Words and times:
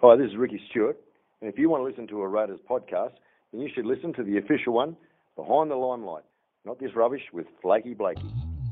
Hi, 0.00 0.14
this 0.14 0.28
is 0.30 0.36
Ricky 0.36 0.60
Stewart. 0.70 0.96
And 1.40 1.52
if 1.52 1.58
you 1.58 1.68
want 1.68 1.80
to 1.80 1.84
listen 1.84 2.06
to 2.06 2.22
a 2.22 2.28
Raiders 2.28 2.60
podcast, 2.70 3.14
then 3.50 3.60
you 3.60 3.68
should 3.74 3.84
listen 3.84 4.12
to 4.12 4.22
the 4.22 4.38
official 4.38 4.72
one, 4.72 4.96
Behind 5.34 5.72
the 5.72 5.74
Limelight, 5.74 6.22
not 6.64 6.78
this 6.78 6.94
rubbish 6.94 7.22
with 7.32 7.46
Flaky 7.60 7.94
Blakey. 7.94 8.22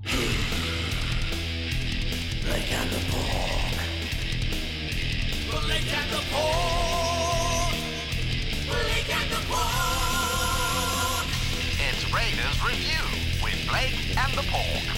Blake 0.05 0.23
and 2.71 2.91
the 2.91 3.03
Pork. 3.11 3.75
Blake 5.65 5.93
and 5.99 6.11
the 6.13 6.23
Pork. 6.31 7.75
Blake 8.71 9.11
and 9.11 9.31
the 9.33 9.43
Pork. 9.51 11.27
It's 11.89 12.07
Raiders 12.15 12.57
Review 12.65 13.03
with 13.43 13.67
Blake 13.69 14.17
and 14.17 14.33
the 14.39 14.45
Pork. 14.49 14.96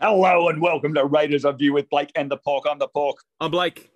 Hello 0.00 0.48
and 0.48 0.60
welcome 0.60 0.94
to 0.94 1.04
Raiders 1.04 1.44
Review 1.44 1.72
with 1.72 1.88
Blake 1.90 2.12
and 2.14 2.30
the 2.30 2.36
Pork. 2.36 2.64
I'm 2.70 2.78
the 2.78 2.86
Pork, 2.88 3.16
I'm 3.40 3.50
Blake. 3.50 3.90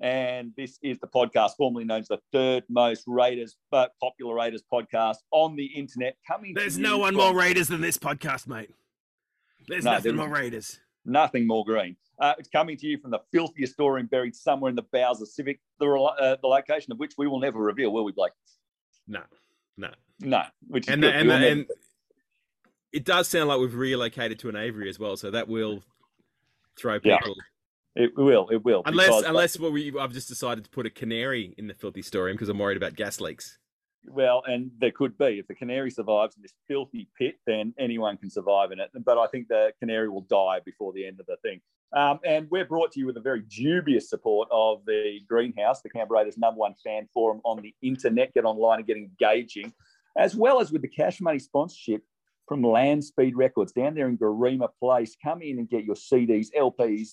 and 0.00 0.52
this 0.56 0.78
is 0.82 0.98
the 0.98 1.06
podcast 1.06 1.52
formerly 1.56 1.84
known 1.84 2.00
as 2.00 2.08
the 2.08 2.18
third 2.32 2.64
most 2.68 3.04
Raiders, 3.06 3.56
but 3.70 3.92
popular 4.00 4.34
Raiders 4.34 4.64
podcast 4.72 5.18
on 5.30 5.54
the 5.54 5.66
internet. 5.66 6.16
Coming, 6.26 6.54
There's 6.54 6.76
no 6.78 6.98
one 6.98 7.14
from- 7.14 7.22
more 7.22 7.34
Raiders 7.34 7.68
than 7.68 7.80
this 7.80 7.96
podcast, 7.98 8.48
mate. 8.48 8.70
There's 9.68 9.84
No, 9.84 9.92
nothing 9.92 10.16
there 10.16 10.26
more 10.26 10.34
Raiders. 10.36 10.80
nothing 11.04 11.46
more 11.46 11.64
green. 11.64 11.96
Uh, 12.18 12.34
it's 12.38 12.48
coming 12.48 12.76
to 12.76 12.86
you 12.86 12.98
from 12.98 13.10
the 13.12 13.20
filthiest 13.32 13.74
store 13.74 13.90
storeroom 13.92 14.06
buried 14.06 14.34
somewhere 14.34 14.70
in 14.70 14.76
the 14.76 14.82
bowels 14.92 15.22
of 15.22 15.28
Civic, 15.28 15.60
the, 15.78 15.86
uh, 15.88 16.36
the 16.40 16.46
location 16.48 16.92
of 16.92 16.98
which 16.98 17.12
we 17.16 17.26
will 17.28 17.40
never 17.40 17.60
reveal, 17.60 17.92
will 17.92 18.04
we, 18.04 18.12
Blake? 18.12 18.32
No, 19.06 19.22
no. 19.76 19.90
No, 20.20 20.44
which 20.68 20.86
is 20.86 20.92
And 20.92 21.02
good. 21.02 21.12
the, 21.12 21.18
and, 21.18 21.30
the, 21.30 21.34
and 21.48 21.66
it 22.94 23.04
does 23.04 23.28
sound 23.28 23.48
like 23.48 23.58
we've 23.58 23.74
relocated 23.74 24.38
to 24.38 24.48
an 24.48 24.56
aviary 24.56 24.88
as 24.88 24.98
well, 24.98 25.16
so 25.16 25.30
that 25.30 25.48
will 25.48 25.82
throw 26.76 26.98
people. 27.00 27.18
never- 27.20 27.34
it 27.96 28.16
will, 28.16 28.48
it 28.50 28.64
will. 28.64 28.82
Unless, 28.86 29.06
because- 29.08 29.24
unless 29.24 29.58
what 29.58 29.72
we, 29.72 29.96
I've 29.98 30.12
just 30.12 30.28
decided 30.28 30.64
to 30.64 30.70
put 30.70 30.86
a 30.86 30.90
canary 30.90 31.54
in 31.58 31.66
the 31.68 31.74
filthy 31.74 32.02
storeroom 32.02 32.34
because 32.34 32.48
I'm 32.48 32.58
worried 32.58 32.76
about 32.76 32.94
gas 32.96 33.20
leaks. 33.20 33.58
Well, 34.06 34.42
and 34.46 34.70
there 34.80 34.90
could 34.90 35.16
be. 35.16 35.38
If 35.38 35.46
the 35.46 35.54
canary 35.54 35.90
survives 35.90 36.36
in 36.36 36.42
this 36.42 36.52
filthy 36.68 37.08
pit, 37.16 37.36
then 37.46 37.72
anyone 37.78 38.16
can 38.16 38.30
survive 38.30 38.70
in 38.72 38.80
it. 38.80 38.90
But 39.04 39.16
I 39.16 39.26
think 39.28 39.48
the 39.48 39.72
canary 39.80 40.08
will 40.08 40.22
die 40.22 40.60
before 40.64 40.92
the 40.92 41.06
end 41.06 41.20
of 41.20 41.26
the 41.26 41.36
thing. 41.42 41.60
Um, 41.92 42.18
and 42.24 42.50
we're 42.50 42.64
brought 42.64 42.90
to 42.92 43.00
you 43.00 43.06
with 43.06 43.16
a 43.16 43.20
very 43.20 43.42
dubious 43.42 44.10
support 44.10 44.48
of 44.50 44.84
the 44.84 45.20
Greenhouse, 45.28 45.80
the 45.80 45.88
Canberra 45.88 46.18
Raiders' 46.20 46.36
number 46.36 46.58
one 46.58 46.74
fan 46.84 47.08
forum 47.14 47.40
on 47.44 47.62
the 47.62 47.74
internet. 47.80 48.34
Get 48.34 48.44
online 48.44 48.78
and 48.80 48.86
get 48.86 48.96
engaging, 48.96 49.72
as 50.18 50.34
well 50.34 50.60
as 50.60 50.72
with 50.72 50.82
the 50.82 50.88
cash 50.88 51.20
money 51.20 51.38
sponsorship 51.38 52.02
from 52.46 52.62
Land 52.62 53.04
Speed 53.04 53.36
Records 53.36 53.72
down 53.72 53.94
there 53.94 54.08
in 54.08 54.18
Garema 54.18 54.68
Place. 54.78 55.16
Come 55.22 55.42
in 55.42 55.58
and 55.58 55.68
get 55.68 55.84
your 55.84 55.94
CDs, 55.94 56.48
LPs, 56.56 57.12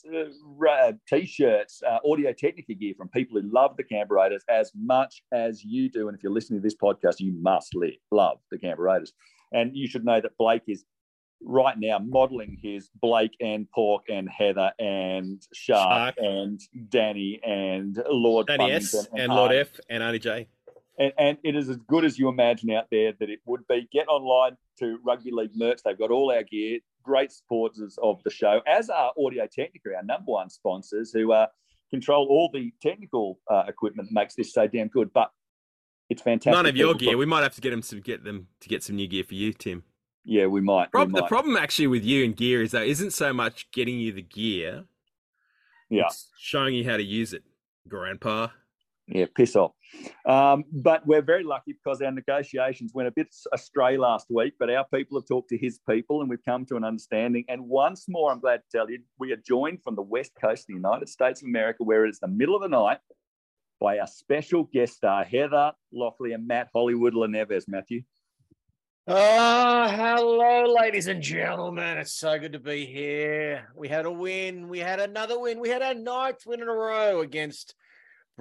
uh, 0.68 0.92
t-shirts, 1.08 1.82
uh, 1.88 2.00
Audio 2.10 2.34
Technica 2.34 2.74
gear 2.74 2.94
from 2.98 3.10
people 3.10 3.40
who 3.40 3.50
love 3.52 3.78
the 3.78 3.84
Canberra 3.84 4.24
Raiders 4.24 4.44
as 4.50 4.72
much 4.76 5.24
as 5.32 5.64
you 5.64 5.90
do. 5.90 6.08
And 6.08 6.18
if 6.18 6.24
you're 6.24 6.34
listening 6.34 6.60
to 6.60 6.64
this 6.64 6.76
podcast, 6.76 7.20
you 7.20 7.34
must 7.42 7.76
live, 7.76 7.96
love 8.12 8.40
the 8.52 8.58
Canberra 8.58 8.94
Raiders. 8.94 9.14
And 9.54 9.76
you 9.76 9.88
should 9.88 10.06
know 10.06 10.22
that 10.22 10.38
Blake 10.38 10.64
is 10.68 10.86
right 11.44 11.78
now 11.78 12.00
modeling 12.00 12.58
his 12.62 12.90
Blake 13.02 13.36
and 13.40 13.70
Pork 13.72 14.04
and 14.10 14.30
Heather 14.30 14.72
and 14.80 15.42
Shark, 15.54 16.16
Shark. 16.16 16.16
and 16.20 16.60
Danny 16.90 17.40
and 17.44 18.02
Lord 18.10 18.48
Danny 18.48 18.72
S 18.72 18.92
Flemington 18.92 19.20
and 19.20 19.34
Lord 19.34 19.52
F 19.52 19.80
and 19.90 20.04
Arnie 20.04 20.22
J. 20.22 20.48
and, 21.00 21.14
and 21.18 21.38
it 21.44 21.56
is 21.56 21.70
as 21.70 21.78
good 21.88 22.06
as 22.06 22.20
you 22.20 22.30
imagine 22.30 22.72
out 22.72 22.88
there 22.92 23.14
that 23.20 23.30
it 23.30 23.40
would 23.46 23.68
be. 23.68 23.88
Get 23.92 24.08
online 24.08 24.58
to 24.80 25.00
Rugby 25.04 25.32
League 25.32 25.52
merch. 25.56 25.82
They've 25.84 25.98
got 25.98 26.12
all 26.12 26.32
our 26.32 26.44
gear. 26.44 26.80
Great 27.04 27.32
supporters 27.32 27.98
of 28.02 28.22
the 28.24 28.30
show, 28.30 28.62
as 28.68 28.90
are 28.90 29.12
Audio 29.18 29.48
Technica, 29.52 29.96
our 29.96 30.04
number 30.04 30.32
one 30.32 30.50
sponsors, 30.50 31.12
who 31.12 31.32
uh, 31.32 31.48
control 31.90 32.28
all 32.30 32.50
the 32.54 32.72
technical 32.82 33.40
uh, 33.50 33.64
equipment 33.68 34.10
that 34.10 34.14
makes 34.14 34.36
this 34.36 34.54
so 34.54 34.68
damn 34.68 34.88
good. 34.88 35.12
But 35.14 35.32
it's 36.10 36.22
fantastic. 36.22 36.54
None 36.54 36.66
of 36.68 36.76
your 36.76 36.94
gear. 36.94 37.18
We 37.18 37.26
might 37.26 37.42
have 37.42 37.56
to 37.56 37.62
get 37.62 37.72
them 37.72 37.82
to 37.82 38.00
get 38.00 38.24
them 38.24 38.48
to 38.60 38.70
get 38.70 38.84
some 38.84 38.98
new 38.98 39.08
gear 39.08 39.24
for 39.24 39.34
you, 39.34 39.54
Tim. 39.54 39.84
Yeah, 40.24 40.46
we 40.46 40.62
might. 40.62 40.90
we 40.94 41.00
Prob- 41.00 41.14
the 41.14 41.24
problem 41.24 41.56
actually 41.56 41.88
with 41.88 42.06
you 42.06 42.24
and 42.24 42.36
gear 42.36 42.62
is 42.62 42.72
that 42.72 42.86
isn't 42.86 43.12
so 43.12 43.34
much 43.34 43.72
getting 43.72 43.98
you 43.98 44.12
the 44.12 44.22
gear. 44.22 44.86
Yeah. 45.90 46.04
It's 46.06 46.30
showing 46.38 46.76
you 46.76 46.88
how 46.88 46.98
to 46.98 47.04
use 47.04 47.34
it, 47.34 47.44
Grandpa. 47.88 48.50
Yeah, 49.08 49.26
piss 49.36 49.56
off. 49.56 49.72
Um, 50.26 50.64
but 50.72 51.06
we're 51.06 51.22
very 51.22 51.44
lucky 51.44 51.74
because 51.74 52.02
our 52.02 52.12
negotiations 52.12 52.94
went 52.94 53.10
a 53.10 53.12
bit 53.12 53.28
astray 53.54 53.98
last 53.98 54.28
week, 54.30 54.54
but 54.58 54.70
our 54.70 54.86
people 54.94 55.20
have 55.20 55.28
talked 55.28 55.50
to 55.50 55.58
his 55.58 55.80
people 55.90 56.22
and 56.22 56.30
we've 56.30 56.44
come 56.46 56.66
to 56.68 56.78
an 56.78 56.84
understanding. 56.84 57.44
And 57.50 57.68
once 57.68 58.06
more, 58.08 58.32
I'm 58.32 58.40
glad 58.40 58.58
to 58.58 58.78
tell 58.78 58.90
you, 58.90 59.00
we 59.20 59.34
are 59.34 59.38
joined 59.38 59.84
from 59.84 59.96
the 59.96 60.02
west 60.02 60.32
coast 60.40 60.64
of 60.64 60.68
the 60.68 60.76
United 60.76 61.10
States 61.10 61.42
of 61.42 61.48
America, 61.48 61.84
where 61.84 62.06
it 62.06 62.10
is 62.10 62.20
the 62.20 62.28
middle 62.28 62.56
of 62.56 62.62
the 62.62 62.70
night, 62.70 63.00
by 63.82 63.98
our 63.98 64.08
special 64.08 64.64
guest 64.72 64.94
star, 64.94 65.24
Heather 65.26 65.74
Locklear 65.94 66.36
and 66.36 66.48
Matt 66.48 66.70
Hollywood 66.74 67.14
Laneves. 67.14 67.64
Matthew. 67.68 68.04
Oh, 69.08 69.88
hello, 69.90 70.76
ladies 70.80 71.08
and 71.08 71.24
gentlemen. 71.24 71.98
It's 71.98 72.14
so 72.14 72.38
good 72.38 72.54
to 72.54 72.60
be 72.60 72.86
here. 72.86 73.68
We 73.76 73.88
had 73.88 74.06
a 74.06 74.12
win. 74.12 74.70
We 74.70 74.78
had 74.78 75.00
another 75.00 75.40
win. 75.40 75.60
We 75.60 75.70
had 75.70 75.82
our 75.82 75.96
ninth 75.96 76.46
win 76.46 76.62
in 76.62 76.70
a 76.70 76.72
row 76.72 77.22
against 77.22 77.74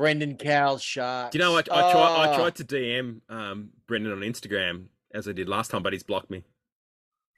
Brendan 0.00 0.38
Cowell's 0.38 0.83
Sharks. 0.83 1.33
Do 1.33 1.38
you 1.38 1.44
know 1.44 1.53
what? 1.53 1.71
I, 1.71 1.93
tried. 1.93 2.03
I 2.03 2.33
Oh, 2.33 2.37
tried 2.38 2.55
to 2.55 2.65
DM 2.65 3.21
um, 3.28 3.69
Brendan 3.87 4.12
on 4.12 4.21
Instagram 4.21 4.87
as 5.12 5.28
I 5.28 5.33
did 5.33 5.47
last 5.47 5.71
time, 5.71 5.83
but 5.83 5.93
he's 5.93 6.03
blocked 6.03 6.31
me. 6.31 6.43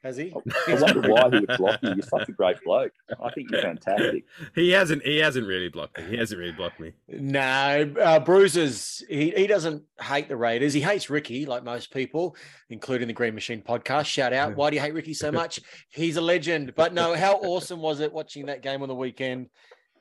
Has 0.05 0.17
he? 0.17 0.33
I 0.69 0.75
wonder 0.75 1.11
why 1.11 1.28
he 1.31 1.41
would 1.41 1.56
block 1.59 1.81
you. 1.83 1.95
You're 1.95 2.03
such 2.03 2.28
a 2.28 2.33
great 2.33 2.59
bloke. 2.65 2.93
I 3.21 3.31
think 3.33 3.50
you're 3.50 3.62
fantastic. 3.62 4.25
He 4.55 4.71
hasn't. 4.71 5.05
He 5.05 5.19
hasn't 5.19 5.45
really 5.45 5.71
blocked 5.71 5.99
me. 5.99 6.05
He 6.11 6.17
hasn't 6.17 6.39
really 6.39 6.53
blocked 6.53 6.78
me. 6.78 6.93
No, 7.09 7.93
uh, 8.00 8.21
Bruises. 8.21 9.03
He 9.09 9.31
he 9.31 9.49
doesn't 9.49 9.83
hate 10.00 10.29
the 10.29 10.37
Raiders. 10.37 10.73
He 10.73 10.81
hates 10.81 11.11
Ricky, 11.11 11.47
like 11.47 11.65
most 11.65 11.93
people, 11.93 12.37
including 12.71 13.09
the 13.09 13.15
Green 13.15 13.34
Machine 13.34 13.61
podcast. 13.61 14.06
Shout 14.06 14.33
out! 14.33 14.55
Why 14.55 14.71
do 14.71 14.77
you 14.77 14.83
hate 14.83 14.94
Ricky 14.94 15.15
so 15.15 15.33
much? 15.41 15.59
He's 15.91 16.17
a 16.17 16.21
legend. 16.21 16.75
But 16.77 16.94
no, 16.94 17.15
how 17.15 17.34
awesome 17.39 17.81
was 17.81 17.99
it 17.99 18.12
watching 18.12 18.47
that 18.47 18.62
game 18.62 18.83
on 18.83 18.89
the 18.89 18.94
weekend? 18.94 19.49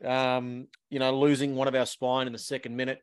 Um, 0.05 0.67
you 0.89 0.99
know, 0.99 1.17
losing 1.17 1.55
one 1.55 1.67
of 1.67 1.75
our 1.75 1.85
spine 1.85 2.27
in 2.27 2.33
the 2.33 2.39
second 2.39 2.75
minute, 2.75 2.99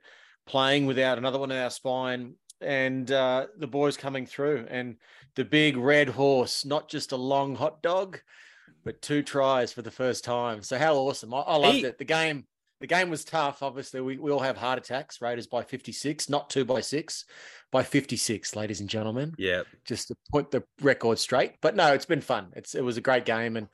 playing 0.46 0.86
without 0.86 1.18
another 1.18 1.38
one 1.38 1.50
of 1.50 1.56
our 1.56 1.70
spine, 1.70 2.34
and 2.60 3.10
uh, 3.10 3.46
the 3.56 3.66
boys 3.66 3.96
coming 3.96 4.26
through, 4.26 4.66
and 4.68 4.96
the 5.36 5.44
big 5.44 5.76
red 5.76 6.08
horse, 6.08 6.64
not 6.64 6.88
just 6.88 7.12
a 7.12 7.16
long 7.16 7.54
hot 7.54 7.82
dog, 7.82 8.20
but 8.84 9.00
two 9.02 9.22
tries 9.22 9.72
for 9.72 9.82
the 9.82 9.90
first 9.90 10.24
time. 10.24 10.62
So 10.62 10.78
how 10.78 10.94
awesome! 10.96 11.32
I, 11.34 11.38
I 11.40 11.56
loved 11.56 11.76
He- 11.76 11.84
it. 11.84 11.98
The 11.98 12.04
game 12.04 12.46
the 12.80 12.86
game 12.86 13.10
was 13.10 13.24
tough. 13.24 13.62
Obviously, 13.62 14.00
we, 14.00 14.18
we 14.18 14.30
all 14.30 14.38
have 14.40 14.56
heart 14.56 14.78
attacks. 14.78 15.20
Raiders 15.20 15.48
by 15.48 15.62
56, 15.64 16.28
not 16.28 16.48
two 16.48 16.64
by 16.64 16.80
six, 16.80 17.24
by 17.72 17.82
56, 17.82 18.54
ladies 18.54 18.78
and 18.80 18.88
gentlemen. 18.88 19.34
Yeah. 19.36 19.62
Just 19.84 20.06
to 20.08 20.14
put 20.30 20.52
the 20.52 20.62
record 20.80 21.18
straight. 21.18 21.54
But 21.60 21.74
no, 21.74 21.92
it's 21.92 22.06
been 22.06 22.20
fun. 22.20 22.52
It's 22.54 22.74
it 22.76 22.84
was 22.84 22.96
a 22.96 23.00
great 23.00 23.24
game, 23.24 23.56
and 23.56 23.66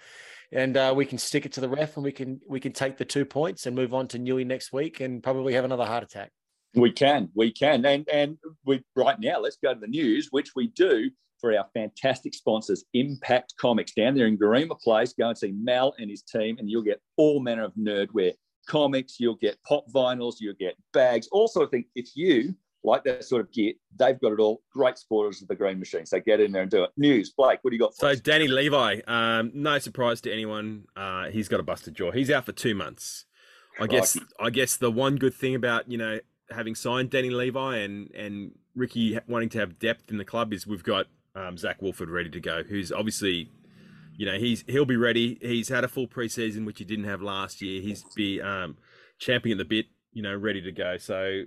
and 0.53 0.77
uh, 0.77 0.93
we 0.97 1.07
can 1.07 1.19
stick 1.19 1.47
it 1.47 1.53
to 1.53 1.61
the 1.61 1.69
ref, 1.69 1.97
and 1.97 2.05
we 2.05 2.13
can 2.13 2.41
we 2.49 2.61
can 2.61 2.73
take 2.73 2.97
the 2.97 3.05
two 3.05 3.25
points 3.25 3.67
and 3.67 3.75
move 3.75 3.95
on 3.95 4.09
to 4.09 4.19
Newey 4.19 4.47
next 4.47 4.73
week, 4.73 5.01
and 5.01 5.23
probably 5.23 5.55
have 5.55 5.65
another 5.65 5.87
heart 5.87 6.03
attack. 6.03 6.31
We 6.75 6.91
can, 6.91 7.31
we 7.35 7.53
can, 7.53 7.85
and 7.85 8.09
and 8.09 8.39
we 8.65 8.83
right 8.97 9.19
now 9.21 9.41
let's 9.41 9.59
go 9.63 9.75
to 9.75 9.81
the 9.81 9.87
news, 9.87 10.29
which 10.31 10.51
we 10.57 10.69
do 10.69 11.11
for 11.41 11.57
our 11.57 11.67
fantastic 11.75 12.35
sponsors, 12.35 12.85
Impact 12.95 13.55
Comics, 13.61 13.93
down 13.93 14.15
there 14.15 14.27
in 14.27 14.39
Garema 14.39 14.81
Place. 14.81 15.13
Go 15.13 15.29
and 15.29 15.39
see 15.39 15.53
Mal 15.53 15.95
and 15.99 16.11
his 16.11 16.23
team, 16.23 16.57
and 16.59 16.69
you'll 16.69 16.83
get 16.83 17.01
all 17.17 17.41
manner 17.41 17.65
of 17.65 17.75
nerdware, 17.75 18.33
comics. 18.67 19.21
You'll 19.21 19.37
get 19.37 19.63
pop 19.63 19.85
vinyls, 19.93 20.37
you'll 20.41 20.55
get 20.55 20.75
bags, 20.93 21.29
all 21.33 21.49
sort 21.49 21.65
of 21.65 21.71
thing. 21.71 21.85
If 21.95 22.11
you 22.15 22.55
like 22.85 23.03
that 23.05 23.25
sort 23.25 23.41
of 23.41 23.51
gear, 23.53 23.73
they've 23.99 24.21
got 24.21 24.33
it 24.33 24.39
all. 24.39 24.63
Great 24.73 24.99
supporters 24.99 25.43
of 25.43 25.49
the 25.49 25.55
Green 25.55 25.79
Machine, 25.79 26.07
so 26.07 26.21
get 26.21 26.41
in 26.41 26.53
there 26.53 26.63
and 26.63 26.71
do 26.71 26.85
it. 26.85 26.91
News, 26.97 27.33
Blake, 27.37 27.59
what 27.63 27.71
do 27.71 27.77
you 27.77 27.81
got? 27.81 27.95
For 27.95 28.01
So 28.01 28.09
us? 28.09 28.21
Danny 28.21 28.47
Levi, 28.47 29.01
um, 29.07 29.51
no 29.55 29.79
surprise 29.79 30.21
to 30.23 30.33
anyone, 30.33 30.85
uh, 30.97 31.31
he's 31.31 31.49
got 31.49 31.61
a 31.61 31.63
busted 31.63 31.95
jaw. 31.95 32.13
He's 32.13 32.31
out 32.31 32.45
for 32.47 32.53
two 32.53 32.75
months. 32.75 33.25
I 33.81 33.87
guess. 33.89 34.17
I 34.39 34.51
guess 34.51 34.77
the 34.77 34.91
one 34.91 35.17
good 35.17 35.35
thing 35.35 35.55
about 35.55 35.91
you 35.91 35.99
know 35.99 36.21
having 36.51 36.75
signed 36.75 37.11
Danny 37.11 37.31
Levi 37.31 37.79
and 37.79 38.11
and 38.15 38.53
Ricky 38.77 39.19
wanting 39.27 39.49
to 39.51 39.59
have 39.59 39.79
depth 39.79 40.11
in 40.11 40.19
the 40.19 40.25
club 40.25 40.53
is 40.53 40.67
we've 40.67 40.85
got 40.85 41.07
um, 41.35 41.57
Zac 41.57 41.83
Woolford 41.83 42.09
ready 42.09 42.31
to 42.31 42.41
go, 42.41 42.63
who's 42.63 42.93
obviously. 42.93 43.51
You 44.17 44.27
know 44.27 44.39
he's 44.39 44.63
he'll 44.69 44.85
be 44.85 44.97
ready. 44.97 45.39
He's 45.43 45.71
had 45.71 45.83
a 45.83 45.89
full 45.89 46.07
preseason, 46.07 46.65
which 46.65 46.79
he 46.79 46.85
didn't 46.85 47.07
have 47.07 47.21
last 47.21 47.61
year. 47.61 47.83
He's 47.83 48.05
be 48.15 48.41
um, 48.41 48.77
champing 49.19 49.51
at 49.51 49.59
the 49.59 49.65
bit, 49.65 49.87
you 50.13 50.23
know, 50.23 50.37
ready 50.37 50.61
to 50.63 50.71
go. 50.71 50.99
So, 50.99 51.43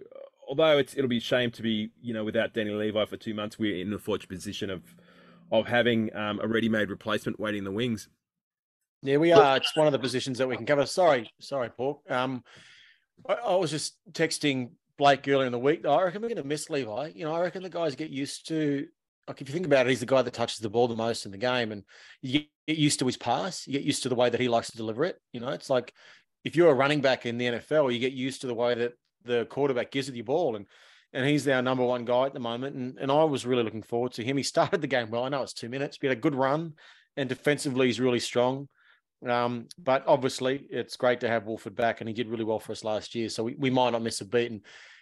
although 0.47 0.77
it's 0.77 0.95
it'll 0.95 1.09
be 1.09 1.17
a 1.17 1.21
shame 1.21 1.51
to 1.51 1.61
be 1.61 1.91
you 2.01 2.13
know 2.13 2.23
without 2.23 2.53
Danny 2.53 2.71
Levi 2.71 3.05
for 3.05 3.17
two 3.17 3.33
months, 3.33 3.59
we're 3.59 3.77
in 3.77 3.89
the 3.89 3.99
fortunate 3.99 4.29
position 4.29 4.69
of 4.69 4.83
of 5.51 5.67
having 5.67 6.13
um, 6.15 6.39
a 6.41 6.47
ready-made 6.47 6.89
replacement 6.89 7.39
waiting 7.39 7.59
in 7.59 7.63
the 7.63 7.71
wings. 7.71 8.09
Yeah, 9.01 9.17
we 9.17 9.31
are. 9.31 9.57
It's 9.57 9.75
one 9.75 9.88
of 9.88 9.94
the 9.94 9.99
positions 9.99 10.39
that 10.39 10.47
we 10.47 10.57
can 10.57 10.65
cover. 10.65 10.85
Sorry, 10.85 11.31
sorry, 11.39 11.69
Paul. 11.69 12.01
Um, 12.09 12.44
I, 13.27 13.33
I 13.33 13.55
was 13.55 13.71
just 13.71 13.95
texting 14.11 14.71
Blake 14.97 15.27
earlier 15.27 15.45
in 15.45 15.51
the 15.51 15.59
week. 15.59 15.85
I 15.85 16.03
reckon 16.03 16.21
we're 16.21 16.29
going 16.29 16.41
to 16.41 16.47
miss 16.47 16.69
Levi. 16.69 17.11
You 17.15 17.25
know, 17.25 17.33
I 17.33 17.41
reckon 17.41 17.63
the 17.63 17.69
guys 17.69 17.95
get 17.95 18.09
used 18.09 18.47
to. 18.47 18.88
Like 19.27 19.41
if 19.41 19.49
you 19.49 19.53
think 19.53 19.65
about 19.65 19.85
it, 19.85 19.89
he's 19.89 19.99
the 19.99 20.05
guy 20.05 20.21
that 20.21 20.33
touches 20.33 20.59
the 20.59 20.69
ball 20.69 20.88
the 20.88 20.95
most 20.95 21.25
in 21.25 21.31
the 21.31 21.38
game, 21.38 21.71
and 21.71 21.83
you 22.21 22.45
get 22.67 22.77
used 22.77 22.99
to 22.99 23.05
his 23.05 23.17
pass. 23.17 23.67
You 23.67 23.73
get 23.73 23.83
used 23.83 24.03
to 24.03 24.09
the 24.09 24.15
way 24.15 24.29
that 24.29 24.39
he 24.39 24.47
likes 24.47 24.71
to 24.71 24.77
deliver 24.77 25.03
it. 25.03 25.17
You 25.31 25.41
know, 25.41 25.49
it's 25.49 25.69
like 25.69 25.94
if 26.44 26.55
you're 26.55 26.71
a 26.71 26.73
running 26.73 27.01
back 27.01 27.25
in 27.25 27.38
the 27.38 27.45
NFL, 27.45 27.94
you 27.94 27.99
get 27.99 28.13
used 28.13 28.41
to 28.41 28.47
the 28.47 28.53
way 28.53 28.73
that 28.75 28.94
the 29.27 29.45
quarterback 29.45 29.91
gives 29.91 30.07
you 30.07 30.13
the 30.13 30.21
ball, 30.21 30.56
and 30.56 30.65
and 31.13 31.25
he's 31.25 31.47
our 31.47 31.62
number 31.62 31.83
one 31.83 32.06
guy 32.06 32.25
at 32.25 32.33
the 32.33 32.39
moment. 32.39 32.75
And 32.75 32.97
and 33.00 33.12
I 33.12 33.24
was 33.24 33.45
really 33.45 33.63
looking 33.63 33.83
forward 33.83 34.13
to 34.13 34.24
him. 34.24 34.38
He 34.38 34.44
started 34.56 34.81
the 34.81 34.88
game 34.88 35.09
well. 35.09 35.24
I 35.24 35.29
know 35.29 35.44
it's 35.44 35.53
two 35.53 35.69
minutes, 35.69 35.97
but 35.97 36.03
he 36.03 36.07
had 36.09 36.18
a 36.18 36.21
good 36.21 36.35
run, 36.35 36.74
and 37.15 37.29
defensively 37.29 37.88
he's 37.88 38.00
really 38.00 38.19
strong. 38.19 38.68
Um, 39.27 39.68
but 39.77 40.03
obviously, 40.06 40.68
it's 40.69 40.95
great 40.95 41.21
to 41.21 41.29
have 41.29 41.45
Woolford 41.45 41.75
back, 41.75 42.01
and 42.01 42.07
he 42.07 42.13
did 42.13 42.29
really 42.29 42.44
well 42.44 42.59
for 42.59 42.71
us 42.71 42.83
last 42.83 43.15
year. 43.15 43.29
So 43.29 43.44
we, 43.44 43.56
we 43.56 43.69
might 43.69 43.91
not 43.91 44.03
miss 44.03 44.21
a 44.21 44.25
beat. 44.25 44.51
And 44.51 44.62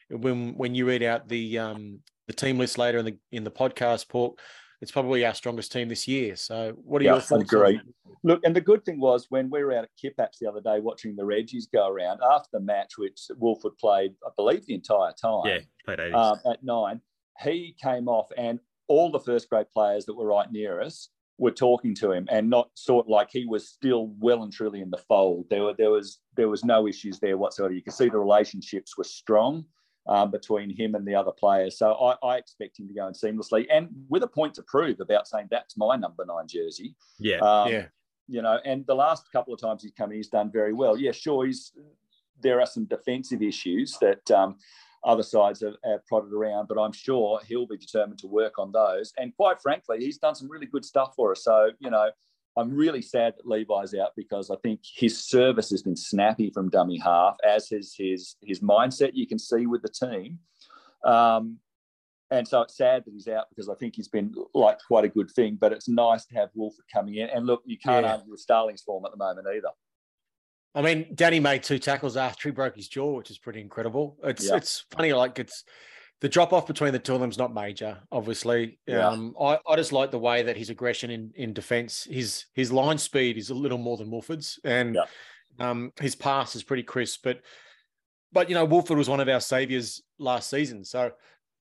when 0.09 0.55
when 0.55 0.75
you 0.75 0.87
read 0.87 1.03
out 1.03 1.27
the 1.27 1.59
um, 1.59 1.99
the 2.27 2.33
team 2.33 2.57
list 2.57 2.77
later 2.77 2.97
in 2.99 3.05
the 3.05 3.17
in 3.31 3.43
the 3.43 3.51
podcast, 3.51 4.09
Pork, 4.09 4.39
it's 4.81 4.91
probably 4.91 5.25
our 5.25 5.33
strongest 5.33 5.71
team 5.71 5.89
this 5.89 6.07
year. 6.07 6.35
So 6.35 6.73
what 6.83 7.01
are 7.01 7.05
Yeah, 7.05 7.11
your 7.11 7.17
I 7.17 7.21
thoughts? 7.21 7.31
on 7.31 7.41
agree. 7.41 7.81
Look, 8.23 8.41
and 8.43 8.55
the 8.55 8.61
good 8.61 8.83
thing 8.85 8.99
was 8.99 9.27
when 9.29 9.49
we 9.49 9.63
were 9.63 9.73
out 9.73 9.83
at 9.85 9.89
Kipaps 10.01 10.39
the 10.39 10.49
other 10.49 10.61
day 10.61 10.79
watching 10.79 11.15
the 11.15 11.23
Reggies 11.23 11.65
go 11.71 11.87
around 11.87 12.21
after 12.23 12.49
the 12.53 12.59
match, 12.59 12.97
which 12.97 13.19
Woolford 13.37 13.77
played, 13.77 14.15
I 14.25 14.29
believe, 14.35 14.65
the 14.65 14.73
entire 14.73 15.11
time. 15.13 15.45
Yeah, 15.45 15.59
played 15.85 15.99
80s. 15.99 16.13
um, 16.15 16.39
at 16.51 16.63
nine, 16.63 17.01
he 17.41 17.75
came 17.81 18.07
off, 18.07 18.29
and 18.37 18.59
all 18.87 19.11
the 19.11 19.19
first 19.19 19.49
grade 19.49 19.67
players 19.71 20.05
that 20.05 20.15
were 20.15 20.25
right 20.27 20.51
near 20.51 20.81
us 20.81 21.09
were 21.37 21.51
talking 21.51 21.93
to 21.95 22.11
him, 22.11 22.27
and 22.31 22.49
not 22.49 22.69
sort 22.75 23.05
of 23.05 23.09
like 23.09 23.29
he 23.29 23.45
was 23.45 23.69
still 23.69 24.13
well 24.19 24.41
and 24.43 24.51
truly 24.53 24.81
in 24.81 24.89
the 24.89 24.97
fold. 24.97 25.45
There 25.49 25.63
were 25.63 25.73
there 25.77 25.91
was 25.91 26.19
there 26.35 26.49
was 26.49 26.63
no 26.63 26.87
issues 26.87 27.19
there 27.19 27.37
whatsoever. 27.37 27.73
You 27.73 27.83
could 27.83 27.93
see 27.93 28.09
the 28.09 28.17
relationships 28.17 28.97
were 28.97 29.03
strong 29.03 29.65
um, 30.07 30.31
between 30.31 30.69
him 30.69 30.95
and 30.95 31.05
the 31.07 31.15
other 31.15 31.31
players. 31.31 31.77
So 31.77 31.93
I, 31.93 32.15
I 32.25 32.37
expect 32.37 32.79
him 32.79 32.87
to 32.87 32.93
go 32.93 33.07
in 33.07 33.13
seamlessly, 33.13 33.65
and 33.71 33.89
with 34.09 34.23
a 34.23 34.27
point 34.27 34.53
to 34.55 34.63
prove 34.63 34.99
about 34.99 35.27
saying 35.27 35.47
that's 35.49 35.77
my 35.77 35.95
number 35.95 36.25
nine 36.25 36.47
jersey. 36.47 36.95
yeah. 37.19 37.37
Um, 37.37 37.71
Yeah. 37.71 37.85
You 38.27 38.41
know, 38.41 38.57
and 38.65 38.83
the 38.87 38.95
last 38.95 39.31
couple 39.31 39.53
of 39.53 39.61
times 39.61 39.83
he's 39.83 39.91
come 39.95 40.09
in, 40.09 40.17
he's 40.17 40.29
done 40.29 40.51
very 40.51 40.73
well. 40.73 40.97
Yeah, 40.97 41.11
sure, 41.11 41.45
he's 41.45 41.71
there 42.41 42.59
are 42.59 42.65
some 42.65 42.85
defensive 42.85 43.41
issues 43.41 43.97
that 44.01 44.29
um, 44.31 44.57
other 45.03 45.23
sides 45.23 45.61
have, 45.61 45.75
have 45.85 46.05
prodded 46.07 46.33
around, 46.33 46.67
but 46.67 46.79
I'm 46.79 46.91
sure 46.91 47.39
he'll 47.47 47.67
be 47.67 47.77
determined 47.77 48.19
to 48.19 48.27
work 48.27 48.57
on 48.57 48.71
those. 48.71 49.13
And 49.17 49.35
quite 49.35 49.61
frankly, 49.61 49.99
he's 49.99 50.17
done 50.17 50.35
some 50.35 50.49
really 50.49 50.65
good 50.65 50.83
stuff 50.83 51.13
for 51.15 51.31
us. 51.31 51.43
So, 51.43 51.69
you 51.79 51.91
know, 51.91 52.09
I'm 52.57 52.73
really 52.73 53.01
sad 53.01 53.35
that 53.37 53.45
Levi's 53.45 53.93
out 53.93 54.11
because 54.15 54.49
I 54.49 54.55
think 54.63 54.79
his 54.83 55.23
service 55.25 55.69
has 55.71 55.83
been 55.83 55.95
snappy 55.95 56.49
from 56.51 56.69
dummy 56.69 56.97
half, 56.97 57.35
as 57.47 57.71
is 57.71 57.93
his 57.97 58.35
his 58.41 58.61
mindset. 58.61 59.11
You 59.13 59.27
can 59.27 59.39
see 59.39 59.65
with 59.67 59.81
the 59.81 59.89
team. 59.89 60.39
Um, 61.03 61.59
and 62.31 62.47
so 62.47 62.61
it's 62.61 62.75
sad 62.75 63.03
that 63.05 63.13
he's 63.13 63.27
out 63.27 63.45
because 63.49 63.69
I 63.69 63.75
think 63.75 63.95
he's 63.95 64.07
been 64.07 64.33
like 64.53 64.79
quite 64.87 65.05
a 65.05 65.09
good 65.09 65.29
thing. 65.31 65.57
But 65.59 65.73
it's 65.73 65.87
nice 65.89 66.25
to 66.27 66.35
have 66.35 66.49
Woolford 66.55 66.85
coming 66.91 67.15
in. 67.15 67.29
And 67.29 67.45
look, 67.45 67.61
you 67.65 67.77
can't 67.77 68.05
Yeah. 68.05 68.13
argue 68.13 68.31
with 68.31 68.39
Starling's 68.39 68.81
form 68.81 69.05
at 69.05 69.11
the 69.11 69.17
moment 69.17 69.47
either. 69.47 69.69
I 70.73 70.81
mean, 70.81 71.13
Danny 71.15 71.39
made 71.39 71.63
two 71.63 71.79
tackles 71.79 72.17
after 72.17 72.49
he 72.49 72.51
broke 72.53 72.75
his 72.75 72.87
jaw, 72.89 73.11
which 73.15 73.31
is 73.31 73.37
pretty 73.37 73.61
incredible. 73.61 74.17
It's 74.23 74.47
Yeah. 74.47 74.55
it's 74.57 74.81
funny, 74.91 75.13
like 75.13 75.39
it's 75.39 75.63
the 76.21 76.29
drop 76.29 76.53
off 76.53 76.65
between 76.65 76.93
the 76.93 76.99
two 76.99 77.13
of 77.13 77.19
them's 77.21 77.37
not 77.37 77.53
major, 77.53 77.99
obviously. 78.11 78.79
Yeah. 78.87 79.07
Um, 79.09 79.35
I, 79.39 79.59
I 79.67 79.75
just 79.75 79.91
like 79.91 80.11
the 80.11 80.19
way 80.19 80.43
that 80.43 80.55
his 80.57 80.69
aggression 80.69 81.09
in 81.11 81.31
in 81.35 81.53
defense, 81.53 82.05
his 82.09 82.45
his 82.53 82.71
line 82.71 82.97
speed 82.97 83.37
is 83.37 83.49
a 83.49 83.53
little 83.55 83.77
more 83.77 83.97
than 83.97 84.09
Woolford's, 84.09 84.59
and 84.63 84.95
Yeah. 84.95 85.03
um, 85.69 85.91
his 85.99 86.15
pass 86.15 86.55
is 86.55 86.63
pretty 86.63 86.83
crisp. 86.83 87.21
But 87.23 87.41
but 88.31 88.49
you 88.49 88.55
know, 88.55 88.65
Woolford 88.65 88.97
was 88.97 89.09
one 89.09 89.19
of 89.19 89.29
our 89.29 89.41
saviors 89.41 90.01
last 90.17 90.49
season, 90.49 90.83
so 90.85 91.11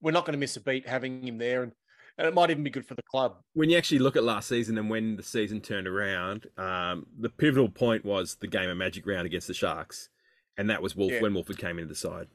we're 0.02 0.12
not 0.12 0.26
going 0.26 0.34
to 0.34 0.40
miss 0.40 0.56
a 0.58 0.62
beat 0.62 0.88
having 0.88 1.26
him 1.28 1.38
there, 1.38 1.64
and 1.64 1.72
and 2.18 2.28
it 2.28 2.34
might 2.34 2.50
even 2.50 2.64
be 2.66 2.70
good 2.70 2.86
for 2.86 2.96
the 2.96 3.04
club. 3.04 3.38
when 3.54 3.70
you 3.70 3.78
actually 3.78 4.00
look 4.00 4.18
at 4.18 4.24
last 4.26 4.50
season 4.50 4.78
and 4.78 4.90
when 4.90 5.16
the 5.16 5.24
season 5.24 5.62
turned 5.62 5.88
around, 5.88 6.48
um, 6.58 7.06
the 7.18 7.30
pivotal 7.30 7.70
point 7.70 8.04
was 8.04 8.36
the 8.36 8.48
game 8.48 8.70
of 8.70 8.76
Magic 8.76 9.06
Round 9.08 9.26
against 9.26 9.48
the 9.48 9.54
Sharks, 9.54 10.10
and 10.58 10.70
that 10.70 10.82
was 10.82 10.98
Wolf 10.98 11.14
Yeah. 11.14 11.22
when 11.22 11.34
Woolford 11.34 11.58
came 11.58 11.80
into 11.80 11.88
the 11.88 11.96
side. 11.96 12.28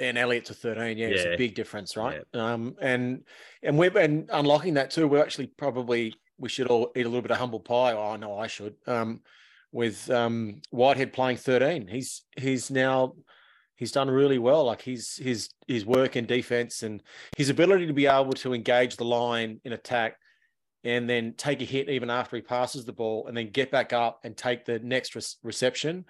And 0.00 0.18
Elliott 0.18 0.46
to 0.46 0.54
13. 0.54 0.98
Yeah, 0.98 1.06
it's 1.06 1.24
a 1.24 1.36
big 1.36 1.54
difference, 1.54 1.96
right? 1.96 2.20
Um, 2.34 2.74
and 2.80 3.22
and 3.62 3.78
we're 3.78 3.96
and 3.96 4.28
unlocking 4.32 4.74
that 4.74 4.90
too. 4.90 5.06
We're 5.06 5.22
actually 5.22 5.46
probably 5.46 6.14
we 6.38 6.48
should 6.48 6.66
all 6.66 6.90
eat 6.96 7.06
a 7.06 7.08
little 7.08 7.22
bit 7.22 7.30
of 7.30 7.36
humble 7.38 7.60
pie. 7.60 7.92
Oh, 7.92 8.10
I 8.12 8.16
know 8.16 8.36
I 8.36 8.48
should. 8.48 8.74
Um, 8.86 9.20
with 9.70 10.10
um 10.10 10.60
Whitehead 10.70 11.12
playing 11.12 11.36
13, 11.36 11.86
he's 11.86 12.22
he's 12.36 12.70
now 12.70 13.14
he's 13.76 13.92
done 13.92 14.10
really 14.10 14.38
well. 14.38 14.64
Like 14.64 14.82
his 14.82 15.16
his 15.16 15.50
his 15.68 15.86
work 15.86 16.16
in 16.16 16.26
defense 16.26 16.82
and 16.82 17.02
his 17.36 17.48
ability 17.48 17.86
to 17.86 17.92
be 17.92 18.06
able 18.06 18.32
to 18.32 18.52
engage 18.52 18.96
the 18.96 19.04
line 19.04 19.60
in 19.64 19.72
attack. 19.72 20.16
And 20.86 21.08
then 21.08 21.32
take 21.38 21.62
a 21.62 21.64
hit 21.64 21.88
even 21.88 22.10
after 22.10 22.36
he 22.36 22.42
passes 22.42 22.84
the 22.84 22.92
ball, 22.92 23.26
and 23.26 23.34
then 23.34 23.48
get 23.48 23.70
back 23.70 23.94
up 23.94 24.20
and 24.22 24.36
take 24.36 24.66
the 24.66 24.80
next 24.80 25.14
re- 25.14 25.22
reception 25.42 26.04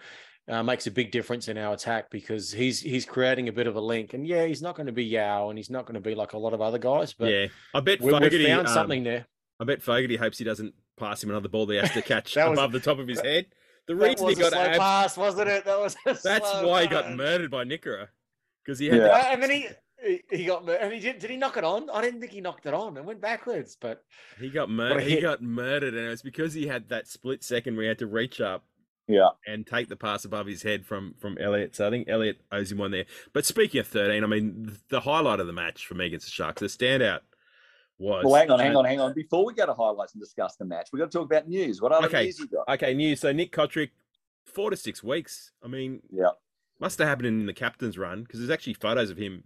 uh, 0.48 0.62
makes 0.62 0.86
a 0.86 0.90
big 0.90 1.10
difference 1.10 1.48
in 1.48 1.56
our 1.56 1.72
attack 1.74 2.10
because 2.10 2.52
he's 2.52 2.80
he's 2.80 3.04
creating 3.06 3.48
a 3.48 3.52
bit 3.52 3.66
of 3.66 3.76
a 3.76 3.80
link. 3.80 4.12
And 4.14 4.26
yeah, 4.26 4.44
he's 4.46 4.60
not 4.62 4.76
going 4.76 4.86
to 4.86 4.92
be 4.92 5.04
Yao, 5.04 5.48
and 5.50 5.58
he's 5.58 5.70
not 5.70 5.86
going 5.86 5.94
to 5.94 6.00
be 6.00 6.14
like 6.14 6.32
a 6.34 6.38
lot 6.38 6.52
of 6.52 6.60
other 6.60 6.78
guys, 6.78 7.12
but 7.12 7.30
yeah, 7.30 7.46
I 7.72 7.80
bet 7.80 8.00
we, 8.00 8.06
we've 8.06 8.12
Fogarty. 8.20 8.46
found 8.46 8.66
um, 8.68 8.74
something 8.74 9.04
there. 9.04 9.26
I 9.60 9.64
bet 9.64 9.82
Fogarty 9.82 10.16
hopes 10.16 10.38
he 10.38 10.44
doesn't 10.44 10.74
pass 10.98 11.22
him 11.22 11.30
another 11.30 11.48
ball 11.48 11.66
that 11.66 11.74
he 11.74 11.78
has 11.80 11.92
to 11.92 12.02
catch 12.14 12.34
That 12.34 12.50
was- 12.50 12.58
above 12.58 12.72
the 12.72 12.80
top 12.80 12.98
of 12.98 13.08
his 13.08 13.20
head. 13.20 13.46
The 13.86 13.94
That 13.94 14.04
reason 14.08 14.28
he 14.28 14.34
was 14.34 14.38
a 14.38 14.42
got 14.42 14.52
slow 14.52 14.60
abs- 14.62 14.78
pass, 14.78 15.16
wasn't 15.16 15.48
it? 15.48 15.64
That 15.66 15.78
was 15.78 15.94
a 15.94 15.98
that's 16.22 16.22
slow 16.50 16.68
why 16.68 16.82
he 16.82 16.88
got 16.88 17.04
pass. 17.04 17.16
murdered 17.16 17.50
by 17.50 17.64
Nikora 17.64 18.08
because 18.64 18.78
he 18.78 18.86
had 18.86 18.96
Yeah. 18.96 19.02
the- 19.04 19.12
Uh, 19.14 19.24
and 19.32 19.42
then 19.42 19.50
he 19.50 19.68
he- 20.04 20.22
he 20.30 20.44
got 20.44 20.64
mur- 20.66 20.76
and 20.80 20.92
he 20.92 21.00
did. 21.00 21.18
Did 21.18 21.30
he 21.30 21.36
knock 21.38 21.56
it 21.56 21.64
on? 21.64 21.88
I 21.90 22.02
didn't 22.02 22.20
think 22.20 22.32
he 22.32 22.40
knocked 22.42 22.66
it 22.66 22.74
on. 22.74 22.96
It 22.98 23.04
went 23.04 23.20
backwards, 23.22 23.76
but 23.80 24.04
he 24.38 24.50
got 24.50 24.68
murdered. 24.68 25.02
He 25.04 25.20
got 25.20 25.42
murdered, 25.42 25.94
and 25.94 26.06
it 26.06 26.10
was 26.10 26.20
because 26.22 26.52
he 26.52 26.66
had 26.66 26.88
that 26.90 27.08
split 27.08 27.42
second 27.42 27.76
where 27.76 27.84
he 27.84 27.88
had 27.88 27.98
to 28.00 28.06
reach 28.06 28.40
up 28.40 28.64
Yeah. 29.06 29.28
and 29.46 29.66
take 29.66 29.88
the 29.88 29.96
pass 29.96 30.24
above 30.24 30.46
his 30.46 30.62
head 30.62 30.86
from 30.86 31.14
from 31.18 31.36
Elliott. 31.38 31.76
So 31.76 31.86
I 31.86 31.90
think 31.90 32.08
Elliott 32.08 32.40
owes 32.50 32.72
him 32.72 32.78
one 32.78 32.90
there. 32.90 33.04
But 33.32 33.44
speaking 33.44 33.80
of 33.80 33.86
13, 33.86 34.24
I 34.24 34.26
mean, 34.26 34.76
the 34.88 35.00
highlight 35.00 35.40
of 35.40 35.46
the 35.46 35.52
match 35.52 35.86
for 35.86 35.94
me 35.94 36.06
against 36.06 36.26
the 36.26 36.32
Sharks, 36.32 36.60
the 36.60 36.66
standout 36.66 37.20
was. 37.98 38.24
Well, 38.24 38.34
hang 38.34 38.50
on, 38.50 38.58
hang 38.58 38.76
on, 38.76 38.84
hang 38.84 39.00
on. 39.00 39.12
Before 39.12 39.44
we 39.44 39.52
go 39.54 39.66
to 39.66 39.74
highlights 39.74 40.14
and 40.14 40.22
discuss 40.22 40.56
the 40.56 40.64
match, 40.64 40.88
we've 40.92 41.00
got 41.00 41.10
to 41.10 41.18
talk 41.18 41.26
about 41.26 41.48
news. 41.48 41.80
What 41.82 41.92
other 41.92 42.06
Okay. 42.06 42.24
news 42.24 42.38
you 42.38 42.46
got? 42.48 42.68
Okay, 42.68 42.94
news. 42.94 43.20
So 43.20 43.30
Nick 43.32 43.52
Cotric, 43.52 43.90
four 44.46 44.70
to 44.70 44.76
six 44.76 45.02
weeks. 45.02 45.52
I 45.62 45.68
mean, 45.68 46.00
Yeah. 46.10 46.30
must 46.80 46.98
have 46.98 47.06
happened 47.08 47.28
in 47.28 47.46
the 47.46 47.52
captain's 47.54 47.98
run 47.98 48.22
because 48.22 48.40
there's 48.40 48.50
actually 48.50 48.74
photos 48.74 49.10
of 49.10 49.16
him 49.18 49.44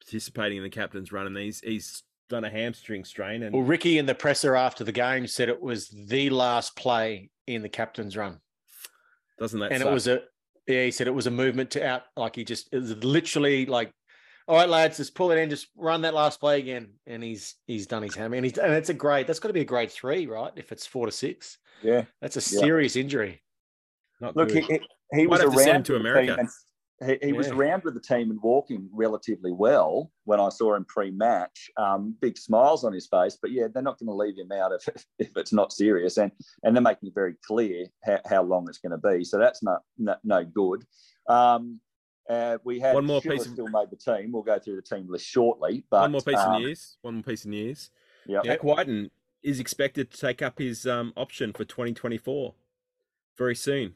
participating 0.00 0.58
in 0.58 0.62
the 0.64 0.70
captain's 0.70 1.12
run, 1.12 1.26
and 1.26 1.36
he's 1.36 1.60
he's 1.60 2.02
done 2.28 2.44
a 2.44 2.50
hamstring 2.50 3.04
strain. 3.04 3.42
And 3.44 3.54
well, 3.54 3.62
Ricky 3.62 3.98
in 3.98 4.06
the 4.06 4.14
presser 4.14 4.56
after 4.56 4.82
the 4.82 4.90
game 4.92 5.26
said 5.28 5.48
it 5.48 5.62
was 5.62 5.88
the 5.88 6.28
last 6.30 6.74
play 6.76 7.30
in 7.46 7.62
the 7.62 7.68
captain's 7.68 8.16
run. 8.16 8.40
Doesn't 9.38 9.60
that 9.60 9.72
and 9.72 9.80
suck? 9.82 9.90
it 9.90 9.94
was 9.94 10.06
a 10.08 10.22
yeah 10.66 10.84
he 10.84 10.90
said 10.90 11.06
it 11.06 11.14
was 11.14 11.26
a 11.26 11.30
movement 11.30 11.70
to 11.72 11.86
out 11.86 12.02
like 12.16 12.36
he 12.36 12.44
just 12.44 12.68
it 12.72 12.78
was 12.78 12.96
literally 13.04 13.66
like 13.66 13.92
all 14.48 14.56
right 14.56 14.68
lads 14.68 14.96
just 14.96 15.14
pull 15.14 15.30
it 15.30 15.38
in 15.38 15.50
just 15.50 15.68
run 15.76 16.02
that 16.02 16.14
last 16.14 16.40
play 16.40 16.58
again 16.58 16.88
and 17.06 17.22
he's 17.22 17.54
he's 17.66 17.86
done 17.86 18.02
his 18.02 18.14
hammy 18.14 18.38
and 18.38 18.44
he's 18.44 18.56
and 18.58 18.72
it's 18.72 18.88
a 18.88 18.94
grade 18.94 19.26
that's 19.26 19.38
got 19.38 19.48
to 19.48 19.54
be 19.54 19.60
a 19.60 19.64
grade 19.64 19.90
three 19.90 20.26
right 20.26 20.52
if 20.56 20.72
it's 20.72 20.86
four 20.86 21.06
to 21.06 21.12
six 21.12 21.58
Yeah. 21.82 22.04
that's 22.20 22.36
a 22.36 22.54
Yeah. 22.54 22.60
serious 22.60 22.96
injury 22.96 23.42
not 24.20 24.34
Look, 24.36 24.50
he, 24.50 24.60
good. 24.62 24.80
he, 25.12 25.18
he 25.20 25.26
Might 25.26 25.30
was 25.30 25.40
have 25.42 25.52
to 25.52 25.60
him 25.60 25.68
around 25.68 25.84
to 25.84 25.92
with 25.92 26.02
the 26.02 26.08
America. 26.08 26.48
He, 27.04 27.18
he 27.20 27.32
was 27.34 27.48
around 27.48 27.84
with 27.84 27.92
the 27.92 28.00
team 28.00 28.30
and 28.30 28.40
walking 28.40 28.88
relatively 28.90 29.52
well 29.52 30.10
when 30.24 30.40
I 30.40 30.48
saw 30.48 30.74
him 30.74 30.86
pre-match. 30.86 31.70
Um, 31.76 32.16
big 32.22 32.38
smiles 32.38 32.84
on 32.84 32.92
his 32.94 33.06
face, 33.06 33.36
but 33.40 33.50
yeah, 33.50 33.66
they're 33.72 33.82
not 33.82 33.98
going 33.98 34.06
to 34.06 34.14
leave 34.14 34.38
him 34.38 34.50
out 34.50 34.72
if, 34.72 35.04
if 35.18 35.36
it's 35.36 35.52
not 35.52 35.72
serious, 35.72 36.16
and 36.16 36.32
and 36.62 36.74
they're 36.74 36.82
making 36.82 37.08
it 37.08 37.14
very 37.14 37.34
clear 37.46 37.86
how, 38.02 38.20
how 38.26 38.42
long 38.42 38.66
it's 38.68 38.78
going 38.78 38.98
to 38.98 39.08
be. 39.08 39.24
So 39.24 39.38
that's 39.38 39.62
not 39.62 39.82
no, 39.98 40.16
no 40.24 40.44
good. 40.44 40.84
Um, 41.28 41.80
uh, 42.28 42.58
we 42.64 42.80
had 42.80 42.94
One 42.94 43.04
more 43.04 43.20
Schiller 43.20 43.36
piece 43.36 43.46
of- 43.46 43.52
still 43.52 43.68
made 43.68 43.88
the 43.90 43.96
team. 43.96 44.32
We'll 44.32 44.42
go 44.42 44.58
through 44.58 44.76
the 44.76 44.96
team 44.96 45.06
list 45.08 45.26
shortly. 45.26 45.84
But 45.90 46.00
one 46.00 46.12
more 46.12 46.20
piece 46.22 46.38
um, 46.38 46.54
of 46.54 46.60
news. 46.62 46.96
One 47.02 47.14
more 47.14 47.22
piece 47.22 47.44
of 47.44 47.50
news. 47.50 47.90
Yeah. 48.26 48.40
Jack 48.42 48.64
Wighton 48.64 49.10
is 49.42 49.60
expected 49.60 50.10
to 50.10 50.18
take 50.18 50.42
up 50.42 50.58
his 50.58 50.86
um, 50.86 51.12
option 51.16 51.52
for 51.52 51.64
2024 51.64 52.54
very 53.38 53.54
soon. 53.54 53.94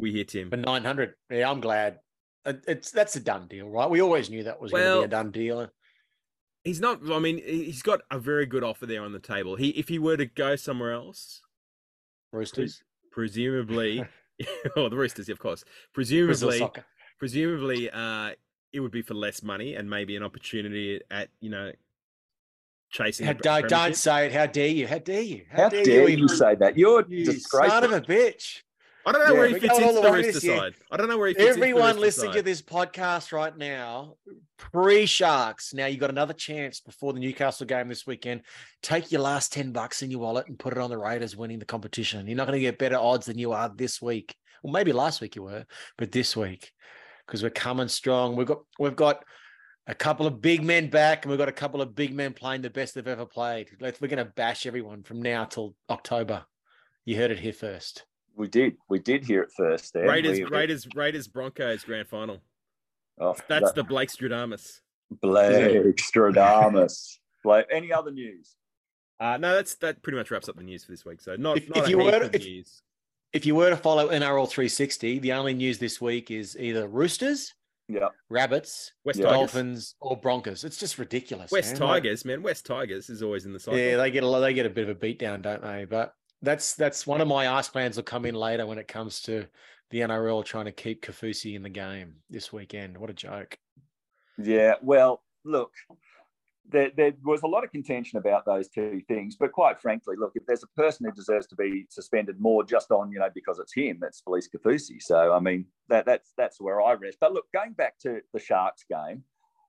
We 0.00 0.12
hear 0.12 0.24
Tim. 0.24 0.50
for 0.50 0.56
900 0.56 1.14
yeah 1.30 1.50
i'm 1.50 1.60
glad 1.60 1.98
it's 2.44 2.90
that's 2.90 3.16
a 3.16 3.20
done 3.20 3.46
deal 3.48 3.68
right 3.68 3.88
we 3.90 4.00
always 4.00 4.30
knew 4.30 4.42
that 4.44 4.60
was 4.60 4.72
going 4.72 4.84
to 4.84 4.98
be 5.00 5.04
a 5.04 5.08
done 5.08 5.30
deal 5.30 5.70
He's 6.64 6.78
not. 6.78 7.00
I 7.10 7.18
mean, 7.18 7.38
he- 7.38 7.64
he's 7.64 7.80
got 7.80 8.02
a 8.10 8.18
very 8.18 8.44
good 8.44 8.62
offer 8.62 8.84
there 8.84 9.02
on 9.02 9.12
the 9.12 9.18
table. 9.18 9.56
He, 9.56 9.70
if 9.70 9.88
he 9.88 9.98
were 9.98 10.18
to 10.18 10.26
go 10.26 10.56
somewhere 10.56 10.92
else, 10.92 11.40
roosters 12.32 12.82
presumably, 13.10 14.04
oh, 14.76 14.88
the 14.90 14.96
Roosters, 14.96 15.28
of 15.30 15.38
course. 15.38 15.64
Presumably, 15.94 16.68
presumably, 17.18 17.90
uh, 17.90 18.32
it 18.72 18.80
would 18.80 18.90
be 18.92 19.02
for 19.02 19.14
less 19.14 19.42
money 19.42 19.74
and 19.74 19.88
maybe 19.88 20.16
an 20.16 20.22
opportunity 20.22 21.00
at 21.10 21.28
you 21.40 21.50
know 21.50 21.72
chasing. 22.90 23.26
How, 23.26 23.32
don't, 23.34 23.68
don't 23.68 23.96
say 23.96 24.26
it 24.26 24.32
how 24.32 24.46
dare 24.46 24.68
you 24.68 24.86
how 24.86 24.98
dare 24.98 25.22
you 25.22 25.44
How 25.50 25.68
dare 25.68 25.86
you 25.86 26.08
even- 26.08 26.28
say 26.28 26.54
that? 26.56 26.76
You're 26.76 27.04
you 27.08 27.32
son 27.32 27.84
of 27.84 27.92
a 27.92 28.00
bitch 28.00 28.62
I 29.06 29.12
don't 29.12 29.26
know 29.26 29.32
Yeah, 29.34 29.40
where 29.40 29.48
he 29.48 29.58
fits 29.58 29.78
into 29.78 29.92
the 29.94 30.00
the 30.00 30.10
way 30.10 30.16
Rooster 30.18 30.32
this 30.32 30.44
year. 30.44 30.58
side. 30.58 30.74
I 30.90 30.96
don't 30.96 31.08
know 31.08 31.16
where 31.18 31.28
he 31.28 31.34
fits. 31.34 31.56
Everyone 31.56 31.98
listening 31.98 32.32
to 32.32 32.42
this 32.42 32.60
podcast 32.60 33.32
right 33.32 33.56
now, 33.56 34.16
pre 34.58 35.06
Sharks. 35.06 35.72
Now 35.72 35.86
you 35.86 35.96
got 35.96 36.10
another 36.10 36.34
chance 36.34 36.80
before 36.80 37.12
the 37.12 37.20
Newcastle 37.20 37.66
game 37.66 37.88
this 37.88 38.06
weekend. 38.06 38.42
Take 38.82 39.10
your 39.10 39.22
last 39.22 39.52
10 39.52 39.72
bucks 39.72 40.02
in 40.02 40.10
your 40.10 40.20
wallet 40.20 40.48
and 40.48 40.58
put 40.58 40.72
it 40.72 40.78
on 40.78 40.90
the 40.90 40.98
Raiders 40.98 41.36
winning 41.36 41.58
the 41.58 41.64
competition. 41.64 42.26
You're 42.26 42.36
not 42.36 42.46
going 42.46 42.58
to 42.58 42.60
get 42.60 42.78
better 42.78 42.98
odds 42.98 43.26
than 43.26 43.38
you 43.38 43.52
are 43.52 43.70
this 43.74 44.02
week 44.02 44.34
Well, 44.62 44.72
maybe 44.72 44.92
last 44.92 45.20
week 45.20 45.34
you 45.36 45.44
were, 45.44 45.64
but 45.96 46.12
this 46.12 46.36
week 46.36 46.72
because 47.26 47.42
we're 47.42 47.50
coming 47.50 47.88
strong. 47.88 48.36
We've 48.36 48.46
got 48.46 48.60
we've 48.78 48.96
got 48.96 49.24
a 49.86 49.94
couple 49.94 50.26
of 50.26 50.40
big 50.42 50.62
men 50.62 50.90
back, 50.90 51.24
and 51.24 51.30
we've 51.30 51.38
got 51.38 51.48
a 51.48 51.52
couple 51.52 51.80
of 51.80 51.94
big 51.94 52.14
men 52.14 52.32
playing 52.34 52.60
the 52.62 52.70
best 52.70 52.94
they've 52.94 53.08
ever 53.08 53.24
played. 53.26 53.70
Let's, 53.80 54.00
we're 54.00 54.08
going 54.08 54.24
to 54.24 54.30
bash 54.36 54.66
everyone 54.66 55.02
from 55.02 55.22
now 55.22 55.46
till 55.46 55.74
October. 55.88 56.44
You 57.06 57.16
heard 57.16 57.30
it 57.30 57.38
here 57.38 57.52
first. 57.54 58.04
We 58.40 58.48
did. 58.48 58.78
We 58.88 58.98
did 58.98 59.22
hear 59.26 59.42
it 59.42 59.50
first. 59.54 59.92
There. 59.92 60.08
Raiders, 60.08 60.38
We- 60.38 60.44
Raiders, 60.44 60.88
Raiders, 60.94 61.28
Broncos 61.28 61.84
grand 61.84 62.08
final. 62.08 62.40
Oh, 63.20 63.36
That's 63.48 63.66
that- 63.66 63.74
the 63.74 63.84
Blake 63.84 64.08
Stradamus. 64.08 64.80
Blake 65.20 65.96
Stradamus. 65.98 67.18
Blake. 67.44 67.66
Any 67.70 67.92
other 67.92 68.10
news? 68.10 68.56
Uh, 69.20 69.36
no, 69.36 69.54
that's 69.54 69.74
that 69.76 70.02
pretty 70.02 70.16
much 70.16 70.30
wraps 70.30 70.48
up 70.48 70.56
the 70.56 70.62
news 70.62 70.84
for 70.84 70.92
this 70.92 71.04
week. 71.04 71.20
So 71.20 71.36
not, 71.36 71.58
If- 71.58 71.68
not 71.68 71.78
if 71.78 71.86
a 71.86 71.90
you 71.90 71.98
heap 71.98 72.06
were- 72.12 72.22
of 72.22 72.34
if- 72.34 72.42
news. 72.42 72.82
If 73.34 73.44
you 73.44 73.54
were 73.54 73.68
to 73.70 73.76
follow 73.76 74.08
NRL 74.08 74.48
360, 74.48 75.18
the 75.18 75.32
only 75.34 75.52
news 75.52 75.78
this 75.78 76.00
week 76.00 76.30
is 76.30 76.56
either 76.58 76.88
Roosters, 76.88 77.54
Yeah. 77.88 78.08
Rabbits, 78.30 78.92
West 79.04 79.18
Yeah. 79.18 79.26
Tigers. 79.26 79.38
Dolphins, 79.38 79.94
or 80.00 80.16
Broncos. 80.16 80.64
It's 80.64 80.78
just 80.78 80.98
ridiculous. 80.98 81.52
West 81.52 81.74
man. 81.78 81.88
Like- 81.88 82.02
Tigers, 82.04 82.24
man. 82.24 82.42
West 82.42 82.64
Tigers 82.64 83.10
is 83.10 83.22
always 83.22 83.44
in 83.44 83.52
the 83.52 83.60
cycle. 83.60 83.78
Yeah, 83.78 83.98
they 83.98 84.10
get 84.10 84.22
a 84.24 84.26
lot- 84.26 84.40
they 84.40 84.54
get 84.54 84.64
a 84.64 84.70
bit 84.70 84.84
of 84.84 84.88
a 84.88 84.94
beat 84.98 85.18
down, 85.18 85.42
don't 85.42 85.62
they? 85.62 85.84
But 85.84 86.14
that's 86.42 86.74
that's 86.74 87.06
one 87.06 87.20
of 87.20 87.28
my 87.28 87.46
ask 87.46 87.72
plans 87.72 87.96
will 87.96 88.02
come 88.02 88.24
in 88.24 88.34
later 88.34 88.66
when 88.66 88.78
it 88.78 88.88
comes 88.88 89.20
to 89.22 89.46
the 89.90 90.00
NRL 90.00 90.44
trying 90.44 90.66
to 90.66 90.72
keep 90.72 91.04
Kaufusi 91.04 91.54
in 91.54 91.62
the 91.62 91.68
game 91.68 92.16
this 92.28 92.52
weekend. 92.52 92.96
What 92.96 93.10
a 93.10 93.14
joke! 93.14 93.58
Yeah. 94.38 94.74
Well, 94.82 95.22
look, 95.44 95.72
there, 96.68 96.90
there 96.96 97.12
was 97.24 97.42
a 97.42 97.46
lot 97.46 97.64
of 97.64 97.70
contention 97.70 98.18
about 98.18 98.44
those 98.46 98.68
two 98.68 99.02
things, 99.08 99.36
but 99.38 99.52
quite 99.52 99.80
frankly, 99.80 100.16
look, 100.18 100.32
if 100.34 100.46
there's 100.46 100.62
a 100.62 100.80
person 100.80 101.06
who 101.06 101.12
deserves 101.12 101.46
to 101.48 101.56
be 101.56 101.86
suspended 101.90 102.40
more 102.40 102.64
just 102.64 102.90
on, 102.90 103.10
you 103.10 103.18
know, 103.18 103.28
because 103.34 103.58
it's 103.58 103.74
him, 103.74 103.98
that's 104.00 104.22
Felise 104.22 104.48
Kaufusi. 104.48 105.00
So, 105.00 105.32
I 105.32 105.40
mean, 105.40 105.66
that, 105.88 106.06
that's 106.06 106.32
that's 106.36 106.60
where 106.60 106.80
I 106.80 106.94
rest. 106.94 107.18
But 107.20 107.32
look, 107.32 107.46
going 107.52 107.72
back 107.72 107.98
to 108.00 108.20
the 108.32 108.40
Sharks 108.40 108.84
game, 108.88 109.24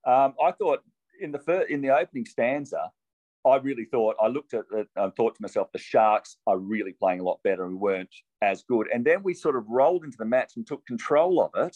um, 0.05 0.35
I 0.43 0.51
thought 0.51 0.81
in 1.19 1.31
the 1.31 1.39
first, 1.39 1.69
in 1.69 1.81
the 1.81 1.95
opening 1.95 2.25
stanza, 2.25 2.91
I 3.45 3.55
really 3.57 3.85
thought 3.85 4.15
I 4.21 4.27
looked 4.27 4.53
at 4.53 4.65
it 4.73 4.87
and 4.95 5.15
thought 5.15 5.35
to 5.35 5.41
myself, 5.41 5.71
the 5.71 5.79
Sharks 5.79 6.37
are 6.45 6.57
really 6.57 6.93
playing 6.93 7.19
a 7.19 7.23
lot 7.23 7.39
better 7.43 7.65
and 7.65 7.79
weren't 7.79 8.13
as 8.41 8.63
good. 8.63 8.87
And 8.93 9.03
then 9.03 9.23
we 9.23 9.33
sort 9.33 9.55
of 9.55 9.65
rolled 9.67 10.03
into 10.03 10.17
the 10.17 10.25
match 10.25 10.53
and 10.55 10.65
took 10.65 10.85
control 10.85 11.41
of 11.41 11.51
it. 11.55 11.75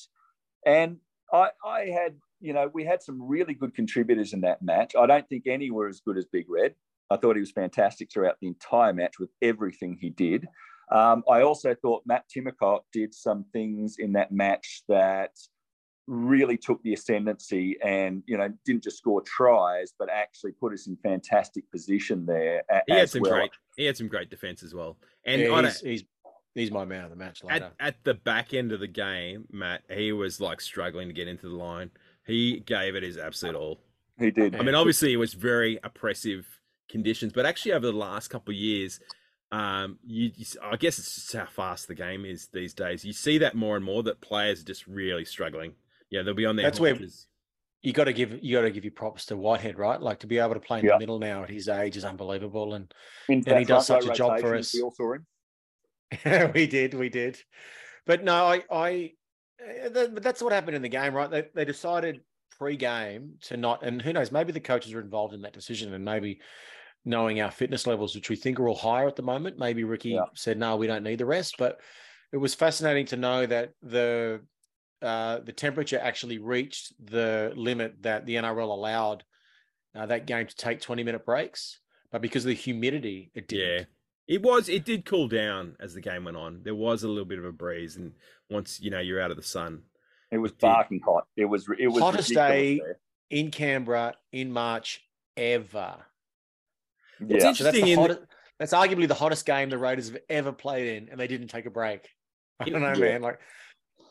And 0.65 0.97
I, 1.33 1.49
I 1.65 1.85
had, 1.85 2.15
you 2.39 2.53
know, 2.53 2.69
we 2.73 2.85
had 2.85 3.01
some 3.01 3.21
really 3.21 3.53
good 3.53 3.73
contributors 3.73 4.33
in 4.33 4.41
that 4.41 4.61
match. 4.61 4.95
I 4.95 5.05
don't 5.05 5.27
think 5.27 5.47
any 5.47 5.71
were 5.71 5.87
as 5.87 6.01
good 6.01 6.17
as 6.17 6.25
Big 6.25 6.45
Red. 6.49 6.75
I 7.09 7.17
thought 7.17 7.35
he 7.35 7.39
was 7.39 7.51
fantastic 7.51 8.11
throughout 8.11 8.37
the 8.41 8.47
entire 8.47 8.93
match 8.93 9.19
with 9.19 9.29
everything 9.41 9.97
he 9.99 10.09
did. 10.09 10.47
Um, 10.91 11.23
I 11.29 11.41
also 11.41 11.75
thought 11.75 12.03
Matt 12.05 12.25
Timoko 12.29 12.81
did 12.93 13.13
some 13.13 13.45
things 13.53 13.95
in 13.97 14.13
that 14.13 14.31
match 14.31 14.83
that 14.87 15.31
really 16.07 16.57
took 16.57 16.81
the 16.83 16.93
ascendancy 16.93 17.77
and 17.83 18.21
you 18.27 18.37
know 18.37 18.47
didn't 18.63 18.83
just 18.83 18.97
score 18.97 19.21
tries 19.21 19.91
but 19.97 20.07
actually 20.09 20.51
put 20.51 20.71
us 20.71 20.85
in 20.87 20.95
fantastic 20.97 21.69
position 21.71 22.25
there 22.25 22.61
He 22.87 22.93
had 22.93 23.03
as 23.03 23.11
some 23.11 23.21
well. 23.21 23.31
great. 23.31 23.51
He 23.75 23.85
had 23.85 23.97
some 23.97 24.07
great 24.07 24.29
defense 24.29 24.61
as 24.61 24.73
well. 24.75 24.97
And 25.25 25.41
Yeah, 25.41 25.49
on 25.49 25.65
a- 25.65 25.69
he's, 25.69 25.81
he's 25.81 26.03
he's 26.53 26.71
my 26.71 26.85
man 26.85 27.03
of 27.05 27.09
the 27.09 27.15
match 27.15 27.43
later. 27.43 27.71
at, 27.79 27.87
at 27.87 28.03
the 28.03 28.13
back 28.13 28.53
end 28.53 28.71
of 28.71 28.79
the 28.79 28.87
game, 28.87 29.45
Matt, 29.51 29.81
he 29.89 30.11
was 30.11 30.39
like 30.39 30.61
struggling 30.61 31.07
to 31.07 31.13
get 31.13 31.27
into 31.27 31.49
the 31.49 31.55
line. 31.55 31.89
He 32.25 32.59
gave 32.59 32.95
it 32.95 33.03
his 33.03 33.17
absolute 33.17 33.55
all. 33.55 33.79
he 34.19 34.29
did 34.31 34.55
I 34.55 34.61
mean, 34.63 34.75
obviously, 34.75 35.11
it 35.13 35.17
was 35.17 35.33
very 35.33 35.79
oppressive 35.83 36.45
conditions, 36.89 37.33
but 37.33 37.45
actually, 37.45 37.73
over 37.73 37.87
the 37.87 37.91
last 37.93 38.29
couple 38.29 38.51
of 38.51 38.57
years, 38.57 38.99
um, 39.51 39.99
you, 40.05 40.31
you 40.35 40.41
s- 40.43 40.57
I 40.63 40.75
guess 40.77 40.97
it's 40.99 41.13
just 41.15 41.33
how 41.33 41.45
fast 41.47 41.87
the 41.87 41.95
game 41.95 42.25
is 42.25 42.47
these 42.53 42.73
days. 42.73 43.03
You 43.03 43.13
see 43.13 43.37
that 43.39 43.55
more 43.55 43.75
and 43.75 43.83
more 43.85 44.03
that 44.03 44.21
players 44.21 44.61
are 44.61 44.65
just 44.65 44.87
really 44.87 45.25
struggling. 45.25 45.73
Yeah, 46.09 46.21
they'll 46.23 46.33
be 46.33 46.45
on 46.45 46.55
their 46.55 46.65
That's 46.65 46.79
where- 46.79 46.97
you 47.81 47.93
got 47.93 48.05
to 48.05 48.13
give 48.13 48.39
you 48.43 48.57
got 48.57 48.63
to 48.63 48.71
give 48.71 48.83
your 48.83 48.93
props 48.93 49.27
to 49.27 49.37
Whitehead, 49.37 49.77
right? 49.77 50.01
Like 50.01 50.19
to 50.21 50.27
be 50.27 50.39
able 50.39 50.55
to 50.55 50.59
play 50.59 50.79
in 50.79 50.85
Yeah. 50.85 50.93
the 50.93 50.99
middle 50.99 51.19
now 51.19 51.43
at 51.43 51.49
his 51.51 51.67
age 51.69 51.97
is 51.97 52.03
unbelievable. 52.03 52.73
And 52.73 52.91
In 53.29 53.43
and 53.47 53.59
he 53.59 53.65
does 53.65 53.85
such 53.85 54.05
a 54.05 54.13
job 54.13 54.39
for 54.39 54.55
us. 54.55 54.73
we 54.73 54.81
all 54.81 54.91
saw 54.91 55.13
him 55.13 55.25
we 56.55 56.65
did, 56.65 56.95
we 56.95 57.09
did. 57.09 57.39
But 58.07 58.23
no, 58.23 58.45
I, 58.45 58.63
I, 58.71 59.11
eh, 59.59 59.89
but 59.89 60.23
that's 60.23 60.41
what 60.41 60.51
happened 60.53 60.75
in 60.75 60.81
the 60.81 60.89
game, 60.89 61.13
right? 61.13 61.29
They, 61.29 61.43
they 61.53 61.65
decided 61.65 62.21
pre-game 62.57 63.33
to 63.41 63.57
not, 63.57 63.83
and 63.83 64.01
who 64.01 64.13
knows, 64.13 64.31
maybe 64.31 64.51
the 64.51 64.59
coaches 64.59 64.93
were 64.93 65.01
involved 65.01 65.33
in 65.33 65.41
that 65.41 65.53
decision, 65.53 65.93
and 65.93 66.05
maybe 66.05 66.39
knowing 67.03 67.41
our 67.41 67.51
fitness 67.51 67.85
levels, 67.85 68.15
which 68.15 68.29
we 68.29 68.35
think 68.35 68.59
are 68.59 68.67
all 68.67 68.75
higher 68.75 69.07
at 69.07 69.15
the 69.15 69.21
moment, 69.23 69.59
maybe 69.59 69.83
Ricky 69.83 70.09
Yeah. 70.11 70.25
said, 70.35 70.57
no, 70.57 70.75
we 70.75 70.87
don't 70.87 71.03
need 71.03 71.17
the 71.19 71.25
rest. 71.25 71.55
But 71.57 71.79
it 72.31 72.37
was 72.37 72.55
fascinating 72.55 73.05
to 73.07 73.17
know 73.17 73.45
that 73.45 73.73
the 73.83 74.41
uh, 75.01 75.39
the 75.39 75.51
temperature 75.51 75.99
actually 75.99 76.37
reached 76.37 76.93
the 77.05 77.51
limit 77.55 78.01
that 78.03 78.25
the 78.25 78.35
NRL 78.35 78.69
allowed 78.69 79.23
uh, 79.95 80.05
that 80.07 80.25
game 80.25 80.47
to 80.47 80.55
take 80.55 80.81
20 80.81 81.03
minute 81.03 81.25
breaks. 81.25 81.79
But 82.11 82.21
because 82.21 82.45
of 82.45 82.49
the 82.49 82.55
humidity, 82.55 83.31
it 83.33 83.47
didn't. 83.47 83.67
Yeah, 83.69 83.83
it 84.27 84.41
was. 84.41 84.69
It 84.69 84.85
did 84.85 85.05
cool 85.05 85.27
down 85.27 85.75
as 85.79 85.93
the 85.93 86.01
game 86.01 86.23
went 86.23 86.37
on. 86.37 86.61
There 86.63 86.75
was 86.75 87.03
a 87.03 87.07
little 87.09 87.25
bit 87.25 87.39
of 87.39 87.45
a 87.45 87.51
breeze, 87.51 87.97
and 87.97 88.13
once 88.49 88.79
you 88.79 88.89
know 88.89 88.99
you're 88.99 89.21
out 89.21 89.31
of 89.31 89.37
the 89.37 89.43
sun, 89.43 89.83
it 90.31 90.37
was 90.37 90.51
barking 90.53 91.01
hot 91.01 91.27
it 91.35 91.45
was 91.45 91.67
it 91.77 91.87
was 91.87 92.01
Hottest 92.01 92.33
day 92.33 92.79
there. 92.79 92.99
in 93.29 93.51
Canberra 93.51 94.13
in 94.31 94.51
March 94.51 95.01
ever. 95.35 95.97
It's 97.19 97.43
yeah 97.43 97.53
So 97.53 97.63
that's, 97.63 97.77
Interesting 97.77 97.85
the 97.85 97.91
in 97.91 98.07
the- 98.09 98.27
that's 98.59 98.73
arguably 98.73 99.07
the 99.07 99.13
hottest 99.15 99.45
game 99.45 99.69
the 99.69 99.77
Raiders 99.77 100.07
have 100.09 100.19
ever 100.29 100.53
played 100.53 100.95
in, 100.95 101.09
and 101.09 101.19
they 101.19 101.27
didn't 101.27 101.47
take 101.49 101.65
a 101.65 101.69
break. 101.69 102.07
I 102.61 102.69
don't 102.69 102.81
know, 102.81 102.93
Yeah. 102.93 103.11
man. 103.13 103.21
Like, 103.21 103.39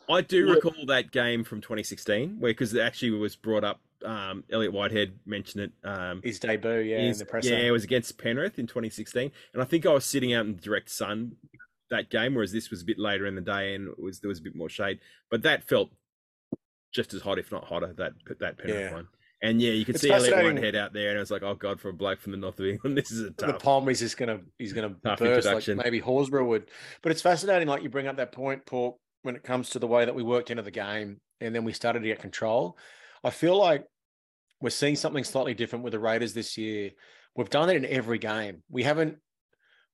I 0.09 0.21
do 0.21 0.45
Yeah. 0.47 0.53
recall 0.53 0.85
that 0.87 1.11
game 1.11 1.43
from 1.43 1.61
2016, 1.61 2.39
where 2.39 2.51
because 2.51 2.73
it 2.73 2.79
actually 2.81 3.11
was 3.11 3.35
brought 3.35 3.63
up. 3.63 3.81
Um, 4.03 4.43
Elliott 4.51 4.73
Whitehead 4.73 5.17
mentioned 5.25 5.63
it. 5.63 5.87
Um, 5.87 6.21
his 6.23 6.39
debut, 6.39 6.79
yeah, 6.79 6.99
Is- 6.99 7.19
in 7.19 7.25
the 7.25 7.29
presser. 7.31 7.49
Yeah, 7.49 7.59
it 7.67 7.71
was 7.71 7.83
against 7.83 8.17
Penrith 8.17 8.59
in 8.59 8.67
2016, 8.67 9.31
and 9.53 9.61
I 9.61 9.65
think 9.65 9.85
I 9.85 9.93
was 9.93 10.05
sitting 10.05 10.33
out 10.33 10.45
in 10.45 10.55
the 10.55 10.61
direct 10.61 10.89
sun 10.91 11.37
that 11.89 12.09
game, 12.09 12.35
whereas 12.35 12.51
this 12.51 12.69
was 12.69 12.81
a 12.81 12.85
bit 12.85 12.99
later 12.99 13.25
in 13.25 13.35
the 13.35 13.41
day 13.41 13.73
and 13.75 13.87
it 13.89 13.99
was 13.99 14.19
there 14.19 14.29
was 14.29 14.39
a 14.39 14.41
bit 14.43 14.55
more 14.55 14.69
shade. 14.69 14.99
But 15.31 15.43
that 15.43 15.63
felt 15.63 15.91
just 16.93 17.13
as 17.13 17.21
hot, 17.21 17.39
if 17.39 17.51
not 17.51 17.63
hotter, 17.65 17.93
that 17.97 18.13
that 18.39 18.57
Penrith 18.57 18.79
Yeah. 18.79 18.93
one. 18.93 19.07
And 19.41 19.61
yeah, 19.61 19.71
you 19.71 19.85
could 19.85 19.95
It's 19.95 20.01
see 20.03 20.09
Elliott. 20.11 20.33
Whitehead 20.55 20.75
out 20.75 20.93
there, 20.93 21.09
and 21.09 21.17
it 21.17 21.19
was 21.19 21.29
like, 21.31 21.43
oh 21.43 21.55
god, 21.55 21.79
for 21.79 21.89
a 21.89 21.93
bloke 21.93 22.19
from 22.19 22.31
the 22.31 22.37
north 22.37 22.59
of 22.59 22.65
England, 22.65 22.97
this 22.97 23.11
is 23.11 23.21
a 23.21 23.31
tough. 23.31 23.47
the 23.53 23.59
palm 23.63 23.87
is 23.89 23.99
just 23.99 24.17
gonna 24.17 24.41
he's 24.57 24.73
gonna 24.73 24.89
burst 24.89 25.45
like 25.45 25.67
maybe 25.83 25.99
Horsburgh 26.01 26.47
would. 26.47 26.69
But 27.01 27.11
it's 27.11 27.21
fascinating, 27.21 27.67
like 27.67 27.83
you 27.83 27.89
bring 27.89 28.07
up 28.07 28.17
that 28.17 28.31
point, 28.31 28.65
Paul, 28.65 28.99
when 29.25 29.35
it 29.35 29.43
comes 29.43 29.71
to 29.71 29.79
the 29.79 29.87
way 29.87 30.05
that 30.05 30.13
we 30.13 30.21
worked 30.21 30.51
into 30.51 30.61
the 30.61 30.69
game 30.69 31.19
and 31.41 31.53
then 31.53 31.63
we 31.63 31.73
started 31.73 32.01
to 32.01 32.07
get 32.07 32.19
control. 32.19 32.77
I 33.23 33.31
feel 33.31 33.57
like 33.57 33.83
we're 34.61 34.69
seeing 34.69 34.95
something 34.95 35.23
slightly 35.23 35.55
different 35.55 35.83
with 35.83 35.93
the 35.93 35.99
Raiders 35.99 36.33
this 36.33 36.57
year. 36.57 36.91
We've 37.35 37.49
done 37.49 37.69
it 37.69 37.75
in 37.75 37.85
every 37.85 38.19
game. 38.19 38.61
We 38.69 38.83
haven't 38.83 39.17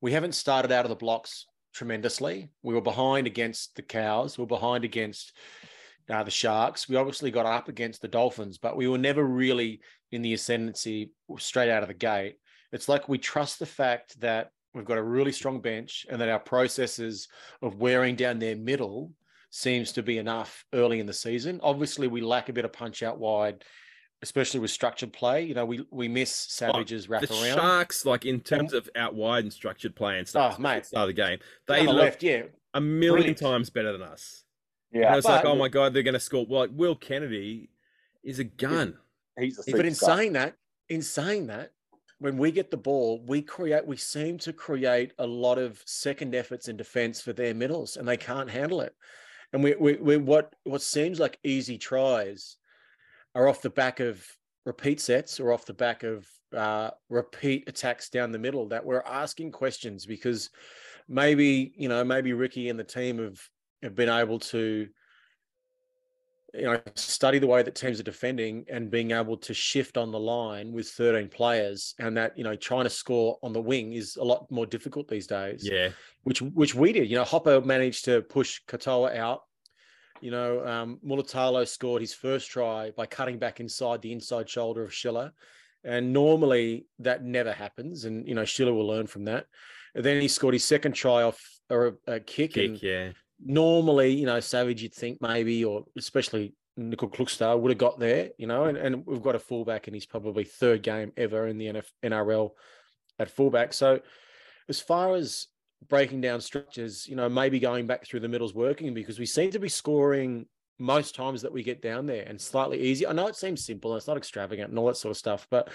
we 0.01 0.11
haven't 0.11 0.35
started 0.35 0.71
out 0.71 0.83
of 0.83 0.89
the 0.89 0.95
blocks 0.95 1.45
tremendously. 1.73 2.49
We 2.61 2.73
were 2.73 2.81
behind 2.81 3.25
against 3.25 3.75
the 3.75 3.83
cows. 3.83 4.37
We 4.37 4.43
were 4.43 4.47
behind 4.47 4.83
against 4.83 5.31
uh, 6.09 6.23
the 6.23 6.31
Sharks. 6.31 6.89
We 6.89 6.97
obviously 6.97 7.31
got 7.31 7.45
up 7.45 7.69
against 7.69 8.01
the 8.01 8.07
Dolphins, 8.09 8.57
but 8.57 8.75
we 8.75 8.87
were 8.87 8.97
never 8.97 9.23
really 9.23 9.79
in 10.11 10.23
the 10.23 10.33
ascendancy 10.33 11.11
straight 11.37 11.69
out 11.69 11.83
of 11.83 11.87
the 11.87 11.93
gate. 11.93 12.37
It's 12.73 12.89
like 12.89 13.07
we 13.07 13.17
trust 13.17 13.59
the 13.59 13.65
fact 13.65 14.19
that 14.19 14.51
we've 14.73 14.85
got 14.85 14.97
a 14.97 15.03
really 15.03 15.31
strong 15.31 15.61
bench 15.61 16.05
and 16.09 16.19
that 16.19 16.29
our 16.29 16.39
processes 16.39 17.27
of 17.61 17.75
wearing 17.75 18.15
down 18.15 18.39
their 18.39 18.55
middle 18.55 19.11
seems 19.51 19.91
to 19.91 20.01
be 20.01 20.17
enough 20.17 20.65
early 20.73 20.99
in 20.99 21.05
the 21.05 21.13
season. 21.13 21.59
Obviously, 21.61 22.07
we 22.07 22.21
lack 22.21 22.49
a 22.49 22.53
bit 22.53 22.65
of 22.65 22.71
punch 22.73 23.03
out 23.03 23.19
wide, 23.19 23.63
especially 24.23 24.59
with 24.61 24.71
structured 24.71 25.13
play. 25.13 25.43
You 25.43 25.53
know, 25.53 25.65
we 25.65 25.85
we 25.91 26.07
miss 26.07 26.33
Savage's 26.33 27.07
wrap 27.09 27.21
the 27.21 27.33
around. 27.33 27.57
Sharks, 27.57 28.05
like 28.05 28.25
in 28.25 28.39
terms 28.39 28.73
of 28.73 28.89
out 28.95 29.13
wide 29.13 29.43
and 29.43 29.53
structured 29.53 29.95
play 29.95 30.17
and 30.17 30.27
stuff, 30.27 30.55
Oh, 30.57 30.61
mate. 30.61 30.77
at 30.77 30.83
the 30.83 30.87
start 30.87 31.09
of 31.09 31.15
the 31.15 31.21
game, 31.21 31.39
they 31.67 31.85
look 31.85 31.95
left, 31.97 32.23
yeah. 32.23 32.43
a 32.73 32.81
million 32.81 33.13
brilliant. 33.13 33.37
times 33.37 33.69
better 33.69 33.91
than 33.91 34.01
us. 34.01 34.43
yeah 34.93 35.09
and 35.09 35.17
it's 35.17 35.27
like, 35.27 35.43
but- 35.43 35.49
oh 35.51 35.55
my 35.55 35.67
god, 35.67 35.93
they're 35.93 36.03
going 36.03 36.13
to 36.13 36.19
score. 36.19 36.45
Well, 36.49 36.61
like 36.61 36.71
Will 36.73 36.95
Kennedy 36.95 37.69
is 38.23 38.39
a 38.39 38.43
gun. 38.45 38.97
he's 39.39 39.59
a 39.67 39.71
But 39.71 39.85
in 39.85 39.93
superstar. 39.93 40.15
saying 40.17 40.33
that, 40.33 40.55
in 40.89 41.01
saying 41.01 41.47
that, 41.47 41.71
when 42.19 42.37
we 42.37 42.51
get 42.51 42.69
the 42.69 42.77
ball, 42.77 43.19
we 43.25 43.41
create, 43.41 43.85
we 43.87 43.97
seem 43.97 44.37
to 44.39 44.53
create 44.53 45.11
a 45.17 45.25
lot 45.25 45.57
of 45.57 45.81
second 45.85 46.35
efforts 46.35 46.67
in 46.67 46.77
defense 46.77 47.19
for 47.19 47.33
their 47.33 47.53
middles, 47.55 47.97
and 47.97 48.07
they 48.07 48.15
can't 48.17 48.49
handle 48.49 48.79
it. 48.81 48.95
And 49.53 49.63
we, 49.63 49.75
we, 49.75 49.93
we 49.95 50.17
what 50.17 50.53
what 50.63 50.81
seems 50.81 51.19
like 51.19 51.37
easy 51.43 51.77
tries 51.77 52.57
are 53.35 53.47
off 53.47 53.61
the 53.61 53.69
back 53.69 53.99
of 53.99 54.25
repeat 54.65 55.01
sets 55.01 55.39
or 55.39 55.51
off 55.51 55.65
the 55.65 55.73
back 55.73 56.03
of 56.03 56.27
uh, 56.55 56.91
repeat 57.09 57.67
attacks 57.67 58.09
down 58.09 58.31
the 58.31 58.39
middle 58.39 58.67
that 58.69 58.85
we're 58.85 59.03
asking 59.05 59.51
questions 59.51 60.05
because 60.05 60.49
maybe 61.07 61.73
you 61.75 61.89
know 61.89 62.03
maybe 62.03 62.33
Ricky 62.33 62.69
and 62.69 62.79
the 62.79 62.83
team 62.83 63.17
have 63.19 63.39
have 63.83 63.95
been 63.95 64.09
able 64.09 64.39
to 64.39 64.87
you 66.53 66.63
know, 66.63 66.81
study 66.95 67.39
the 67.39 67.47
way 67.47 67.63
that 67.63 67.75
teams 67.75 67.99
are 67.99 68.03
defending 68.03 68.65
and 68.69 68.91
being 68.91 69.11
able 69.11 69.37
to 69.37 69.53
shift 69.53 69.97
on 69.97 70.11
the 70.11 70.19
line 70.19 70.71
with 70.71 70.89
13 70.89 71.29
players, 71.29 71.95
and 71.99 72.17
that 72.17 72.37
you 72.37 72.43
know 72.43 72.55
trying 72.55 72.83
to 72.83 72.89
score 72.89 73.37
on 73.41 73.53
the 73.53 73.61
wing 73.61 73.93
is 73.93 74.17
a 74.17 74.23
lot 74.23 74.49
more 74.51 74.65
difficult 74.65 75.07
these 75.07 75.27
days. 75.27 75.67
Yeah, 75.69 75.89
which 76.23 76.41
which 76.41 76.75
we 76.75 76.93
did. 76.93 77.09
You 77.09 77.17
know, 77.17 77.23
Hopper 77.23 77.61
managed 77.61 78.05
to 78.05 78.21
push 78.21 78.61
Katoa 78.67 79.15
out. 79.15 79.41
You 80.21 80.29
know, 80.29 80.65
um, 80.65 80.99
Mulitalo 81.05 81.67
scored 81.67 82.01
his 82.01 82.13
first 82.13 82.49
try 82.49 82.91
by 82.91 83.07
cutting 83.07 83.39
back 83.39 83.59
inside 83.59 84.01
the 84.01 84.11
inside 84.11 84.47
shoulder 84.47 84.83
of 84.83 84.93
Schiller. 84.93 85.31
And 85.83 86.13
normally 86.13 86.85
that 86.99 87.23
never 87.23 87.51
happens. 87.51 88.05
And, 88.05 88.27
you 88.27 88.35
know, 88.35 88.45
Schiller 88.45 88.73
will 88.73 88.87
learn 88.87 89.07
from 89.07 89.25
that. 89.25 89.47
And 89.95 90.05
then 90.05 90.21
he 90.21 90.27
scored 90.27 90.53
his 90.53 90.63
second 90.63 90.93
try 90.93 91.23
off 91.23 91.41
or 91.69 91.97
a, 92.07 92.13
a 92.13 92.19
kick. 92.19 92.55
and 92.57 92.75
kick. 92.75 92.83
Yeah, 92.83 93.11
normally, 93.43 94.13
you 94.13 94.25
know, 94.25 94.39
Savage, 94.39 94.81
you'd 94.81 94.93
think 94.93 95.21
maybe, 95.21 95.63
or 95.65 95.85
especially 95.97 96.53
Nickel 96.77 97.09
Klukstar 97.09 97.59
would 97.59 97.71
have 97.71 97.77
got 97.77 97.99
there, 97.99 98.29
you 98.37 98.47
know, 98.47 98.65
and, 98.65 98.77
and 98.77 99.05
we've 99.05 99.21
got 99.21 99.35
a 99.35 99.39
fullback 99.39 99.87
in 99.87 99.93
his 99.93 100.05
probably 100.05 100.43
third 100.43 100.83
game 100.83 101.11
ever 101.17 101.47
in 101.47 101.57
the 101.57 101.67
NF, 101.67 101.85
NRL 102.03 102.51
at 103.19 103.29
fullback. 103.29 103.73
So 103.73 103.99
as 104.69 104.79
far 104.79 105.15
as 105.15 105.47
breaking 105.87 106.21
down 106.21 106.41
structures, 106.41 107.07
you 107.07 107.15
know, 107.15 107.29
maybe 107.29 107.59
going 107.59 107.87
back 107.87 108.05
through 108.05 108.21
the 108.21 108.27
middle's 108.27 108.53
working 108.53 108.93
because 108.93 109.19
we 109.19 109.25
seem 109.25 109.51
to 109.51 109.59
be 109.59 109.69
scoring 109.69 110.45
most 110.79 111.15
times 111.15 111.41
that 111.41 111.53
we 111.53 111.63
get 111.63 111.81
down 111.81 112.05
there 112.05 112.23
and 112.23 112.39
slightly 112.39 112.79
easy. 112.79 113.05
I 113.05 113.13
know 113.13 113.27
it 113.27 113.35
seems 113.35 113.65
simple 113.65 113.91
and 113.91 113.97
it's 113.97 114.07
not 114.07 114.17
extravagant 114.17 114.69
and 114.69 114.79
all 114.79 114.87
that 114.87 114.97
sort 114.97 115.11
of 115.11 115.17
stuff, 115.17 115.47
but 115.49 115.69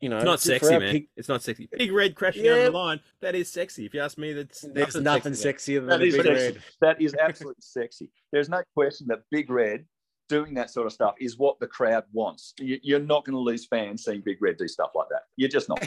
you 0.00 0.08
know, 0.08 0.16
it's 0.16 0.24
not 0.24 0.40
sexy, 0.40 0.78
man. 0.78 0.92
pick- 0.92 1.08
It's 1.16 1.28
not 1.28 1.42
sexy. 1.42 1.68
Big 1.76 1.90
red 1.92 2.14
crashing 2.14 2.44
down 2.44 2.58
the 2.64 2.70
line. 2.70 3.00
That 3.20 3.34
is 3.34 3.50
sexy. 3.50 3.86
If 3.86 3.94
you 3.94 4.00
ask 4.00 4.18
me, 4.18 4.32
that's 4.34 4.60
there's 4.72 4.94
nothing 4.96 5.34
sexy. 5.34 5.74
sexier 5.74 5.80
than 5.80 5.88
That 5.88 6.00
big 6.00 6.12
sexy. 6.12 6.28
red. 6.30 6.58
That 6.80 7.00
is 7.00 7.14
absolutely 7.14 7.62
sexy. 7.62 8.10
There's 8.32 8.48
no 8.48 8.62
question 8.74 9.06
that 9.08 9.22
Big 9.30 9.48
Red 9.50 9.86
doing 10.28 10.54
that 10.54 10.70
sort 10.70 10.86
of 10.86 10.92
stuff 10.92 11.14
is 11.20 11.38
what 11.38 11.58
the 11.60 11.66
crowd 11.68 12.04
wants. 12.12 12.52
You- 12.58 12.80
You're 12.82 12.98
not 13.00 13.24
going 13.24 13.34
to 13.34 13.40
lose 13.40 13.64
fans 13.66 14.04
seeing 14.04 14.20
Big 14.22 14.38
Red 14.42 14.56
do 14.58 14.66
stuff 14.68 14.90
like 14.94 15.08
that. 15.10 15.22
You're 15.36 15.48
just 15.48 15.68
not. 15.68 15.80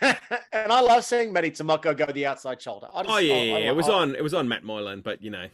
and 0.00 0.72
I 0.72 0.80
love 0.80 1.04
seeing 1.04 1.32
Matty 1.32 1.50
Timoko 1.50 1.96
go 1.96 2.06
the 2.06 2.24
outside 2.26 2.62
shoulder. 2.62 2.88
I 2.94 3.02
just, 3.02 3.14
Oh 3.14 3.18
yeah, 3.18 3.34
I- 3.34 3.38
yeah, 3.42 3.54
I- 3.56 3.58
it 3.70 3.76
was 3.76 3.88
I- 3.88 3.92
on. 3.94 4.14
It 4.14 4.22
was 4.22 4.32
on 4.32 4.48
Matt 4.48 4.64
Moylan, 4.64 5.00
but 5.02 5.20
you 5.22 5.30
know, 5.30 5.46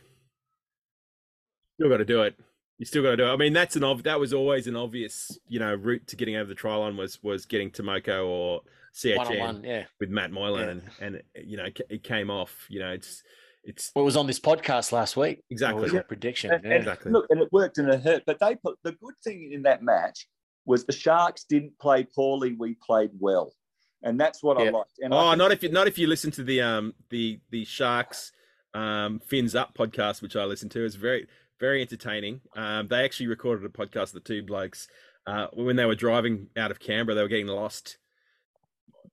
still 1.79 1.89
got 1.89 1.97
to 1.99 2.05
do 2.05 2.23
it. 2.23 2.35
You 2.79 2.85
still 2.87 3.03
got 3.03 3.11
to 3.11 3.17
do 3.17 3.25
it. 3.27 3.31
I 3.33 3.37
mean, 3.37 3.53
that's 3.55 3.75
an 3.77 3.85
ob- 3.85 4.03
that 4.03 4.21
was 4.21 4.35
always 4.35 4.67
an 4.67 4.77
obvious, 4.77 5.39
you 5.49 5.59
know, 5.59 5.75
route 5.75 6.07
to 6.09 6.17
getting 6.17 6.37
over 6.37 6.49
the 6.49 6.55
try 6.55 6.75
line 6.75 6.97
was 6.97 7.23
was 7.23 7.47
getting 7.47 7.71
Timoko 7.71 8.27
or 8.27 8.61
CHN 8.95 9.17
one-on-one, 9.17 9.65
yeah. 9.65 9.85
with 10.01 10.11
Matt 10.11 10.31
Moylan, 10.31 10.83
Yeah. 11.01 11.07
and 11.07 11.17
and 11.17 11.49
you 11.49 11.57
know, 11.57 11.67
it 11.89 12.03
came 12.03 12.31
off. 12.31 12.67
You 12.69 12.81
know, 12.81 12.91
it's 12.93 13.23
it's 13.65 13.91
Well, 13.95 14.03
it 14.03 14.07
was 14.07 14.17
on 14.17 14.27
this 14.27 14.39
podcast 14.41 14.93
last 14.93 15.17
week. 15.17 15.43
Exactly. 15.51 15.83
Was 15.83 15.93
Yeah. 15.95 16.01
a 16.01 16.05
prediction. 16.05 16.53
And- 16.53 16.65
yeah. 16.65 16.71
and 16.73 16.79
Exactly. 16.79 17.13
Look, 17.13 17.27
and 17.31 17.41
it 17.41 17.49
worked 17.51 17.79
and 17.79 17.89
it 17.89 18.01
hurt. 18.03 18.25
But 18.27 18.39
they 18.41 18.55
put 18.57 18.79
the 18.83 18.93
good 18.93 19.15
thing 19.25 19.53
in 19.53 19.63
that 19.63 19.83
match 19.83 20.29
was 20.67 20.85
the 20.85 20.93
Sharks 20.93 21.45
didn't 21.45 21.79
play 21.79 22.05
poorly. 22.05 22.53
We 22.59 22.77
played 22.85 23.11
well, 23.19 23.55
and 24.03 24.21
that's 24.21 24.43
what 24.43 24.59
I 24.59 24.69
liked. 24.69 24.99
And 25.01 25.15
oh, 25.15 25.31
think- 25.31 25.39
not 25.39 25.53
if 25.53 25.63
you 25.63 25.69
not 25.71 25.89
if 25.89 25.97
you 25.99 26.07
listen 26.09 26.31
to 26.33 26.45
the 26.45 26.61
um 26.61 26.95
the 27.09 27.41
the 27.51 27.65
Sharks 27.65 28.33
um 28.75 29.19
Fins 29.21 29.55
Up 29.55 29.75
podcast, 29.75 30.21
which 30.21 30.37
I 30.37 30.45
listen 30.45 30.69
to. 30.71 30.85
It's 30.85 30.95
very 30.97 31.27
very 31.61 31.81
entertaining. 31.83 32.41
Um, 32.55 32.89
they 32.89 33.05
actually 33.05 33.29
recorded 33.29 33.65
a 33.65 33.69
podcast. 33.69 34.13
The 34.13 34.21
two 34.21 34.43
blokes 34.43 34.89
uh, 35.27 35.49
when 35.53 35.77
they 35.77 35.85
were 35.85 35.95
driving 35.95 36.49
out 36.57 36.71
of 36.71 36.79
Canberra, 36.79 37.15
they 37.15 37.23
were 37.23 37.29
getting 37.29 37.47
lost 37.47 37.99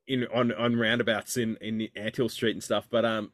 in 0.08 0.26
on 0.34 0.52
on 0.52 0.76
roundabouts 0.76 1.38
in 1.38 1.58
in 1.62 1.88
Antill 1.98 2.30
Street 2.30 2.52
and 2.56 2.64
stuff. 2.64 2.88
But 2.90 3.06
um, 3.06 3.32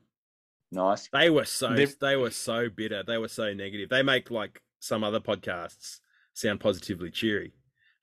nice. 0.71 1.09
they 1.11 1.29
were 1.29 1.45
so 1.45 1.73
They- 1.73 1.85
they 1.85 2.15
were 2.15 2.31
so 2.31 2.69
bitter. 2.69 3.03
They 3.03 3.17
were 3.17 3.27
so 3.27 3.53
negative. 3.53 3.89
They 3.89 4.03
make 4.03 4.31
like 4.31 4.61
some 4.79 5.03
other 5.03 5.19
podcasts 5.19 5.99
sound 6.33 6.59
positively 6.59 7.11
cheery. 7.11 7.53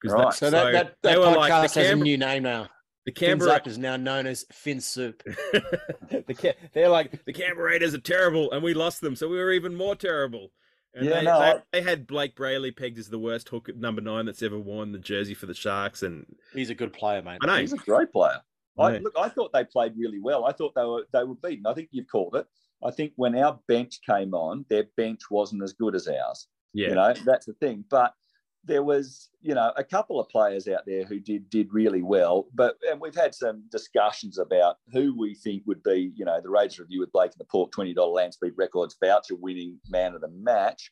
Right. 0.04 0.24
that's 0.24 0.38
So 0.38 0.50
that, 0.50 0.72
that, 0.72 0.96
that 1.02 1.18
were 1.18 1.26
podcast 1.26 1.36
like 1.36 1.72
the 1.72 1.80
has 1.80 1.90
a 1.90 1.96
new 1.96 2.18
name 2.18 2.42
now. 2.42 2.68
the 3.06 3.12
Fins 3.12 3.18
Canberra 3.30 3.52
Up 3.52 3.66
is 3.66 3.78
now 3.78 3.96
known 3.96 4.26
as 4.26 4.44
Fin 4.52 4.80
Soup. 4.80 5.20
the, 5.24 6.54
they're 6.74 6.90
like 6.90 7.24
the 7.24 7.32
Canberra 7.32 7.70
Raiders 7.70 7.94
are 7.94 7.98
terrible, 8.00 8.52
and 8.52 8.62
we 8.62 8.74
lost 8.74 9.00
them, 9.00 9.16
so 9.16 9.26
we 9.26 9.38
were 9.38 9.52
even 9.52 9.74
more 9.74 9.96
terrible. 9.96 10.52
And 10.96 11.04
Yeah, 11.06 11.18
they, 11.20 11.24
no, 11.26 11.38
they, 11.38 11.44
I- 11.46 11.62
they 11.72 11.82
had 11.82 12.08
Blayke 12.08 12.34
Brailey 12.34 12.74
pegged 12.76 12.98
as 12.98 13.08
the 13.10 13.18
worst 13.18 13.48
hook 13.50 13.68
at 13.68 13.76
number 13.76 14.00
nine 14.00 14.26
that's 14.26 14.42
ever 14.42 14.58
worn 14.58 14.92
the 14.92 14.98
jersey 14.98 15.34
for 15.34 15.46
the 15.46 15.54
Sharks, 15.54 16.02
and 16.02 16.24
He's 16.52 16.70
a 16.70 16.74
good 16.74 16.92
player, 16.92 17.22
mate. 17.22 17.38
I 17.42 17.46
know 17.46 17.56
He's 17.58 17.72
a 17.72 17.76
great 17.76 18.10
player. 18.12 18.40
I 18.78 18.82
I, 18.82 18.92
know. 18.92 18.98
look, 19.04 19.14
I 19.18 19.28
thought 19.28 19.52
they 19.52 19.64
played 19.64 19.92
really 19.96 20.20
well. 20.20 20.44
I 20.46 20.52
thought 20.52 20.74
they 20.74 20.84
were 20.84 21.04
they 21.12 21.22
were 21.24 21.34
beaten. 21.34 21.66
I 21.66 21.74
think 21.74 21.88
you've 21.92 22.08
called 22.08 22.34
it. 22.36 22.46
I 22.84 22.90
think 22.90 23.12
when 23.16 23.36
our 23.38 23.58
bench 23.68 24.00
came 24.08 24.34
on, 24.34 24.64
their 24.68 24.84
bench 24.96 25.22
wasn't 25.30 25.62
as 25.62 25.72
good 25.72 25.94
as 25.94 26.08
ours. 26.08 26.48
yeah, 26.74 26.88
You 26.88 26.94
know, 26.96 27.14
that's 27.24 27.46
the 27.46 27.54
thing. 27.54 27.84
But 27.90 28.12
there 28.66 28.82
was, 28.82 29.30
you 29.40 29.54
know, 29.54 29.72
a 29.76 29.84
couple 29.84 30.20
of 30.20 30.28
players 30.28 30.68
out 30.68 30.84
there 30.86 31.04
who 31.04 31.18
did 31.20 31.48
did 31.48 31.72
really 31.72 32.02
well. 32.02 32.48
But 32.54 32.76
and 32.90 33.00
we've 33.00 33.14
had 33.14 33.34
some 33.34 33.64
discussions 33.70 34.38
about 34.38 34.76
who 34.92 35.16
we 35.18 35.34
think 35.34 35.62
would 35.66 35.82
be, 35.82 36.12
you 36.14 36.24
know, 36.24 36.40
the 36.40 36.50
Raiders 36.50 36.78
review 36.78 37.00
with 37.00 37.12
Blake 37.12 37.32
and 37.32 37.40
the 37.40 37.44
Pork 37.44 37.70
twenty 37.72 37.94
dollar 37.94 38.12
land 38.12 38.34
speed 38.34 38.52
records 38.56 38.96
voucher 39.02 39.36
winning 39.36 39.78
man 39.88 40.14
of 40.14 40.20
the 40.20 40.28
match. 40.28 40.90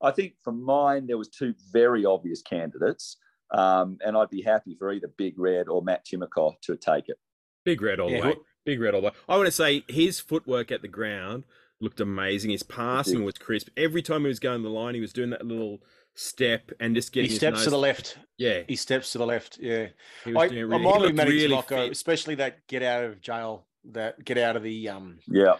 I 0.00 0.10
think 0.10 0.34
for 0.44 0.52
mine 0.52 1.06
there 1.06 1.18
was 1.18 1.28
two 1.28 1.54
very 1.72 2.04
obvious 2.04 2.42
candidates, 2.42 3.16
um, 3.50 3.98
and 4.04 4.16
I'd 4.16 4.30
be 4.30 4.42
happy 4.42 4.76
for 4.78 4.92
either 4.92 5.08
Big 5.16 5.38
Red 5.38 5.68
or 5.68 5.82
Matt 5.82 6.06
Timoko 6.06 6.54
to 6.62 6.76
take 6.76 7.08
it. 7.08 7.18
big 7.64 7.82
red 7.82 7.98
all 7.98 8.10
Yeah, 8.10 8.20
the 8.20 8.28
way, 8.28 8.36
big 8.64 8.80
red 8.80 8.94
all 8.94 9.00
the 9.00 9.06
way. 9.08 9.12
I 9.28 9.36
want 9.36 9.46
to 9.46 9.52
say 9.52 9.84
his 9.88 10.20
footwork 10.20 10.70
at 10.70 10.82
the 10.82 10.88
ground 10.88 11.44
looked 11.80 12.00
amazing. 12.00 12.50
His 12.50 12.62
passing 12.62 13.24
was 13.24 13.36
crisp. 13.38 13.68
Every 13.76 14.02
time 14.02 14.22
he 14.22 14.28
was 14.28 14.38
going 14.38 14.62
the 14.62 14.70
line, 14.70 14.94
he 14.94 15.00
was 15.00 15.12
doing 15.12 15.30
that 15.30 15.46
little 15.46 15.80
step 16.16 16.72
and 16.80 16.94
just 16.94 17.14
He 17.14 17.20
getting 17.20 17.30
his 17.30 17.38
steps 17.38 17.64
to 17.64 17.70
the 17.70 17.78
left. 17.78 18.18
Yeah, 18.38 18.62
He 18.66 18.76
steps 18.76 19.12
to 19.12 19.18
the 19.18 19.26
left. 19.26 19.58
Yeah. 19.58 19.88
he 20.24 20.32
was 20.32 20.44
I, 20.44 20.48
doing 20.48 20.60
it 20.60 20.74
I'm 20.74 20.82
really, 20.82 20.82
he 20.82 20.88
on 20.88 21.02
with 21.02 21.28
really 21.28 21.54
Timoko, 21.54 21.90
especially 21.90 22.34
that 22.36 22.66
get 22.66 22.82
out 22.82 23.04
of 23.04 23.20
jail, 23.20 23.66
that 23.92 24.24
get 24.24 24.38
out 24.38 24.56
of 24.56 24.62
the 24.62 24.88
um 24.88 25.18
Yeah, 25.28 25.56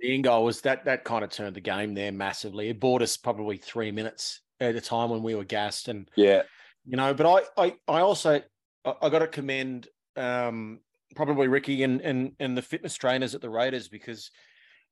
the 0.00 0.14
end 0.14 0.24
goal 0.24 0.44
was 0.44 0.60
that 0.62 0.84
that 0.84 1.04
kind 1.04 1.24
of 1.24 1.30
turned 1.30 1.56
the 1.56 1.60
game 1.60 1.94
there 1.94 2.12
massively. 2.12 2.68
It 2.68 2.80
bought 2.80 3.02
us 3.02 3.16
probably 3.16 3.56
three 3.56 3.90
minutes 3.90 4.40
at 4.60 4.76
a 4.76 4.80
time 4.80 5.10
when 5.10 5.22
we 5.22 5.34
were 5.34 5.44
gassed 5.44 5.88
and 5.88 6.10
yeah, 6.16 6.42
you 6.84 6.96
know 6.96 7.14
but 7.14 7.26
i 7.26 7.64
i, 7.64 7.74
I 7.88 8.00
also 8.00 8.40
i, 8.84 8.94
I 9.02 9.08
got 9.08 9.20
to 9.20 9.26
commend 9.26 9.88
um 10.16 10.80
probably 11.16 11.48
ricky 11.48 11.82
and, 11.82 12.00
and 12.00 12.32
and 12.40 12.56
the 12.56 12.62
fitness 12.62 12.94
trainers 12.94 13.34
at 13.34 13.40
the 13.40 13.50
raiders 13.50 13.88
because 13.88 14.30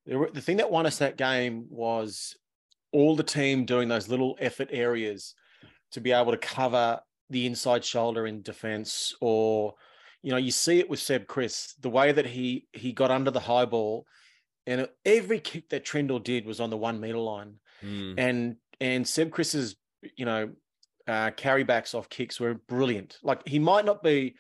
the, 0.07 0.29
the 0.33 0.41
thing 0.41 0.57
that 0.59 0.71
won 0.71 0.87
us 0.87 0.99
that 0.99 1.17
game 1.17 1.67
was 1.69 2.37
all 2.93 3.17
the 3.17 3.23
team 3.23 3.65
doing 3.65 3.89
those 3.89 4.09
little 4.09 4.37
effort 4.41 4.69
areas 4.71 5.35
to 5.93 6.01
be 6.01 6.13
able 6.13 6.33
to 6.33 6.39
cover 6.39 7.01
the 7.31 7.47
inside 7.47 7.85
shoulder 7.85 8.27
in 8.27 8.43
defense 8.43 9.15
or 9.21 9.75
you 10.23 10.31
know 10.31 10.37
you 10.37 10.51
see 10.51 10.79
it 10.79 10.89
with 10.91 11.01
seb 11.01 11.27
kris 11.27 11.75
the 11.81 11.89
way 11.91 12.13
that 12.13 12.27
he 12.27 12.67
he 12.73 12.93
got 12.93 13.11
under 13.11 13.31
the 13.31 13.41
high 13.41 13.65
ball 13.65 14.07
and 14.67 14.89
every 15.05 15.41
kick 15.41 15.69
that 15.71 15.85
trindall 15.85 16.23
did 16.23 16.47
was 16.47 16.61
on 16.61 16.71
the 16.71 16.77
one 16.77 17.01
meter 17.01 17.19
line 17.19 17.55
Mm. 17.85 18.15
and 18.17 18.57
and 18.81 19.09
Seb 19.09 19.33
Kris's 19.33 19.75
you 20.17 20.25
know 20.25 20.51
uh, 21.09 21.31
carrybacks 21.33 21.97
off 21.97 22.09
kicks 22.09 22.39
were 22.39 22.55
brilliant. 22.55 23.19
Like 23.23 23.47
he 23.47 23.59
might 23.59 23.85
not 23.85 24.05
be 24.05 24.37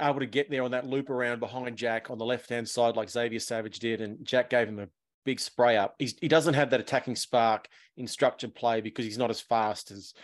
able 0.00 0.20
to 0.20 0.26
get 0.26 0.50
there 0.50 0.62
on 0.62 0.70
that 0.70 0.86
loop 0.86 1.10
around 1.10 1.40
behind 1.40 1.76
Jack 1.76 2.10
on 2.10 2.18
the 2.18 2.24
left 2.24 2.48
hand 2.48 2.68
side 2.68 2.94
like 2.94 3.10
Xavier 3.10 3.40
Savage 3.40 3.80
did, 3.80 4.00
and 4.00 4.24
Jack 4.24 4.50
gave 4.50 4.68
him 4.68 4.78
a 4.78 4.86
big 5.26 5.40
spray 5.40 5.76
up. 5.76 5.96
He's, 5.98 6.14
he 6.18 6.28
doesn't 6.28 6.54
have 6.54 6.70
that 6.70 6.80
attacking 6.80 7.16
spark 7.16 7.68
in 7.98 8.06
structured 8.06 8.54
play 8.54 8.80
because 8.80 9.04
he's 9.04 9.18
not 9.18 9.28
as 9.30 9.40
fast 9.40 9.90
as 9.90 10.14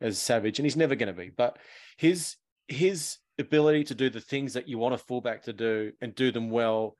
as 0.00 0.18
Savage, 0.18 0.58
and 0.58 0.66
he's 0.66 0.76
never 0.76 0.94
going 0.94 1.14
to 1.14 1.20
be. 1.20 1.30
But 1.30 1.58
his 1.98 2.36
his 2.68 3.18
ability 3.38 3.84
to 3.84 3.94
do 3.94 4.08
the 4.08 4.20
things 4.20 4.54
that 4.54 4.68
you 4.68 4.78
want 4.78 4.94
a 4.94 4.98
fullback 4.98 5.42
to 5.42 5.52
do 5.52 5.92
and 6.00 6.14
do 6.14 6.30
them 6.30 6.50
well 6.50 6.96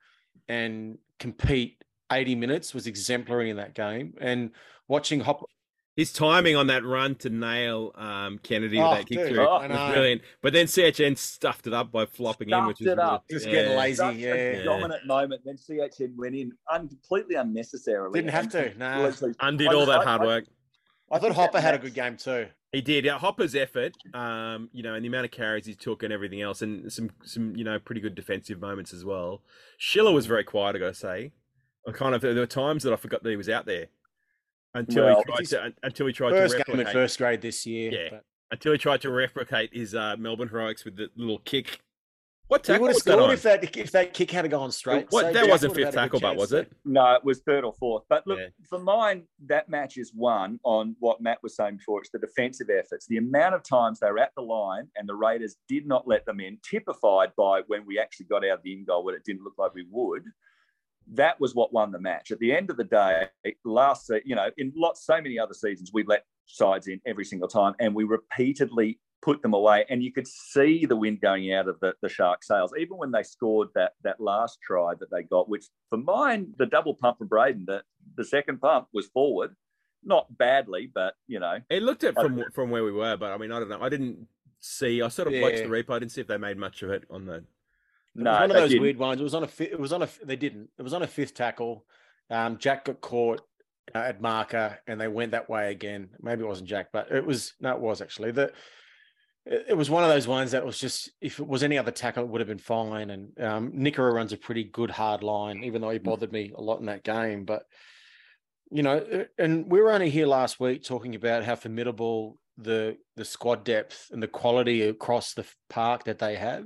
and 0.49 0.97
compete 1.17 1.81
80 2.11 2.35
minutes 2.35 2.73
was 2.73 2.87
exemplary 2.87 3.49
in 3.49 3.57
that 3.57 3.73
game. 3.73 4.13
And 4.19 4.51
watching 4.87 5.21
Hop 5.21 5.43
His 5.95 6.11
timing 6.11 6.57
on 6.57 6.67
that 6.67 6.83
run 6.83 7.15
to 7.15 7.29
nail 7.29 7.93
um, 7.95 8.37
Kennedy 8.43 8.77
with 8.77 8.85
Oh, 8.85 8.95
that 8.95 9.05
kick 9.07 9.17
dude, 9.17 9.29
through 9.29 9.47
I 9.47 9.67
was 9.67 9.93
brilliant. 9.93 10.21
But 10.41 10.51
then 10.51 10.65
CHN 10.65 11.17
stuffed 11.17 11.67
it 11.67 11.73
up 11.73 11.89
by 11.91 12.05
flopping 12.05 12.49
in, 12.49 12.65
which 12.65 12.77
Stuffed 12.77 12.97
was 12.97 12.97
really- 12.97 13.19
Just 13.39 13.45
getting 13.45 13.77
lazy. 13.77 13.95
Such 13.95 14.15
yeah. 14.17 14.33
a 14.33 14.63
dominant 14.65 15.05
moment. 15.07 15.43
Then 15.45 15.55
CHN 15.55 16.15
went 16.17 16.35
in 16.35 16.51
un- 16.69 16.89
completely 16.89 17.35
unnecessarily. 17.35 18.19
Didn't 18.19 18.31
have 18.33 18.49
to, 18.49 18.77
nah. 18.77 19.09
Undid 19.39 19.73
all 19.73 19.85
that 19.85 20.03
hard 20.03 20.21
work. 20.21 20.45
I 21.09 21.19
thought 21.19 21.31
Hopper 21.33 21.61
had 21.61 21.75
a 21.75 21.77
good 21.77 21.93
game 21.93 22.17
too. 22.17 22.47
He 22.73 22.81
did. 22.81 23.05
Yeah, 23.05 23.17
Hopper's 23.17 23.55
effort, 23.55 23.93
um, 24.13 24.69
you 24.73 24.83
know, 24.83 24.95
and 24.95 25.05
the 25.05 25.07
amount 25.07 25.23
of 25.25 25.31
carries 25.31 25.65
he 25.65 25.75
took 25.75 26.03
and 26.03 26.11
everything 26.11 26.41
else, 26.41 26.61
and 26.61 26.91
some 26.91 27.11
some 27.23 27.55
you 27.55 27.63
know 27.63 27.79
pretty 27.79 28.01
good 28.01 28.15
defensive 28.15 28.59
moments 28.59 28.91
as 28.91 29.05
well. 29.05 29.43
Schiller 29.77 30.11
was 30.11 30.25
very 30.25 30.43
quiet, 30.43 30.75
I 30.75 30.79
got 30.79 30.87
to 30.87 30.93
say. 30.93 31.31
I 31.87 31.91
kind 31.93 32.13
of 32.15 32.19
there 32.21 32.33
were 32.33 32.45
times 32.45 32.83
that 32.83 32.91
I 32.91 32.97
forgot 32.97 33.23
that 33.23 33.29
he 33.29 33.37
was 33.37 33.47
out 33.47 33.65
there 33.65 33.85
until 34.75 35.05
Well, 35.05 35.23
he 35.39 35.45
tried 35.45 35.45
to 35.69 35.73
until 35.83 36.07
he 36.07 36.13
tried 36.13 36.31
First 36.31 36.57
to 36.57 36.63
game 36.63 36.79
in 36.79 36.87
first 36.87 37.17
grade 37.17 37.41
this 37.41 37.65
year. 37.65 37.91
Yeah. 37.91 38.07
but- 38.11 38.23
until 38.51 38.73
he 38.73 38.77
tried 38.77 39.01
to 39.01 39.09
replicate 39.09 39.73
his 39.73 39.95
uh, 39.95 40.15
Melbourne 40.17 40.47
heroics 40.47 40.85
with 40.85 40.95
the 40.95 41.09
little 41.15 41.39
kick 41.39 41.79
What 42.47 42.63
He 42.65 42.73
tackle 42.73 42.83
would 42.83 42.89
have 42.89 42.95
was 42.97 43.03
that 43.03 43.11
scored 43.17 43.33
if 43.33 43.41
that 43.41 43.77
if 43.77 43.91
that 43.91 44.13
kick 44.13 44.29
had 44.29 44.49
gone 44.51 44.71
straight. 44.71 45.07
What, 45.09 45.25
So 45.25 45.33
that 45.33 45.49
wasn't 45.49 45.73
fifth 45.73 45.85
had 45.85 46.05
a 46.05 46.09
good 46.09 46.19
tackle, 46.19 46.19
but 46.19 46.37
was 46.37 46.53
it? 46.53 46.71
No, 46.85 47.15
it 47.15 47.23
was 47.25 47.39
third 47.39 47.63
or 47.63 47.73
fourth. 47.73 48.03
But 48.07 48.27
look, 48.27 48.37
Yeah. 48.37 48.49
for 48.69 48.77
mine, 48.77 49.23
that 49.47 49.67
match 49.67 49.97
is 49.97 50.13
won 50.13 50.59
on 50.63 50.95
what 50.99 51.21
Matt 51.21 51.39
was 51.41 51.55
saying 51.55 51.77
before. 51.77 52.01
It's 52.01 52.11
the 52.11 52.19
defensive 52.19 52.67
efforts. 52.69 53.07
The 53.07 53.17
amount 53.17 53.55
of 53.55 53.63
times 53.63 53.99
they 53.99 54.11
were 54.11 54.19
at 54.19 54.31
the 54.37 54.43
line 54.43 54.89
and 54.95 55.09
the 55.09 55.15
Raiders 55.15 55.55
did 55.67 55.87
not 55.87 56.07
let 56.07 56.23
them 56.27 56.39
in, 56.39 56.59
typified 56.69 57.31
by 57.35 57.61
when 57.65 57.83
we 57.87 57.97
actually 57.97 58.27
got 58.27 58.45
out 58.45 58.59
of 58.59 58.63
the 58.63 58.73
in 58.73 58.85
goal 58.85 59.03
when 59.03 59.15
it 59.15 59.23
didn't 59.25 59.43
look 59.43 59.55
like 59.57 59.73
we 59.73 59.87
would. 59.89 60.23
That 61.13 61.39
was 61.39 61.53
what 61.53 61.71
won 61.71 61.91
the 61.91 61.99
match. 61.99 62.31
At 62.31 62.39
the 62.39 62.51
end 62.51 62.69
of 62.69 62.77
the 62.77 62.83
day, 62.83 63.27
last 63.63 64.07
se- 64.07 64.23
you 64.25 64.35
know, 64.35 64.49
in 64.57 64.73
lots 64.75 65.05
so 65.05 65.21
many 65.21 65.37
other 65.37 65.53
seasons, 65.53 65.91
we 65.93 66.03
let 66.03 66.25
sides 66.45 66.87
in 66.87 66.99
every 67.05 67.25
single 67.25 67.47
time, 67.47 67.73
and 67.79 67.93
we 67.93 68.03
repeatedly 68.03 68.99
put 69.21 69.41
them 69.41 69.53
away. 69.53 69.85
And 69.89 70.03
you 70.03 70.11
could 70.11 70.27
see 70.27 70.85
the 70.85 70.95
wind 70.95 71.19
going 71.21 71.51
out 71.53 71.67
of 71.67 71.79
the, 71.79 71.93
the 72.01 72.09
shark 72.09 72.43
sails, 72.43 72.71
even 72.77 72.97
when 72.97 73.11
they 73.11 73.23
scored 73.23 73.69
that 73.75 73.93
that 74.03 74.19
last 74.19 74.59
try 74.61 74.93
that 74.99 75.09
they 75.11 75.23
got, 75.23 75.49
which 75.49 75.65
for 75.89 75.97
mine, 75.97 76.53
the 76.57 76.65
double 76.65 76.93
pump 76.93 77.17
from 77.17 77.27
Braydon, 77.27 77.65
the, 77.67 77.83
the 78.17 78.23
second 78.25 78.59
pump 78.61 78.87
was 78.93 79.07
forward, 79.07 79.55
not 80.03 80.35
badly, 80.37 80.89
but 80.93 81.15
you 81.27 81.39
know, 81.39 81.59
It 81.69 81.83
looked 81.83 82.03
at 82.03 82.15
from 82.15 82.43
from 82.53 82.69
where 82.69 82.83
we 82.83 82.91
were, 82.91 83.17
but 83.17 83.31
I 83.31 83.37
mean, 83.37 83.51
I 83.51 83.59
don't 83.59 83.69
know. 83.69 83.81
I 83.81 83.89
didn't 83.89 84.27
see. 84.59 85.01
I 85.01 85.07
sort 85.09 85.27
of 85.27 85.33
watched 85.41 85.57
the 85.57 85.69
replay. 85.69 85.95
I 85.95 85.99
didn't 85.99 86.11
see 86.11 86.21
if 86.21 86.27
they 86.27 86.37
made 86.37 86.57
much 86.57 86.83
of 86.83 86.89
it 86.89 87.03
on 87.09 87.25
the. 87.25 87.43
It 88.15 88.19
was 88.19 88.23
no, 88.25 88.31
one 88.31 88.43
of 88.43 88.57
those 88.57 88.69
didn't. 88.69 88.81
weird 88.81 88.97
ones. 88.97 89.19
It 89.19 89.23
was 89.23 89.35
on 89.35 89.43
a. 89.43 89.49
It 89.59 89.79
was 89.79 89.93
on 89.93 90.01
a. 90.01 90.09
They 90.23 90.35
didn't. 90.35 90.69
It 90.77 90.81
was 90.81 90.93
on 90.93 91.03
a 91.03 91.07
fifth 91.07 91.33
tackle. 91.33 91.85
Um, 92.29 92.57
Jack 92.57 92.85
got 92.85 93.01
caught 93.01 93.41
uh, 93.93 93.99
at 93.99 94.21
marker, 94.21 94.79
and 94.87 94.99
they 94.99 95.07
went 95.07 95.31
that 95.31 95.49
way 95.49 95.71
again. 95.71 96.09
Maybe 96.21 96.43
it 96.43 96.47
wasn't 96.47 96.69
Jack, 96.69 96.87
but 96.93 97.11
it 97.11 97.25
was. 97.25 97.53
No, 97.59 97.71
it 97.71 97.79
was 97.79 98.01
actually 98.01 98.31
the. 98.31 98.53
It 99.45 99.65
it 99.69 99.77
was 99.77 99.89
one 99.89 100.03
of 100.03 100.09
those 100.09 100.27
ones 100.27 100.51
that 100.51 100.65
was 100.65 100.79
just. 100.79 101.11
If 101.21 101.39
it 101.39 101.47
was 101.47 101.63
any 101.63 101.77
other 101.77 101.91
tackle, 101.91 102.23
it 102.23 102.29
would 102.29 102.41
have 102.41 102.47
been 102.47 102.57
fine. 102.57 103.09
And 103.09 103.39
um, 103.39 103.71
Nikora 103.73 104.13
runs 104.13 104.33
a 104.33 104.37
pretty 104.37 104.63
good 104.63 104.91
hard 104.91 105.21
line, 105.21 105.63
even 105.63 105.81
though 105.81 105.89
he 105.89 105.99
bothered 105.99 106.31
me 106.31 106.53
a 106.55 106.61
lot 106.61 106.79
in 106.79 106.85
that 106.85 107.03
game. 107.03 107.43
But 107.43 107.63
you 108.71 108.83
know, 108.83 109.25
and 109.37 109.69
we 109.69 109.81
were 109.81 109.91
only 109.91 110.09
here 110.09 110.25
last 110.25 110.59
week 110.59 110.83
talking 110.83 111.15
about 111.15 111.43
how 111.43 111.55
formidable 111.55 112.37
the 112.57 112.97
the 113.15 113.25
squad 113.25 113.63
depth 113.63 114.07
and 114.11 114.21
the 114.23 114.27
quality 114.27 114.81
across 114.83 115.33
the 115.33 115.45
park 115.69 116.05
that 116.05 116.19
they 116.19 116.35
have. 116.35 116.65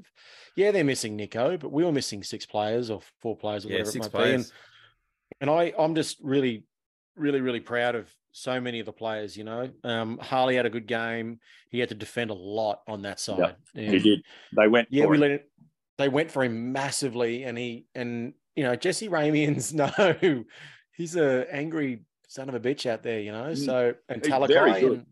Yeah, 0.56 0.72
they're 0.72 0.84
missing 0.84 1.16
Nico, 1.16 1.58
but 1.58 1.72
we 1.72 1.84
were 1.84 1.92
missing 1.92 2.24
six 2.24 2.46
players 2.46 2.90
or 2.90 3.02
four 3.22 3.36
players 3.38 3.66
or 3.66 3.70
Yeah, 3.70 3.80
whatever 3.80 3.98
it 3.98 4.14
might 4.14 4.24
be. 4.26 4.34
And, 4.34 4.52
and 5.42 5.50
I, 5.50 5.74
I'm 5.78 5.96
just 5.96 6.18
really, 6.22 6.66
really, 7.16 7.40
really 7.42 7.60
proud 7.62 7.96
of 7.96 8.10
so 8.32 8.60
many 8.60 8.80
of 8.80 8.86
the 8.86 8.92
players. 8.92 9.38
You 9.38 9.46
know, 9.46 9.70
um, 9.84 10.18
Harley 10.22 10.56
had 10.56 10.66
a 10.66 10.70
good 10.70 10.86
game. 10.88 11.40
He 11.70 11.80
had 11.80 11.90
to 11.90 11.96
defend 11.96 12.30
a 12.32 12.34
lot 12.36 12.82
on 12.88 13.04
that 13.04 13.20
side. 13.20 13.56
He 13.74 13.86
And- 13.86 14.04
did. 14.04 14.22
They 14.56 14.68
went. 14.68 14.90
yeah, 14.92 15.04
for 15.06 15.10
we 15.12 15.18
it. 15.18 15.22
let 15.22 15.32
it. 15.32 15.52
They 15.98 16.10
went 16.10 16.32
for 16.32 16.44
him 16.44 16.72
massively, 16.72 17.44
and 17.44 17.58
he 17.58 17.86
and 17.96 18.34
you 18.56 18.64
know 18.64 18.76
Jesse 18.76 19.10
Ramiens. 19.10 19.74
No, 19.74 20.44
he's 20.92 21.16
a 21.16 21.46
angry 21.54 22.02
son 22.28 22.48
of 22.50 22.56
a 22.56 22.60
bitch 22.60 22.86
out 22.90 23.02
there. 23.04 23.20
You 23.22 23.32
know, 23.32 23.54
so 23.54 23.94
and 24.10 24.24
He's 24.24 24.32
Talakai 24.34 24.80
good. 24.82 24.92
and- 25.00 25.06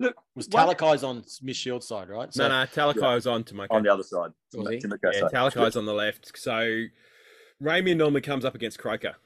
Look, 0.00 0.16
was 0.36 0.48
one- 0.48 0.68
Talakai's 0.68 1.02
on 1.02 1.24
Miss 1.42 1.56
Shield's 1.56 1.86
side, 1.88 2.08
right? 2.08 2.28
No, 2.36 2.48
no, 2.48 2.54
Talakai's 2.66 3.26
on 3.26 3.42
to 3.44 3.54
my 3.54 3.66
on 3.70 3.82
the 3.82 3.92
other 3.92 4.02
side. 4.04 4.30
Was 4.54 4.68
he? 4.68 4.74
Yeah, 4.76 5.12
side. 5.12 5.32
Talakai's 5.32 5.76
on 5.76 5.86
the 5.86 5.92
left. 5.94 6.36
So 6.38 6.84
Ramien 7.62 7.96
normally 7.96 8.20
comes 8.20 8.44
up 8.44 8.54
against 8.54 8.78
Croker. 8.78 9.16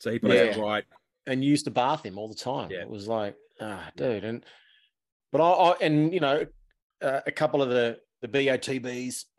So 0.00 0.10
he 0.12 0.18
plays 0.18 0.34
Yeah. 0.56 0.58
it 0.58 0.62
right. 0.62 0.84
and 1.26 1.44
used 1.44 1.64
to 1.66 1.70
bath 1.70 2.04
him 2.04 2.18
all 2.18 2.28
the 2.28 2.34
time. 2.34 2.70
Yeah. 2.70 2.80
It 2.82 2.90
was 2.90 3.08
like, 3.08 3.36
ah, 3.60 3.90
dude. 3.96 4.24
And 4.24 4.44
but 5.32 5.40
I, 5.40 5.50
I 5.50 5.74
and 5.80 6.12
you 6.12 6.20
know, 6.20 6.46
uh, 7.02 7.20
a 7.26 7.32
couple 7.32 7.62
of 7.62 7.70
the 7.70 7.98
the 8.20 8.28
BOTBs. 8.28 9.24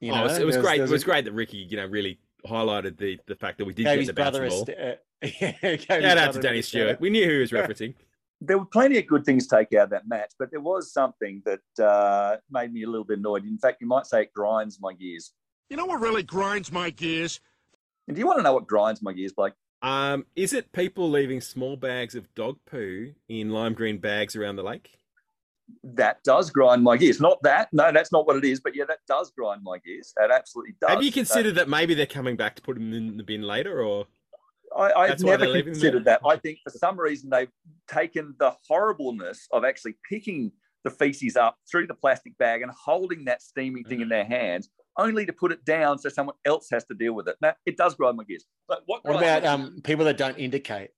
you 0.00 0.12
know, 0.12 0.18
oh, 0.18 0.20
it 0.20 0.22
was, 0.24 0.38
it 0.38 0.44
was 0.46 0.54
there's- 0.56 0.66
great. 0.66 0.80
It 0.80 0.90
was 0.90 1.02
a- 1.02 1.06
great 1.06 1.24
that 1.24 1.32
Ricky, 1.32 1.58
you 1.58 1.76
know, 1.78 1.86
really 1.86 2.18
highlighted 2.46 2.98
the 2.98 3.18
the 3.26 3.34
fact 3.36 3.58
that 3.58 3.64
we 3.64 3.72
did 3.72 3.84
Gave 3.84 3.92
get 3.94 3.98
his 4.00 4.06
the 4.08 4.12
bouncing 4.12 4.40
brother 4.42 4.46
a 4.46 4.48
ball. 4.50 4.66
st- 4.66 4.78
uh, 4.78 4.94
yeah, 5.22 5.76
gave 5.76 5.78
his 5.78 5.84
Shout 5.84 6.02
out 6.04 6.14
brother 6.16 6.32
to 6.32 6.38
a 6.38 6.42
Danny 6.42 6.54
bit 6.56 6.58
of 6.58 6.64
Stewart. 6.66 7.00
We 7.00 7.10
knew 7.10 7.24
who 7.24 7.32
he 7.32 7.38
was 7.38 7.50
referencing. 7.50 7.94
There 8.40 8.58
were 8.58 8.66
plenty 8.66 8.98
of 8.98 9.06
good 9.06 9.24
things 9.24 9.46
to 9.46 9.56
take 9.56 9.72
out 9.74 9.84
of 9.84 9.90
that 9.90 10.06
match, 10.06 10.32
but 10.38 10.50
there 10.50 10.60
was 10.60 10.92
something 10.92 11.42
that 11.44 11.84
uh, 11.84 12.36
made 12.50 12.72
me 12.72 12.82
a 12.82 12.86
little 12.86 13.04
bit 13.04 13.18
annoyed. 13.18 13.44
In 13.44 13.58
fact, 13.58 13.80
you 13.80 13.86
might 13.86 14.06
say 14.06 14.22
it 14.22 14.32
grinds 14.34 14.78
my 14.80 14.92
gears. 14.92 15.32
You 15.70 15.76
know 15.76 15.86
what 15.86 16.00
really 16.00 16.22
grinds 16.22 16.70
my 16.70 16.90
gears? 16.90 17.40
And 18.06 18.14
do 18.14 18.20
you 18.20 18.26
want 18.26 18.38
to 18.38 18.42
know 18.42 18.52
what 18.52 18.66
grinds 18.66 19.02
my 19.02 19.12
gears, 19.12 19.32
Blake? 19.32 19.54
Um, 19.82 20.26
is 20.34 20.52
it 20.52 20.72
people 20.72 21.10
leaving 21.10 21.40
small 21.40 21.76
bags 21.76 22.14
of 22.14 22.32
dog 22.34 22.58
poo 22.66 23.12
in 23.28 23.50
lime 23.50 23.74
green 23.74 23.98
bags 23.98 24.36
around 24.36 24.56
the 24.56 24.62
lake? 24.62 24.98
That 25.82 26.22
does 26.22 26.50
grind 26.50 26.84
my 26.84 26.96
gears. 26.96 27.20
Not 27.20 27.42
that. 27.42 27.68
No, 27.72 27.90
that's 27.90 28.12
not 28.12 28.26
what 28.26 28.36
it 28.36 28.44
is. 28.44 28.60
But 28.60 28.76
yeah, 28.76 28.84
that 28.86 29.00
does 29.08 29.32
grind 29.36 29.62
my 29.64 29.78
gears. 29.78 30.12
That 30.16 30.30
absolutely 30.30 30.76
does. 30.80 30.90
Have 30.90 31.02
you 31.02 31.10
considered 31.10 31.56
that 31.56 31.68
maybe 31.68 31.94
they're 31.94 32.06
coming 32.06 32.36
back 32.36 32.54
to 32.56 32.62
put 32.62 32.74
them 32.74 32.92
in 32.92 33.16
the 33.16 33.24
bin 33.24 33.42
later, 33.42 33.82
or 33.82 34.06
I, 34.76 34.92
I've 34.92 35.08
That's 35.10 35.22
never 35.22 35.38
they're 35.44 35.48
leaving 35.48 35.64
them 35.66 35.74
considered 35.74 36.04
that. 36.04 36.20
I 36.26 36.36
think 36.36 36.58
for 36.64 36.70
some 36.70 36.98
reason 36.98 37.30
they've 37.30 37.50
taken 37.88 38.34
the 38.38 38.52
horribleness 38.68 39.46
of 39.52 39.64
actually 39.64 39.94
picking 40.08 40.52
the 40.84 40.90
feces 40.90 41.36
up 41.36 41.56
through 41.70 41.86
the 41.86 41.94
plastic 41.94 42.36
bag 42.38 42.62
and 42.62 42.70
holding 42.70 43.24
that 43.24 43.42
steaming 43.42 43.84
thing 43.84 43.98
Mm. 43.98 44.02
in 44.02 44.08
their 44.08 44.24
hands, 44.24 44.68
only 44.98 45.26
to 45.26 45.32
put 45.32 45.50
it 45.52 45.64
down 45.64 45.98
so 45.98 46.08
someone 46.08 46.36
else 46.44 46.68
has 46.70 46.84
to 46.86 46.94
deal 46.94 47.12
with 47.14 47.26
it. 47.28 47.36
Now, 47.42 47.54
it 47.64 47.76
does 47.76 47.94
grind 47.94 48.16
my 48.16 48.24
gears. 48.24 48.44
But 48.68 48.82
what, 48.86 49.04
What 49.04 49.16
about 49.16 49.44
um 49.44 49.80
people 49.82 50.04
that 50.04 50.16
don't 50.16 50.38
indicate? 50.38 50.90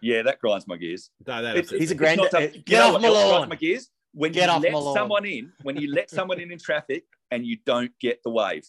Yeah, 0.00 0.22
that 0.22 0.40
grinds 0.40 0.66
my 0.66 0.76
gears. 0.76 1.10
no, 1.26 1.42
that 1.42 1.50
It's- 1.56 1.64
upsets 1.66 1.80
He's 1.80 1.90
a 1.92 1.94
grand. 1.94 2.20
It's 2.20 2.32
not 2.32 2.40
tough. 2.40 2.64
Get 2.64 2.82
off 2.82 3.00
my 3.00 3.08
lawn. 3.08 3.48
my 3.48 3.56
gears? 3.56 3.88
When 4.14 4.32
Get 4.32 4.46
you 4.46 4.50
off 4.52 4.62
let 4.62 4.94
someone 4.94 5.24
in, 5.24 5.52
when 5.62 5.76
you 5.76 5.90
let 5.92 6.10
someone 6.10 6.38
in 6.40 6.50
in 6.52 6.58
traffic 6.58 7.04
and 7.30 7.46
you 7.46 7.56
don't 7.64 7.92
get 8.00 8.20
the 8.24 8.30
wave. 8.30 8.64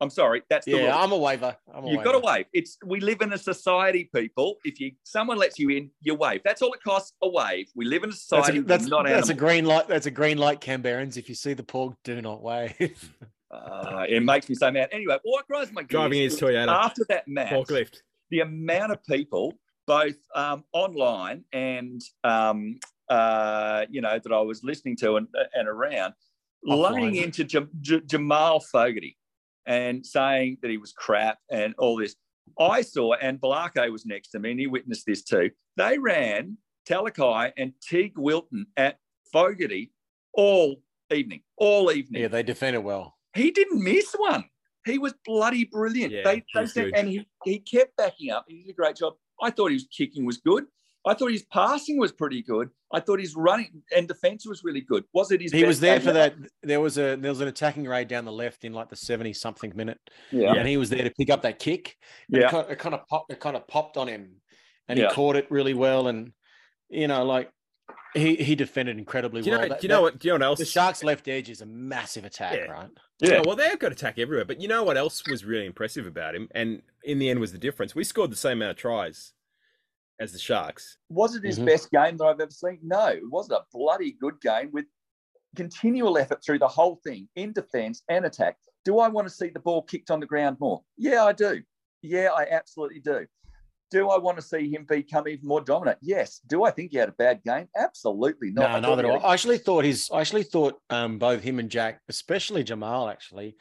I'm 0.00 0.10
sorry, 0.10 0.42
that's 0.50 0.66
the 0.66 0.72
Yeah, 0.72 0.78
rule. 0.90 0.92
I'm 0.92 1.12
a 1.12 1.16
waiver. 1.16 1.56
I'm 1.72 1.84
a 1.84 1.86
You've 1.88 1.98
waiver. 1.98 2.12
got 2.12 2.20
to 2.20 2.26
wave. 2.26 2.46
It's 2.52 2.76
we 2.84 3.00
live 3.00 3.22
in 3.22 3.32
a 3.32 3.38
society, 3.38 4.10
people. 4.14 4.56
If 4.64 4.78
you 4.78 4.92
someone 5.04 5.38
lets 5.38 5.58
you 5.58 5.70
in, 5.70 5.90
you 6.02 6.14
wave. 6.14 6.42
That's 6.44 6.60
all 6.60 6.72
it 6.74 6.82
costs. 6.82 7.14
A 7.22 7.28
wave. 7.28 7.68
We 7.74 7.86
live 7.86 8.02
in 8.04 8.10
a 8.10 8.12
That's, 8.12 8.20
society. 8.22 8.58
a, 8.58 8.62
that's, 8.62 8.84
we're 8.84 8.90
not 8.90 9.06
that's 9.06 9.30
a 9.30 9.34
green 9.34 9.64
light. 9.64 9.88
That's 9.88 10.04
a 10.06 10.10
green 10.10 10.36
light, 10.38 10.60
Canberrans. 10.60 11.16
If 11.16 11.28
you 11.30 11.34
see 11.34 11.54
the 11.54 11.62
pork, 11.62 11.94
do 12.04 12.20
not 12.20 12.42
wave. 12.42 13.12
Uh, 13.48 14.04
it 14.08 14.24
makes 14.24 14.48
me 14.48 14.56
so 14.56 14.70
mad. 14.72 14.88
Anyway, 14.90 15.16
what 15.22 15.46
grinds 15.46 15.70
my 15.72 15.80
gears 15.82 15.88
Driving 15.88 16.20
is 16.22 16.38
Toyota 16.38 16.66
after 16.66 17.04
that 17.08 17.28
match, 17.28 17.52
forklift. 17.52 17.98
the 18.28 18.40
amount 18.40 18.90
of 18.90 19.02
people, 19.04 19.54
both 19.86 20.16
um, 20.34 20.64
online 20.72 21.44
and 21.52 22.02
um, 22.24 22.78
uh, 23.08 23.86
you 23.88 24.00
know 24.00 24.18
that 24.18 24.32
I 24.32 24.40
was 24.40 24.64
listening 24.64 24.96
to 24.96 25.16
and, 25.16 25.28
and 25.54 25.68
around, 25.68 26.12
Offline. 26.68 26.92
laying 26.92 27.14
into 27.16 27.44
Jam- 27.44 27.70
J- 27.80 28.00
Jamal 28.04 28.58
Fogarty 28.60 29.16
and 29.66 30.04
saying 30.04 30.58
that 30.62 30.70
he 30.70 30.78
was 30.78 30.92
crap 30.92 31.38
and 31.50 31.74
all 31.78 31.96
this. 31.96 32.16
I 32.58 32.82
saw, 32.82 33.14
and 33.14 33.40
Balake 33.40 33.90
was 33.90 34.06
next 34.06 34.28
to 34.28 34.38
me, 34.38 34.52
and 34.52 34.60
he 34.60 34.66
witnessed 34.66 35.04
this 35.06 35.22
too. 35.22 35.50
They 35.76 35.98
ran 35.98 36.58
Talakai 36.88 37.52
and 37.56 37.72
Teig 37.90 38.12
Wilton 38.16 38.66
at 38.76 38.98
Fogarty 39.32 39.92
all 40.32 40.76
evening, 41.12 41.42
all 41.56 41.90
evening 41.90 42.22
yeah, 42.22 42.28
they 42.28 42.42
defended 42.42 42.84
well. 42.84 43.16
he 43.34 43.50
didn't 43.50 43.82
miss 43.82 44.14
one. 44.16 44.44
He 44.84 44.98
was 44.98 45.14
bloody 45.24 45.64
brilliant. 45.64 46.12
Yeah, 46.12 46.22
they, 46.22 46.44
they 46.54 46.66
said, 46.66 46.92
and 46.94 47.08
he, 47.08 47.26
he 47.44 47.58
kept 47.58 47.96
backing 47.96 48.30
up. 48.30 48.44
He 48.46 48.62
did 48.62 48.70
a 48.70 48.74
great 48.74 48.96
job. 48.96 49.14
I 49.42 49.50
thought 49.50 49.72
his 49.72 49.86
kicking 49.90 50.24
was 50.24 50.36
good. 50.38 50.64
I 51.04 51.14
thought 51.14 51.32
his 51.32 51.44
passing 51.52 51.98
was 51.98 52.12
pretty 52.12 52.42
good. 52.42 52.70
I 52.92 53.00
thought 53.00 53.18
his 53.18 53.34
running 53.34 53.82
and 53.94 54.06
defense 54.06 54.46
was 54.46 54.62
really 54.62 54.80
good. 54.80 55.04
Was 55.12 55.32
it 55.32 55.40
his? 55.40 55.52
He 55.52 55.60
best 55.62 55.66
was 55.68 55.80
there 55.80 55.98
for 56.00 56.12
that. 56.12 56.34
There 56.62 56.80
was 56.80 56.98
a 56.98 57.16
there 57.16 57.30
was 57.30 57.40
an 57.40 57.48
attacking 57.48 57.84
raid 57.84 58.06
down 58.08 58.24
the 58.24 58.32
left 58.32 58.64
in 58.64 58.72
like 58.72 58.88
the 58.88 58.96
seventy 58.96 59.32
something 59.32 59.72
minute, 59.74 59.98
Yeah, 60.30 60.54
and 60.54 60.68
he 60.68 60.76
was 60.76 60.90
there 60.90 61.02
to 61.02 61.10
pick 61.10 61.30
up 61.30 61.42
that 61.42 61.58
kick. 61.58 61.96
Yeah. 62.28 62.46
it, 62.46 62.50
kind, 62.50 62.70
it 62.70 62.78
kind 62.78 62.94
of 62.94 63.06
popped. 63.08 63.32
It 63.32 63.40
kind 63.40 63.56
of 63.56 63.66
popped 63.66 63.96
on 63.96 64.06
him, 64.08 64.36
and 64.88 64.98
Yeah. 64.98 65.08
he 65.08 65.14
caught 65.14 65.34
it 65.36 65.50
really 65.50 65.74
well. 65.74 66.06
And 66.06 66.32
you 66.88 67.08
know, 67.08 67.24
like 67.24 67.50
he 68.14 68.36
he 68.36 68.54
defended 68.54 68.98
incredibly 68.98 69.42
Do 69.42 69.50
you 69.50 69.56
know? 69.56 69.66
well. 69.68 69.68
do 69.68 69.76
you 69.82 69.88
know 69.88 69.96
that- 69.96 70.02
what? 70.02 70.18
Do 70.20 70.28
you 70.28 70.32
know 70.32 70.36
what 70.36 70.42
else? 70.46 70.58
The 70.60 70.64
Sharks' 70.64 71.02
left 71.02 71.26
edge 71.26 71.50
is 71.50 71.60
a 71.62 71.66
massive 71.66 72.24
attack, 72.24 72.54
Yeah. 72.54 72.70
right? 72.70 72.90
Yeah. 73.20 73.30
yeah. 73.34 73.42
well, 73.44 73.56
they've 73.56 73.78
got 73.78 73.90
attack 73.90 74.18
everywhere. 74.18 74.44
But 74.44 74.60
you 74.60 74.68
know 74.68 74.84
what 74.84 74.96
else 74.96 75.22
was 75.28 75.44
really 75.44 75.66
impressive 75.66 76.06
about 76.06 76.36
him? 76.36 76.48
And 76.54 76.82
in 77.02 77.18
the 77.18 77.30
end 77.30 77.40
was 77.40 77.50
the 77.50 77.58
difference. 77.58 77.94
We 77.96 78.04
scored 78.04 78.30
the 78.30 78.36
same 78.36 78.58
amount 78.58 78.70
of 78.72 78.76
tries 78.76 79.32
as 80.20 80.32
the 80.32 80.38
Sharks. 80.38 80.98
Was 81.08 81.34
it 81.34 81.44
his 81.44 81.58
Mhm. 81.58 81.66
best 81.66 81.90
game 81.90 82.16
that 82.16 82.24
I've 82.24 82.40
ever 82.40 82.50
seen? 82.50 82.78
No, 82.82 83.06
it 83.08 83.28
wasn't 83.30 83.58
a 83.60 83.64
bloody 83.72 84.12
good 84.12 84.40
game 84.40 84.70
with 84.72 84.86
continual 85.54 86.18
effort 86.18 86.42
through 86.44 86.58
the 86.58 86.68
whole 86.68 86.96
thing 87.04 87.28
in 87.36 87.52
defense 87.52 88.02
and 88.08 88.24
attack. 88.24 88.58
Do 88.84 88.98
I 88.98 89.08
want 89.08 89.26
to 89.28 89.34
see 89.34 89.48
the 89.48 89.60
ball 89.60 89.82
kicked 89.82 90.10
on 90.10 90.20
the 90.20 90.26
ground 90.26 90.58
more? 90.60 90.82
Yeah, 90.96 91.24
I 91.24 91.32
do. 91.32 91.62
Yeah, 92.02 92.30
I 92.36 92.46
absolutely 92.50 93.00
do. 93.00 93.26
Do 93.90 94.10
I 94.10 94.18
want 94.18 94.36
to 94.36 94.42
see 94.42 94.68
him 94.68 94.84
become 94.84 95.28
even 95.28 95.46
more 95.46 95.60
dominant? 95.60 95.98
Yes. 96.02 96.40
Do 96.46 96.64
I 96.64 96.70
think 96.72 96.90
he 96.90 96.98
had 96.98 97.08
a 97.08 97.12
bad 97.12 97.42
game? 97.44 97.68
Absolutely 97.76 98.50
not. 98.50 98.62
No, 98.70 98.76
I 98.76 98.80
neither 98.96 99.02
do 99.02 99.10
I. 99.10 99.16
I 99.30 99.32
actually 99.34 99.58
thought 99.58 99.84
his. 99.84 100.10
I 100.12 100.20
actually 100.20 100.42
thought 100.42 100.80
um, 100.90 101.18
both 101.18 101.40
him 101.42 101.58
and 101.60 101.70
Jack, 101.70 102.02
especially 102.08 102.64
Jamal, 102.64 103.08
actually, 103.08 103.56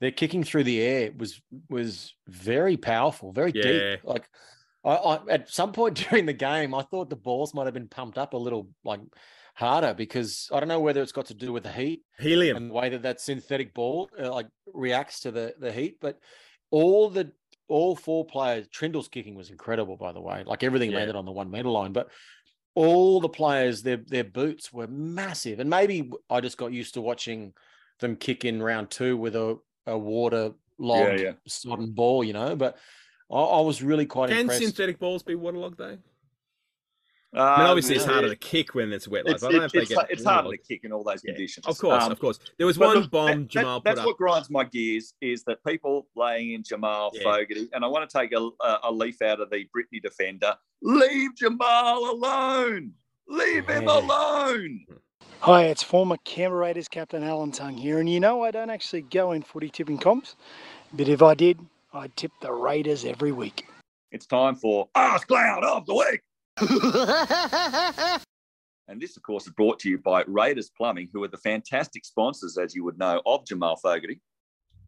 their 0.00 0.10
kicking 0.12 0.44
through 0.44 0.64
the 0.64 0.80
air 0.80 1.12
was 1.16 1.40
was 1.68 2.14
very 2.26 2.76
powerful, 2.78 3.32
very 3.32 3.52
Yeah. 3.54 3.62
deep. 3.96 4.04
Like 4.04 4.28
I, 4.86 4.94
I, 4.94 5.20
at 5.30 5.50
some 5.50 5.72
point 5.72 5.96
during 6.10 6.26
the 6.26 6.32
game, 6.32 6.74
I 6.74 6.82
thought 6.82 7.10
the 7.10 7.16
balls 7.16 7.52
might 7.54 7.64
have 7.66 7.74
been 7.74 7.88
pumped 7.88 8.18
up 8.18 8.32
a 8.32 8.38
little 8.38 8.68
like 8.84 9.00
harder 9.54 9.94
because 9.94 10.48
I 10.52 10.60
don't 10.60 10.68
know 10.68 10.80
whether 10.80 11.02
it's 11.02 11.12
got 11.12 11.26
to 11.26 11.34
do 11.34 11.52
with 11.52 11.64
the 11.64 11.72
heat 11.72 12.02
Helium. 12.18 12.56
and 12.56 12.70
the 12.70 12.74
way 12.74 12.90
that 12.90 13.02
that 13.02 13.20
synthetic 13.20 13.74
ball 13.74 14.10
uh, 14.20 14.30
like 14.32 14.46
reacts 14.72 15.20
to 15.20 15.30
the 15.30 15.54
the 15.58 15.72
heat. 15.72 15.96
But 16.00 16.18
all 16.70 17.10
the 17.10 17.32
all 17.68 17.96
four 17.96 18.24
players, 18.24 18.68
Trindall's 18.68 19.08
kicking 19.08 19.34
was 19.34 19.50
incredible, 19.50 19.96
by 19.96 20.12
the 20.12 20.20
way. 20.20 20.44
Like 20.46 20.62
everything 20.62 20.92
Yeah. 20.92 20.98
landed 20.98 21.16
on 21.16 21.24
the 21.24 21.32
one 21.32 21.50
meter 21.50 21.68
line, 21.68 21.92
but 21.92 22.10
all 22.74 23.20
the 23.20 23.28
players, 23.28 23.82
their 23.82 23.96
their 23.96 24.24
boots 24.24 24.72
were 24.72 24.86
massive. 24.86 25.58
And 25.58 25.68
maybe 25.68 26.10
I 26.30 26.40
just 26.40 26.58
got 26.58 26.72
used 26.72 26.94
to 26.94 27.00
watching 27.00 27.54
them 28.00 28.16
kick 28.16 28.44
in 28.44 28.62
round 28.62 28.90
two 28.90 29.16
with 29.16 29.34
a, 29.34 29.58
a 29.86 29.96
water 29.98 30.52
logged 30.78 31.20
yeah. 31.20 31.32
sodden 31.46 31.92
ball, 31.92 32.22
you 32.22 32.34
know. 32.34 32.54
But 32.54 32.76
I, 33.30 33.34
I 33.36 33.60
was 33.60 33.82
really 33.82 34.06
quite 34.06 34.30
Can 34.30 34.40
impressed. 34.40 34.62
synthetic 34.62 34.98
balls 34.98 35.22
be 35.22 35.34
waterlogged 35.34 35.78
though? 35.78 35.98
Um, 37.34 37.42
I 37.42 37.58
mean, 37.58 37.66
obviously 37.66 37.96
it's 37.96 38.06
yeah. 38.06 38.12
harder 38.12 38.28
to 38.30 38.36
kick 38.36 38.74
when 38.74 38.92
it's 38.92 39.06
wet. 39.06 39.26
Like, 39.26 39.34
It's, 39.34 39.44
I 39.44 39.48
don't 39.50 39.58
know 39.58 39.64
it's, 39.64 39.74
if 39.74 39.88
they 39.88 39.94
it's, 39.94 40.02
get 40.02 40.10
it's 40.10 40.24
harder 40.24 40.50
to 40.52 40.56
kick 40.56 40.84
in 40.84 40.92
all 40.92 41.04
those 41.04 41.20
Yeah. 41.22 41.32
conditions. 41.34 41.66
Of 41.66 41.76
course, 41.76 42.04
Um, 42.04 42.12
of 42.12 42.18
course. 42.18 42.38
There 42.56 42.66
was 42.66 42.78
one 42.78 42.96
look, 42.96 43.10
bomb 43.10 43.26
that- 43.26 43.36
that- 43.40 43.48
Jamal 43.48 43.80
that's 43.80 44.00
up. 44.00 44.06
what 44.06 44.16
grinds 44.16 44.48
my 44.48 44.64
gears 44.64 45.12
is 45.20 45.42
that 45.44 45.62
people 45.66 46.06
laying 46.16 46.52
in 46.52 46.62
Jamal 46.62 47.10
Yeah. 47.14 47.24
Fogarty, 47.24 47.68
and 47.74 47.84
I 47.84 47.88
want 47.88 48.08
to 48.08 48.18
take 48.18 48.32
a, 48.32 48.38
a, 48.64 48.78
a 48.84 48.92
leaf 48.92 49.20
out 49.20 49.40
of 49.40 49.50
the 49.50 49.64
Brittany 49.72 50.00
defender. 50.00 50.54
Leave 50.80 51.34
Jamal 51.36 52.10
alone. 52.10 52.92
Leave 53.28 53.66
him 53.68 53.82
Yeah. 53.82 53.98
alone. 53.98 54.86
Hi, 55.40 55.64
it's 55.64 55.82
former 55.82 56.16
Canberra 56.24 56.60
Raiders 56.60 56.88
captain 56.88 57.22
Alan 57.22 57.50
Tongue 57.52 57.76
here, 57.76 57.98
and 57.98 58.08
you 58.08 58.18
know 58.20 58.44
I 58.44 58.50
don't 58.50 58.70
actually 58.70 59.02
go 59.02 59.32
in 59.32 59.42
footy 59.42 59.68
tipping 59.68 59.98
comps, 59.98 60.36
but 60.94 61.08
if 61.08 61.20
I 61.20 61.34
did, 61.34 61.58
I'd 61.96 62.14
tip 62.16 62.32
the 62.42 62.52
Raiders 62.52 63.04
every 63.04 63.32
week. 63.32 63.66
It's 64.12 64.26
time 64.26 64.54
for 64.54 64.88
Ask 64.94 65.26
Clown 65.28 65.64
of 65.64 65.86
the 65.86 65.94
Week. 65.94 66.20
and 68.88 69.00
this, 69.00 69.16
of 69.16 69.22
course, 69.22 69.46
is 69.46 69.52
brought 69.52 69.78
to 69.80 69.88
you 69.88 69.98
by 69.98 70.22
Raiders 70.26 70.70
Plumbing, 70.76 71.08
who 71.12 71.22
are 71.24 71.28
the 71.28 71.38
fantastic 71.38 72.04
sponsors, 72.04 72.58
as 72.58 72.74
you 72.74 72.84
would 72.84 72.98
know, 72.98 73.20
of 73.26 73.46
Jamal 73.46 73.76
Fogarty 73.76 74.20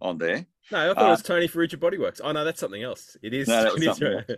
on 0.01 0.19
there. 0.19 0.47
No, 0.71 0.91
I 0.91 0.95
thought 0.95 1.03
Uh, 1.03 1.07
it 1.07 1.11
was 1.11 1.23
Tony 1.23 1.47
for 1.49 1.67
Ferruccia 1.67 1.77
Bodyworks. 1.77 2.21
Oh 2.23 2.31
no, 2.33 2.45
that's 2.45 2.61
something 2.61 2.83
else. 2.83 3.17
It 3.23 3.33
is. 3.35 3.49
No, 3.49 3.63
that 3.65 3.73
was 3.73 3.85
something 3.85 4.13
right. 4.15 4.31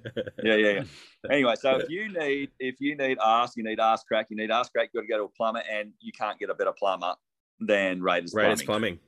Yeah, 0.42 0.54
yeah, 0.54 0.70
yeah. 0.72 0.84
Anyway, 1.30 1.54
so 1.60 1.76
if 1.76 1.90
you 1.90 2.08
need 2.12 2.50
if 2.58 2.80
you 2.80 2.96
need 2.96 3.18
ask, 3.22 3.56
you 3.56 3.64
need 3.64 3.78
ask 3.80 4.06
crack, 4.06 4.28
you 4.30 4.36
need 4.36 4.50
ask 4.50 4.72
crack, 4.72 4.90
You've 4.94 5.02
got 5.02 5.06
to 5.06 5.12
go 5.12 5.18
to 5.18 5.24
a 5.24 5.28
plumber, 5.36 5.62
and 5.70 5.92
you 6.00 6.12
can't 6.12 6.38
get 6.38 6.48
a 6.50 6.54
better 6.54 6.72
plumber 6.72 7.14
than 7.58 8.00
Raiders, 8.02 8.32
Raiders 8.32 8.62
Plumbing. 8.62 8.96
plumbing. 8.96 8.98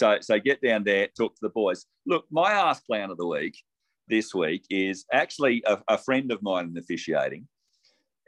So 0.00 0.18
so 0.20 0.38
get 0.38 0.60
down 0.62 0.84
there, 0.84 1.08
talk 1.16 1.34
to 1.34 1.40
the 1.42 1.48
boys. 1.50 1.86
Look, 2.06 2.24
my 2.30 2.52
ask 2.52 2.84
clown 2.86 3.10
of 3.10 3.18
the 3.18 3.26
week 3.26 3.56
this 4.08 4.34
week 4.34 4.64
is 4.68 5.04
actually 5.12 5.62
a, 5.66 5.78
a 5.88 5.98
friend 5.98 6.32
of 6.32 6.42
mine 6.42 6.66
in 6.70 6.76
officiating, 6.78 7.46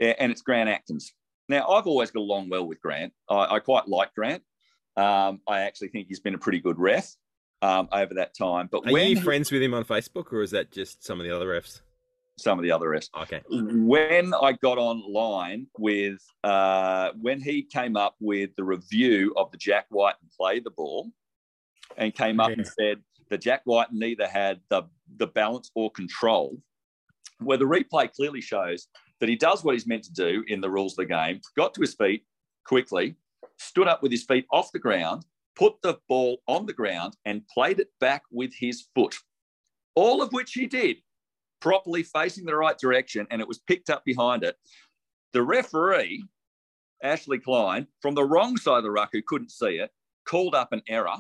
and 0.01 0.31
it's 0.31 0.43
Grant 0.43 0.69
Atkins. 0.69 1.13
Now 1.49 1.67
I've 1.69 1.87
always 1.87 2.11
got 2.11 2.21
along 2.21 2.49
well 2.49 2.67
with 2.67 2.81
Grant. 2.81 3.13
I, 3.29 3.57
I 3.57 3.59
quite 3.59 3.89
like 3.89 4.15
Grant. 4.15 4.43
Um, 4.97 5.41
I 5.49 5.63
actually 5.63 5.89
think 5.89 6.07
he's 6.09 6.21
been 6.21 6.35
a 6.35 6.39
pretty 6.39 6.61
good 6.61 6.79
ref 6.79 7.11
um, 7.63 7.89
over 7.91 8.15
that 8.15 8.37
time. 8.37 8.69
But 8.71 8.87
Are 8.87 8.93
when 8.93 9.09
you 9.11 9.17
he- 9.17 9.23
friends 9.23 9.51
with 9.51 9.61
him 9.63 9.75
on 9.75 9.85
Facebook, 9.85 10.33
or 10.33 10.43
is 10.43 10.53
that 10.53 10.71
just 10.71 11.05
some 11.05 11.19
of 11.21 11.27
the 11.27 11.35
other 11.35 11.47
refs? 11.49 11.81
some 12.37 12.59
of 12.59 12.65
the 12.65 12.73
other 12.73 12.89
refs, 12.89 13.09
Okay. 13.23 13.41
when 13.49 14.35
I 14.35 14.55
got 14.61 14.77
online 14.77 15.69
with 15.79 16.19
uh, 16.43 17.11
when 17.21 17.41
he 17.41 17.63
came 17.63 17.97
up 17.97 18.17
with 18.19 18.51
the 18.57 18.65
review 18.65 19.33
of 19.37 19.53
the 19.53 19.57
Jack 19.57 19.87
White 19.91 20.17
and 20.21 20.29
play 20.37 20.59
the 20.59 20.73
ball, 20.73 21.13
and 21.97 22.15
came 22.15 22.41
up 22.41 22.51
and 22.51 22.67
said 22.67 22.99
the 23.31 23.39
Jack 23.39 23.63
White 23.65 23.93
neither 23.93 24.27
had 24.27 24.61
the 24.69 24.83
the 25.17 25.27
balance 25.27 25.71
or 25.75 25.91
control. 25.91 26.59
Where 27.41 27.59
the 27.59 27.65
replay 27.65 28.13
clearly 28.13 28.41
shows 28.41 28.89
that 29.21 29.29
he 29.29 29.37
does 29.37 29.65
what 29.65 29.75
he's 29.75 29.87
meant 29.87 30.05
to 30.05 30.13
do 30.13 30.45
in 30.49 30.61
the 30.61 30.71
rules 30.71 30.93
of 30.93 30.99
the 30.99 31.07
game, 31.07 31.41
got 31.57 31.75
to 31.75 31.81
his 31.81 31.95
feet 31.95 32.25
quickly, 32.65 33.17
stood 33.59 33.89
up 33.89 34.03
with 34.03 34.13
his 34.13 34.25
feet 34.25 34.47
off 34.51 34.73
the 34.73 34.79
ground, 34.79 35.25
put 35.57 35.75
the 35.83 35.99
ball 36.09 36.39
on 36.49 36.67
the 36.67 36.73
ground, 36.73 37.17
and 37.25 37.47
played 37.49 37.81
it 37.81 37.89
back 38.01 38.23
with 38.31 38.53
his 38.55 38.87
foot. 38.95 39.15
All 39.95 40.23
of 40.23 40.33
which 40.33 40.53
he 40.53 40.67
did 40.67 40.97
properly 41.61 42.03
facing 42.03 42.45
the 42.45 42.55
right 42.55 42.77
direction, 42.77 43.27
and 43.31 43.41
it 43.41 43.49
was 43.49 43.59
picked 43.59 43.89
up 43.89 44.05
behind 44.05 44.45
it. 44.45 44.57
The 45.33 45.43
referee, 45.43 46.23
Ashley 47.03 47.39
Klein, 47.39 47.87
from 48.03 48.15
the 48.15 48.25
wrong 48.25 48.59
side 48.59 48.79
of 48.79 48.85
the 48.85 48.91
ruck, 48.91 49.11
who 49.13 49.23
couldn't 49.27 49.51
see 49.51 49.79
it, 49.79 49.91
called 50.27 50.55
up 50.55 50.73
an 50.73 50.83
error. 50.89 51.17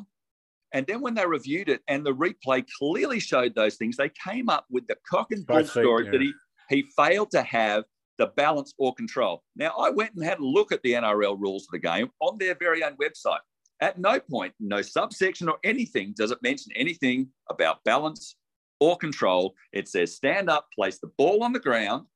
And 0.74 0.84
then 0.88 1.00
when 1.00 1.14
they 1.14 1.24
reviewed 1.24 1.68
it 1.68 1.82
and 1.86 2.04
the 2.04 2.12
replay 2.12 2.66
clearly 2.78 3.20
showed 3.20 3.54
those 3.54 3.76
things, 3.76 3.96
they 3.96 4.10
came 4.28 4.48
up 4.48 4.66
with 4.68 4.86
the 4.88 4.96
cock 5.08 5.28
and 5.30 5.46
bull 5.46 5.64
story 5.64 6.06
yeah. 6.06 6.10
that 6.10 6.20
he, 6.20 6.32
he 6.68 6.84
failed 6.96 7.30
to 7.30 7.42
have 7.42 7.84
the 8.18 8.26
balance 8.26 8.74
or 8.76 8.92
control. 8.92 9.44
Now, 9.56 9.70
I 9.78 9.90
went 9.90 10.14
and 10.14 10.24
had 10.24 10.40
a 10.40 10.44
look 10.44 10.72
at 10.72 10.82
the 10.82 10.92
NRL 10.92 11.40
rules 11.40 11.62
of 11.62 11.68
the 11.72 11.78
game 11.78 12.10
on 12.20 12.38
their 12.38 12.56
very 12.56 12.82
own 12.82 12.96
website. 12.96 13.38
At 13.80 14.00
no 14.00 14.18
point, 14.18 14.52
no 14.58 14.82
subsection 14.82 15.48
or 15.48 15.58
anything 15.62 16.12
does 16.16 16.32
it 16.32 16.38
mention 16.42 16.72
anything 16.74 17.28
about 17.50 17.84
balance 17.84 18.36
or 18.80 18.96
control. 18.96 19.54
It 19.72 19.88
says 19.88 20.14
stand 20.14 20.50
up, 20.50 20.66
place 20.74 20.98
the 20.98 21.10
ball 21.18 21.44
on 21.44 21.52
the 21.52 21.60
ground, 21.60 22.06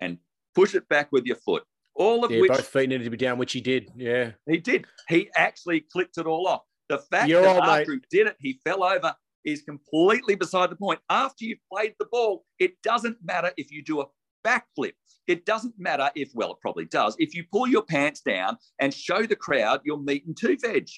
and 0.00 0.18
push 0.54 0.74
it 0.74 0.88
back 0.88 1.12
with 1.12 1.26
your 1.26 1.36
foot. 1.36 1.62
All 1.94 2.24
of 2.24 2.30
Yeah, 2.30 2.40
which 2.40 2.50
both 2.50 2.66
feet 2.66 2.88
needed 2.88 3.04
to 3.04 3.10
be 3.10 3.16
down, 3.16 3.38
which 3.38 3.52
he 3.52 3.60
did. 3.60 3.90
Yeah. 3.94 4.32
he 4.48 4.58
did. 4.58 4.86
He 5.08 5.30
actually 5.36 5.84
clicked 5.92 6.18
it 6.18 6.26
all 6.26 6.48
off. 6.48 6.62
The 6.90 6.98
fact 6.98 7.28
You're 7.28 7.42
that 7.42 7.48
all 7.56 7.60
right. 7.60 7.80
after 7.82 8.00
did 8.10 8.26
it, 8.26 8.36
he 8.40 8.60
fell 8.64 8.82
over 8.82 9.14
is 9.44 9.62
completely 9.62 10.34
beside 10.34 10.70
the 10.70 10.76
point. 10.76 10.98
After 11.08 11.44
you've 11.44 11.60
played 11.72 11.94
the 12.00 12.06
ball, 12.10 12.44
it 12.58 12.72
doesn't 12.82 13.16
matter 13.24 13.52
if 13.56 13.70
you 13.70 13.82
do 13.82 14.00
a 14.00 14.06
backflip. 14.44 14.92
It 15.28 15.46
doesn't 15.46 15.74
matter 15.78 16.10
if, 16.16 16.30
well, 16.34 16.50
it 16.52 16.58
probably 16.60 16.86
does, 16.86 17.14
if 17.20 17.34
you 17.34 17.44
pull 17.52 17.68
your 17.68 17.82
pants 17.82 18.20
down 18.22 18.56
and 18.80 18.92
show 18.92 19.22
the 19.22 19.36
crowd 19.36 19.80
your 19.84 19.98
meat 19.98 20.26
and 20.26 20.36
two 20.36 20.56
veg. 20.60 20.88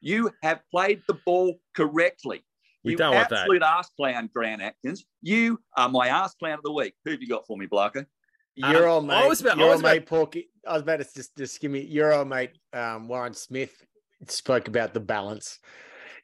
You 0.00 0.30
have 0.42 0.60
played 0.70 1.02
the 1.06 1.18
ball 1.26 1.60
correctly. 1.76 2.42
We 2.84 2.92
you 2.92 2.96
don't 2.96 3.14
want 3.14 3.28
that. 3.28 3.40
absolute 3.40 3.62
ass 3.62 3.90
clown, 3.96 4.30
Grant 4.34 4.62
Atkins. 4.62 5.04
You 5.20 5.60
are 5.76 5.88
my 5.90 6.08
ass 6.08 6.34
clown 6.36 6.54
of 6.54 6.62
the 6.64 6.72
week. 6.72 6.94
Who 7.04 7.10
have 7.10 7.20
you 7.20 7.28
got 7.28 7.46
for 7.46 7.58
me, 7.58 7.66
Blarko? 7.66 8.06
Your 8.54 8.88
Um, 8.88 9.04
old 9.04 9.10
I 9.10 9.26
was 9.26 9.40
about- 9.40 9.58
I 9.58 9.60
your 9.60 9.68
was 9.70 9.76
old 9.76 9.82
mate, 9.84 10.06
Porky. 10.06 10.48
I 10.66 10.72
was 10.72 10.82
about 10.82 11.00
to 11.00 11.06
just, 11.14 11.36
just 11.36 11.60
give 11.60 11.70
me 11.70 11.80
your 11.82 12.12
old 12.14 12.28
mate, 12.28 12.52
um, 12.72 13.06
Warren 13.08 13.34
Smith 13.34 13.84
spoke 14.26 14.68
about 14.68 14.94
the 14.94 15.00
balance 15.00 15.58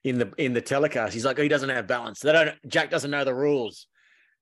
in 0.03 0.19
the 0.19 0.33
in 0.39 0.53
the 0.53 0.61
telecast. 0.61 1.15
He's 1.15 1.25
like, 1.25 1.39
oh, 1.39 1.43
he 1.43 1.49
doesn't 1.49 1.69
have 1.71 1.87
balance. 1.87 2.21
They 2.21 2.33
don't. 2.33 2.55
Jack 2.67 2.91
doesn't 2.91 3.11
know 3.11 3.25
the 3.25 3.35
rules. 3.35 3.87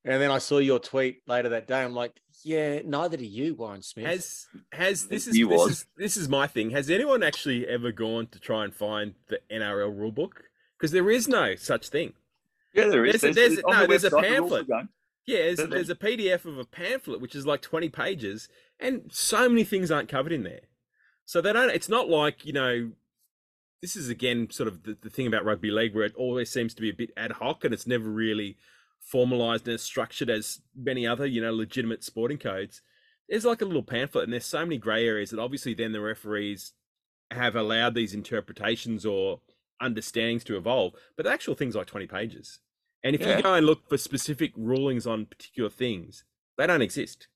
And 0.05 0.21
then 0.21 0.33
I 0.33 0.38
saw 0.38 0.59
your 0.59 0.81
tweet 0.81 1.19
later 1.29 1.51
that 1.51 1.69
day. 1.69 1.81
I'm 1.83 1.95
like, 1.95 2.12
yeah, 2.45 2.81
neither 2.85 3.17
do 3.17 3.25
you, 3.25 3.55
Warren 3.55 3.83
Smith. 3.83 4.07
Has 4.07 4.47
has 4.73 5.07
this 5.07 5.29
is 5.29 5.37
He 5.37 5.45
this 5.45 5.67
is 5.71 5.87
this 5.97 6.17
is 6.17 6.29
my 6.29 6.47
thing. 6.49 6.71
Has 6.71 6.91
anyone 6.91 7.23
actually 7.23 7.67
ever 7.69 7.93
gone 7.93 8.27
to 8.29 8.41
try 8.41 8.65
and 8.65 8.75
find 8.75 9.15
the 9.29 9.38
NRL 9.51 9.97
rulebook? 9.97 10.33
Because 10.77 10.91
there 10.91 11.11
is 11.11 11.29
no 11.29 11.55
such 11.55 11.88
thing. 11.88 12.15
Yeah, 12.75 12.88
there 12.88 13.05
is. 13.05 13.21
There's 13.21 13.37
a- 13.37 13.41
there's 13.41 13.62
no, 13.65 13.81
the 13.83 13.87
there's 13.87 14.05
a 14.05 14.11
website, 14.11 14.23
the 14.23 14.29
pamphlet. 14.29 14.71
are. 14.73 14.88
Yeah, 15.25 15.38
there's, 15.55 15.69
there's 15.69 15.91
a 15.91 15.95
PDF 15.95 16.45
of 16.47 16.59
a 16.59 16.65
pamphlet 16.65 17.21
which 17.21 17.37
is 17.37 17.47
like 17.47 17.62
20 17.62 17.88
pages, 17.91 18.49
and 18.81 19.03
so 19.12 19.49
many 19.49 19.62
things 19.62 19.93
aren't 19.93 20.09
covered 20.09 20.33
in 20.33 20.43
there. 20.43 20.62
So 21.27 21.41
they 21.41 21.53
don't. 21.53 21.71
It's 21.71 21.88
not 21.88 22.09
like 22.09 22.45
you 22.45 22.53
know. 22.53 22.91
This 23.83 23.97
is 23.97 24.09
again 24.09 24.49
sort 24.51 24.68
of 24.68 24.85
the, 24.85 24.97
the 25.03 25.11
thing 25.11 25.27
about 25.27 25.45
rugby 25.45 25.71
league 25.71 25.95
where 25.95 26.05
it 26.05 26.14
always 26.14 26.51
seems 26.51 26.73
to 26.75 26.83
be 26.83 26.90
a 26.90 26.95
bit 26.95 27.11
ad 27.16 27.33
hoc 27.33 27.64
and 27.64 27.75
it's 27.75 27.87
never 27.87 28.09
really 28.09 28.57
formalized 29.01 29.66
and 29.66 29.81
structured 29.81 30.31
as 30.31 30.61
many 30.77 31.05
other 31.07 31.27
you 31.27 31.40
know 31.42 31.53
legitimate 31.53 32.05
sporting 32.05 32.38
codes. 32.38 32.81
There's 33.29 33.45
like 33.45 33.62
a 33.62 33.64
little 33.64 33.83
pamphlet, 33.83 34.25
and 34.25 34.33
there's 34.33 34.45
so 34.47 34.61
many 34.64 34.79
grey 34.79 35.07
areas 35.07 35.31
that 35.31 35.40
obviously 35.40 35.75
then 35.75 35.92
the 35.92 36.01
referees 36.01 36.73
have 37.31 37.57
allowed 37.57 37.95
these 37.95 38.14
interpretations 38.14 39.07
or 39.07 39.40
understandings 39.81 40.45
to 40.45 40.57
evolve. 40.57 40.95
But 41.16 41.25
the 41.25 41.33
actual 41.33 41.55
thing's 41.55 41.75
like 41.75 41.87
20 41.87 42.07
pages. 42.07 42.59
And 43.03 43.14
if 43.16 43.23
Yeah. 43.23 43.37
you 43.38 43.42
go 43.42 43.55
and 43.55 43.64
look 43.66 43.88
for 43.88 43.97
specific 43.97 44.53
rulings 44.57 45.07
on 45.07 45.27
particular 45.27 45.71
things, 45.71 46.25
they 46.59 46.66
don't 46.66 46.83
exist. 46.83 47.29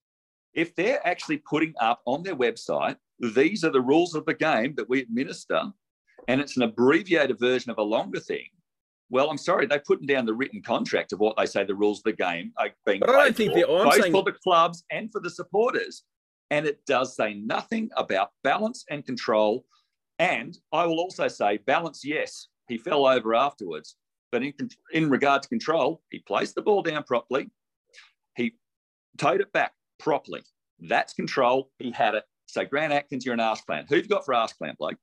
if 0.55 0.75
they're 0.75 1.07
actually 1.07 1.37
putting 1.39 1.75
up 1.81 2.01
on 2.07 2.23
their 2.23 2.37
website, 2.37 2.97
these 3.21 3.63
are 3.65 3.71
the 3.71 3.81
rules 3.81 4.15
of 4.15 4.25
the 4.27 4.33
game 4.35 4.75
that 4.75 4.89
we 4.89 5.01
administer, 5.03 5.63
and 6.29 6.41
it's 6.41 6.57
an 6.57 6.63
abbreviated 6.63 7.39
version 7.39 7.71
of 7.71 7.79
a 7.79 7.83
longer 7.83 8.21
thing. 8.21 8.47
Well, 9.11 9.31
I'm 9.31 9.39
sorry, 9.39 9.67
they're 9.67 9.83
putting 9.87 10.07
down 10.07 10.27
the 10.27 10.35
written 10.35 10.61
contract 10.63 11.13
of 11.13 11.21
what 11.21 11.37
they 11.37 11.47
say 11.47 11.65
the 11.65 11.75
rules 11.75 11.99
of 12.01 12.05
the 12.05 12.13
game 12.13 12.53
are 12.59 12.71
being 12.85 13.01
But 13.01 13.11
I 13.11 13.25
don't 13.25 13.37
think 13.37 13.53
for, 13.53 13.59
they're- 13.59 13.71
I'm 13.71 13.85
both 13.85 14.01
saying- 14.01 14.13
for 14.13 14.23
the 14.25 14.33
clubs 14.33 14.85
and 14.91 15.11
for 15.13 15.21
the 15.21 15.31
supporters. 15.31 16.05
And 16.51 16.67
it 16.67 16.85
does 16.87 17.17
say 17.17 17.35
nothing 17.35 17.91
about 17.97 18.31
balance 18.45 18.85
and 18.91 19.05
control. 19.05 19.65
And 20.19 20.57
I 20.73 20.87
will 20.87 20.99
also 20.99 21.29
say 21.29 21.59
balance, 21.59 22.05
yes, 22.05 22.49
he 22.69 22.79
fell 22.79 23.07
over 23.07 23.35
afterwards. 23.35 23.97
But 24.33 24.43
in, 24.43 24.53
in 24.93 25.09
regard 25.11 25.43
to 25.43 25.49
control, 25.49 26.03
he 26.11 26.19
placed 26.21 26.55
the 26.57 26.63
ball 26.63 26.83
down 26.83 27.03
properly. 27.05 27.51
He 28.37 28.57
towed 29.19 29.41
it 29.41 29.53
back 29.53 29.73
properly. 29.99 30.43
That's 30.81 31.15
control. 31.15 31.71
He 31.79 31.91
had 31.91 32.15
it. 32.15 32.25
So 32.47 32.65
Grant 32.65 32.93
Atkins, 32.93 33.25
you're 33.25 33.35
an 33.35 33.41
ask 33.41 33.65
plan. 33.67 33.87
Who 33.89 33.95
have 33.97 34.05
you 34.05 34.09
got 34.09 34.25
for 34.25 34.35
ask 34.35 34.57
plan, 34.59 34.75
Blake? 34.79 34.97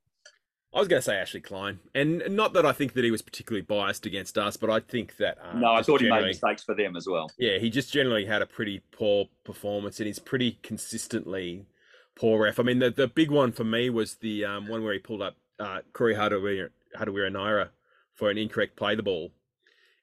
I 0.73 0.79
was 0.79 0.87
going 0.87 0.99
to 0.99 1.03
say 1.03 1.15
Ashley 1.15 1.39
Klein, 1.39 1.79
and 1.93 2.23
not 2.29 2.53
that 2.53 2.65
I 2.65 2.71
think 2.71 2.93
that 2.93 3.03
he 3.03 3.11
was 3.11 3.21
particularly 3.21 3.61
biased 3.61 4.07
against 4.07 4.39
us, 4.39 4.57
but 4.57 4.71
I 4.71 4.79
think 4.79 5.17
that 5.17 5.37
um, 5.43 5.61
no, 5.61 5.71
I 5.71 5.83
thought 5.83 6.01
he 6.01 6.09
made 6.09 6.25
mistakes 6.25 6.63
for 6.63 6.73
them 6.73 6.95
as 6.95 7.07
well. 7.07 7.29
Yeah, 7.37 7.59
he 7.59 7.69
just 7.69 7.93
generally 7.93 8.25
had 8.25 8.41
a 8.41 8.47
pretty 8.47 8.81
poor 8.91 9.27
performance, 9.43 9.99
and 9.99 10.07
he's 10.07 10.17
pretty 10.17 10.57
consistently 10.63 11.67
poor 12.15 12.43
ref. 12.43 12.59
I 12.59 12.63
mean, 12.63 12.79
the 12.79 12.89
the 12.89 13.07
big 13.07 13.29
one 13.29 13.51
for 13.51 13.63
me 13.63 13.89
was 13.91 14.15
the 14.15 14.45
um, 14.45 14.67
one 14.67 14.83
where 14.83 14.93
he 14.93 14.99
pulled 14.99 15.21
up 15.21 15.35
uh, 15.59 15.81
Corey 15.93 16.15
Hadawira 16.15 16.69
Naira 16.97 17.69
for 18.13 18.31
an 18.31 18.39
incorrect 18.39 18.75
play 18.75 18.95
the 18.95 19.03
ball, 19.03 19.31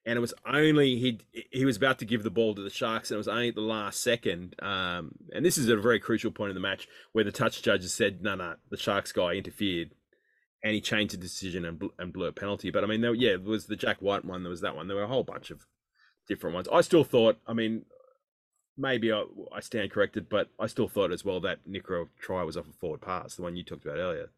and 0.06 0.16
it 0.16 0.20
was 0.20 0.34
only 0.46 0.96
he 0.98 1.18
he 1.50 1.64
was 1.64 1.76
about 1.76 1.98
to 1.98 2.04
give 2.04 2.22
the 2.22 2.30
ball 2.30 2.54
to 2.54 2.62
the 2.62 2.70
Sharks, 2.70 3.10
and 3.10 3.16
it 3.16 3.18
was 3.18 3.28
only 3.28 3.48
at 3.48 3.54
the 3.56 3.60
last 3.60 4.02
second. 4.02 4.54
Um, 4.60 5.16
and 5.34 5.44
this 5.44 5.58
is 5.58 5.68
a 5.68 5.76
very 5.76 5.98
crucial 5.98 6.30
point 6.30 6.50
in 6.50 6.54
the 6.54 6.60
match 6.60 6.88
where 7.10 7.24
the 7.24 7.32
touch 7.32 7.60
judges 7.62 7.92
said, 7.92 8.22
"No, 8.22 8.36
no, 8.36 8.54
the 8.70 8.76
Sharks 8.76 9.10
guy 9.12 9.32
interfered." 9.32 9.90
And 10.62 10.74
he 10.74 10.80
changed 10.80 11.14
the 11.14 11.18
decision 11.18 11.64
and, 11.64 11.78
bl- 11.78 11.86
and 11.98 12.12
blew 12.12 12.26
a 12.26 12.32
penalty. 12.32 12.70
But 12.70 12.84
I 12.84 12.86
mean, 12.86 13.00
there, 13.00 13.14
yeah, 13.14 13.30
it 13.32 13.44
was 13.44 13.66
the 13.66 13.76
Jack 13.76 14.02
White 14.02 14.24
one. 14.24 14.42
There 14.42 14.50
was 14.50 14.60
that 14.60 14.76
one. 14.76 14.88
There 14.88 14.96
were 14.96 15.04
a 15.04 15.08
whole 15.08 15.24
bunch 15.24 15.50
of 15.50 15.64
different 16.28 16.54
ones. 16.54 16.68
I 16.72 16.82
still 16.82 17.02
thought, 17.04 17.38
I 17.46 17.54
mean, 17.54 17.86
maybe 18.76 19.10
I, 19.12 19.24
I 19.52 19.60
stand 19.60 19.90
corrected, 19.90 20.28
but 20.28 20.48
I 20.58 20.66
still 20.66 20.88
thought 20.88 21.12
as 21.12 21.24
well 21.24 21.40
that 21.40 21.58
Nikora 21.68 22.08
try 22.20 22.42
was 22.42 22.56
off 22.58 22.68
a 22.68 22.72
forward 22.72 23.00
pass, 23.00 23.36
the 23.36 23.42
one 23.42 23.56
you 23.56 23.64
talked 23.64 23.84
about 23.86 23.98
earlier, 23.98 24.30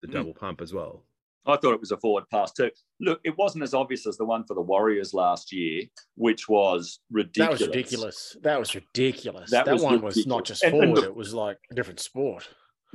the 0.00 0.08
Mm. 0.08 0.12
double 0.12 0.34
pump 0.34 0.60
as 0.62 0.72
well. 0.72 1.02
I 1.48 1.56
thought 1.58 1.74
it 1.74 1.80
was 1.80 1.92
a 1.92 1.96
forward 1.98 2.24
pass 2.30 2.52
too. 2.52 2.70
Look, 2.98 3.20
it 3.22 3.36
wasn't 3.38 3.62
as 3.62 3.72
obvious 3.72 4.04
as 4.06 4.16
the 4.16 4.24
one 4.24 4.44
for 4.44 4.54
the 4.54 4.60
Warriors 4.62 5.14
last 5.14 5.52
year, 5.52 5.84
which 6.16 6.48
was 6.48 6.98
ridiculous. 7.10 7.60
That 7.60 7.66
ridiculous. 7.68 8.02
was 8.04 8.34
ridiculous. 8.34 8.36
That 8.42 8.58
was 8.58 8.74
ridiculous. 8.74 9.50
That 9.50 9.64
That, 9.66 9.72
was 9.74 9.82
one 9.82 10.00
was 10.00 10.26
not 10.26 10.38
ridiculous. 10.40 10.48
just 10.48 10.64
And- 10.64 10.74
and 10.74 10.82
forward; 10.82 10.96
look- 11.02 11.04
it 11.10 11.14
was 11.14 11.34
like 11.34 11.58
a 11.70 11.74
different 11.74 12.00
sport. 12.00 12.48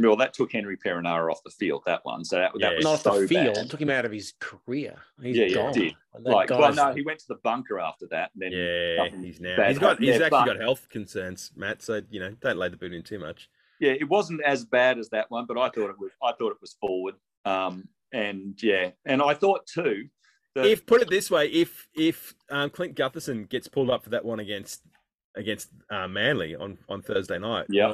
Well, 0.09 0.17
that 0.17 0.33
took 0.33 0.51
Henry 0.51 0.77
Perenara 0.77 1.31
off 1.31 1.43
the 1.43 1.51
field. 1.51 1.83
That 1.85 2.01
one, 2.03 2.23
so 2.25 2.37
that, 2.37 2.51
Yeah, 2.55 2.69
that 2.69 2.75
was 2.77 2.83
Not 2.83 2.93
off 2.93 3.01
so 3.01 3.21
the 3.21 3.27
field. 3.27 3.55
bad. 3.55 3.69
Took 3.69 3.81
him 3.81 3.89
out 3.89 4.05
of 4.05 4.11
his 4.11 4.33
career. 4.39 4.95
He's 5.21 5.35
Yeah, 5.37 5.43
yeah, 5.45 5.49
it 5.51 5.53
gone. 5.55 5.73
did. 5.73 5.93
Like, 6.19 6.49
well, 6.49 6.73
no, 6.73 6.93
he 6.93 7.01
went 7.03 7.19
to 7.19 7.27
the 7.27 7.35
bunker 7.43 7.79
after 7.79 8.07
that. 8.07 8.31
And 8.33 8.41
then 8.41 8.51
Yeah, 8.51 9.07
he's 9.21 9.39
now 9.39 9.67
he's 9.67 9.79
got 9.79 9.99
he's 9.99 10.17
there, 10.17 10.23
actually 10.25 10.29
but- 10.29 10.45
got 10.45 10.59
health 10.59 10.87
concerns, 10.89 11.51
Matt. 11.55 11.81
So 11.81 12.01
you 12.09 12.19
know, 12.19 12.31
don't 12.41 12.57
lay 12.57 12.69
the 12.69 12.77
boot 12.77 12.93
in 12.93 13.03
too 13.03 13.19
much. 13.19 13.49
yeah, 13.79 13.91
it 13.91 14.07
wasn't 14.09 14.41
as 14.43 14.63
bad 14.65 14.99
as 14.99 15.09
that 15.09 15.29
one, 15.31 15.45
but 15.47 15.57
I 15.57 15.69
thought 15.69 15.89
it 15.89 15.99
was. 15.99 16.11
I 16.21 16.33
thought 16.33 16.51
it 16.51 16.61
was 16.61 16.73
forward. 16.79 17.15
Um, 17.45 17.87
and 18.13 18.61
yeah, 18.61 18.91
and 19.05 19.21
I 19.21 19.33
thought 19.33 19.65
too 19.65 20.07
that 20.55 20.65
If 20.65 20.85
put 20.85 21.01
it 21.01 21.09
this 21.09 21.31
way, 21.31 21.47
if 21.47 21.87
if 21.95 22.35
um, 22.49 22.69
Clint 22.69 22.95
Gutherson 22.95 23.47
gets 23.49 23.67
pulled 23.67 23.89
up 23.89 24.03
for 24.03 24.09
that 24.11 24.25
one 24.25 24.39
against 24.41 24.81
against 25.35 25.69
uh, 25.89 26.07
Manly 26.09 26.55
on 26.55 26.77
on 26.89 27.01
Thursday 27.01 27.39
night, 27.39 27.67
yeah, 27.69 27.93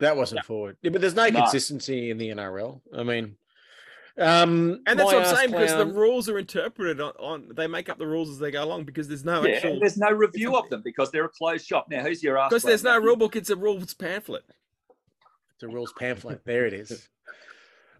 That 0.00 0.16
wasn't 0.16 0.44
forward. 0.44 0.76
Yeah, 0.82 0.90
but 0.90 1.00
there's 1.00 1.14
no 1.14 1.28
No. 1.28 1.40
consistency 1.40 2.10
in 2.10 2.18
the 2.18 2.30
NRL. 2.30 2.80
I 2.96 3.02
mean, 3.02 3.36
um, 4.16 4.80
and 4.86 4.98
that's 4.98 5.06
what 5.06 5.26
I'm 5.26 5.36
saying 5.36 5.50
because 5.50 5.76
the 5.76 5.86
rules 5.86 6.28
are 6.28 6.38
interpreted 6.38 7.00
on, 7.00 7.12
on 7.18 7.48
they 7.54 7.66
make 7.66 7.88
up 7.88 7.98
the 7.98 8.06
rules 8.06 8.30
as 8.30 8.38
they 8.38 8.52
go 8.52 8.62
along 8.62 8.84
because 8.84 9.08
there's 9.08 9.24
no 9.24 9.44
yeah, 9.44 9.56
actual 9.56 9.80
there's 9.80 9.96
no 9.96 10.10
review 10.10 10.56
of 10.56 10.68
them 10.70 10.82
because 10.84 11.10
they're 11.10 11.24
a 11.24 11.28
closed 11.28 11.66
shop. 11.66 11.86
Now, 11.90 12.02
who's 12.02 12.22
your 12.22 12.38
ass? 12.38 12.50
because 12.50 12.62
there's 12.62 12.84
no 12.84 12.90
clown? 12.90 13.02
rule 13.02 13.16
book. 13.16 13.34
It's 13.34 13.50
a 13.50 13.56
rules 13.56 13.92
pamphlet. 13.94 14.44
It's 15.54 15.64
a 15.64 15.68
rules 15.68 15.92
pamphlet. 15.92 16.44
There 16.44 16.66
it 16.66 16.74
is. 16.74 17.08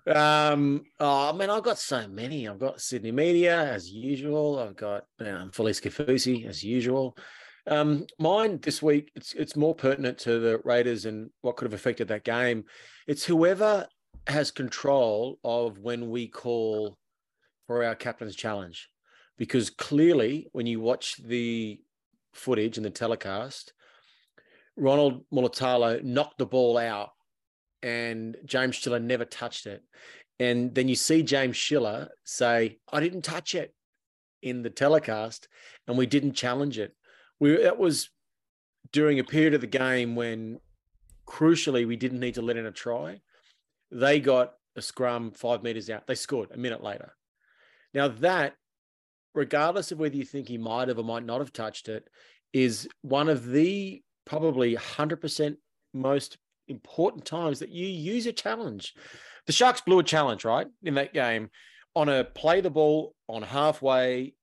Um, 0.07 0.85
oh 1.01 1.33
man, 1.33 1.51
I've 1.51 1.63
got 1.63 1.79
so 1.79 2.07
many. 2.07 2.47
I've 2.47 2.61
got 2.61 2.81
Sydney 2.81 3.11
Media 3.13 3.73
as 3.73 3.91
usual. 3.91 4.61
I've 4.61 4.77
got 4.77 5.07
um, 5.21 5.51
Felise 5.51 5.83
Kaufusi 5.83 6.47
as 6.47 6.63
usual. 6.63 7.17
Um, 7.67 8.07
mine 8.19 8.59
this 8.61 8.83
week, 8.83 9.11
it's 9.15 9.33
it's 9.33 9.57
more 9.57 9.75
pertinent 9.75 10.19
to 10.19 10.39
the 10.39 10.61
Raiders 10.65 11.07
and 11.07 11.31
what 11.41 11.57
could 11.57 11.65
have 11.65 11.75
affected 11.75 12.09
that 12.09 12.25
game. 12.25 12.65
It's 13.07 13.25
whoever 13.25 13.87
has 14.27 14.51
control 14.51 15.39
of 15.45 15.79
when 15.79 16.11
we 16.11 16.29
call 16.29 16.99
for 17.67 17.85
our 17.85 17.95
captain's 17.95 18.37
challenge, 18.37 18.91
because 19.39 19.71
clearly 19.71 20.49
when 20.53 20.67
you 20.67 20.81
watch 20.81 21.17
the 21.17 21.81
footage 22.35 22.77
and 22.77 22.85
the 22.85 22.91
telecast, 22.91 23.73
Ronald 24.77 25.25
Mulitalo 25.33 26.03
knocked 26.03 26.39
the 26.39 26.47
ball 26.47 26.77
out 26.77 27.11
and 27.83 28.37
James 28.45 28.77
Schiller 28.77 28.99
never 28.99 29.25
touched 29.25 29.67
it. 29.67 29.83
And 30.41 30.75
then 30.75 30.89
you 30.89 30.97
see 30.97 31.23
James 31.23 31.57
Schiller 31.57 32.09
say, 32.25 32.79
I 32.93 33.01
didn't 33.01 33.23
touch 33.23 33.55
it 33.55 33.73
in 34.43 34.63
the 34.63 34.71
telecast 34.71 35.49
and 35.87 35.97
we 35.97 36.07
didn't 36.07 36.33
challenge 36.33 36.79
it. 36.79 36.93
We 37.41 37.63
that 37.63 37.79
was 37.79 38.11
during 38.93 39.19
a 39.19 39.25
period 39.25 39.55
of 39.55 39.61
the 39.61 39.67
game 39.67 40.15
when 40.15 40.61
crucially 41.27 41.87
we 41.87 41.97
didn't 41.97 42.21
need 42.21 42.35
to 42.35 42.43
let 42.43 42.57
in 42.57 42.67
a 42.67 42.73
try. 42.73 43.21
They 43.91 44.21
got 44.21 44.55
a 44.77 44.83
scrum 44.83 45.33
five 45.33 45.63
meters 45.63 45.91
out. 45.91 46.07
They 46.07 46.15
scored 46.15 46.51
a 46.53 46.59
minute 46.59 46.83
later. 46.83 47.15
Now 47.93 48.09
that, 48.09 48.55
regardless 49.35 49.93
of 49.93 49.99
whether 49.99 50.17
you 50.17 50.25
think 50.25 50.49
he 50.49 50.59
might 50.59 50.89
have 50.89 50.99
or 50.99 51.05
might 51.05 51.25
not 51.25 51.41
have 51.41 51.53
touched 51.53 51.89
it, 51.89 52.09
is 52.53 52.89
one 53.03 53.29
of 53.29 53.47
the 53.47 54.03
probably 54.25 54.77
100% 54.77 55.57
most 55.93 56.39
important 56.69 57.25
times 57.25 57.59
that 57.59 57.69
you 57.69 57.87
use 57.87 58.27
a 58.27 58.33
challenge. 58.33 58.95
The 59.47 59.53
Sharks 59.53 59.81
blew 59.81 59.99
a 59.99 60.05
challenge, 60.05 60.45
right, 60.45 60.67
in 60.83 60.95
that 60.95 61.13
game 61.13 61.51
on 61.95 62.09
a 62.09 62.25
play 62.25 62.61
the 62.61 62.71
ball 62.71 63.15
on 63.29 63.43
halfway 63.43 64.35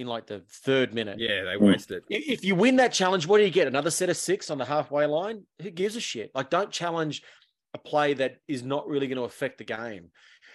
in 0.00 0.06
like 0.06 0.26
the 0.26 0.42
third 0.64 0.94
minute. 0.94 1.18
Yeah, 1.18 1.44
they 1.44 1.56
hmm. 1.56 1.66
wasted. 1.66 2.02
If 2.08 2.44
you 2.44 2.54
win 2.54 2.76
that 2.76 2.92
challenge, 2.92 3.26
what 3.26 3.38
do 3.38 3.44
you 3.44 3.50
get? 3.50 3.68
Another 3.68 3.90
set 3.90 4.10
of 4.10 4.16
six 4.16 4.50
on 4.50 4.58
the 4.58 4.64
halfway 4.64 5.06
line? 5.06 5.44
Who 5.62 5.70
gives 5.70 5.96
a 5.96 6.00
shit? 6.00 6.30
Like, 6.34 6.50
don't 6.50 6.70
challenge 6.70 7.22
a 7.74 7.78
play 7.78 8.14
that 8.14 8.36
is 8.48 8.62
not 8.62 8.88
really 8.88 9.06
going 9.06 9.18
to 9.18 9.24
affect 9.24 9.58
the 9.58 9.64
game. 9.64 10.10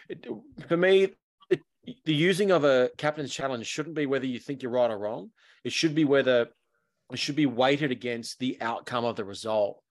It- 0.09 0.27
for 0.67 0.77
me, 0.77 1.09
it, 1.49 1.61
the 2.03 2.13
using 2.13 2.51
of 2.51 2.63
a 2.63 2.89
captain's 2.97 3.33
challenge 3.33 3.67
shouldn't 3.67 3.95
be 3.95 4.05
whether 4.05 4.25
you 4.25 4.39
think 4.39 4.63
you're 4.63 4.71
right 4.71 4.91
or 4.91 4.97
wrong. 4.97 5.31
It 5.63 5.71
should 5.71 5.95
be 5.95 6.05
whether 6.05 6.47
it 7.11 7.19
should 7.19 7.35
be 7.35 7.45
weighted 7.45 7.91
against 7.91 8.39
the 8.39 8.57
outcome 8.61 9.05
of 9.05 9.15
the 9.15 9.25
result. 9.25 9.81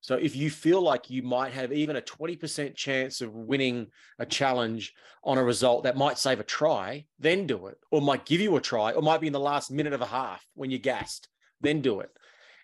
So 0.00 0.14
if 0.14 0.34
you 0.34 0.50
feel 0.50 0.80
like 0.80 1.10
you 1.10 1.22
might 1.22 1.52
have 1.52 1.72
even 1.72 1.96
a 1.96 2.00
20% 2.00 2.74
chance 2.74 3.20
of 3.20 3.34
winning 3.34 3.88
a 4.18 4.24
challenge 4.24 4.94
on 5.22 5.36
a 5.36 5.44
result 5.44 5.84
that 5.84 5.96
might 5.96 6.18
save 6.18 6.40
a 6.40 6.44
try, 6.44 7.04
then 7.18 7.46
do 7.46 7.66
it. 7.66 7.76
Or 7.90 8.00
might 8.00 8.24
give 8.24 8.40
you 8.40 8.56
a 8.56 8.60
try, 8.60 8.92
or 8.92 9.02
might 9.02 9.20
be 9.20 9.26
in 9.26 9.34
the 9.34 9.40
last 9.40 9.70
minute 9.70 9.92
of 9.92 10.00
a 10.00 10.06
half 10.06 10.46
when 10.54 10.70
you're 10.70 10.78
gassed, 10.78 11.28
then 11.60 11.82
do 11.82 12.00
it. 12.00 12.10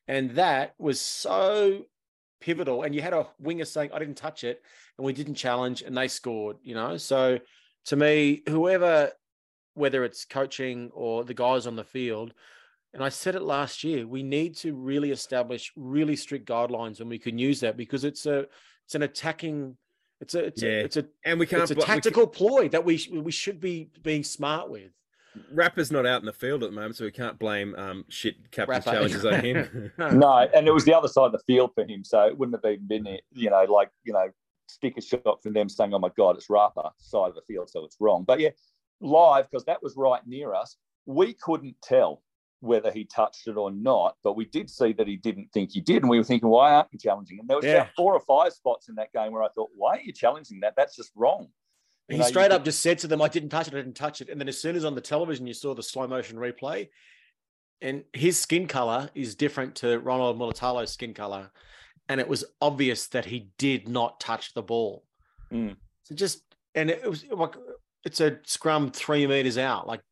And 0.09 0.31
that 0.33 0.75
was 0.79 1.01
so 1.01 1.83
pivotal. 2.41 2.85
And 2.85 2.95
you 2.95 3.03
had 3.03 3.13
a 3.13 3.27
winger 3.39 3.67
saying, 3.67 3.91
I 3.93 3.99
didn't 3.99 4.17
touch 4.17 4.43
it, 4.43 4.63
and 4.97 5.05
we 5.05 5.13
didn't 5.13 5.35
challenge, 5.35 5.83
and 5.83 5.97
they 5.97 6.09
scored, 6.09 6.57
you 6.63 6.75
know. 6.75 6.97
So 6.97 7.39
to 7.87 7.97
me, 7.97 8.43
whoever, 8.49 9.13
whether 9.75 10.05
it's 10.05 10.25
coaching 10.25 10.91
or 10.95 11.23
the 11.23 11.35
guys 11.35 11.67
on 11.67 11.77
the 11.77 11.85
field, 11.85 12.33
and 12.97 13.05
I 13.05 13.11
said 13.11 13.35
it 13.35 13.43
last 13.43 13.85
year, 13.85 14.07
we 14.07 14.23
need 14.23 14.57
to 14.57 14.75
really 14.75 15.11
establish 15.11 15.71
really 15.77 16.17
strict 16.17 16.49
guidelines 16.49 17.01
and 17.01 17.11
we 17.11 17.19
can 17.19 17.39
use 17.39 17.61
that 17.61 17.77
because 17.77 18.05
it's 18.05 18.25
a 18.25 18.47
it's 18.87 18.95
an 18.95 19.03
attacking 19.03 19.77
it's 20.23 20.35
a 20.35 20.45
it's 20.47 20.63
Yeah. 20.63 20.71
a 20.71 20.85
it's 20.85 20.97
a 20.97 21.05
And 21.27 21.39
we 21.39 21.45
can't. 21.47 21.61
it's 21.61 21.73
a 21.73 21.75
bl- 21.75 21.81
we 21.83 21.87
ca- 21.87 21.93
tactical 21.95 22.27
ploy 22.27 22.71
that 22.71 22.83
we 22.87 22.97
sh- 22.97 23.11
we 23.11 23.31
should 23.31 23.61
be 23.61 23.91
being 24.03 24.25
smart 24.25 24.71
with. 24.71 24.93
Rapa's 25.55 25.93
not 25.93 26.07
out 26.07 26.23
in 26.23 26.27
the 26.27 26.33
field 26.33 26.63
at 26.65 26.71
the 26.71 26.75
moment, 26.75 26.97
so 26.97 27.05
we 27.05 27.11
can't 27.11 27.39
blame 27.39 27.75
um 27.77 28.07
shit 28.09 28.51
captain's 28.51 28.87
Rapa. 28.87 28.91
challenges 28.93 29.25
on 29.27 29.45
him. 29.45 29.93
No, 30.19 30.49
and 30.55 30.67
it 30.67 30.73
was 30.73 30.87
the 30.87 30.97
other 30.97 31.09
side 31.09 31.27
of 31.27 31.33
the 31.33 31.43
field 31.47 31.73
for 31.75 31.85
him, 31.85 32.03
so 32.03 32.27
it 32.27 32.39
wouldn't 32.39 32.57
have 32.65 32.73
even 32.73 32.87
been, 32.89 33.19
you 33.33 33.51
know, 33.51 33.65
like 33.65 33.91
you 34.05 34.15
know, 34.15 34.31
sticker 34.69 35.03
shot 35.03 35.43
from 35.43 35.53
them 35.53 35.69
saying, 35.69 35.93
"Oh 35.93 35.99
my 35.99 36.09
God, 36.17 36.37
it's 36.37 36.47
Rapa 36.49 36.93
side 36.97 37.29
of 37.29 37.35
the 37.35 37.43
field, 37.47 37.69
so 37.69 37.85
it's 37.85 37.99
wrong." 38.01 38.25
But 38.27 38.41
yeah, 38.41 38.53
live 39.03 39.51
because 39.51 39.67
that 39.67 39.83
was 39.83 39.95
right 39.99 40.27
near 40.27 40.55
us, 40.55 40.79
we 41.05 41.35
couldn't 41.35 41.77
tell 41.83 42.23
whether 42.61 42.91
he 42.91 43.05
touched 43.05 43.47
it 43.49 43.57
or 43.57 43.71
not, 43.71 44.17
but 44.25 44.35
we 44.35 44.45
did 44.47 44.71
see 44.71 44.93
that 44.95 45.07
he 45.07 45.17
didn't 45.17 45.53
think 45.53 45.73
he 45.73 45.81
did, 45.81 46.03
and 46.03 46.11
we 46.11 46.19
were 46.19 46.25
thinking, 46.25 46.49
"Why 46.49 46.73
aren't 46.73 46.93
you 46.93 46.99
challenging 46.99 47.39
him?" 47.39 47.47
There 47.47 47.57
was 47.57 47.67
Yeah. 47.67 47.83
about 47.83 47.95
four 47.95 48.15
or 48.15 48.21
five 48.21 48.53
spots 48.53 48.89
in 48.89 48.95
that 48.97 49.13
game 49.13 49.33
where 49.33 49.43
I 49.43 49.49
thought, 49.49 49.71
"Why 49.75 49.99
are 49.99 50.01
you 50.01 50.13
challenging 50.13 50.61
that? 50.61 50.75
That's 50.77 50.97
just 50.97 51.13
wrong." 51.15 51.53
You 52.09 52.15
He 52.15 52.19
know, 52.21 52.29
straight 52.29 52.53
up 52.53 52.65
just 52.65 52.81
said 52.81 53.01
to 53.01 53.09
them, 53.09 53.21
I 53.21 53.29
didn't 53.29 53.49
touch 53.49 53.67
it, 53.67 53.75
I 53.75 53.79
didn't 53.79 53.97
touch 53.97 54.21
it. 54.21 54.29
And 54.29 54.41
then 54.41 54.49
as 54.49 54.61
soon 54.61 54.77
as 54.77 54.85
on 54.85 54.95
the 54.95 55.01
television 55.01 55.47
you 55.47 55.55
saw 55.55 55.75
the 55.75 55.83
slow 55.83 56.07
motion 56.07 56.39
replay, 56.39 56.89
and 57.81 58.05
his 58.13 58.41
skin 58.41 58.69
color 58.69 59.11
is 59.15 59.35
different 59.35 59.75
to 59.77 59.99
Ronald 59.99 60.39
Mulitalo's 60.39 60.93
skin 60.93 61.15
color. 61.15 61.51
And 62.09 62.21
it 62.21 62.29
was 62.29 62.45
obvious 62.61 63.09
that 63.09 63.25
he 63.25 63.51
did 63.59 63.89
not 63.89 64.21
touch 64.21 64.55
the 64.55 64.63
ball. 64.63 65.05
Mm. 65.53 65.77
So 66.05 66.15
just 66.15 66.43
and 66.77 66.91
it 66.91 67.09
was 67.09 67.25
like 67.27 67.57
it's 68.05 68.21
a 68.21 68.39
scrum 68.45 68.93
three 68.93 69.27
meters 69.27 69.59
out. 69.59 69.89
Like 69.89 70.03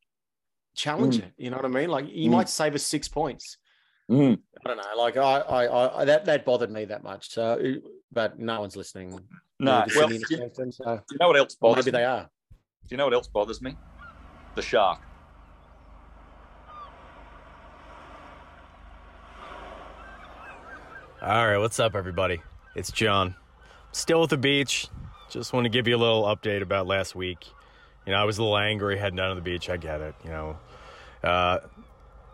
challenge 0.75 1.17
Mm. 1.17 1.23
it. 1.23 1.33
You 1.37 1.49
know 1.49 1.55
what 1.57 1.65
I 1.65 1.69
mean? 1.69 1.89
Like 1.89 2.05
you 2.09 2.29
Mm. 2.29 2.33
might 2.33 2.49
save 2.49 2.75
us 2.75 2.83
six 2.83 3.07
points. 3.07 3.57
Mm. 4.09 4.39
I 4.63 4.67
don't 4.67 4.77
know. 4.77 4.83
Like 4.97 5.17
I, 5.17 5.39
I, 5.39 6.01
I 6.01 6.05
that 6.05 6.25
that 6.25 6.45
bothered 6.45 6.71
me 6.71 6.85
that 6.85 7.03
much. 7.03 7.31
So, 7.31 7.59
but 8.11 8.37
no 8.39 8.59
one's 8.61 8.75
listening. 8.75 9.19
No, 9.59 9.85
well, 9.95 10.09
Sydney 10.09 10.25
you, 10.29 10.37
Champions, 10.37 10.77
so 10.77 10.99
you 11.11 11.17
know 11.19 11.27
what 11.27 11.37
else 11.37 11.55
bothers 11.55 11.85
maybe 11.85 11.95
me? 11.95 11.99
they 12.01 12.05
are. 12.05 12.23
Do 12.23 12.93
you 12.93 12.97
know 12.97 13.05
what 13.05 13.13
else 13.13 13.27
bothers 13.27 13.61
me? 13.61 13.75
The 14.55 14.61
shark. 14.61 14.99
All 21.21 21.47
right, 21.47 21.57
what's 21.57 21.79
up, 21.79 21.95
everybody? 21.95 22.41
It's 22.75 22.91
John. 22.91 23.35
Still 23.91 24.23
at 24.23 24.29
the 24.29 24.37
beach, 24.37 24.87
just 25.29 25.53
want 25.53 25.65
to 25.65 25.69
give 25.69 25.87
you 25.87 25.95
a 25.95 25.97
little 25.97 26.23
update 26.23 26.61
about 26.61 26.85
last 26.87 27.15
week. 27.15 27.45
You 28.05 28.13
know, 28.13 28.19
I 28.19 28.23
was 28.23 28.37
a 28.37 28.41
little 28.41 28.57
angry 28.57 28.97
heading 28.97 29.17
down 29.17 29.29
to 29.29 29.35
the 29.35 29.41
beach. 29.41 29.69
I 29.69 29.77
get 29.77 30.01
it. 30.01 30.15
You 30.23 30.29
know, 30.29 30.57
uh, 31.23 31.59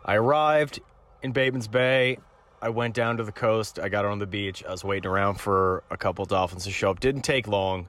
I 0.03 0.15
arrived 0.15 0.79
in 1.21 1.31
Bateman's 1.31 1.67
Bay. 1.67 2.17
I 2.61 2.69
went 2.69 2.93
down 2.93 3.17
to 3.17 3.23
the 3.23 3.31
coast. 3.31 3.79
I 3.79 3.89
got 3.89 4.05
on 4.05 4.19
the 4.19 4.27
beach. 4.27 4.63
I 4.63 4.71
was 4.71 4.83
waiting 4.83 5.09
around 5.09 5.35
for 5.35 5.83
a 5.89 5.97
couple 5.97 6.25
dolphins 6.25 6.65
to 6.65 6.71
show 6.71 6.91
up. 6.91 6.99
Didn't 6.99 7.23
take 7.23 7.47
long, 7.47 7.87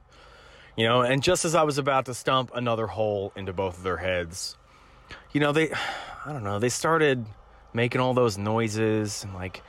you 0.75 0.85
know. 0.85 1.01
And 1.01 1.21
just 1.21 1.45
as 1.45 1.53
I 1.53 1.63
was 1.63 1.77
about 1.77 2.05
to 2.05 2.13
stump 2.13 2.51
another 2.55 2.87
hole 2.87 3.31
into 3.35 3.53
both 3.53 3.77
of 3.77 3.83
their 3.83 3.97
heads, 3.97 4.57
you 5.31 5.41
know, 5.41 5.51
they, 5.51 5.71
I 6.25 6.31
don't 6.31 6.43
know, 6.43 6.57
they 6.57 6.69
started 6.69 7.25
making 7.73 8.01
all 8.01 8.13
those 8.13 8.37
noises 8.37 9.23
and 9.23 9.33
like 9.33 9.61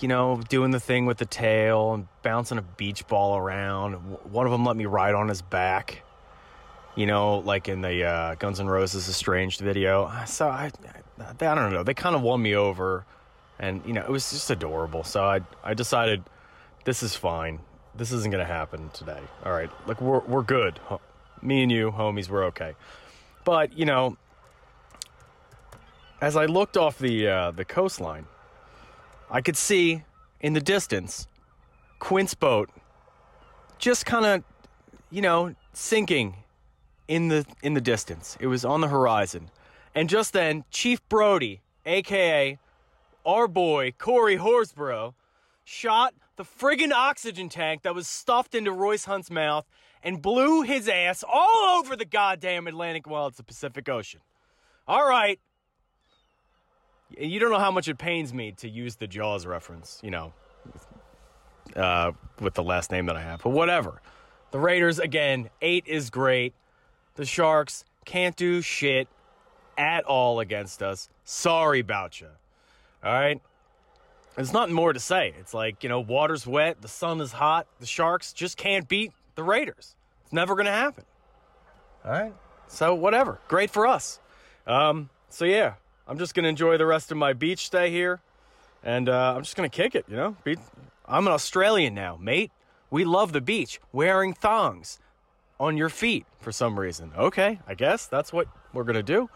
you 0.00 0.08
know, 0.08 0.40
doing 0.48 0.70
the 0.70 0.80
thing 0.80 1.06
with 1.06 1.18
the 1.18 1.26
tail 1.26 1.94
and 1.94 2.06
bouncing 2.22 2.58
a 2.58 2.62
beach 2.62 3.06
ball 3.06 3.36
around. 3.36 3.94
One 4.30 4.46
of 4.46 4.52
them 4.52 4.64
let 4.64 4.76
me 4.76 4.86
ride 4.86 5.14
on 5.14 5.28
his 5.28 5.42
back, 5.42 6.02
you 6.96 7.06
know, 7.06 7.38
like 7.38 7.68
in 7.68 7.80
the 7.82 8.04
uh, 8.04 8.34
Guns 8.36 8.58
N' 8.58 8.66
Roses 8.66 9.08
Estranged 9.08 9.60
video. 9.60 10.10
So 10.26 10.48
I, 10.48 10.72
I, 11.20 11.30
I 11.30 11.54
don't 11.54 11.72
know. 11.72 11.84
They 11.84 11.94
kind 11.94 12.16
of 12.16 12.22
won 12.22 12.42
me 12.42 12.56
over, 12.56 13.04
and 13.58 13.82
you 13.86 13.92
know, 13.92 14.02
it 14.02 14.10
was 14.10 14.30
just 14.30 14.50
adorable. 14.50 15.04
So 15.04 15.24
I, 15.24 15.40
I 15.62 15.74
decided 15.74 16.24
this 16.84 17.02
is 17.02 17.14
fine. 17.14 17.60
This 17.94 18.12
isn't 18.12 18.30
gonna 18.30 18.44
happen 18.44 18.90
today. 18.92 19.20
All 19.44 19.52
right, 19.52 19.70
like 19.86 20.00
we're 20.00 20.20
we're 20.20 20.42
good. 20.42 20.80
Me 21.42 21.62
and 21.62 21.70
you, 21.70 21.92
homies, 21.92 22.28
we're 22.28 22.44
okay. 22.44 22.74
But 23.44 23.78
you 23.78 23.84
know, 23.84 24.16
as 26.20 26.36
I 26.36 26.46
looked 26.46 26.76
off 26.76 26.98
the 26.98 27.28
uh, 27.28 27.50
the 27.52 27.64
coastline 27.64 28.26
I 29.30 29.40
could 29.40 29.56
see 29.56 30.04
in 30.40 30.52
the 30.52 30.60
distance 30.60 31.26
Quint's 31.98 32.34
boat 32.34 32.70
just 33.78 34.06
kind 34.06 34.24
of, 34.24 34.44
you 35.10 35.20
know, 35.20 35.54
sinking 35.72 36.36
in 37.08 37.28
the 37.28 37.46
in 37.62 37.74
the 37.74 37.80
distance. 37.80 38.36
It 38.40 38.46
was 38.46 38.64
on 38.64 38.80
the 38.80 38.88
horizon. 38.88 39.50
And 39.94 40.08
just 40.08 40.32
then, 40.32 40.64
Chief 40.70 41.06
Brody, 41.08 41.62
aka 41.84 42.58
our 43.24 43.48
boy 43.48 43.92
Corey 43.98 44.36
Horsburgh, 44.36 45.14
shot 45.64 46.14
the 46.36 46.44
friggin' 46.44 46.92
oxygen 46.92 47.48
tank 47.48 47.82
that 47.82 47.94
was 47.94 48.06
stuffed 48.06 48.54
into 48.54 48.70
Royce 48.70 49.06
Hunt's 49.06 49.30
mouth 49.30 49.66
and 50.02 50.22
blew 50.22 50.62
his 50.62 50.88
ass 50.88 51.24
all 51.26 51.78
over 51.78 51.96
the 51.96 52.04
goddamn 52.04 52.66
Atlantic 52.66 53.08
while 53.08 53.26
it's 53.26 53.38
the 53.38 53.42
Pacific 53.42 53.88
Ocean. 53.88 54.20
All 54.86 55.08
right, 55.08 55.40
you 57.18 57.38
don't 57.38 57.50
know 57.50 57.58
how 57.58 57.70
much 57.70 57.88
it 57.88 57.98
pains 57.98 58.32
me 58.32 58.52
to 58.52 58.68
use 58.68 58.96
the 58.96 59.06
Jaws 59.06 59.46
reference, 59.46 60.00
you 60.02 60.10
know, 60.10 60.32
uh, 61.74 62.12
with 62.40 62.54
the 62.54 62.62
last 62.62 62.90
name 62.90 63.06
that 63.06 63.16
I 63.16 63.22
have, 63.22 63.42
but 63.42 63.50
whatever. 63.50 64.00
The 64.50 64.58
Raiders, 64.58 64.98
again, 64.98 65.50
eight 65.60 65.84
is 65.86 66.10
great. 66.10 66.54
The 67.16 67.24
Sharks 67.24 67.84
can't 68.04 68.36
do 68.36 68.62
shit 68.62 69.08
at 69.76 70.04
all 70.04 70.40
against 70.40 70.82
us. 70.82 71.08
Sorry 71.24 71.80
about 71.80 72.20
you. 72.20 72.28
All 73.04 73.12
right? 73.12 73.40
There's 74.36 74.52
nothing 74.52 74.74
more 74.74 74.92
to 74.92 75.00
say. 75.00 75.34
It's 75.38 75.54
like, 75.54 75.82
you 75.82 75.88
know, 75.88 76.00
water's 76.00 76.46
wet, 76.46 76.82
the 76.82 76.88
sun 76.88 77.20
is 77.20 77.32
hot. 77.32 77.66
The 77.80 77.86
Sharks 77.86 78.32
just 78.32 78.56
can't 78.56 78.86
beat 78.86 79.12
the 79.34 79.42
Raiders. 79.42 79.96
It's 80.22 80.32
never 80.32 80.54
going 80.54 80.66
to 80.66 80.72
happen. 80.72 81.04
All 82.04 82.12
right? 82.12 82.34
So, 82.68 82.94
whatever. 82.94 83.38
Great 83.48 83.70
for 83.70 83.86
us. 83.86 84.20
Um, 84.66 85.08
so, 85.30 85.44
yeah, 85.44 85.74
I'm 86.08 86.18
just 86.18 86.34
gonna 86.34 86.48
enjoy 86.48 86.76
the 86.76 86.86
rest 86.86 87.10
of 87.10 87.18
my 87.18 87.32
beach 87.32 87.66
stay 87.66 87.90
here, 87.90 88.20
and 88.84 89.08
uh, 89.08 89.34
I'm 89.36 89.42
just 89.42 89.56
gonna 89.56 89.68
kick 89.68 89.94
it. 89.94 90.04
You 90.08 90.16
know, 90.16 90.36
Be- 90.44 90.56
I'm 91.06 91.26
an 91.26 91.32
Australian 91.32 91.94
now, 91.94 92.16
mate. 92.16 92.52
We 92.90 93.04
love 93.04 93.32
the 93.32 93.40
beach, 93.40 93.80
wearing 93.92 94.32
thongs 94.32 95.00
on 95.58 95.76
your 95.76 95.88
feet 95.88 96.26
for 96.40 96.52
some 96.52 96.78
reason. 96.78 97.12
Okay, 97.16 97.60
I 97.66 97.74
guess 97.74 98.06
that's 98.06 98.32
what 98.32 98.48
we're 98.72 98.84
gonna 98.84 99.02
do. 99.02 99.28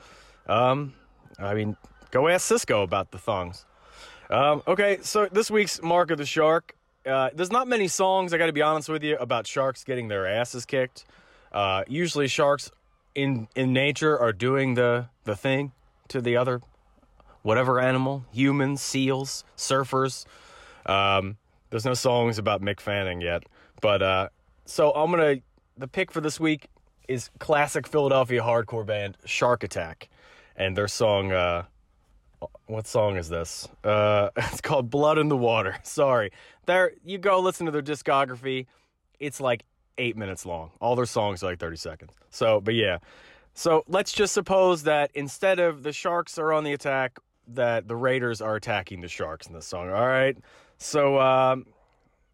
Um, 0.46 0.94
I 1.38 1.54
mean, 1.54 1.76
go 2.10 2.28
ask 2.28 2.46
Cisco 2.46 2.82
about 2.82 3.10
the 3.10 3.18
thongs. 3.18 3.64
Um, 4.28 4.62
okay, 4.66 4.98
so 5.02 5.26
this 5.26 5.50
week's 5.50 5.82
Mark 5.82 6.10
of 6.10 6.18
the 6.18 6.26
Shark. 6.26 6.76
Uh, 7.04 7.30
there's 7.34 7.50
not 7.50 7.66
many 7.66 7.88
songs, 7.88 8.32
I 8.32 8.38
gotta 8.38 8.52
be 8.52 8.62
honest 8.62 8.88
with 8.88 9.02
you, 9.02 9.16
about 9.16 9.46
sharks 9.46 9.84
getting 9.84 10.08
their 10.08 10.26
asses 10.26 10.66
kicked. 10.66 11.04
Uh, 11.52 11.82
usually, 11.88 12.28
sharks 12.28 12.70
in 13.14 13.48
in 13.56 13.72
nature 13.72 14.18
are 14.18 14.32
doing 14.32 14.74
the 14.74 15.06
the 15.24 15.34
thing 15.34 15.72
to 16.08 16.20
the 16.20 16.36
other 16.36 16.60
whatever 17.42 17.80
animal, 17.80 18.24
humans, 18.32 18.82
seals, 18.82 19.44
surfers. 19.56 20.26
Um, 20.86 21.36
there's 21.70 21.84
no 21.84 21.94
songs 21.94 22.38
about 22.38 22.62
Mick 22.62 22.80
Fanning 22.80 23.20
yet, 23.20 23.44
but 23.80 24.02
uh, 24.02 24.28
so 24.64 24.92
I'm 24.92 25.10
gonna. 25.10 25.36
The 25.80 25.88
pick 25.88 26.12
for 26.12 26.20
this 26.20 26.38
week 26.38 26.68
is 27.08 27.30
classic 27.38 27.86
Philadelphia 27.86 28.42
hardcore 28.42 28.84
band 28.84 29.16
Shark 29.24 29.64
Attack, 29.64 30.10
and 30.54 30.76
their 30.76 30.88
song. 30.88 31.32
Uh, 31.32 31.64
what 32.66 32.86
song 32.86 33.16
is 33.16 33.30
this? 33.30 33.66
Uh, 33.82 34.28
it's 34.36 34.60
called 34.60 34.90
Blood 34.90 35.16
in 35.16 35.28
the 35.28 35.38
Water. 35.38 35.78
Sorry, 35.82 36.32
there 36.66 36.92
you 37.02 37.16
go. 37.16 37.40
Listen 37.40 37.64
to 37.64 37.72
their 37.72 37.80
discography. 37.80 38.66
It's 39.20 39.40
like 39.40 39.64
eight 39.96 40.18
minutes 40.18 40.44
long. 40.44 40.70
All 40.82 40.96
their 40.96 41.06
songs 41.06 41.42
are 41.42 41.46
like 41.46 41.58
30 41.58 41.76
seconds. 41.78 42.12
So, 42.28 42.60
but 42.60 42.74
yeah, 42.74 42.98
so 43.54 43.82
let's 43.88 44.12
just 44.12 44.34
suppose 44.34 44.82
that 44.82 45.10
instead 45.14 45.60
of 45.60 45.82
the 45.82 45.94
Sharks 45.94 46.36
are 46.36 46.52
on 46.52 46.62
the 46.62 46.74
attack, 46.74 47.18
that 47.48 47.88
the 47.88 47.96
Raiders 47.96 48.42
are 48.42 48.54
attacking 48.54 49.00
the 49.00 49.08
Sharks 49.08 49.46
in 49.46 49.54
this 49.54 49.66
song. 49.66 49.88
All 49.88 50.06
right. 50.06 50.36
So, 50.76 51.18
um, 51.18 51.64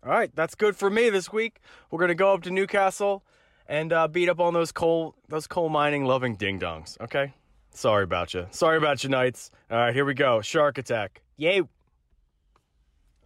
all 0.04 0.10
right, 0.10 0.34
that's 0.34 0.56
good 0.56 0.74
for 0.74 0.90
me 0.90 1.10
this 1.10 1.32
week. 1.32 1.60
We're 1.92 2.00
gonna 2.00 2.16
go 2.16 2.34
up 2.34 2.42
to 2.42 2.50
Newcastle 2.50 3.22
and 3.68 3.92
uh, 3.92 4.08
beat 4.08 4.28
up 4.28 4.40
on 4.40 4.54
those 4.54 4.72
coal 4.72 5.14
those 5.28 5.46
coal 5.46 5.68
mining 5.68 6.04
loving 6.04 6.36
ding 6.36 6.58
dongs. 6.58 7.00
Okay. 7.00 7.34
Sorry 7.70 8.04
about 8.04 8.32
you. 8.32 8.46
Sorry 8.52 8.78
about 8.78 9.04
you, 9.04 9.10
Knights. 9.10 9.50
All 9.70 9.76
right, 9.76 9.94
here 9.94 10.06
we 10.06 10.14
go. 10.14 10.40
Shark 10.40 10.78
attack. 10.78 11.20
Yay. 11.36 11.62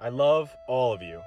I 0.01 0.09
love 0.09 0.53
all 0.67 0.93
of 0.93 1.03
you. 1.03 1.21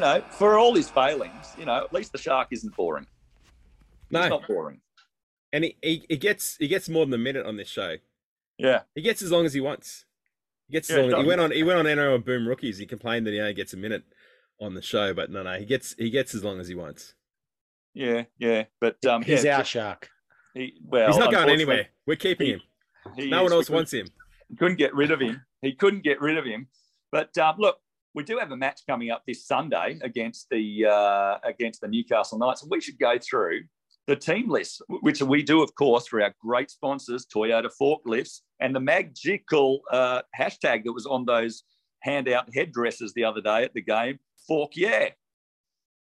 You 0.00 0.06
know, 0.06 0.22
for 0.30 0.58
all 0.58 0.74
his 0.74 0.88
failings, 0.88 1.54
you 1.58 1.66
know, 1.66 1.76
at 1.84 1.92
least 1.92 2.12
the 2.12 2.18
shark 2.18 2.48
isn't 2.52 2.74
boring. 2.74 3.06
No, 4.10 4.20
It's 4.22 4.30
not 4.30 4.46
boring. 4.48 4.80
and 5.52 5.64
he, 5.64 5.76
he 5.82 6.04
he 6.08 6.16
gets 6.16 6.56
he 6.56 6.68
gets 6.68 6.88
more 6.88 7.04
than 7.04 7.12
a 7.14 7.18
minute 7.18 7.44
on 7.44 7.56
this 7.58 7.68
show. 7.68 7.96
Yeah. 8.56 8.80
He 8.94 9.02
gets 9.02 9.20
as 9.20 9.30
long 9.30 9.44
as 9.44 9.52
he 9.52 9.60
wants. 9.60 10.06
He 10.68 10.72
gets 10.72 10.88
as 10.90 10.96
Yeah, 10.96 11.02
long. 11.02 11.10
he 11.16 11.22
he 11.22 11.28
went 11.28 11.40
on 11.42 11.50
he 11.52 11.62
went 11.62 11.78
on 11.86 11.96
NO 11.96 12.14
and 12.14 12.24
Boom 12.24 12.48
Rookies. 12.48 12.78
He 12.78 12.86
complained 12.86 13.26
that 13.26 13.32
he 13.34 13.40
only 13.40 13.52
gets 13.54 13.74
a 13.74 13.76
minute 13.76 14.04
on 14.58 14.72
the 14.74 14.80
show, 14.82 15.12
but 15.12 15.30
no, 15.30 15.42
no, 15.42 15.58
he 15.58 15.66
gets 15.66 15.94
he 15.98 16.08
gets 16.10 16.34
as 16.34 16.42
long 16.42 16.60
as 16.60 16.66
he 16.68 16.74
wants. 16.74 17.14
Yeah, 17.92 18.24
yeah. 18.38 18.64
But 18.80 19.04
um, 19.04 19.22
He's 19.22 19.44
yeah, 19.44 19.58
our 19.58 19.64
shark. 19.64 20.08
He, 20.54 20.80
well, 20.84 21.08
He's 21.08 21.18
not 21.18 21.30
going 21.30 21.50
anywhere. 21.50 21.88
We're 22.06 22.16
keeping 22.16 22.46
he- 22.46 22.52
him. 22.54 22.60
he 23.16 23.30
No 23.30 23.38
is. 23.44 23.50
one 23.50 23.52
else 23.52 23.68
wants 23.70 23.92
him. 23.92 24.06
couldn't 24.58 24.78
get 24.78 24.94
rid 24.94 25.10
of 25.10 25.20
him. 25.20 25.42
He 25.62 25.74
couldn't 25.74 26.04
get 26.04 26.20
rid 26.22 26.38
of 26.38 26.44
him. 26.46 26.68
But 27.12 27.36
um, 27.38 27.56
look, 27.58 27.78
we 28.14 28.24
do 28.24 28.38
have 28.38 28.50
a 28.50 28.56
match 28.56 28.80
coming 28.88 29.10
up 29.10 29.22
this 29.26 29.46
Sunday 29.46 29.98
against 30.02 30.48
the 30.50 30.86
uh, 30.86 31.38
against 31.44 31.80
the 31.80 31.88
Newcastle 31.88 32.38
Knights, 32.38 32.62
and 32.62 32.70
we 32.70 32.80
should 32.80 32.98
go 32.98 33.18
through 33.18 33.62
the 34.06 34.16
team 34.16 34.48
list, 34.48 34.82
which 34.88 35.22
we 35.22 35.42
do, 35.42 35.62
of 35.62 35.74
course, 35.74 36.08
for 36.08 36.20
our 36.20 36.34
great 36.40 36.70
sponsors, 36.70 37.26
Toyota 37.26 37.70
Forklifts, 37.80 38.40
and 38.60 38.74
the 38.74 38.80
magical 38.80 39.82
uh, 39.92 40.22
hashtag 40.38 40.84
that 40.84 40.92
was 40.92 41.06
on 41.06 41.24
those 41.24 41.62
handout 42.02 42.48
headdresses 42.54 43.12
the 43.12 43.24
other 43.24 43.40
day 43.40 43.62
at 43.62 43.74
the 43.74 43.82
game, 43.82 44.18
Fork 44.48 44.72
Yeah, 44.74 45.10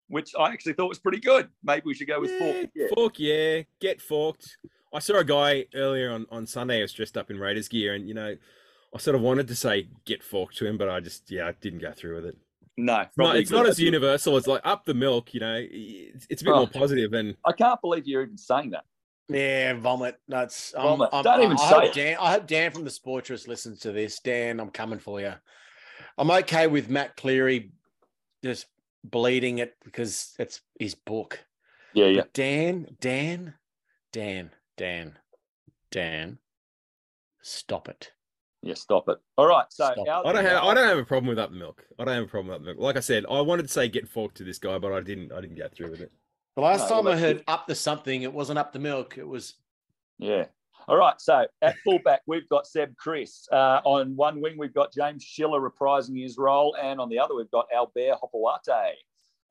which 0.09 0.33
I 0.39 0.51
actually 0.53 0.75
thought 0.75 0.89
was 0.89 0.99
pretty 0.99 1.21
good. 1.21 1.49
Maybe 1.63 1.83
we 1.87 1.95
should 1.95 2.09
go 2.09 2.21
with 2.21 2.37
Fork 2.39 2.71
Yeah. 2.75 2.87
Fork, 2.95 3.19
yeah. 3.19 3.63
Get 3.81 4.03
forked. 4.03 4.59
I 4.93 4.99
saw 4.99 5.19
a 5.19 5.25
guy 5.25 5.67
earlier 5.75 6.11
on, 6.11 6.27
on 6.31 6.47
Sunday 6.47 6.77
who 6.77 6.83
was 6.83 6.93
dressed 6.93 7.17
up 7.17 7.31
in 7.31 7.39
Raiders 7.39 7.69
gear, 7.69 7.95
and 7.95 8.07
you 8.07 8.15
know, 8.15 8.37
I 8.95 8.99
sort 8.99 9.15
of 9.17 9.21
wanted 9.23 9.49
to 9.49 9.55
say 9.55 9.89
get 10.05 10.23
forked 10.23 10.57
to 10.59 10.67
him, 10.67 10.79
but 10.79 10.89
I 10.89 11.01
just 11.01 11.31
yeah, 11.31 11.47
I 11.49 11.53
didn't 11.53 11.81
go 11.81 11.93
through 11.93 12.17
with 12.17 12.27
it. 12.27 12.37
No, 12.79 13.07
No, 13.17 13.31
it's 13.33 13.51
not 13.51 13.67
as 13.67 13.81
universal. 13.81 14.37
It's 14.37 14.47
like 14.47 14.61
up 14.65 14.85
the 14.85 14.93
milk, 14.95 15.33
you 15.33 15.41
know. 15.41 15.59
It's, 15.59 16.27
it's 16.29 16.43
a 16.43 16.45
bit 16.45 16.53
Oh. 16.53 16.57
more 16.59 16.69
positive, 16.69 17.13
and 17.15 17.35
I 17.45 17.53
can't 17.53 17.81
believe 17.81 18.07
you're 18.07 18.23
even 18.23 18.37
saying 18.37 18.71
that. 18.71 18.85
Yeah, 19.29 19.73
vomit. 19.75 20.17
That's 20.29 20.75
um, 20.77 20.83
Vomit. 20.99 21.09
I'm- 21.13 21.25
Don't 21.25 21.43
even 21.43 21.57
I, 21.59 21.63
I 21.63 21.71
say 21.71 21.87
it. 21.89 21.95
Dan, 21.95 22.17
I 22.21 22.33
hope 22.33 22.47
Dan 22.47 22.71
from 22.71 22.85
the 22.85 22.91
Sportress 22.91 23.49
listens 23.49 23.81
to 23.81 23.93
this. 23.93 24.21
Dan, 24.21 24.61
I'm 24.61 24.71
coming 24.71 24.99
for 24.99 25.21
you. 25.21 25.33
I'm 26.19 26.31
okay 26.31 26.67
with 26.67 26.89
Matt 26.91 27.17
Cleary 27.17 27.73
just 28.45 28.67
bleeding 29.05 29.59
it 29.59 29.75
because 29.85 30.35
it's 30.39 30.61
his 30.79 30.95
book. 30.95 31.41
Yeah, 31.95 32.13
But 32.17 32.35
Dan, 32.35 32.89
Dan, 33.01 33.55
Dan, 34.13 34.51
Dan, 34.77 35.19
Dan, 35.91 36.39
stop 37.43 37.89
it. 37.89 38.13
Yeah, 38.63 38.75
stop 38.75 39.09
it. 39.09 39.19
All 39.37 39.47
right. 39.47 39.67
So 39.71 39.93
Stop. 39.93 40.27
I 40.27 40.33
don't 40.33 40.45
have 40.45 40.63
I 40.65 40.75
don't 40.75 40.89
have 40.89 40.99
a 40.99 41.05
problem 41.05 41.29
with 41.29 41.39
up 41.39 41.51
the 41.51 41.57
milk. 41.57 41.85
I 41.99 42.05
don't 42.05 42.15
have 42.15 42.25
a 42.25 42.29
problem 42.29 42.49
with 42.49 42.57
up 42.57 42.61
the 42.63 42.67
milk. 42.67 42.79
Like 42.81 42.97
I 42.97 43.01
said, 43.01 43.25
I 43.31 43.41
wanted 43.41 43.63
to 43.65 43.69
say 43.69 43.89
get 43.89 44.09
forked 44.09 44.37
to 44.39 44.45
this 44.45 44.59
guy, 44.59 44.79
but 44.79 44.93
I 44.93 45.01
didn't. 45.01 45.33
I 45.33 45.41
didn't 45.41 45.57
get 45.57 45.75
through 45.75 45.91
with 45.91 46.01
it. 46.01 46.11
The 46.57 46.63
last 46.63 46.89
No, 46.89 46.97
time 46.97 47.05
well, 47.05 47.13
I 47.15 47.17
that's 47.17 47.27
heard 47.27 47.45
up 47.49 47.67
the 47.67 47.75
something, 47.75 48.23
it 48.23 48.33
wasn't 48.33 48.59
up 48.59 48.73
the 48.73 48.79
milk. 48.79 49.19
It 49.19 49.29
was 49.29 49.55
Yeah. 50.19 50.47
All 50.89 50.97
right. 50.97 51.21
So 51.21 51.47
at 51.63 51.77
fullback, 51.85 52.23
we've 52.27 52.49
got 52.49 52.67
Seb 52.67 52.97
Kris. 52.97 53.47
Uh, 53.53 53.81
on 53.85 54.17
one 54.17 54.41
wing, 54.41 54.57
we've 54.57 54.75
got 54.75 54.93
James 54.93 55.23
Schiller 55.23 55.61
reprising 55.61 56.21
his 56.21 56.39
role. 56.39 56.77
And 56.81 57.01
on 57.01 57.09
the 57.09 57.19
other, 57.19 57.35
we've 57.35 57.51
got 57.51 57.67
Albert 57.75 58.19
Hopoate. 58.23 58.95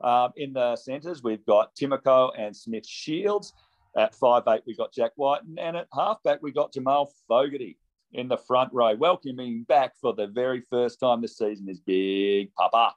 Um, 0.01 0.31
in 0.35 0.53
the 0.53 0.75
centres, 0.75 1.23
we've 1.23 1.45
got 1.45 1.75
Timoko 1.75 2.31
and 2.37 2.55
Smith 2.55 2.87
Shields. 2.87 3.53
At 3.97 4.13
five 4.13 4.43
eight, 4.49 4.61
we've 4.67 4.77
got 4.77 4.91
Jack 4.93 5.11
White. 5.15 5.41
And 5.57 5.77
at 5.77 5.87
halfback, 5.93 6.41
we've 6.41 6.55
got 6.55 6.73
Jamal 6.73 7.13
Fogarty 7.27 7.77
in 8.15 8.27
the 8.29 8.37
front 8.37 8.71
row. 8.73 8.95
Welcoming 8.95 9.63
back 9.67 9.93
for 10.01 10.13
the 10.13 10.27
very 10.27 10.61
first 10.69 10.99
time 10.99 11.21
this 11.21 11.37
season 11.37 11.67
is 11.69 11.79
Big 11.81 12.53
Papa, 12.55 12.93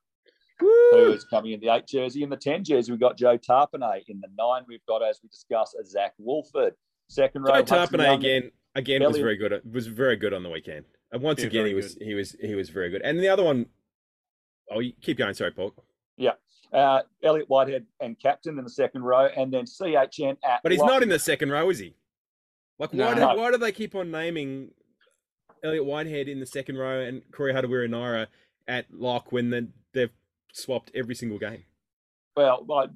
who 0.60 1.12
is 1.12 1.24
coming 1.24 1.52
in 1.52 1.60
the 1.60 1.68
eight 1.68 1.86
jersey. 1.86 2.22
In 2.22 2.30
the 2.30 2.36
10 2.36 2.64
jersey, 2.64 2.92
we've 2.92 3.00
got 3.00 3.18
Joe 3.18 3.36
Tapine. 3.36 4.02
In 4.08 4.20
the 4.20 4.28
nine, 4.38 4.62
we've 4.68 4.84
got, 4.86 5.02
as 5.02 5.18
we 5.22 5.28
discussed, 5.28 5.76
Zac 5.86 6.14
Woolford. 6.18 6.74
Second 7.08 7.42
row, 7.42 7.62
Joe 7.62 7.86
Tapine 7.86 8.02
Young- 8.04 8.18
again. 8.18 8.50
Again, 8.74 9.02
was 9.02 9.16
very 9.18 9.36
good. 9.36 9.60
Was 9.72 9.88
very 9.88 10.14
good 10.16 10.32
on 10.32 10.42
the 10.44 10.50
weekend. 10.50 10.84
And 11.10 11.20
once 11.20 11.40
Yeah, 11.40 11.46
again, 11.46 11.66
he 11.66 11.74
was 11.74 11.96
he 12.00 12.14
was 12.14 12.36
he 12.40 12.54
was 12.54 12.68
very 12.68 12.90
good. 12.90 13.00
And 13.02 13.18
the 13.18 13.28
other 13.28 13.42
one, 13.42 13.66
oh, 14.70 14.78
you 14.78 14.92
keep 15.00 15.16
going. 15.18 15.34
Sorry, 15.34 15.50
Paul. 15.50 15.74
Yeah, 16.16 16.32
uh, 16.72 17.00
Elliott 17.24 17.48
Whitehead 17.48 17.86
and 17.98 18.16
captain 18.20 18.56
in 18.58 18.62
the 18.62 18.70
second 18.70 19.02
row, 19.02 19.24
and 19.36 19.52
then 19.52 19.64
CHN 19.64 20.36
at. 20.44 20.60
But 20.62 20.70
he's 20.70 20.80
lock. 20.80 20.90
not 20.90 21.02
in 21.02 21.08
the 21.08 21.18
second 21.18 21.50
row, 21.50 21.68
is 21.70 21.78
he? 21.80 21.96
Like, 22.78 22.92
why, 22.92 22.98
No. 22.98 23.14
do, 23.14 23.20
No. 23.20 23.34
why 23.36 23.50
do 23.50 23.56
they 23.56 23.72
keep 23.72 23.94
on 23.96 24.12
naming 24.12 24.70
Elliott 25.64 25.84
Whitehead 25.84 26.28
in 26.28 26.40
the 26.40 26.46
second 26.46 26.76
row 26.76 27.00
and 27.00 27.22
Corey 27.32 27.52
Harawira-Naera 27.52 28.28
at 28.66 28.86
lock 28.92 29.32
when 29.32 29.50
then 29.50 29.72
they've 29.92 30.10
swapped 30.52 30.90
every 30.94 31.14
single 31.14 31.38
game? 31.38 31.64
Well, 32.36 32.64
well, 32.66 32.86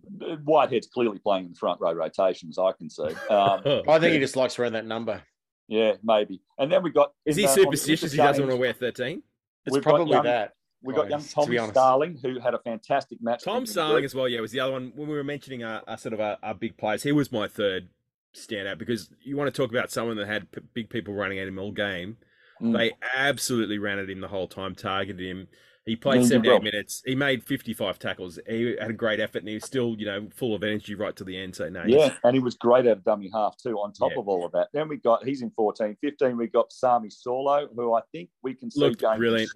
Whitehead's 0.45 0.87
clearly 0.87 1.19
playing 1.19 1.47
in 1.47 1.53
the 1.53 1.59
front 1.59 1.81
row 1.81 1.93
rotation, 1.93 2.49
as 2.49 2.59
I 2.59 2.73
can 2.73 2.89
see. 2.89 3.03
Um, 3.31 3.63
oh, 3.65 3.83
I 3.89 3.99
think 3.99 4.13
he 4.15 4.21
just 4.21 4.37
likes 4.37 4.59
around 4.59 4.73
that 4.75 4.87
number. 4.87 5.23
yeah, 5.69 5.95
maybe. 6.05 6.41
And 6.59 6.71
then 6.71 6.83
we 6.83 6.91
got. 6.91 7.13
is 7.25 7.37
he 7.37 7.43
in 7.43 7.47
the- 7.47 7.53
on 7.53 7.71
the 7.71 7.77
superstitious? 7.77 8.13
He 8.13 8.19
doesn't 8.19 8.43
want 8.45 8.55
to 8.55 8.61
wear 8.61 8.73
thirteen. 8.73 9.23
It's 9.67 9.75
We've 9.75 9.83
probably 9.83 10.13
young- 10.13 10.25
that. 10.25 10.55
We 10.85 10.95
got 10.95 11.07
oh, 11.07 11.09
young 11.11 11.23
Tom 11.23 11.49
be. 11.49 11.59
Starling, 11.59 12.19
who 12.21 12.41
had 12.41 12.55
a 12.55 12.59
fantastic 12.59 13.23
match. 13.23 13.45
Tom 13.45 13.59
against 13.59 13.73
Starling 13.73 14.05
as 14.05 14.17
well. 14.17 14.29
Yeah, 14.29 14.41
was 14.41 14.51
the 14.51 14.59
other 14.61 14.73
one 14.73 14.93
when 14.97 15.09
we 15.09 15.15
were 15.15 15.23
mentioning 15.23 15.63
our, 15.63 15.81
our 15.87 15.97
sort 15.97 16.13
of 16.13 16.21
our, 16.21 16.39
our 16.43 16.55
big 16.55 16.77
players. 16.77 17.05
He 17.05 17.13
was 17.13 17.31
my 17.31 17.47
third 17.47 17.89
standout 18.35 18.79
because 18.79 19.09
you 19.23 19.37
want 19.37 19.53
to 19.53 19.57
talk 19.57 19.71
about 19.71 19.93
someone 19.93 20.17
that 20.17 20.27
had 20.27 20.51
p- 20.51 20.61
big 20.75 20.91
people 20.91 21.15
running 21.15 21.39
at 21.39 21.47
him 21.47 21.59
all 21.59 21.71
game. 21.71 22.17
Mm. 22.61 22.77
They 22.77 22.93
absolutely 23.15 23.79
ran 23.79 23.99
at 23.99 24.09
him 24.11 24.21
the 24.21 24.29
whole 24.29 24.49
time, 24.49 24.75
targeted 24.75 25.21
him. 25.25 25.49
He 25.85 25.97
played 25.97 26.21
Yeah, 26.23 26.27
78 26.29 26.49
well. 26.53 26.63
minutes. 26.63 27.03
He 27.05 27.17
made 27.17 27.43
55 27.43 27.99
tackles. 27.99 28.39
He 28.49 28.77
had 28.81 28.91
a 28.91 28.93
great 28.93 29.19
effort, 29.19 29.39
and 29.41 29.49
he 29.49 29.55
was 29.55 29.65
still, 29.65 29.97
you 29.99 30.07
know, 30.07 30.29
full 30.33 30.55
of 30.55 30.63
energy 30.63 30.95
right 30.95 31.17
to 31.17 31.25
the 31.25 31.37
end. 31.37 31.57
So 31.57 31.69
no, 31.69 31.83
Yeah, 31.85 32.15
and 32.23 32.35
he 32.37 32.41
was 32.41 32.55
great 32.55 32.87
at 32.87 33.03
dummy 33.03 33.29
half 33.35 33.57
too, 33.57 33.75
on 33.79 33.93
top 33.93 34.13
Yeah. 34.15 34.21
of 34.21 34.29
all 34.29 34.47
of 34.47 34.53
that. 34.53 34.69
Then 34.73 34.87
we 34.89 34.99
got, 34.99 35.25
he's 35.25 35.43
in 35.43 35.51
14. 35.51 35.97
15, 36.01 36.37
we 36.37 36.47
got 36.47 36.73
Sami 36.73 37.09
Saulo, 37.09 37.67
who 37.75 37.95
I 37.95 38.03
think 38.13 38.31
we 38.45 38.55
can 38.55 38.71
see 38.71 38.79
Looked 38.81 39.01
going. 39.01 39.19
brilliant. 39.19 39.51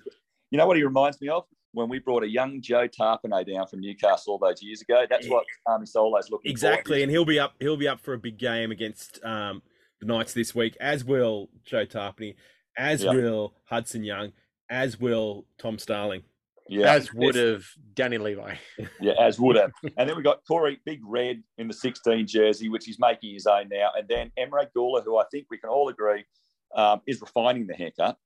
You 0.51 0.59
know 0.59 0.67
what 0.67 0.77
he 0.77 0.83
reminds 0.83 1.21
me 1.21 1.29
of? 1.29 1.45
When 1.73 1.89
we 1.89 1.99
brought 2.01 2.25
a 2.25 2.29
young 2.29 2.61
Joe 2.61 2.89
Tapine 2.89 3.47
down 3.47 3.67
from 3.69 3.81
Newcastle 3.81 4.33
all 4.33 4.39
those 4.39 4.63
years 4.63 4.81
ago. 4.81 5.05
That's 5.09 5.27
Yeah. 5.27 5.33
what 5.35 5.45
Sami 5.69 5.87
Saulo's 5.87 6.31
looking 6.31 6.51
exactly. 6.51 6.99
for. 6.99 7.03
And 7.03 7.11
he'll 7.13 7.25
be 7.27 7.39
up. 7.39 7.55
He'll 7.61 7.77
be 7.77 7.87
up 7.87 8.01
for 8.01 8.15
a 8.15 8.19
big 8.19 8.39
game 8.39 8.73
against 8.73 9.23
um, 9.25 9.63
the 10.01 10.07
Knights 10.07 10.33
this 10.33 10.55
week, 10.57 10.77
as 10.81 11.05
will 11.05 11.51
Joe 11.65 11.85
Tapine, 11.87 12.35
as 12.77 13.03
Yeah. 13.03 13.13
will 13.13 13.55
Hudson 13.65 14.05
Young, 14.05 14.33
as 14.69 14.99
will 14.99 15.47
Tom 15.59 15.79
Starling. 15.79 16.23
Yeah, 16.69 16.93
As 16.93 17.13
would 17.15 17.37
have 17.37 17.65
Danny 17.95 18.19
Levi. 18.19 18.57
Yeah, 19.01 19.13
as 19.21 19.39
would 19.39 19.57
have. 19.57 19.73
and 19.97 20.09
then 20.09 20.17
we 20.17 20.23
got 20.23 20.41
Corey 20.47 20.81
Big 20.85 21.01
Red 21.05 21.43
in 21.59 21.69
the 21.69 21.75
16 21.75 22.27
jersey, 22.27 22.69
which 22.69 22.85
he's 22.85 22.99
making 22.99 23.35
his 23.35 23.47
own 23.47 23.69
now. 23.69 23.91
And 23.97 24.09
then 24.09 24.33
Emre 24.39 24.67
Guler, 24.77 25.05
who 25.05 25.17
I 25.17 25.25
think 25.31 25.47
we 25.51 25.59
can 25.59 25.71
all 25.71 25.89
agree 25.89 26.25
um, 26.75 27.03
is 27.07 27.21
refining 27.21 27.67
the 27.67 27.75
haircut, 27.75 28.17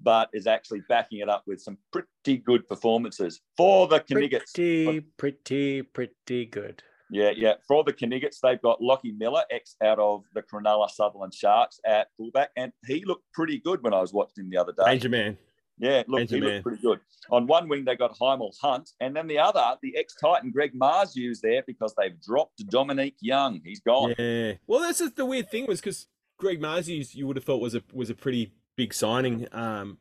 but 0.00 0.28
is 0.32 0.46
actually 0.46 0.82
backing 0.88 1.20
it 1.20 1.28
up 1.28 1.44
with 1.46 1.60
some 1.60 1.78
pretty 1.92 2.38
good 2.38 2.66
performances 2.68 3.40
for 3.56 3.86
the 3.86 4.02
Kniggets. 4.10 4.52
Pretty, 4.52 5.00
pretty, 5.16 5.82
pretty 5.82 6.46
good. 6.46 6.82
Yeah, 7.14 7.30
yeah. 7.36 7.54
For 7.68 7.84
the 7.84 7.94
Kniggets, 8.06 8.40
they've 8.42 8.60
got 8.60 8.82
Lockie 8.82 9.12
Miller, 9.12 9.42
ex 9.48 9.76
out 9.80 10.00
of 10.00 10.24
the 10.34 10.42
Cronulla 10.42 10.90
Sutherland 10.90 11.32
Sharks 11.32 11.78
at 11.86 12.08
fullback, 12.16 12.50
and 12.56 12.72
he 12.86 13.04
looked 13.04 13.30
pretty 13.32 13.58
good 13.60 13.84
when 13.84 13.94
I 13.94 14.00
was 14.00 14.12
watching 14.12 14.44
him 14.44 14.50
the 14.50 14.56
other 14.56 14.72
day. 14.72 14.84
Danger 14.84 15.08
man. 15.08 15.38
Yeah, 15.78 16.02
look, 16.08 16.22
he 16.22 16.26
Benjamin. 16.26 16.54
looked 16.54 16.62
pretty 16.64 16.82
good. 16.82 17.00
On 17.30 17.46
one 17.46 17.68
wing, 17.68 17.84
they 17.84 17.94
got 17.94 18.18
Hymel 18.18 18.52
Hunt, 18.60 18.90
and 19.00 19.14
then 19.14 19.28
the 19.28 19.38
other, 19.38 19.76
the 19.80 19.96
ex-Titan 19.96 20.50
Greg 20.50 20.72
Mars, 20.74 21.14
used 21.14 21.42
there 21.42 21.62
because 21.64 21.94
they've 21.96 22.20
dropped 22.20 22.66
Dominic 22.68 23.14
Young. 23.20 23.60
He's 23.64 23.80
gone. 23.80 24.14
Yeah. 24.18 24.54
Well, 24.66 24.80
that's 24.80 24.98
just 24.98 25.14
the 25.14 25.24
weird 25.24 25.50
thing 25.50 25.66
was 25.66 25.80
because 25.80 26.08
Greg 26.36 26.60
Marzies, 26.60 27.14
you 27.14 27.28
would 27.28 27.36
have 27.36 27.44
thought 27.44 27.60
was 27.60 27.76
a 27.76 27.82
was 27.92 28.10
a 28.10 28.14
pretty 28.14 28.52
big 28.76 28.92
signing 28.92 29.46
um, 29.52 29.98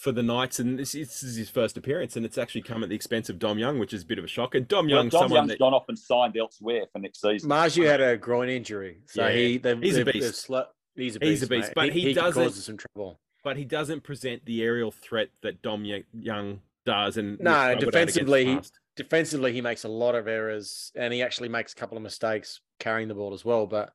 for 0.00 0.12
the 0.12 0.22
Knights, 0.22 0.58
and 0.58 0.78
this, 0.78 0.92
this 0.92 1.22
is 1.22 1.36
his 1.36 1.50
first 1.50 1.76
appearance, 1.76 2.16
and 2.16 2.24
it's 2.24 2.38
actually 2.38 2.62
come 2.62 2.82
at 2.82 2.88
the 2.88 2.94
expense 2.94 3.28
of 3.28 3.38
Dom 3.38 3.58
Young, 3.58 3.78
which 3.78 3.92
is 3.92 4.02
a 4.02 4.06
bit 4.06 4.18
of 4.18 4.24
a 4.24 4.28
shock. 4.28 4.54
And 4.54 4.66
Dom 4.66 4.86
Well, 4.86 4.96
Young, 4.96 5.08
Dom 5.10 5.20
someone 5.20 5.36
Young's 5.40 5.48
that 5.50 5.58
gone 5.58 5.74
off 5.74 5.84
and 5.88 5.98
signed 5.98 6.36
elsewhere 6.38 6.84
for 6.90 7.00
next 7.00 7.20
season. 7.20 7.50
Marzhew 7.50 7.84
had 7.84 8.00
a 8.00 8.16
groin 8.16 8.48
injury, 8.48 9.02
so 9.06 9.26
Yeah, 9.26 9.32
he 9.34 9.58
they've, 9.58 9.78
he's 9.82 9.98
a 9.98 10.04
they've- 10.04 10.12
beast. 10.14 10.48
they've 10.48 10.64
he's 10.96 11.16
a 11.16 11.20
beast. 11.20 11.30
He's 11.30 11.42
a 11.42 11.46
beast, 11.48 11.68
mate. 11.68 11.72
but 11.74 11.92
he 11.92 12.04
could 12.04 12.14
doesn't- 12.14 12.42
cause 12.44 12.64
some 12.64 12.78
trouble. 12.78 13.20
but 13.44 13.58
he 13.58 13.64
doesn't 13.66 14.02
present 14.02 14.44
the 14.46 14.62
aerial 14.62 14.90
threat 14.90 15.28
that 15.42 15.60
Dom 15.60 15.84
Young 15.84 16.60
does. 16.86 17.18
And 17.18 17.38
No, 17.38 17.50
we've 17.50 17.78
struggled 17.78 17.82
at 17.82 17.88
against 17.88 18.14
defensively. 18.16 18.60
Defensively, 18.96 19.52
he 19.52 19.60
makes 19.60 19.84
a 19.84 19.88
lot 19.88 20.14
of 20.14 20.26
errors, 20.28 20.92
and 20.94 21.12
he 21.12 21.22
actually 21.22 21.48
makes 21.50 21.72
a 21.72 21.76
couple 21.76 21.96
of 21.96 22.02
mistakes 22.02 22.60
carrying 22.78 23.08
the 23.08 23.14
ball 23.14 23.32
as 23.34 23.44
well. 23.44 23.66
But 23.66 23.92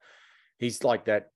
he's 0.57 0.83
like 0.83 1.05
that 1.05 1.31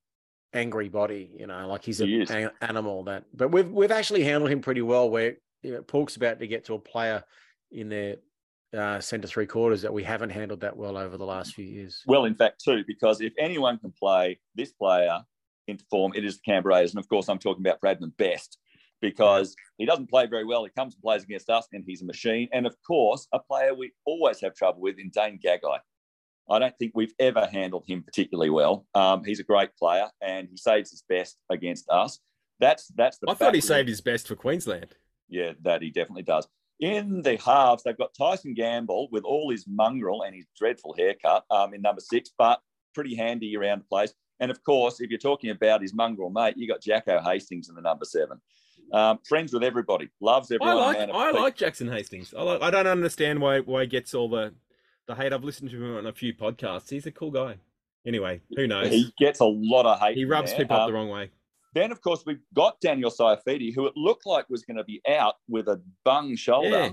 angry 0.52 0.88
body, 0.88 1.30
you 1.38 1.46
know, 1.46 1.66
like 1.68 1.84
he's 1.84 1.98
He 1.98 2.16
an 2.16 2.22
is. 2.22 2.50
animal. 2.60 3.04
That, 3.04 3.24
but 3.34 3.50
we've 3.50 3.70
we've 3.70 3.90
actually 3.92 4.24
handled 4.24 4.50
him 4.50 4.60
pretty 4.60 4.82
well. 4.82 5.08
Where 5.10 5.36
you 5.62 5.72
know, 5.72 5.82
Pork's 5.82 6.16
about 6.16 6.40
to 6.40 6.46
get 6.46 6.64
to 6.66 6.74
a 6.74 6.78
player 6.78 7.22
in 7.70 7.88
their 7.88 8.16
uh, 8.76 9.00
centre 9.00 9.28
three 9.28 9.46
quarters 9.46 9.82
that 9.82 9.92
we 9.92 10.02
haven't 10.02 10.30
handled 10.30 10.60
that 10.60 10.76
well 10.76 10.96
over 10.96 11.16
the 11.16 11.26
last 11.26 11.54
few 11.54 11.64
years. 11.64 12.02
Well, 12.06 12.24
in 12.24 12.34
fact, 12.34 12.62
too, 12.64 12.84
because 12.86 13.20
if 13.20 13.32
anyone 13.38 13.78
can 13.78 13.92
play 13.92 14.38
this 14.54 14.72
player 14.72 15.20
into 15.66 15.84
form, 15.90 16.12
it 16.14 16.24
is 16.24 16.36
the 16.36 16.42
Canberra 16.52 16.76
Raiders. 16.76 16.92
And 16.92 17.00
of 17.00 17.08
course, 17.08 17.28
I'm 17.28 17.38
talking 17.38 17.64
about 17.66 17.80
Bradman 17.80 18.16
Best 18.16 18.58
because 19.00 19.54
he 19.78 19.86
doesn't 19.86 20.10
play 20.10 20.26
very 20.26 20.44
well. 20.44 20.64
He 20.64 20.70
comes 20.70 20.94
and 20.94 21.02
plays 21.02 21.22
against 21.22 21.48
us, 21.50 21.66
and 21.72 21.84
he's 21.86 22.02
a 22.02 22.06
machine. 22.06 22.48
And 22.52 22.66
of 22.66 22.76
course, 22.86 23.26
a 23.32 23.38
player 23.38 23.74
we 23.74 23.92
always 24.04 24.40
have 24.40 24.54
trouble 24.54 24.80
with 24.80 24.98
in 24.98 25.10
Dane 25.10 25.38
Gagai. 25.44 25.78
I 26.50 26.58
don't 26.58 26.76
think 26.78 26.92
we've 26.94 27.14
ever 27.18 27.48
handled 27.50 27.84
him 27.86 28.02
particularly 28.02 28.50
well. 28.50 28.86
Um, 28.94 29.24
he's 29.24 29.40
a 29.40 29.44
great 29.44 29.74
player, 29.76 30.08
and 30.20 30.48
he 30.50 30.56
saves 30.56 30.90
his 30.90 31.04
best 31.08 31.38
against 31.48 31.88
us. 31.88 32.18
That's 32.58 32.88
that's 32.96 33.18
the. 33.18 33.30
I 33.30 33.34
thought 33.34 33.54
he 33.54 33.60
saved 33.60 33.88
his 33.88 34.00
best 34.00 34.28
for 34.28 34.36
Queensland. 34.36 34.94
Yeah, 35.28 35.52
that 35.62 35.82
he 35.82 35.90
definitely 35.90 36.24
does. 36.24 36.48
In 36.80 37.22
the 37.22 37.36
halves, 37.36 37.82
they've 37.82 37.96
got 37.96 38.14
Tyson 38.14 38.54
Gamble 38.54 39.08
with 39.12 39.22
all 39.24 39.50
his 39.50 39.66
mongrel 39.68 40.22
and 40.22 40.34
his 40.34 40.46
dreadful 40.58 40.94
haircut 40.96 41.44
um, 41.50 41.74
in 41.74 41.82
number 41.82 42.00
six, 42.00 42.30
but 42.36 42.60
pretty 42.94 43.14
handy 43.14 43.56
around 43.56 43.80
the 43.80 43.84
place. 43.84 44.12
And 44.40 44.50
of 44.50 44.62
course, 44.64 45.00
if 45.00 45.10
you're 45.10 45.18
talking 45.18 45.50
about 45.50 45.82
his 45.82 45.94
mongrel 45.94 46.30
mate, 46.30 46.54
you 46.56 46.66
got 46.66 46.80
Jacko 46.80 47.20
Hastings 47.20 47.68
in 47.68 47.74
the 47.74 47.82
number 47.82 48.06
seven. 48.06 48.40
Um, 48.92 49.18
friends 49.28 49.52
with 49.52 49.62
everybody, 49.62 50.08
loves 50.20 50.50
everyone. 50.50 50.78
I 50.78 50.80
like 50.80 51.10
I 51.10 51.30
like 51.30 51.56
Jackson 51.56 51.88
Hastings. 51.88 52.34
I 52.36 52.42
like, 52.42 52.62
I 52.62 52.70
don't 52.70 52.86
understand 52.88 53.40
why 53.40 53.60
why 53.60 53.82
he 53.82 53.86
gets 53.86 54.14
all 54.14 54.28
the 54.28 54.52
the 55.10 55.22
hate. 55.22 55.32
I've 55.32 55.44
listened 55.44 55.70
to 55.70 55.76
him 55.84 55.96
on 55.96 56.06
a 56.06 56.12
few 56.12 56.32
podcasts. 56.34 56.88
He's 56.90 57.06
a 57.06 57.10
cool 57.12 57.30
guy. 57.30 57.56
Anyway, 58.06 58.40
who 58.56 58.66
knows? 58.66 58.88
He 58.88 59.02
He, 59.04 59.14
gets 59.18 59.40
a 59.40 59.44
lot 59.44 59.86
of 59.86 59.98
hate. 60.00 60.16
He 60.16 60.24
rubs 60.24 60.50
there. 60.52 60.60
people 60.60 60.76
up 60.76 60.82
Um, 60.82 60.88
the 60.90 60.94
wrong 60.94 61.08
way. 61.08 61.30
Then, 61.74 61.92
of 61.92 62.00
course, 62.00 62.24
we've 62.26 62.40
got 62.54 62.80
Daniel 62.80 63.10
Saifiti, 63.10 63.74
who 63.74 63.86
it 63.86 63.92
looked 63.96 64.26
like 64.26 64.48
was 64.48 64.64
going 64.64 64.76
to 64.78 64.84
be 64.84 65.00
out 65.08 65.34
with 65.48 65.68
a 65.68 65.80
bung 66.04 66.34
shoulder, 66.34 66.68
Yeah. 66.68 66.92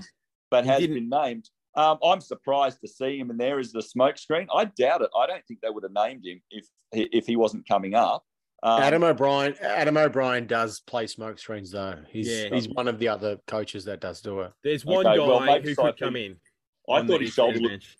but 0.50 0.64
He 0.64 0.70
has 0.70 0.80
didn't- 0.80 0.94
been 0.96 1.08
named. 1.08 1.50
Um, 1.74 1.98
I'm 2.02 2.20
surprised 2.20 2.80
to 2.80 2.88
see 2.88 3.18
him, 3.18 3.30
and 3.30 3.38
there 3.38 3.58
is 3.58 3.72
the 3.72 3.82
smoke 3.82 4.18
screen. 4.18 4.48
I 4.54 4.64
doubt 4.66 5.02
it. 5.02 5.10
I 5.16 5.26
don't 5.26 5.44
think 5.46 5.60
they 5.60 5.70
would 5.70 5.84
have 5.84 5.92
named 5.92 6.24
him 6.26 6.40
if 6.50 6.66
if 6.92 7.26
he 7.26 7.36
wasn't 7.36 7.68
coming 7.68 7.94
up. 7.94 8.24
Um, 8.62 8.82
Adam 8.82 9.04
O'Brien, 9.04 9.54
Adam 9.60 9.96
O'Brien 9.96 10.46
does 10.46 10.80
play 10.80 11.06
smoke 11.06 11.38
screens 11.38 11.70
though. 11.70 12.02
He's 12.08 12.28
Yeah. 12.28 12.48
he's 12.54 12.68
one 12.68 12.88
of 12.88 12.98
the 12.98 13.06
other 13.08 13.36
coaches 13.46 13.84
that 13.84 14.00
does 14.00 14.20
do 14.20 14.40
it. 14.40 14.52
There's 14.64 14.84
one 14.84 15.06
okay, 15.06 15.18
guy 15.18 15.26
well, 15.26 15.40
maybe 15.40 15.68
who 15.70 15.76
could 15.76 15.96
come 15.98 16.16
in. 16.16 16.40
I 16.88 17.00
thought 17.00 17.06
the 17.06 17.18
his 17.18 17.34
shoulder 17.34 17.58
East 17.58 17.62
looked. 17.70 17.96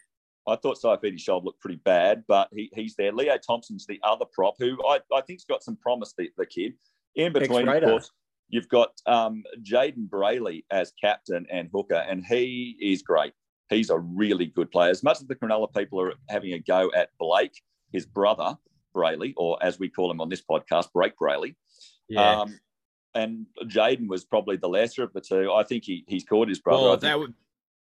I 0.48 0.56
thought 0.56 0.78
Saifiti's 0.82 1.22
shoulder 1.22 1.46
looked 1.46 1.60
pretty 1.60 1.80
bad, 1.84 2.24
but 2.26 2.48
he, 2.52 2.70
he's 2.74 2.96
there. 2.96 3.12
Leo 3.12 3.36
Thompson's 3.38 3.86
the 3.86 4.00
other 4.02 4.24
prop, 4.32 4.54
who 4.58 4.78
I, 4.86 5.00
I 5.12 5.20
think's 5.20 5.44
got 5.44 5.62
some 5.62 5.76
promise. 5.76 6.14
The, 6.16 6.30
the 6.36 6.46
kid 6.46 6.74
in 7.14 7.32
between, 7.32 7.68
of 7.68 7.82
course, 7.82 8.10
you've 8.48 8.68
got 8.68 8.92
um, 9.06 9.42
Jayden 9.62 10.08
Brailey 10.08 10.64
as 10.70 10.92
captain 11.00 11.46
and 11.50 11.68
hooker, 11.72 12.04
and 12.08 12.24
he 12.24 12.76
is 12.80 13.02
great. 13.02 13.32
He's 13.70 13.90
a 13.90 13.98
really 13.98 14.46
good 14.46 14.70
player. 14.70 14.90
As 14.90 15.02
much 15.02 15.20
as 15.20 15.26
the 15.26 15.34
Cronulla 15.34 15.72
people 15.74 16.00
are 16.00 16.14
having 16.28 16.54
a 16.54 16.58
go 16.58 16.90
at 16.96 17.10
Blayke, 17.20 17.56
his 17.92 18.06
brother, 18.06 18.56
Brailey, 18.94 19.34
or 19.36 19.62
as 19.62 19.78
we 19.78 19.88
call 19.88 20.10
him 20.10 20.20
on 20.20 20.28
this 20.28 20.42
podcast, 20.42 20.92
Break 20.92 21.12
Brailey. 21.20 21.54
Yeah. 22.08 22.40
Um, 22.40 22.58
and 23.14 23.46
Jayden 23.64 24.08
was 24.08 24.24
probably 24.24 24.56
the 24.56 24.68
lesser 24.68 25.02
of 25.02 25.12
the 25.12 25.20
two. 25.20 25.52
I 25.52 25.64
think 25.64 25.84
he 25.84 26.04
he's 26.06 26.24
caught 26.24 26.48
his 26.48 26.60
brother. 26.60 26.82
Well, 26.82 26.96
that 26.96 27.12
w- 27.12 27.34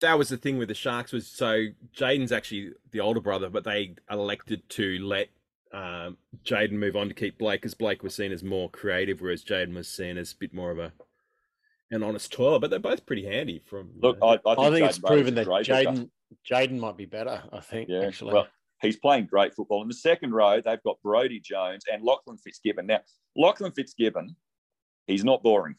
that 0.02 0.18
was 0.18 0.30
the 0.30 0.38
thing 0.38 0.58
with 0.58 0.68
the 0.68 0.74
Sharks 0.74 1.12
was 1.12 1.28
so 1.28 1.66
Jayden's 1.96 2.32
actually 2.32 2.74
the 2.92 3.00
older 3.00 3.22
brother, 3.22 3.50
but 3.50 3.64
they 3.64 3.96
elected 4.10 4.68
to 4.70 4.98
let 5.00 5.30
um, 5.72 6.18
Jayden 6.44 6.74
move 6.74 6.96
on 6.96 7.08
to 7.08 7.14
keep 7.14 7.40
Blayke 7.40 7.54
because 7.54 7.76
Blayke 7.76 8.04
was 8.04 8.16
seen 8.16 8.32
as 8.32 8.44
more 8.44 8.70
creative, 8.70 9.22
whereas 9.22 9.44
Jayden 9.44 9.74
was 9.74 9.88
seen 9.88 10.18
as 10.18 10.34
a 10.34 10.38
bit 10.38 10.54
more 10.54 10.72
of 10.72 10.80
a 10.80 10.92
an 11.92 12.04
honest 12.04 12.32
toiler. 12.32 12.60
But 12.60 12.70
they're 12.70 12.80
both 12.80 13.06
pretty 13.06 13.26
handy. 13.26 13.60
From 13.60 13.92
you 13.96 14.02
Look, 14.02 14.20
know. 14.20 14.28
I, 14.28 14.34
I 14.34 14.56
think, 14.56 14.60
I 14.60 14.72
think 14.72 14.90
it's 14.90 15.00
proven 15.00 15.36
that. 15.36 15.48
Jayden 15.48 16.10
Jayden 16.50 16.80
might 16.80 16.98
be 16.98 17.06
better. 17.06 17.44
I 17.52 17.60
think 17.60 17.90
Yeah, 17.90 18.06
actually. 18.06 18.34
well, 18.34 18.48
he's 18.82 18.98
playing 18.98 19.28
great 19.28 19.54
football. 19.54 19.82
In 19.82 19.88
the 19.88 19.94
second 19.94 20.32
row, 20.32 20.62
they've 20.62 20.84
got 20.84 20.98
Brody 21.04 21.40
Jones 21.40 21.84
and 21.92 22.04
Lachlan 22.04 22.38
Fitzgibbon. 22.38 22.88
Now, 22.88 23.02
Lachlan 23.36 23.72
Fitzgibbon, 23.72 24.36
he's 25.08 25.24
not 25.24 25.44
boring. 25.44 25.76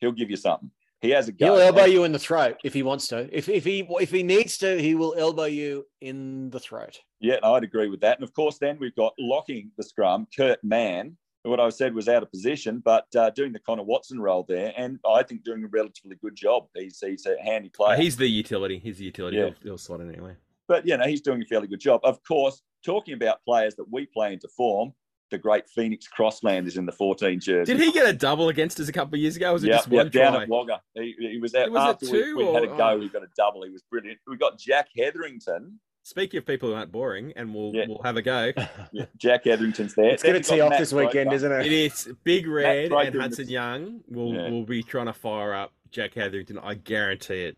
He'll 0.00 0.12
give 0.12 0.30
you 0.30 0.36
something. 0.36 0.70
He 1.00 1.10
has 1.10 1.28
a 1.28 1.32
go. 1.32 1.46
He'll 1.46 1.62
elbow 1.62 1.84
you 1.84 2.04
in 2.04 2.12
the 2.12 2.18
throat 2.18 2.58
if 2.62 2.74
he 2.74 2.82
wants 2.82 3.06
to. 3.08 3.28
If 3.32 3.48
if 3.48 3.64
he 3.64 3.86
if 4.00 4.10
he 4.10 4.22
needs 4.22 4.58
to, 4.58 4.80
he 4.80 4.94
will 4.94 5.14
elbow 5.16 5.44
you 5.44 5.86
in 6.00 6.50
the 6.50 6.60
throat. 6.60 6.98
Yeah, 7.20 7.36
I'd 7.42 7.64
agree 7.64 7.88
with 7.88 8.00
that. 8.00 8.18
And 8.18 8.24
of 8.24 8.34
course, 8.34 8.58
then 8.58 8.78
we've 8.78 8.94
got 8.94 9.14
locking 9.18 9.70
the 9.76 9.82
scrum, 9.82 10.26
Kurt 10.36 10.62
Mann, 10.62 11.16
what 11.42 11.60
I 11.60 11.70
said 11.70 11.94
was 11.94 12.08
out 12.08 12.22
of 12.22 12.30
position, 12.30 12.82
but 12.84 13.06
uh, 13.16 13.30
doing 13.30 13.52
the 13.52 13.58
Connor 13.60 13.82
Watson 13.82 14.20
role 14.20 14.44
there, 14.46 14.72
and 14.76 14.98
I 15.08 15.22
think 15.22 15.42
doing 15.42 15.64
a 15.64 15.68
relatively 15.68 16.16
good 16.22 16.36
job. 16.36 16.66
He's 16.74 16.98
he's 17.00 17.26
a 17.26 17.36
handy 17.42 17.70
player. 17.70 17.96
he's 17.96 18.16
the 18.16 18.28
utility. 18.28 18.78
He's 18.78 18.98
the 18.98 19.04
utility. 19.04 19.38
Yeah. 19.38 19.44
He'll, 19.44 19.54
he'll 19.62 19.78
slot 19.78 20.00
in 20.00 20.10
anyway. 20.10 20.36
but 20.68 20.86
you 20.86 20.96
know 20.96 21.06
he's 21.06 21.22
doing 21.22 21.42
a 21.42 21.46
fairly 21.46 21.66
good 21.66 21.80
job. 21.80 22.00
Of 22.04 22.22
course, 22.24 22.60
talking 22.84 23.14
about 23.14 23.42
players 23.44 23.74
that 23.76 23.86
we 23.90 24.06
play 24.06 24.34
into 24.34 24.48
form, 24.48 24.92
the 25.30 25.38
great 25.38 25.68
Phoenix 25.68 26.06
Crossland 26.08 26.66
is 26.66 26.76
in 26.76 26.86
the 26.86 26.92
14 26.92 27.40
jersey. 27.40 27.72
Did 27.72 27.82
he 27.82 27.92
get 27.92 28.06
a 28.08 28.12
double 28.12 28.48
against 28.48 28.78
us 28.80 28.88
a 28.88 28.92
couple 28.92 29.14
of 29.14 29.20
years 29.20 29.36
ago? 29.36 29.52
Was 29.52 29.64
it 29.64 29.68
yeah, 29.68 29.76
just 29.76 29.88
yeah, 29.90 29.96
one 29.98 30.08
down 30.10 30.32
try? 30.34 30.42
at 30.42 30.48
Wagga. 30.48 30.80
He, 30.94 31.14
he 31.18 31.38
was 31.40 31.54
out 31.54 31.70
Was 31.70 31.82
it 31.82 31.88
after 31.88 32.06
we, 32.06 32.12
two 32.22 32.36
we 32.36 32.44
had 32.46 32.62
a 32.64 32.66
go. 32.68 32.88
oh. 32.90 33.00
He 33.00 33.08
got 33.08 33.22
a 33.22 33.28
double. 33.36 33.62
He 33.64 33.70
was 33.70 33.82
brilliant. 33.90 34.18
We 34.26 34.36
got 34.36 34.58
Jack 34.58 34.88
Hetherington. 34.96 35.78
Speaking 36.02 36.38
of 36.38 36.46
people 36.46 36.70
who 36.70 36.74
aren't 36.74 36.90
boring, 36.90 37.32
and 37.36 37.54
we'll 37.54 37.72
Yeah. 37.74 37.84
we'll 37.88 38.02
have 38.02 38.16
a 38.16 38.22
go. 38.22 38.52
Yeah, 38.92 39.04
Jack 39.18 39.44
Hetherington's 39.44 39.94
there. 39.94 40.10
It's 40.10 40.22
going 40.22 40.40
to 40.42 40.48
tee 40.48 40.60
off 40.60 40.70
Matt 40.70 40.80
this 40.80 40.92
weekend, 40.92 41.28
Croker. 41.30 41.34
isn't 41.34 41.52
It 41.52 41.66
it? 41.66 41.72
is 41.72 42.08
Big 42.24 42.46
Red 42.48 42.90
Croker 42.90 43.06
and 43.06 43.14
in 43.14 43.20
Hudson 43.20 43.46
the- 43.46 43.52
Young 43.52 44.00
will 44.08 44.34
Yeah. 44.34 44.50
will 44.50 44.64
be 44.64 44.82
trying 44.82 45.06
to 45.06 45.12
fire 45.12 45.54
up 45.54 45.72
Jack 45.90 46.14
Hetherington. 46.14 46.58
I 46.58 46.74
guarantee 46.74 47.42
it. 47.44 47.56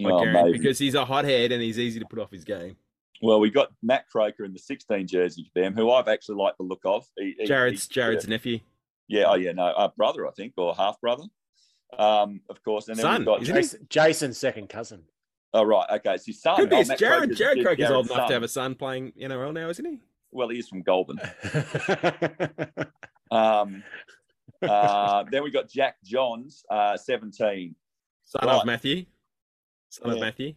I 0.00 0.08
Oh, 0.10 0.20
guarantee 0.24 0.58
because 0.58 0.78
he's 0.78 0.94
a 0.94 1.04
hothead 1.04 1.52
and 1.52 1.62
he's 1.62 1.78
easy 1.78 2.00
to 2.00 2.06
put 2.06 2.18
off 2.18 2.30
his 2.32 2.44
game. 2.44 2.76
Well, 3.22 3.38
we 3.40 3.50
got 3.50 3.68
Matt 3.82 4.08
Croker 4.08 4.44
in 4.44 4.52
the 4.52 4.58
16 4.58 5.06
jersey 5.06 5.48
for 5.54 5.62
them, 5.62 5.74
who 5.74 5.90
I've 5.92 6.08
actually 6.08 6.36
liked 6.36 6.58
the 6.58 6.64
look 6.64 6.80
of. 6.84 7.06
He- 7.16 7.36
he- 7.38 7.46
Jarrod's 7.46 7.86
he- 7.86 7.94
Jarrod's 8.00 8.26
nephew. 8.28 8.58
Yeah, 9.08 9.24
oh 9.28 9.34
yeah, 9.34 9.52
no, 9.52 9.64
uh, 9.66 9.88
brother, 9.96 10.26
I 10.26 10.30
think, 10.32 10.54
or 10.56 10.74
half 10.74 11.00
brother. 11.00 11.24
Um, 11.98 12.40
of 12.50 12.62
course, 12.64 12.88
and 12.88 12.96
then 12.96 13.02
Son, 13.02 13.20
we've 13.20 13.26
got? 13.26 13.42
Jason, 13.42 13.86
Jason's 13.88 14.38
second 14.38 14.68
cousin. 14.68 15.04
Oh 15.54 15.62
right, 15.64 15.86
okay, 15.92 16.14
it's 16.14 16.24
his 16.26 16.40
son. 16.40 16.56
Could 16.56 16.70
be 16.70 16.76
Oh, 16.76 16.80
Jarrod. 16.82 16.98
Croker's- 16.98 17.38
Jarrod 17.38 17.56
it's 17.56 17.62
Croker's 17.66 17.90
old 17.90 18.06
Jarrod's 18.06 18.10
enough 18.10 18.28
to 18.28 18.34
have 18.34 18.42
a 18.42 18.48
son 18.48 18.74
playing 18.74 19.12
NRL 19.20 19.52
now, 19.52 19.68
isn't 19.68 19.84
he? 19.84 19.98
Well, 20.30 20.48
he 20.48 20.58
is 20.58 20.68
from 20.68 20.82
Goulburn. 20.82 21.20
Um, 23.30 23.82
uh, 24.62 25.24
then 25.30 25.42
we 25.42 25.50
got 25.50 25.66
Jack 25.70 25.96
Johns, 26.04 26.64
uh, 26.70 26.98
17. 26.98 27.74
Son 28.24 28.46
Right. 28.46 28.56
of 28.56 28.66
Matthew. 28.66 29.06
Son 29.88 30.10
of 30.10 30.20
Matthew. 30.20 30.52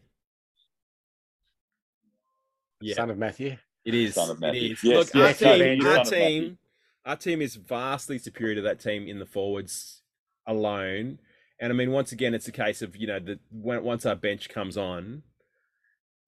Yeah, 2.81 2.95
Son 2.95 3.09
of 3.09 3.17
Matthew. 3.17 3.57
it 3.85 3.93
is. 3.93 4.15
Son 4.15 4.29
of 4.29 4.39
Matthew. 4.39 4.73
is. 4.73 4.83
Yes, 4.83 4.95
Look, 5.13 5.15
yes, 5.15 5.41
our 5.41 5.57
no, 5.57 5.57
team, 5.65 5.75
he's 5.75 5.85
our 5.85 5.91
son 5.93 5.99
of 6.05 6.11
Matthew. 6.11 6.41
team, 6.41 6.57
our 7.05 7.15
team 7.15 7.41
is 7.41 7.55
vastly 7.55 8.17
superior 8.19 8.55
to 8.55 8.61
that 8.63 8.79
team 8.79 9.07
in 9.07 9.19
the 9.19 9.25
forwards 9.25 10.01
alone. 10.47 11.19
And 11.59 11.71
I 11.71 11.75
mean, 11.75 11.91
once 11.91 12.11
again, 12.11 12.33
it's 12.33 12.47
a 12.47 12.51
case 12.51 12.81
of 12.81 12.95
you 12.95 13.07
know 13.07 13.19
that 13.19 13.39
when 13.51 13.83
once 13.83 14.05
our 14.05 14.15
bench 14.15 14.49
comes 14.49 14.77
on, 14.77 15.23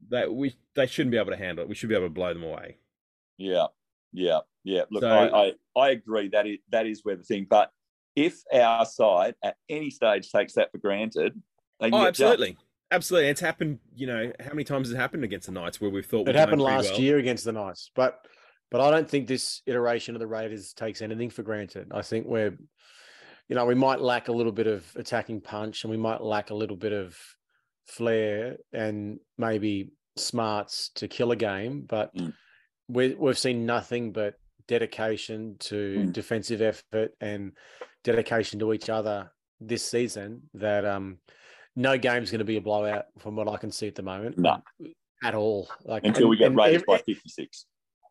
that 0.09 0.33
we 0.33 0.55
they 0.75 0.87
shouldn't 0.87 1.11
be 1.11 1.17
able 1.17 1.31
to 1.31 1.37
handle 1.37 1.63
it. 1.63 1.69
We 1.69 1.75
should 1.75 1.89
be 1.89 1.95
able 1.95 2.05
to 2.07 2.13
blow 2.13 2.33
them 2.33 2.43
away. 2.43 2.77
Yeah, 3.37 3.67
yeah, 4.13 4.39
yeah. 4.63 4.83
Look, 4.89 5.01
So- 5.01 5.09
I, 5.09 5.47
I, 5.47 5.53
I 5.79 5.89
agree 5.89 6.29
that 6.29 6.47
is, 6.47 6.57
that 6.71 6.85
is 6.87 7.01
where 7.03 7.15
the 7.17 7.23
thing. 7.23 7.45
But 7.49 7.71
if 8.15 8.41
our 8.53 8.85
side 8.85 9.35
at 9.43 9.57
any 9.69 9.89
stage 9.91 10.31
takes 10.31 10.53
that 10.53 10.71
for 10.71 10.77
granted, 10.79 11.39
they 11.79 11.87
Oh, 11.87 11.99
get 11.99 12.07
absolutely, 12.07 12.57
absolutely. 12.91 13.29
It's 13.29 13.41
happened. 13.41 13.79
You 13.95 14.07
know, 14.07 14.31
how 14.39 14.49
many 14.49 14.63
times 14.63 14.87
has 14.87 14.93
it 14.93 14.97
happened 14.97 15.23
against 15.23 15.47
the 15.47 15.53
Knights 15.53 15.79
where 15.81 15.89
we've 15.89 16.05
thought 16.05 16.25
we've 16.27 16.29
It 16.29 16.35
happened 16.35 16.61
last 16.61 16.91
well? 16.91 17.01
year 17.01 17.17
against 17.17 17.45
the 17.45 17.51
Knights, 17.51 17.91
but 17.95 18.19
but 18.69 18.81
I 18.81 18.91
don't 18.91 19.09
think 19.09 19.27
this 19.27 19.61
iteration 19.65 20.15
of 20.15 20.19
the 20.19 20.27
Raiders 20.27 20.73
takes 20.73 21.01
anything 21.01 21.29
for 21.29 21.41
granted. 21.41 21.87
I 21.91 22.01
think 22.01 22.27
we're, 22.27 22.57
you 23.47 23.55
know, 23.55 23.65
we 23.65 23.75
might 23.75 24.01
lack 24.01 24.27
a 24.27 24.33
little 24.33 24.51
bit 24.51 24.67
of 24.67 24.85
attacking 24.97 25.39
punch, 25.41 25.83
and 25.83 25.91
we 25.91 25.97
might 25.97 26.21
lack 26.21 26.49
a 26.49 26.53
little 26.55 26.75
bit 26.75 26.91
of 26.91 27.17
flair 27.85 28.57
and 28.73 29.19
maybe 29.37 29.91
smarts 30.17 30.89
to 30.95 31.07
kill 31.07 31.31
a 31.31 31.35
game, 31.35 31.83
but 31.87 32.13
Mm. 32.15 32.33
we 32.89 33.13
we've 33.13 33.37
seen 33.37 33.65
nothing 33.65 34.11
but 34.11 34.35
dedication 34.67 35.55
to 35.59 35.75
Mm. 35.99 36.13
defensive 36.13 36.61
effort 36.61 37.11
and 37.21 37.53
dedication 38.03 38.59
to 38.59 38.73
each 38.73 38.89
other 38.89 39.31
this 39.61 39.85
season. 39.89 40.49
That 40.55 40.83
um, 40.83 41.19
no 41.77 41.97
game's 41.97 42.31
going 42.31 42.39
to 42.39 42.45
be 42.45 42.57
a 42.57 42.61
blowout 42.61 43.05
from 43.19 43.35
what 43.37 43.47
I 43.47 43.55
can 43.55 43.71
see 43.71 43.87
at 43.87 43.95
the 43.95 44.01
moment. 44.01 44.37
No. 44.37 44.61
At 45.23 45.33
all, 45.35 45.69
like 45.85 46.03
until 46.05 46.27
we 46.27 46.35
get 46.37 46.47
and 46.47 46.57
raised 46.57 46.81
ev- 46.81 46.85
by 46.85 46.97
56. 46.97 47.65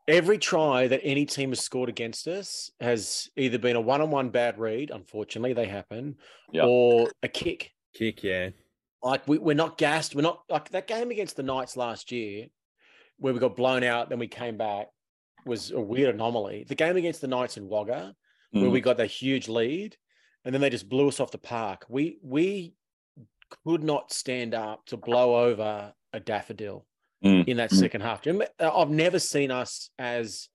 every 0.08 0.38
try 0.38 0.86
that 0.88 1.00
any 1.04 1.26
team 1.26 1.50
has 1.50 1.60
scored 1.60 1.88
against 1.88 2.26
us 2.28 2.70
has 2.80 3.28
either 3.36 3.58
been 3.58 3.76
a 3.76 3.80
one-on-one 3.80 4.30
bad 4.30 4.58
read, 4.58 4.90
unfortunately 4.90 5.52
they 5.52 5.66
happen, 5.66 6.16
Yeah. 6.52 6.64
or 6.64 7.10
a 7.22 7.28
kick. 7.28 7.72
Kick, 7.94 8.22
yeah. 8.22 8.50
Like 9.02 9.26
we, 9.28 9.38
we're 9.38 9.54
not 9.54 9.78
gassed. 9.78 10.14
We're 10.14 10.22
not 10.22 10.42
like 10.48 10.68
that 10.70 10.86
game 10.86 11.10
against 11.10 11.36
the 11.36 11.42
Knights 11.42 11.76
last 11.76 12.10
year, 12.12 12.46
where 13.18 13.32
we 13.34 13.40
got 13.40 13.56
blown 13.56 13.82
out, 13.84 14.08
then 14.10 14.18
we 14.18 14.26
came 14.28 14.56
back, 14.56 14.86
was 15.44 15.70
a 15.72 15.80
weird 15.80 16.14
anomaly. 16.14 16.64
The 16.68 16.74
game 16.74 16.96
against 16.96 17.20
the 17.20 17.28
Knights 17.28 17.56
in 17.56 17.68
Wagga, 17.68 18.14
where 18.52 18.64
Mm. 18.64 18.70
we 18.72 18.80
got 18.80 18.96
that 18.98 19.10
huge 19.10 19.48
lead, 19.48 19.96
and 20.44 20.52
then 20.54 20.60
they 20.60 20.70
just 20.70 20.88
blew 20.88 21.08
us 21.08 21.20
off 21.20 21.30
the 21.30 21.38
park. 21.38 21.84
We 21.88 22.18
we 22.22 22.74
could 23.64 23.82
not 23.82 24.12
stand 24.12 24.54
up 24.54 24.84
to 24.86 24.96
blow 24.96 25.36
over 25.36 25.92
a 26.12 26.20
daffodil 26.20 26.86
Mm, 27.24 27.48
in 27.48 27.56
that 27.56 27.70
mm. 27.70 27.78
second 27.78 28.02
half. 28.02 28.20
Do 28.20 28.28
you 28.28 28.34
remember- 28.34 28.52
uh, 28.60 28.76
I've 28.78 28.90
never 28.90 29.18
seen 29.18 29.50
us 29.50 29.88
as 29.98 30.50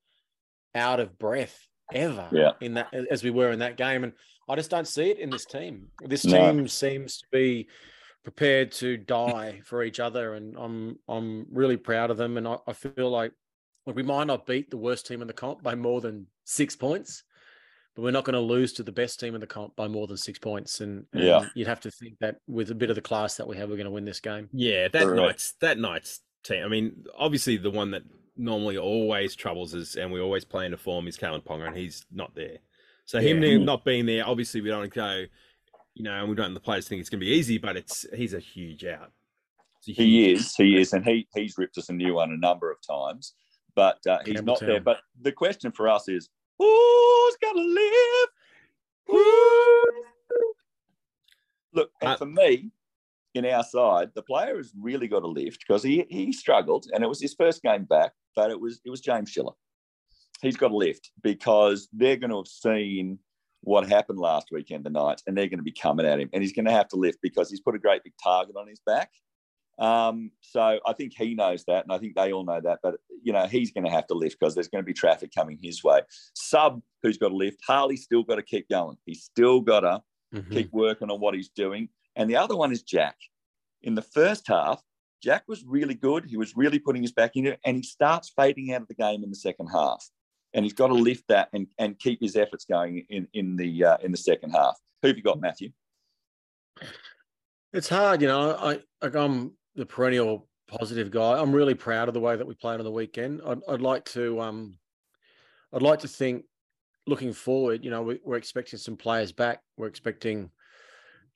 out 0.76 1.00
of 1.00 1.18
breath 1.18 1.68
ever 1.92 2.30
Yeah. 2.32 2.52
in 2.62 2.76
that 2.76 2.94
as 2.94 3.24
we 3.24 3.32
were 3.32 3.50
in 3.52 3.60
that 3.60 3.78
game, 3.78 4.04
and 4.04 4.14
I 4.48 4.56
just 4.56 4.70
don't 4.70 4.88
see 4.88 5.10
it 5.10 5.18
in 5.18 5.32
this 5.32 5.46
team. 5.46 5.92
This 6.04 6.24
No. 6.24 6.52
team 6.52 6.68
seems 6.68 7.18
to 7.18 7.28
be 7.32 7.68
prepared 8.24 8.72
to 8.74 8.96
die 8.96 9.62
for 9.66 9.82
each 9.84 10.00
other, 10.00 10.36
and 10.36 10.56
I'm 10.56 11.00
I'm 11.08 11.48
really 11.52 11.78
proud 11.78 12.12
of 12.12 12.18
them. 12.18 12.38
And 12.38 12.48
I, 12.48 12.58
I 12.68 12.74
feel 12.74 13.10
like 13.10 13.34
look, 13.88 13.96
we 13.96 14.04
might 14.04 14.28
not 14.28 14.46
beat 14.46 14.70
the 14.70 14.78
worst 14.78 15.08
team 15.08 15.22
in 15.24 15.28
the 15.28 15.34
comp 15.34 15.64
by 15.64 15.74
more 15.74 16.00
than 16.00 16.28
six 16.46 16.76
points, 16.76 17.24
we're 18.02 18.12
not 18.12 18.24
going 18.26 18.34
to 18.34 18.40
lose 18.40 18.74
to 18.74 18.84
the 18.84 18.92
best 18.92 19.20
team 19.20 19.36
in 19.36 19.42
the 19.42 19.48
comp 19.48 19.76
by 19.76 19.88
more 19.88 20.08
than 20.08 20.18
six 20.18 20.40
points. 20.40 20.82
And, 20.82 21.06
and 21.14 21.24
Yeah. 21.24 21.46
you'd 21.54 21.68
have 21.68 21.82
to 21.82 21.92
think 21.92 22.18
that 22.20 22.38
with 22.48 22.72
a 22.72 22.76
bit 22.76 22.90
of 22.90 22.96
the 22.96 23.02
class 23.02 23.36
that 23.36 23.48
we 23.48 23.56
have, 23.58 23.70
we're 23.70 23.76
going 23.76 23.86
to 23.86 23.92
win 23.92 24.06
this 24.06 24.20
game. 24.20 24.50
Yeah, 24.52 24.88
that 24.88 25.04
Correct. 25.04 25.16
Knights 25.16 25.54
that 25.62 25.78
Knights 25.78 26.22
team. 26.44 26.64
I 26.64 26.68
mean, 26.68 27.06
obviously 27.18 27.58
the 27.58 27.70
one 27.70 27.92
that 27.92 28.04
normally 28.36 28.78
always 28.78 29.36
troubles 29.36 29.76
us 29.76 29.96
and 29.96 30.12
we 30.12 30.20
always 30.20 30.44
play 30.44 30.66
into 30.66 30.78
form 30.78 31.08
is 31.08 31.18
Kalyn 31.18 31.44
Ponga, 31.44 31.68
and 31.68 31.78
he's 31.78 32.06
not 32.12 32.34
there. 32.34 32.58
So 33.06 33.20
him 33.20 33.66
not 33.66 33.86
being 33.86 34.06
there, 34.06 34.28
obviously 34.28 34.62
we 34.62 34.70
don't 34.70 34.94
go, 34.94 35.26
you 35.94 36.04
know, 36.04 36.22
and 36.22 36.30
we 36.30 36.36
don't 36.36 36.54
the 36.54 36.60
players 36.60 36.88
think 36.88 37.02
it's 37.02 37.10
going 37.10 37.20
to 37.20 37.26
be 37.26 37.32
easy, 37.34 37.58
but 37.58 37.76
it's 37.76 38.06
he's 38.16 38.34
a 38.34 38.40
huge 38.40 38.86
out. 38.86 39.12
It's 39.78 39.90
a 39.90 39.92
He 40.02 40.32
is, 40.32 40.56
he 40.56 40.80
is, 40.80 40.94
and 40.94 41.04
he 41.04 41.28
he's 41.36 41.58
ripped 41.58 41.78
us 41.78 41.90
a 41.90 41.94
new 41.94 42.16
one 42.16 42.32
a 42.32 42.38
number 42.38 42.72
of 42.72 42.78
times, 42.88 43.34
but 43.76 43.98
uh, 44.08 44.20
he's 44.26 44.42
not 44.44 44.60
there. 44.62 44.80
But 44.80 45.02
the 45.22 45.32
question 45.32 45.72
for 45.72 45.90
us 45.90 46.08
is, 46.08 46.30
who's 46.62 47.38
gonna 47.42 47.62
live? 47.62 48.30
Who? 49.08 49.84
Look, 51.74 51.92
and 52.02 52.12
Uh, 52.12 52.18
for 52.18 52.26
me, 52.26 52.72
in 53.34 53.46
our 53.46 53.64
side, 53.64 54.12
the 54.14 54.22
player 54.22 54.58
has 54.58 54.74
really 54.80 55.08
got 55.08 55.22
to 55.22 55.28
lift 55.28 55.64
because 55.66 55.84
he 55.84 56.06
he 56.10 56.32
struggled, 56.32 56.86
and 56.94 57.04
it 57.04 57.08
was 57.08 57.22
his 57.22 57.34
first 57.34 57.62
game 57.62 57.86
back, 57.86 58.12
but 58.36 58.52
it 58.52 58.60
was 58.60 58.82
it 58.86 58.90
was 58.90 59.02
James 59.02 59.30
Schiller. 59.30 59.54
He's 60.42 60.58
got 60.58 60.70
to 60.70 60.76
lift 60.78 61.12
because 61.22 61.88
they're 61.94 62.18
going 62.18 62.32
to 62.32 62.38
have 62.38 62.48
seen 62.48 63.20
what 63.62 63.88
happened 63.88 64.18
last 64.20 64.48
weekend, 64.52 64.84
the 64.84 64.90
Knights, 64.90 65.24
and 65.28 65.38
they're 65.38 65.48
going 65.48 65.60
to 65.60 65.64
be 65.64 65.72
coming 65.72 66.06
at 66.06 66.20
him, 66.20 66.30
and 66.34 66.42
he's 66.42 66.54
going 66.54 66.66
to 66.66 66.72
have 66.72 66.88
to 66.90 66.96
lift 66.96 67.20
because 67.22 67.50
he's 67.50 67.60
put 67.62 67.76
a 67.76 67.80
great 67.80 68.04
big 68.04 68.14
target 68.22 68.56
on 68.56 68.68
his 68.68 68.82
back. 68.86 69.12
Um, 69.82 70.32
so 70.42 70.80
I 70.86 70.94
think 70.94 71.14
he 71.18 71.34
knows 71.36 71.64
that, 71.66 71.84
and 71.84 71.92
I 71.92 71.98
think 71.98 72.16
they 72.16 72.32
all 72.32 72.46
know 72.46 72.62
that. 72.62 72.80
But 72.84 72.96
you 73.24 73.34
know, 73.34 73.46
he's 73.48 73.72
going 73.72 73.84
to 73.86 73.92
have 73.92 74.08
to 74.08 74.14
lift 74.14 74.40
because 74.40 74.54
there's 74.56 74.68
going 74.70 74.84
to 74.84 74.86
be 74.86 74.94
traffic 74.94 75.32
coming 75.36 75.58
his 75.62 75.84
way. 75.84 76.02
Sub, 76.36 76.82
who's 77.04 77.18
got 77.18 77.30
to 77.30 77.36
lift, 77.36 77.60
Harley's 77.66 78.04
still 78.04 78.24
got 78.24 78.36
to 78.36 78.44
keep 78.44 78.70
going. 78.70 78.98
He's 79.06 79.24
still 79.24 79.60
got 79.62 79.82
to 79.82 80.02
Mhm. 80.34 80.52
keep 80.54 80.72
working 80.72 81.12
on 81.12 81.20
what 81.20 81.34
he's 81.36 81.50
doing. 81.50 81.90
And 82.16 82.30
the 82.30 82.38
other 82.38 82.56
one 82.56 82.72
is 82.72 82.84
Jack. 82.84 83.18
In 83.82 83.96
the 83.96 84.02
first 84.02 84.48
half, 84.48 84.82
Jack 85.22 85.44
was 85.48 85.64
really 85.66 85.94
good. 85.94 86.26
He 86.26 86.38
was 86.38 86.56
really 86.56 86.80
putting 86.80 87.02
his 87.02 87.12
back 87.12 87.36
in 87.36 87.48
it, 87.48 87.60
and 87.66 87.76
he 87.78 87.84
starts 87.84 88.30
fading 88.30 88.72
out 88.74 88.82
of 88.84 88.88
the 88.88 88.96
game 88.96 89.24
in 89.24 89.30
the 89.30 89.36
second 89.36 89.68
half. 89.68 90.10
and 90.54 90.66
he's 90.66 90.74
got 90.74 90.88
to 90.88 90.94
lift 90.94 91.24
that 91.30 91.48
and, 91.54 91.68
and 91.80 91.98
keep 91.98 92.20
his 92.22 92.36
efforts 92.36 92.66
going 92.66 93.06
in 93.10 93.26
in 93.34 93.56
the 93.56 93.86
uh, 93.86 93.98
in 94.04 94.12
the 94.12 94.18
second 94.18 94.50
half. 94.52 94.78
Who 95.02 95.08
have 95.08 95.16
you 95.16 95.24
got, 95.24 95.40
Matthew? 95.40 95.72
It's 97.74 97.88
hard, 97.90 98.22
you 98.22 98.28
know. 98.28 98.52
I 98.56 98.80
like 99.02 99.16
I'm 99.16 99.54
the 99.76 99.86
perennial 99.86 100.48
positive 100.68 101.12
guy. 101.12 101.40
I'm 101.40 101.52
really 101.52 101.74
proud 101.74 102.08
of 102.08 102.14
the 102.14 102.20
way 102.20 102.36
that 102.36 102.48
we 102.48 102.56
played 102.56 102.80
on 102.80 102.84
the 102.84 102.92
weekend. 102.92 103.42
I'd, 103.46 103.60
I'd 103.68 103.82
like 103.82 104.06
to 104.06 104.40
um, 104.42 104.78
I'd 105.74 105.82
like 105.82 106.00
to 106.00 106.08
think 106.08 106.46
looking 107.08 107.34
forward. 107.34 107.84
You 107.84 107.92
know, 107.92 108.02
we, 108.02 108.20
are 108.28 108.36
expecting 108.36 108.80
some 108.80 108.98
players 108.98 109.32
back. 109.32 109.62
We're 109.78 109.88
expecting 109.88 110.50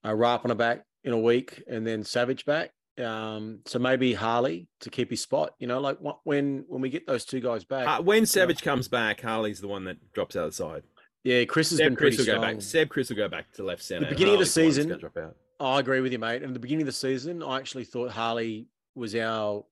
uh, 0.04 0.12
Rapana 0.12 0.58
back 0.58 0.84
in 1.04 1.14
a 1.14 1.20
week, 1.20 1.64
and 1.70 1.86
then 1.86 2.04
Savage 2.04 2.46
back. 2.46 2.72
Um, 2.98 3.60
so 3.66 3.78
maybe 3.78 4.14
Harley 4.14 4.68
to 4.80 4.90
keep 4.90 5.10
his 5.10 5.22
spot. 5.22 5.54
You 5.60 5.68
know, 5.68 5.80
like 5.80 5.98
when 6.24 6.66
when 6.68 6.82
we 6.82 6.90
get 6.90 7.06
those 7.06 7.26
two 7.26 7.42
guys 7.42 7.64
back. 7.64 7.88
Uh, 7.88 8.02
when 8.02 8.26
Savage 8.26 8.62
you 8.62 8.66
know, 8.66 8.74
comes 8.74 8.88
back, 8.88 9.22
Harley's 9.22 9.60
the 9.60 9.68
one 9.68 9.84
that 9.86 9.98
drops 10.14 10.36
out 10.36 10.46
of 10.46 10.52
the 10.52 10.56
side. 10.56 10.84
Yeah, 11.24 11.44
Kris 11.46 11.72
has 11.72 11.80
Seb 11.80 11.88
been 11.88 11.96
Kris 11.96 12.16
pretty 12.16 12.18
will 12.18 12.38
strong. 12.38 12.52
go 12.52 12.54
back. 12.54 12.62
Seb 12.62 12.90
Kris 12.90 13.10
will 13.10 13.18
go 13.18 13.28
back 13.28 13.52
to 13.54 13.64
left 13.64 13.84
center. 13.84 14.06
The 14.06 14.12
beginning 14.12 14.36
of 14.36 14.40
the 14.40 14.46
season, 14.46 14.88
drop 15.00 15.18
out. 15.18 15.36
I 15.60 15.80
agree 15.80 16.01
with 16.01 16.12
you, 16.12 16.20
mate. 16.20 16.41
And 16.41 16.45
at 16.45 16.53
the 16.53 16.60
beginning 16.60 16.84
of 16.84 16.88
the 16.88 16.91
season, 16.91 17.41
I 17.41 17.58
actually 17.58 17.86
thought 17.86 18.12
Harley 18.12 18.68
was 18.93 19.16
our 19.16 19.66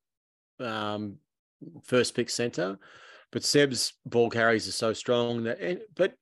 um, 0.59 1.17
first 1.83 2.15
pick 2.15 2.29
center, 2.29 2.77
but 3.31 3.43
Seb's 3.43 3.93
ball 4.05 4.29
carries 4.29 4.67
are 4.67 4.71
so 4.71 4.93
strong 4.93 5.43
that. 5.43 5.59
And, 5.59 5.81
but 5.95 6.15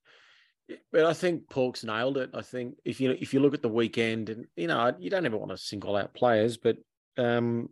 but 0.92 1.06
I 1.06 1.14
think 1.14 1.50
Pork's 1.50 1.84
nailed 1.84 2.18
it. 2.18 2.32
I 2.34 2.42
think 2.42 2.76
if 2.86 3.02
you 3.02 3.12
if 3.20 3.34
you 3.34 3.40
look 3.40 3.54
at 3.54 3.62
the 3.62 3.70
weekend, 3.70 4.30
and 4.30 4.46
you 4.56 4.68
know 4.68 4.94
you 5.00 5.10
don't 5.10 5.26
ever 5.26 5.38
want 5.38 5.52
to 5.52 5.58
single 5.58 5.96
out 5.96 6.14
players, 6.14 6.58
but 6.58 6.78
um, 7.18 7.70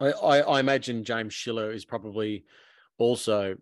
I, 0.00 0.12
I, 0.12 0.38
I 0.40 0.60
imagine 0.60 1.04
James 1.04 1.34
Schiller 1.34 1.72
is 1.72 1.84
probably 1.84 2.44
also 2.98 3.56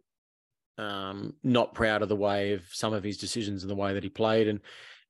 um, 0.79 1.35
not 1.43 1.75
proud 1.75 2.03
of 2.03 2.09
the 2.09 2.17
way 2.17 2.53
of 2.53 2.63
some 2.71 2.93
of 2.93 3.05
his 3.05 3.19
decisions 3.19 3.63
and 3.63 3.71
the 3.71 3.77
way 3.77 3.95
that 3.95 4.03
he 4.03 4.11
played. 4.11 4.49
And 4.49 4.61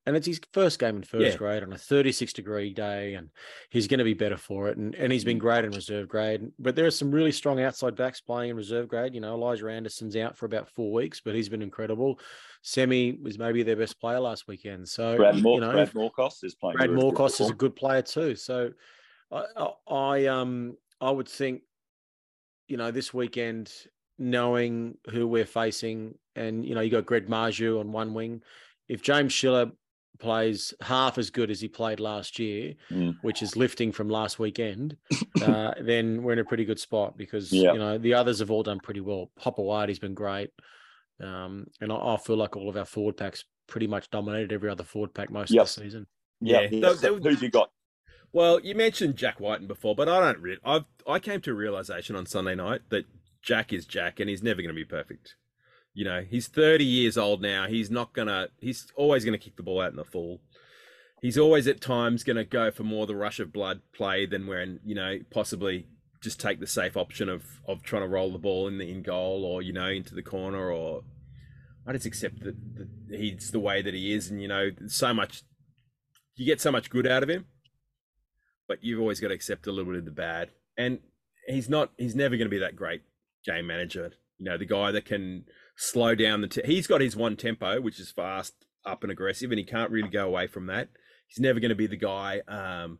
and 0.05 0.15
it's 0.15 0.25
his 0.25 0.41
first 0.51 0.79
game 0.79 0.95
in 0.95 1.03
first 1.03 1.23
Yeah. 1.33 1.37
grade 1.37 1.63
on 1.63 1.73
a 1.73 1.77
36 1.77 2.33
degree 2.33 2.73
day, 2.73 3.13
and 3.13 3.29
he's 3.69 3.87
going 3.87 3.99
to 3.99 4.03
be 4.03 4.13
better 4.15 4.37
for 4.37 4.67
it. 4.69 4.77
And 4.77 4.95
and 4.95 5.11
he's 5.13 5.23
been 5.23 5.37
great 5.37 5.63
in 5.63 5.71
reserve 5.71 6.07
grade. 6.07 6.41
But 6.57 6.75
there 6.75 6.85
are 6.87 6.91
some 6.91 7.11
really 7.11 7.31
strong 7.31 7.61
outside 7.61 7.95
backs 7.95 8.19
playing 8.19 8.49
in 8.49 8.55
reserve 8.55 8.87
grade. 8.87 9.13
You 9.13 9.21
know, 9.21 9.33
Elijah 9.35 9.67
Anderson's 9.69 10.15
out 10.15 10.37
for 10.37 10.45
about 10.47 10.69
four 10.69 10.91
weeks, 10.91 11.21
but 11.23 11.35
he's 11.35 11.49
been 11.49 11.61
incredible. 11.61 12.19
Semi 12.63 13.13
was 13.21 13.37
maybe 13.37 13.63
their 13.63 13.75
best 13.75 13.99
player 13.99 14.19
last 14.19 14.47
weekend. 14.47 14.87
So 14.89 15.17
Brad, 15.17 15.41
Mor- 15.41 15.55
you 15.55 15.61
know, 15.61 15.71
Brad 15.71 15.91
Morcos 15.93 16.43
is 16.43 16.55
playing. 16.55 16.77
Brad 16.77 16.89
Morcos 16.89 17.39
is 17.41 17.49
a 17.49 17.53
good 17.53 17.75
player 17.75 18.01
too. 18.01 18.35
So 18.35 18.71
I, 19.31 19.45
I, 19.57 19.93
I 19.93 20.25
um 20.27 20.77
I 20.99 21.09
would 21.11 21.27
think, 21.29 21.61
you 22.67 22.77
know, 22.77 22.91
this 22.91 23.13
weekend, 23.13 23.71
knowing 24.17 24.97
who 25.09 25.27
we're 25.27 25.45
facing, 25.45 26.15
and 26.35 26.65
you 26.65 26.75
know, 26.75 26.81
you 26.81 26.89
got 26.91 27.05
Greg 27.05 27.27
Marzhew 27.27 27.79
on 27.79 27.91
one 27.91 28.13
wing. 28.13 28.41
If 28.87 29.01
James 29.01 29.31
Schiller 29.33 29.71
plays 30.21 30.73
half 30.81 31.17
as 31.17 31.29
good 31.29 31.51
as 31.51 31.59
he 31.59 31.67
played 31.67 31.99
last 31.99 32.39
year, 32.39 32.75
Mm. 32.89 33.17
which 33.23 33.41
is 33.41 33.57
lifting 33.57 33.91
from 33.91 34.07
last 34.09 34.39
weekend, 34.39 34.95
uh, 35.41 35.73
then 35.81 36.23
we're 36.23 36.33
in 36.33 36.39
a 36.39 36.45
pretty 36.45 36.63
good 36.63 36.79
spot 36.79 37.17
because 37.17 37.51
Yeah. 37.51 37.73
you 37.73 37.79
know 37.79 37.97
the 37.97 38.13
others 38.13 38.39
have 38.39 38.51
all 38.51 38.63
done 38.63 38.79
pretty 38.79 39.01
well. 39.01 39.31
Hopper 39.39 39.63
Whitey's 39.63 39.99
been 39.99 40.13
great, 40.13 40.51
um, 41.19 41.67
and 41.81 41.91
I, 41.91 41.95
I 41.95 42.17
feel 42.17 42.37
like 42.37 42.55
all 42.55 42.69
of 42.69 42.77
our 42.77 42.85
forward 42.85 43.17
packs 43.17 43.43
pretty 43.67 43.87
much 43.87 44.09
dominated 44.09 44.51
every 44.53 44.69
other 44.69 44.83
forward 44.83 45.13
pack 45.13 45.29
most 45.31 45.51
Yep. 45.51 45.61
of 45.61 45.67
the 45.67 45.81
season. 45.83 46.07
Yeah. 46.39 46.61
Yeah. 46.61 46.67
yeah. 46.71 46.93
So 46.95 47.15
that- 47.19 47.23
who've 47.29 47.43
you 47.43 47.49
got? 47.49 47.71
Well, 48.33 48.61
you 48.61 48.75
mentioned 48.75 49.17
Jack 49.17 49.39
Wighton 49.41 49.67
before, 49.67 49.93
but 49.93 50.07
I 50.07 50.19
don't. 50.21 50.39
Re- 50.41 50.57
I've 50.63 50.85
I 51.05 51.19
came 51.19 51.41
to 51.41 51.51
a 51.51 51.53
realization 51.53 52.15
on 52.15 52.25
Sunday 52.25 52.55
night 52.55 52.81
that 52.89 53.05
Jack 53.41 53.73
is 53.73 53.85
Jack, 53.85 54.19
and 54.21 54.29
he's 54.29 54.41
never 54.41 54.61
going 54.61 54.73
to 54.73 54.79
be 54.79 54.85
perfect. 54.85 55.35
You 55.93 56.05
know, 56.05 56.21
he's 56.27 56.47
30 56.47 56.85
years 56.85 57.17
old 57.17 57.41
now. 57.41 57.67
He's 57.67 57.91
not 57.91 58.13
gonna. 58.13 58.49
He's 58.59 58.91
always 58.95 59.25
to 59.25 59.37
kick 59.37 59.57
the 59.57 59.63
ball 59.63 59.81
out 59.81 59.91
in 59.91 59.97
the 59.97 60.05
full. 60.05 60.39
He's 61.21 61.37
always 61.37 61.67
at 61.67 61.81
times 61.81 62.23
to 62.23 62.43
go 62.45 62.71
for 62.71 62.83
more 62.83 63.05
the 63.05 63.15
rush 63.15 63.39
of 63.39 63.53
blood 63.53 63.81
play 63.93 64.25
than 64.25 64.47
when 64.47 64.79
you 64.85 64.95
know 64.95 65.19
possibly 65.29 65.87
just 66.21 66.39
take 66.39 66.59
the 66.59 66.67
safe 66.67 66.95
option 66.95 67.29
of 67.29 67.43
of 67.67 67.83
trying 67.83 68.03
to 68.03 68.07
roll 68.07 68.31
the 68.31 68.39
ball 68.39 68.67
in 68.67 68.77
the 68.77 68.89
in 68.89 69.01
goal 69.01 69.43
or 69.43 69.61
you 69.61 69.73
know 69.73 69.87
into 69.87 70.15
the 70.15 70.23
corner 70.23 70.71
or. 70.71 71.03
I 71.83 71.93
just 71.93 72.05
accept 72.05 72.43
that, 72.43 72.55
that 73.09 73.19
he's 73.19 73.49
the 73.49 73.59
way 73.59 73.81
that 73.81 73.95
he 73.95 74.13
is, 74.13 74.29
and 74.29 74.39
you 74.39 74.47
know, 74.47 74.69
so 74.85 75.15
much. 75.15 75.41
You 76.35 76.45
get 76.45 76.61
so 76.61 76.71
much 76.71 76.91
good 76.91 77.07
out 77.07 77.23
of 77.23 77.29
him 77.29 77.47
but 78.71 78.85
you've 78.85 79.01
always 79.01 79.19
got 79.19 79.27
to 79.27 79.33
accept 79.33 79.67
a 79.67 79.69
little 79.69 79.91
bit 79.91 79.99
of 79.99 80.05
the 80.05 80.11
bad. 80.11 80.49
And 80.77 80.99
he's 81.45 81.67
not. 81.67 81.91
He's 81.97 82.15
never 82.15 82.37
going 82.37 82.45
to 82.45 82.49
be 82.49 82.59
that 82.59 82.77
great 82.77 83.01
game 83.45 83.67
manager. 83.67 84.13
You 84.37 84.45
know, 84.45 84.57
the 84.57 84.65
guy 84.65 84.91
that 84.93 85.03
can 85.03 85.43
slow 85.81 86.13
down 86.13 86.41
the. 86.41 86.47
T- 86.47 86.61
he's 86.63 86.87
got 86.87 87.01
his 87.01 87.15
one 87.15 87.35
tempo, 87.35 87.81
which 87.81 87.99
is 87.99 88.11
fast, 88.11 88.53
up 88.85 89.03
and 89.03 89.11
aggressive, 89.11 89.51
and 89.51 89.57
he 89.57 89.65
can't 89.65 89.91
really 89.91 90.09
go 90.09 90.27
away 90.27 90.47
from 90.47 90.67
that. 90.67 90.89
He's 91.27 91.39
never 91.39 91.59
going 91.59 91.69
to 91.69 91.75
be 91.75 91.87
the 91.87 91.97
guy 91.97 92.41
um, 92.47 92.99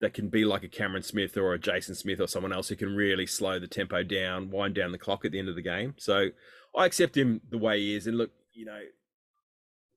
that 0.00 0.14
can 0.14 0.28
be 0.28 0.44
like 0.44 0.62
a 0.62 0.68
Cameron 0.68 1.02
Smith 1.02 1.36
or 1.36 1.52
a 1.52 1.58
Jason 1.58 1.94
Smith 1.94 2.20
or 2.20 2.28
someone 2.28 2.52
else 2.52 2.68
who 2.68 2.76
can 2.76 2.94
really 2.94 3.26
slow 3.26 3.58
the 3.58 3.66
tempo 3.66 4.02
down, 4.02 4.50
wind 4.50 4.74
down 4.74 4.92
the 4.92 4.98
clock 4.98 5.24
at 5.24 5.32
the 5.32 5.38
end 5.38 5.48
of 5.48 5.56
the 5.56 5.62
game. 5.62 5.94
So 5.98 6.28
I 6.76 6.86
accept 6.86 7.16
him 7.16 7.40
the 7.50 7.58
way 7.58 7.80
he 7.80 7.96
is. 7.96 8.06
And 8.06 8.16
look, 8.16 8.30
you 8.52 8.64
know, 8.64 8.80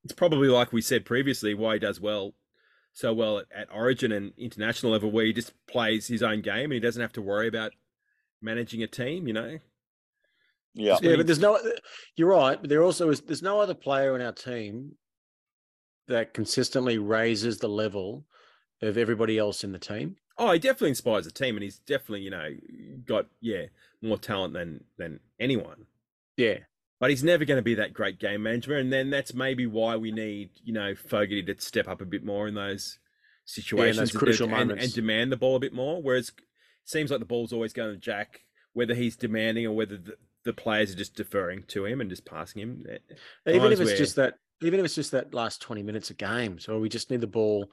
it's 0.03 0.13
probably 0.13 0.47
like 0.47 0.73
we 0.73 0.81
said 0.81 1.05
previously 1.05 1.53
why 1.53 1.75
he 1.75 1.79
does 1.79 1.99
well 1.99 2.33
so 2.93 3.13
well 3.13 3.39
at, 3.39 3.45
at 3.55 3.73
Origin 3.73 4.11
and 4.11 4.33
international 4.37 4.91
level, 4.91 5.11
where 5.11 5.25
he 5.25 5.33
just 5.33 5.53
plays 5.67 6.07
his 6.07 6.23
own 6.23 6.41
game 6.41 6.65
and 6.65 6.73
he 6.73 6.79
doesn't 6.79 7.01
have 7.01 7.13
to 7.13 7.21
worry 7.21 7.47
about 7.47 7.73
managing 8.41 8.81
a 8.81 8.87
team. 8.87 9.27
You 9.27 9.33
know, 9.33 9.59
Yeah. 10.73 10.97
Yeah, 11.01 11.17
but 11.17 11.27
there's 11.27 11.39
no. 11.39 11.59
You're 12.15 12.29
right, 12.29 12.59
but 12.59 12.69
there 12.69 12.83
also 12.83 13.09
is. 13.09 13.21
There's 13.21 13.41
no 13.43 13.59
other 13.59 13.73
player 13.75 14.15
in 14.15 14.21
our 14.21 14.31
team 14.31 14.95
that 16.07 16.33
consistently 16.33 16.97
raises 16.97 17.59
the 17.59 17.69
level 17.69 18.25
of 18.81 18.97
everybody 18.97 19.37
else 19.37 19.63
in 19.63 19.71
the 19.71 19.79
team. 19.79 20.17
oh, 20.37 20.51
he 20.51 20.59
definitely 20.59 20.89
inspires 20.89 21.25
the 21.25 21.31
team, 21.31 21.55
and 21.55 21.63
he's 21.63 21.79
definitely 21.79 22.21
you 22.21 22.31
know 22.31 22.49
got 23.05 23.27
yeah 23.39 23.65
more 24.01 24.17
talent 24.17 24.53
than 24.53 24.83
than 24.97 25.19
anyone. 25.39 25.85
Yeah, 26.35 26.57
But 26.99 27.11
he's 27.11 27.23
never 27.23 27.45
going 27.45 27.59
to 27.59 27.63
be 27.63 27.75
that 27.75 27.93
great 27.93 28.19
game 28.19 28.41
manager, 28.43 28.75
and 28.75 28.91
then 28.91 29.11
that's 29.11 29.33
maybe 29.35 29.67
why 29.67 29.95
we 29.95 30.11
need 30.11 30.49
you 30.63 30.73
know 30.73 30.95
Fogarty 30.95 31.43
to 31.43 31.55
step 31.61 31.87
up 31.87 32.01
a 32.01 32.05
bit 32.05 32.25
more 32.25 32.47
in 32.47 32.55
those 32.55 32.97
situations, 33.45 34.11
and- 34.11 34.19
crucial 34.19 34.47
and, 34.49 34.55
and, 34.55 34.69
moments. 34.69 34.93
demand 34.93 35.31
the 35.31 35.37
ball 35.37 35.55
a 35.55 35.59
bit 35.59 35.73
more. 35.73 36.01
Whereas 36.01 36.29
it 36.29 36.35
seems 36.85 37.11
like 37.11 37.19
the 37.19 37.25
ball's 37.25 37.53
always 37.53 37.73
going 37.73 37.93
to 37.93 37.99
Jack, 37.99 38.41
whether 38.73 38.95
he's 38.95 39.15
demanding 39.15 39.67
or 39.67 39.73
whether 39.73 39.97
the, 39.97 40.15
the 40.45 40.53
players 40.53 40.91
are 40.91 40.97
just 40.97 41.15
deferring 41.15 41.63
to 41.69 41.85
him 41.85 42.01
and 42.01 42.09
just 42.09 42.25
passing 42.25 42.61
him. 42.61 42.85
even 43.47 43.71
if 43.71 43.79
it's 43.79 43.89
where- 43.91 43.97
just 43.97 44.15
that. 44.17 44.35
Even 44.61 44.79
if 44.79 44.85
it's 44.85 44.95
just 44.95 45.11
that 45.11 45.33
last 45.33 45.61
20 45.61 45.83
minutes 45.83 46.09
of 46.09 46.15
game, 46.17 46.57
so 46.57 46.79
we 46.79 46.87
just 46.87 47.11
need 47.11 47.19
the 47.19 47.27
ball 47.27 47.69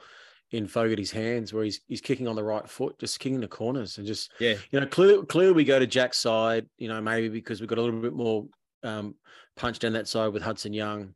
in 0.50 0.66
Fogarty's 0.66 1.12
hands, 1.12 1.52
where 1.52 1.62
he's 1.62 1.80
he's 1.86 2.00
kicking 2.00 2.26
on 2.26 2.34
the 2.34 2.42
right 2.42 2.68
foot, 2.68 2.98
just 2.98 3.20
kicking 3.20 3.40
the 3.40 3.46
corners, 3.46 3.98
and 3.98 4.06
just 4.06 4.32
Yeah, 4.40 4.54
you 4.72 4.80
know, 4.80 4.86
clearly, 4.86 5.24
clearly 5.26 5.52
we 5.52 5.64
go 5.64 5.78
to 5.78 5.86
Jack's 5.86 6.18
side, 6.18 6.66
you 6.78 6.88
know, 6.88 7.00
maybe 7.00 7.28
because 7.28 7.60
we've 7.60 7.68
got 7.68 7.78
a 7.78 7.82
little 7.82 8.00
bit 8.00 8.12
more 8.14 8.46
um, 8.82 9.14
punch 9.56 9.78
down 9.78 9.92
that 9.92 10.08
side 10.08 10.32
with 10.32 10.42
Hudson 10.42 10.72
Young. 10.72 11.14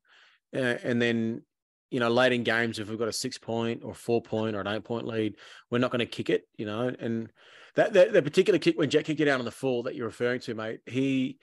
Uh, 0.55 0.77
and 0.85 1.03
then, 1.03 1.43
you 1.91 1.99
know, 1.99 2.09
late 2.09 2.33
in 2.33 2.45
games, 2.45 2.79
if 2.79 2.89
we've 2.89 2.99
got 2.99 3.09
a 3.09 3.13
six 3.13 3.39
point 3.39 3.83
or 3.83 3.95
four 3.95 4.23
point 4.23 4.55
or 4.55 4.61
an 4.61 4.69
eight 4.69 4.85
point 4.85 5.07
lead, 5.07 5.35
we're 5.71 5.79
not 5.79 5.91
going 5.91 5.99
to 6.01 6.07
kick 6.07 6.31
it, 6.31 6.47
you 6.57 6.67
know. 6.67 6.95
And 7.01 7.31
that, 7.77 7.93
that, 7.93 8.13
that 8.13 8.25
particular 8.25 8.59
kick 8.59 8.79
when 8.79 8.91
Jack 8.91 9.05
kicked 9.05 9.21
it 9.21 9.29
out 9.29 9.39
on 9.39 9.45
the 9.45 9.51
full 9.51 9.85
that 9.85 9.95
you're 9.95 10.07
referring 10.07 10.41
to, 10.41 10.55
mate, 10.55 10.81
he, 10.87 11.39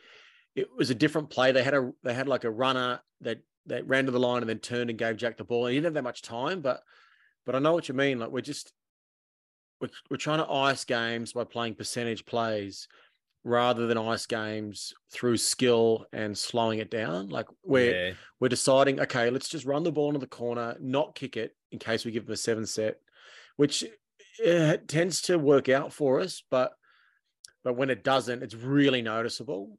it 0.56 0.68
was 0.78 0.90
a 0.90 0.96
different 0.96 1.30
play. 1.30 1.52
They 1.52 1.64
had 1.64 1.74
a, 1.74 1.92
they 2.04 2.14
had 2.14 2.28
like 2.28 2.44
a 2.44 2.52
runner 2.52 3.02
that, 3.22 3.40
that 3.68 3.88
ran 3.88 4.06
to 4.06 4.12
the 4.12 4.20
line 4.20 4.42
and 4.42 4.50
then 4.50 4.60
turned 4.60 4.90
and 4.90 5.00
gave 5.00 5.18
Jack 5.18 5.38
the 5.38 5.44
ball. 5.44 5.66
And 5.66 5.74
he 5.74 5.78
didn't 5.78 5.86
have 5.86 5.94
that 5.96 6.04
much 6.04 6.22
time, 6.22 6.62
but, 6.62 6.82
but 7.46 7.56
I 7.56 7.60
know 7.60 7.74
what 7.74 7.88
you 7.88 7.96
mean. 7.96 8.20
Like 8.20 8.32
we're 8.32 8.42
just, 8.42 8.74
we're, 9.80 9.90
we're 10.10 10.18
trying 10.18 10.40
to 10.40 10.52
ice 10.52 10.86
games 10.86 11.34
by 11.34 11.44
playing 11.44 11.76
percentage 11.76 12.26
plays 12.26 12.88
rather 13.44 13.88
than 13.88 13.98
ice 13.98 14.28
games 14.28 14.94
through 15.12 15.38
skill 15.38 16.06
and 16.14 16.38
slowing 16.38 16.80
it 16.80 16.92
down. 16.92 17.30
Like 17.30 17.48
we're 17.64 18.10
yeah. 18.10 18.14
we're 18.40 18.50
deciding, 18.50 19.00
okay, 19.00 19.30
let's 19.30 19.50
just 19.50 19.66
run 19.66 19.84
the 19.84 19.92
ball 19.92 20.10
into 20.10 20.20
the 20.20 20.28
corner, 20.28 20.76
not 20.80 21.16
kick 21.16 21.38
it 21.38 21.56
in 21.72 21.80
case 21.80 22.06
we 22.06 22.12
give 22.12 22.26
them 22.26 22.34
a 22.34 22.38
seven 22.38 22.66
set, 22.66 23.00
which 23.58 23.84
uh, 24.46 24.78
tends 24.88 25.22
to 25.24 25.38
work 25.38 25.70
out 25.70 25.94
for 25.94 26.20
us, 26.20 26.44
but 26.50 26.74
but 27.64 27.74
when 27.74 27.90
it 27.90 28.04
doesn't, 28.04 28.42
it's 28.42 28.56
really 28.56 29.02
noticeable. 29.02 29.78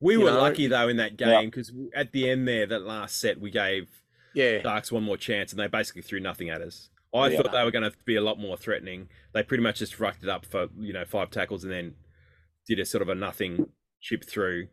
We 0.00 0.14
You 0.14 0.22
were 0.22 0.30
know, 0.32 0.40
lucky 0.40 0.66
though 0.66 0.88
in 0.88 0.96
that 0.96 1.16
game 1.16 1.48
because 1.48 1.72
at 1.94 2.10
the 2.12 2.28
end 2.28 2.48
there, 2.48 2.66
that 2.66 2.82
last 2.82 3.20
set, 3.20 3.40
we 3.40 3.50
gave 3.50 3.88
Yeah, 4.34 4.58
Darks 4.62 4.90
one 4.90 5.04
more 5.04 5.16
chance, 5.16 5.52
and 5.52 5.60
they 5.60 5.68
basically 5.68 6.02
threw 6.02 6.18
nothing 6.18 6.50
at 6.50 6.60
us. 6.62 6.90
I 7.14 7.28
Yeah. 7.28 7.36
thought 7.42 7.52
they 7.52 7.62
were 7.62 7.70
going 7.70 7.88
to 7.88 7.96
be 8.06 8.16
a 8.16 8.22
lot 8.22 8.38
more 8.38 8.56
threatening. 8.56 9.10
They 9.34 9.42
pretty 9.42 9.62
much 9.62 9.78
just 9.78 10.00
rucked 10.00 10.22
it 10.24 10.28
up 10.28 10.44
for 10.46 10.68
you 10.78 10.92
know 10.92 11.04
five 11.04 11.30
tackles 11.30 11.62
and 11.64 11.72
then 11.72 11.94
did 12.66 12.80
a 12.80 12.84
sort 12.84 13.02
of 13.02 13.08
a 13.10 13.14
nothing 13.14 13.70
chip 14.00 14.24
through. 14.24 14.68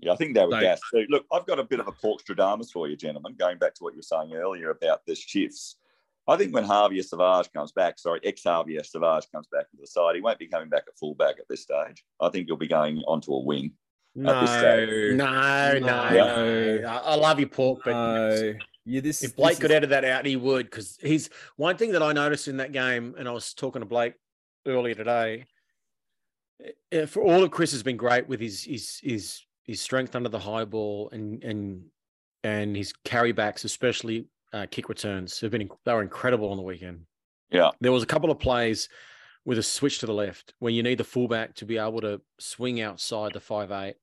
Yeah, 0.00 0.12
I 0.12 0.16
think 0.16 0.34
they 0.34 0.44
were 0.44 0.50
So- 0.52 0.60
gassed 0.60 0.82
too. 0.92 1.06
Look, 1.08 1.26
I've 1.32 1.46
got 1.46 1.58
a 1.58 1.64
bit 1.64 1.78
of 1.80 1.86
a 1.88 1.92
pork 1.92 2.22
stradamus 2.24 2.70
for 2.72 2.88
you, 2.88 2.96
gentlemen, 2.96 3.34
going 3.34 3.58
back 3.58 3.74
to 3.76 3.84
what 3.84 3.92
you 3.94 3.98
were 3.98 4.02
saying 4.02 4.34
earlier 4.34 4.70
about 4.70 5.04
the 5.06 5.14
shifts. 5.14 5.76
I 6.28 6.36
think 6.36 6.54
when 6.54 6.66
Xavier 6.66 7.02
Savage 7.02 7.50
comes 7.52 7.72
back, 7.72 7.98
sorry, 7.98 8.20
ex 8.24 8.42
Xavier 8.42 8.84
Savage 8.84 9.26
comes 9.32 9.46
back 9.50 9.66
into 9.72 9.80
the 9.80 9.86
side, 9.86 10.14
he 10.14 10.20
won't 10.20 10.38
be 10.38 10.46
coming 10.46 10.68
back 10.68 10.84
at 10.86 10.96
fullback 10.98 11.38
at 11.38 11.46
this 11.48 11.62
stage. 11.62 12.04
I 12.20 12.28
think 12.28 12.46
he'll 12.46 12.56
be 12.56 12.68
going 12.68 12.98
onto 13.06 13.32
a 13.32 13.42
wing. 13.42 13.72
at 14.26 14.40
this. 14.40 15.14
No, 15.14 15.78
no, 15.78 15.78
No. 15.78 16.08
no. 16.10 16.88
I 16.88 16.96
I 16.98 17.14
love 17.14 17.38
you, 17.40 17.46
Pork, 17.48 17.82
but 17.84 17.92
No. 17.92 18.54
Yeah, 18.84 19.00
this 19.02 19.22
if 19.22 19.36
Blake 19.36 19.50
this 19.50 19.58
could 19.60 19.70
is- 19.70 19.76
edit 19.76 19.90
that 19.90 20.04
out, 20.04 20.26
he 20.26 20.34
would. 20.36 20.66
Because 20.66 20.98
he's 21.00 21.30
one 21.56 21.76
thing 21.76 21.92
that 21.92 22.02
I 22.02 22.12
noticed 22.12 22.48
in 22.48 22.56
that 22.56 22.72
game, 22.72 23.14
and 23.18 23.28
I 23.28 23.32
was 23.32 23.54
talking 23.54 23.80
to 23.80 23.86
Blake 23.86 24.14
earlier 24.66 24.94
today. 24.94 25.46
eh, 26.92 27.06
For 27.06 27.22
all 27.22 27.40
that 27.42 27.52
Kris 27.52 27.72
has 27.72 27.82
been 27.82 27.96
great 27.96 28.26
with 28.28 28.40
his 28.40 28.64
his 28.64 28.98
his 29.02 29.42
his 29.64 29.80
strength 29.80 30.14
under 30.16 30.28
the 30.28 30.38
high 30.40 30.64
ball 30.64 31.08
and 31.12 31.42
and 31.44 31.84
and 32.42 32.76
his 32.76 32.92
carrybacks, 33.04 33.64
especially 33.64 34.26
uh, 34.52 34.66
kick 34.70 34.88
returns, 34.88 35.40
have 35.40 35.50
been 35.50 35.68
they 35.84 35.92
were 35.92 36.02
incredible 36.02 36.50
on 36.50 36.56
the 36.56 36.62
weekend. 36.62 37.02
Yeah. 37.50 37.70
There 37.80 37.92
was 37.92 38.02
a 38.02 38.06
couple 38.06 38.30
of 38.30 38.38
plays 38.38 38.88
with 39.44 39.58
a 39.58 39.62
switch 39.62 39.98
to 40.00 40.06
the 40.06 40.12
left 40.14 40.54
where 40.58 40.72
you 40.72 40.82
need 40.82 40.98
the 40.98 41.04
fullback 41.04 41.54
to 41.56 41.64
be 41.64 41.78
able 41.78 42.00
to 42.02 42.20
swing 42.38 42.80
outside 42.80 43.32
the 43.32 43.40
five 43.40 43.70
eight, 43.72 43.96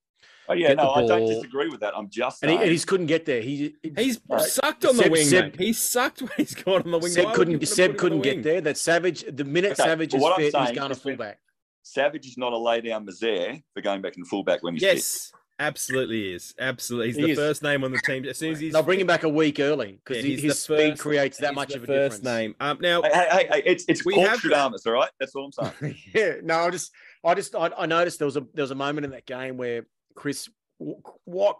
Oh 0.49 0.53
yeah, 0.53 0.69
Get 0.69 0.77
the 0.77 0.83
no, 0.83 0.91
I 0.93 1.05
don't 1.07 1.27
disagree 1.27 1.67
with 1.69 1.81
that. 1.81 1.93
I'm 1.95 2.09
just 2.09 2.41
and 2.41 2.51
he, 2.51 2.57
and 2.57 2.71
he 2.71 2.79
couldn't 2.79 3.07
get 3.07 3.25
there. 3.25 3.41
He 3.41 3.75
He's 3.97 4.19
Right. 4.29 4.41
sucked 4.41 4.85
on 4.85 4.95
the 4.95 5.09
wing. 5.09 5.25
Seb- 5.25 5.43
mate. 5.43 5.59
He's 5.59 5.81
sucked 5.81 6.21
when 6.21 6.31
he's 6.37 6.55
gone 6.55 6.83
on 6.83 6.91
the 6.91 6.97
wing. 6.99 7.11
Seb 7.11 7.25
Why 7.25 7.33
couldn't 7.33 7.65
Seb 7.67 7.97
couldn't 7.97 8.19
wing? 8.19 8.35
get 8.41 8.43
there. 8.43 8.61
That 8.61 8.77
Savage, 8.77 9.25
the 9.29 9.43
minute 9.43 9.73
Okay, 9.73 9.83
Savage 9.83 10.13
is 10.13 10.23
fit, 10.23 10.39
he's 10.39 10.51
saying 10.53 10.75
going 10.75 10.89
to 10.89 10.95
fullback. 10.95 11.39
Savage 11.83 12.25
is 12.27 12.37
not 12.37 12.53
a 12.53 12.57
lay 12.57 12.81
down 12.81 13.05
misere 13.05 13.61
for 13.73 13.81
going 13.81 14.01
back 14.01 14.17
in 14.17 14.23
fullback 14.25 14.63
when 14.63 14.75
he's 14.75 14.83
fit. 14.83 15.36
Yes, 15.59 15.67
absolutely 15.67 16.33
is. 16.33 16.53
Absolutely, 16.59 17.07
he's 17.07 17.15
He 17.15 17.21
the 17.23 17.29
is. 17.31 17.37
first 17.37 17.63
name 17.63 17.83
on 17.83 17.91
the 17.91 17.99
team. 17.99 18.25
As 18.25 18.37
soon 18.37 18.53
as 18.53 18.59
he's 18.59 18.73
They'll 18.73 18.83
bring 18.83 18.99
him 18.99 19.07
back 19.07 19.23
a 19.23 19.29
week 19.29 19.59
early 19.59 19.99
because 20.03 20.23
Yeah, 20.25 20.37
his 20.37 20.59
speed 20.59 20.91
first- 20.91 21.01
creates 21.01 21.37
that 21.39 21.55
much 21.55 21.69
the 21.69 21.77
of 21.77 21.83
a 21.83 21.87
first 21.87 22.21
difference. 22.21 22.23
name. 22.23 22.55
Um, 22.59 22.77
now 22.81 23.01
Hey, 23.01 23.09
hey, 23.13 23.27
hey, 23.31 23.47
hey, 23.51 23.63
it's 23.65 23.85
it's 23.87 24.05
We 24.05 24.13
we 24.15 24.19
have- 24.21 24.41
Corkscrew 24.41 24.53
all 24.55 24.93
right? 24.93 25.09
That's 25.19 25.35
all 25.35 25.45
I'm 25.59 25.71
saying. 25.81 25.97
yeah, 26.13 26.33
no, 26.43 26.59
I 26.59 26.69
just, 26.69 26.91
I 27.23 27.33
just, 27.35 27.55
I, 27.55 27.71
I 27.77 27.85
noticed 27.85 28.19
there 28.19 28.25
was 28.27 28.37
a 28.37 28.45
there 28.53 28.63
was 28.63 28.71
a 28.71 28.75
moment 28.75 29.05
in 29.05 29.11
that 29.11 29.25
game 29.25 29.57
where 29.57 29.85
Kris, 30.15 30.49
w- 30.79 31.01
what 31.25 31.59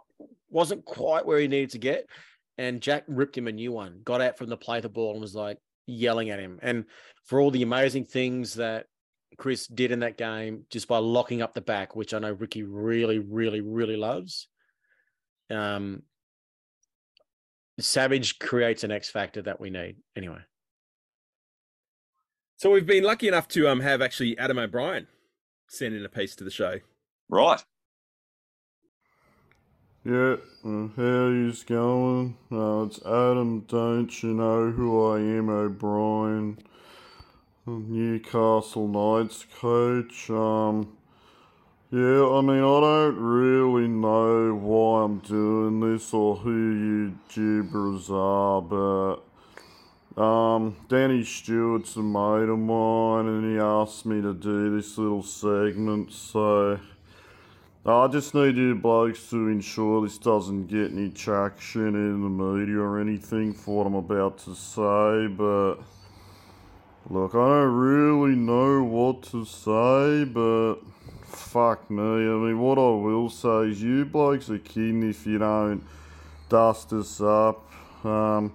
wasn't 0.50 0.84
quite 0.84 1.26
where 1.26 1.38
he 1.38 1.48
needed 1.48 1.70
to 1.70 1.78
get, 1.78 2.06
and 2.56 2.80
Jack 2.80 3.04
ripped 3.08 3.36
him 3.36 3.48
a 3.48 3.52
new 3.52 3.72
one. 3.72 4.00
Got 4.04 4.20
out 4.20 4.38
from 4.38 4.48
the 4.48 4.56
play 4.56 4.80
the 4.80 4.88
ball 4.88 5.12
and 5.12 5.20
was 5.20 5.34
like 5.34 5.58
yelling 5.86 6.30
at 6.30 6.38
him, 6.40 6.58
and 6.62 6.84
for 7.24 7.40
all 7.40 7.50
the 7.50 7.62
amazing 7.62 8.04
things 8.06 8.54
that 8.54 8.86
Kris 9.36 9.66
did 9.66 9.92
in 9.92 10.00
that 10.00 10.16
game, 10.16 10.64
just 10.70 10.88
by 10.88 10.98
locking 10.98 11.42
up 11.42 11.54
the 11.54 11.60
back, 11.60 11.94
which 11.94 12.14
I 12.14 12.18
know 12.18 12.32
Ricky 12.32 12.62
really, 12.62 13.18
really, 13.18 13.60
really 13.60 13.96
loves. 13.96 14.48
Um, 15.50 16.02
Savage 17.78 18.38
creates 18.38 18.84
an 18.84 18.90
X 18.90 19.10
factor 19.10 19.42
that 19.42 19.60
we 19.60 19.70
need. 19.70 19.96
Anyway, 20.16 20.40
so 22.56 22.70
we've 22.70 22.86
been 22.86 23.04
lucky 23.04 23.28
enough 23.28 23.46
to 23.48 23.68
um 23.68 23.80
have 23.80 24.02
actually 24.02 24.36
Adam 24.38 24.58
O'Brien 24.58 25.06
send 25.68 25.94
in 25.94 26.04
a 26.04 26.08
piece 26.08 26.34
to 26.36 26.44
the 26.44 26.50
show. 26.50 26.80
Right. 27.28 27.62
Yeah, 30.04 30.36
uh, 30.64 30.88
how 30.96 31.28
yous 31.28 31.62
going? 31.64 32.36
Uh, 32.50 32.84
it's 32.84 32.98
Adam, 33.04 33.60
don't 33.68 34.22
you 34.22 34.30
know 34.30 34.70
who 34.70 35.12
I 35.12 35.18
am, 35.18 35.50
O'Brien? 35.50 36.58
Newcastle 37.68 38.88
Knights 38.88 39.44
coach. 39.60 40.30
Um, 40.30 40.96
yeah, 41.90 42.26
I 42.26 42.40
mean, 42.40 42.58
I 42.58 42.80
don't 42.80 43.16
really 43.16 43.88
know 43.88 44.54
why 44.54 45.04
I'm 45.04 45.18
doing 45.18 45.80
this 45.80 46.12
or 46.14 46.36
who 46.36 46.50
you 46.50 47.18
gibbers 47.30 48.10
are, 48.10 48.62
but 48.62 50.22
um, 50.22 50.76
Danny 50.88 51.24
Stewart's 51.24 51.96
a 51.96 52.02
mate 52.02 52.48
of 52.48 52.58
mine 52.58 53.26
and 53.26 53.52
he 53.52 53.58
asked 53.58 54.06
me 54.06 54.22
to 54.22 54.34
do 54.34 54.74
this 54.76 54.96
little 54.96 55.22
segment, 55.22 56.12
so. 56.12 56.80
I 57.86 58.06
just 58.08 58.34
need 58.34 58.56
you 58.56 58.74
blokes 58.74 59.30
to 59.30 59.48
ensure 59.48 60.02
this 60.02 60.18
doesn't 60.18 60.66
get 60.66 60.90
any 60.90 61.08
traction 61.08 61.94
in 61.94 62.22
the 62.22 62.28
media 62.28 62.80
or 62.80 63.00
anything 63.00 63.54
for 63.54 63.78
what 63.78 63.86
I'm 63.86 63.94
about 63.94 64.36
to 64.40 64.54
say, 64.54 65.26
but 65.28 65.76
look, 67.10 67.34
I 67.34 67.38
don't 67.38 67.74
really 67.74 68.36
know 68.36 68.82
what 68.82 69.22
to 69.24 69.44
say, 69.44 70.24
but 70.24 70.76
fuck 71.24 71.90
me. 71.90 72.02
I 72.02 72.34
mean, 72.34 72.58
what 72.58 72.78
I 72.78 72.90
will 72.90 73.30
say 73.30 73.70
is 73.70 73.82
you 73.82 74.04
blokes 74.04 74.50
are 74.50 74.58
kidding 74.58 75.08
if 75.08 75.26
you 75.26 75.38
don't 75.38 75.82
dust 76.48 76.92
us 76.92 77.20
up. 77.20 77.70
Um, 78.04 78.52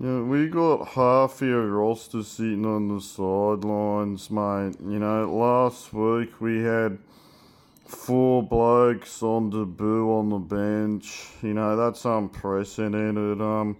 you 0.00 0.06
know, 0.06 0.24
we 0.24 0.48
got 0.48 0.88
half 0.88 1.42
our 1.42 1.66
roster 1.66 2.24
sitting 2.24 2.66
on 2.66 2.88
the 2.88 3.00
sidelines, 3.00 4.30
mate. 4.30 4.74
You 4.80 4.98
know, 4.98 5.32
last 5.32 5.92
week 5.92 6.40
we 6.40 6.62
had 6.62 6.98
four 7.86 8.42
blokes 8.42 9.22
on 9.22 9.50
debut 9.50 10.10
on 10.10 10.30
the 10.30 10.38
bench. 10.38 11.28
You 11.42 11.54
know, 11.54 11.76
that's 11.76 12.04
unprecedented. 12.04 13.40
Um, 13.40 13.76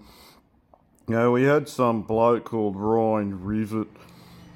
you 1.08 1.14
know, 1.14 1.32
we 1.32 1.44
had 1.44 1.68
some 1.68 2.02
bloke 2.02 2.44
called 2.44 2.76
Ryan 2.76 3.38
Rivett 3.38 3.88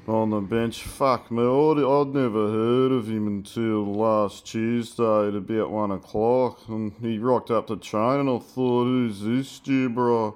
on 0.06 0.30
the 0.30 0.40
bench. 0.40 0.82
Fuck 0.82 1.30
me, 1.30 1.42
I'd, 1.42 1.78
I'd 1.78 2.14
never 2.14 2.50
heard 2.50 2.92
of 2.92 3.08
him 3.08 3.26
until 3.26 3.84
last 3.92 4.46
Tuesday 4.46 5.28
at 5.28 5.34
about 5.34 5.70
one 5.70 5.90
o'clock. 5.90 6.68
And 6.68 6.92
he 7.00 7.18
rocked 7.18 7.50
up 7.50 7.66
to 7.68 7.76
train 7.76 8.20
and 8.20 8.30
I 8.30 8.38
thought, 8.38 8.84
who's 8.84 9.22
this 9.22 9.60
gibber? 9.60 10.32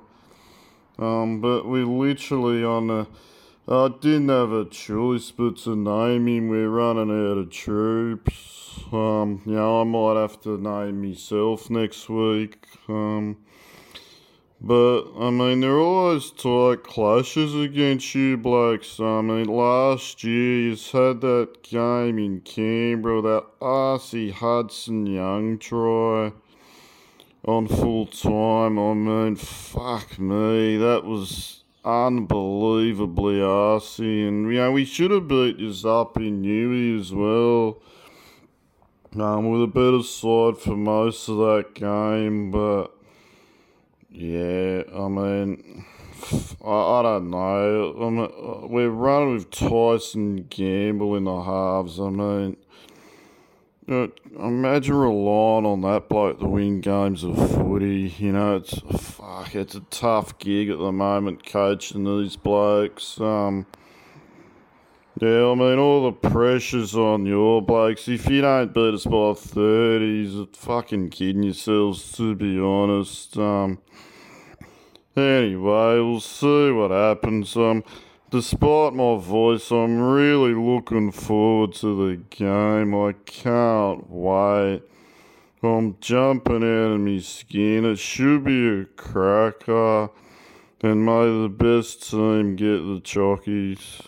Um, 0.98 1.40
but 1.40 1.66
we 1.66 1.82
literally 1.84 2.64
on 2.64 2.88
the 2.88 3.06
I 3.68 3.88
didn't 4.00 4.30
have 4.30 4.50
a 4.50 4.64
choice 4.64 5.30
but 5.30 5.58
to 5.58 5.76
name 5.76 6.26
him. 6.26 6.48
We're 6.48 6.68
running 6.68 7.10
out 7.10 7.38
of 7.38 7.50
troops. 7.50 8.80
Um, 8.92 9.42
you 9.46 9.52
know, 9.52 9.82
I 9.82 9.84
might 9.84 10.20
have 10.20 10.40
to 10.42 10.58
name 10.58 11.08
myself 11.08 11.70
next 11.70 12.08
week. 12.08 12.66
Um, 12.88 13.36
but 14.60 15.04
I 15.18 15.30
mean, 15.30 15.60
there 15.60 15.78
always 15.78 16.32
like 16.44 16.82
clashes 16.82 17.54
against 17.54 18.14
you 18.14 18.36
blokes. 18.36 19.00
I 19.00 19.22
mean, 19.22 19.46
last 19.46 20.22
year 20.22 20.60
you 20.60 20.70
had 20.70 21.22
that 21.22 21.62
game 21.62 22.18
in 22.18 22.40
Canberra, 22.40 23.22
that 23.22 23.46
RC 23.60 24.32
Hudson 24.32 25.06
Young 25.06 25.58
try 25.58 26.32
on 27.46 27.68
full 27.68 28.04
time. 28.06 28.78
I 28.78 28.92
mean, 28.92 29.36
fuck 29.36 30.18
me, 30.18 30.76
that 30.76 31.04
was 31.04 31.62
unbelievably 31.82 33.36
arsey, 33.36 34.28
and 34.28 34.52
you 34.52 34.58
know 34.60 34.72
we 34.72 34.84
should 34.84 35.10
have 35.10 35.26
beat 35.26 35.58
this 35.58 35.86
up 35.86 36.18
in 36.18 36.42
Newey 36.42 37.00
as 37.00 37.14
well. 37.14 37.78
Um, 39.18 39.50
with 39.50 39.62
a 39.62 39.66
better 39.66 40.04
side 40.04 40.58
for 40.58 40.76
most 40.76 41.28
of 41.28 41.38
that 41.38 41.74
game, 41.74 42.52
but 42.52 42.94
yeah, 44.10 44.82
I 44.92 45.08
mean, 45.08 45.84
I, 46.64 46.70
I 46.70 47.02
don't 47.02 47.30
know. 47.30 47.94
I 48.00 48.10
mean, 48.10 48.24
uh, 48.24 48.66
we're 48.66 48.90
running 48.90 49.34
with 49.34 49.50
Tyson 49.50 50.46
Gamble 50.50 51.16
in 51.16 51.24
the 51.24 51.42
halves. 51.42 52.00
I 52.00 52.10
mean, 52.10 52.56
you 53.86 53.94
know, 53.94 54.10
imagine 54.38 54.94
relying 54.94 55.66
on 55.66 55.80
that 55.82 56.08
bloke 56.08 56.40
to 56.40 56.46
win 56.46 56.80
games 56.80 57.24
of 57.24 57.36
footy. 57.36 58.14
You 58.18 58.32
know, 58.32 58.56
it's 58.56 58.78
fuck. 59.00 59.54
It's 59.54 59.74
a 59.74 59.80
tough 59.90 60.38
gig 60.38 60.70
at 60.70 60.78
the 60.78 60.92
moment 60.92 61.46
coaching 61.46 62.04
these 62.04 62.36
blokes. 62.36 63.20
Um, 63.20 63.66
yeah, 65.20 65.50
I 65.50 65.54
mean, 65.54 65.78
all 65.78 66.10
the 66.10 66.28
pressure's 66.28 66.94
on 66.94 67.26
your 67.26 67.62
blokes. 67.62 68.08
If 68.08 68.28
you 68.28 68.40
don't 68.40 68.74
beat 68.74 68.94
us 68.94 69.04
by 69.04 69.34
thirties, 69.34 70.34
you're 70.34 70.48
fucking 70.52 71.10
kidding 71.10 71.42
yourselves. 71.42 72.12
To 72.12 72.34
be 72.34 72.58
honest. 72.58 73.36
Um. 73.36 73.78
Anyway, 75.16 75.96
we'll 75.96 76.20
see 76.20 76.70
what 76.70 76.92
happens. 76.92 77.56
Um, 77.56 77.82
despite 78.30 78.94
my 78.94 79.18
voice, 79.18 79.70
I'm 79.72 80.00
really 80.00 80.54
looking 80.54 81.10
forward 81.10 81.74
to 81.74 82.08
the 82.08 82.16
game. 82.30 82.94
I 82.94 83.14
can't 83.26 84.08
wait. 84.08 84.82
I'm 85.62 85.96
jumping 86.00 86.62
out 86.62 86.92
of 86.92 87.00
my 87.00 87.18
skin. 87.18 87.84
It 87.84 87.98
should 87.98 88.44
be 88.44 88.68
a 88.68 88.84
cracker. 88.84 90.10
And 90.80 91.04
may 91.04 91.24
the 91.24 91.50
best 91.50 92.08
team 92.08 92.56
get 92.56 92.78
the 92.78 93.00
chockies. 93.02 94.06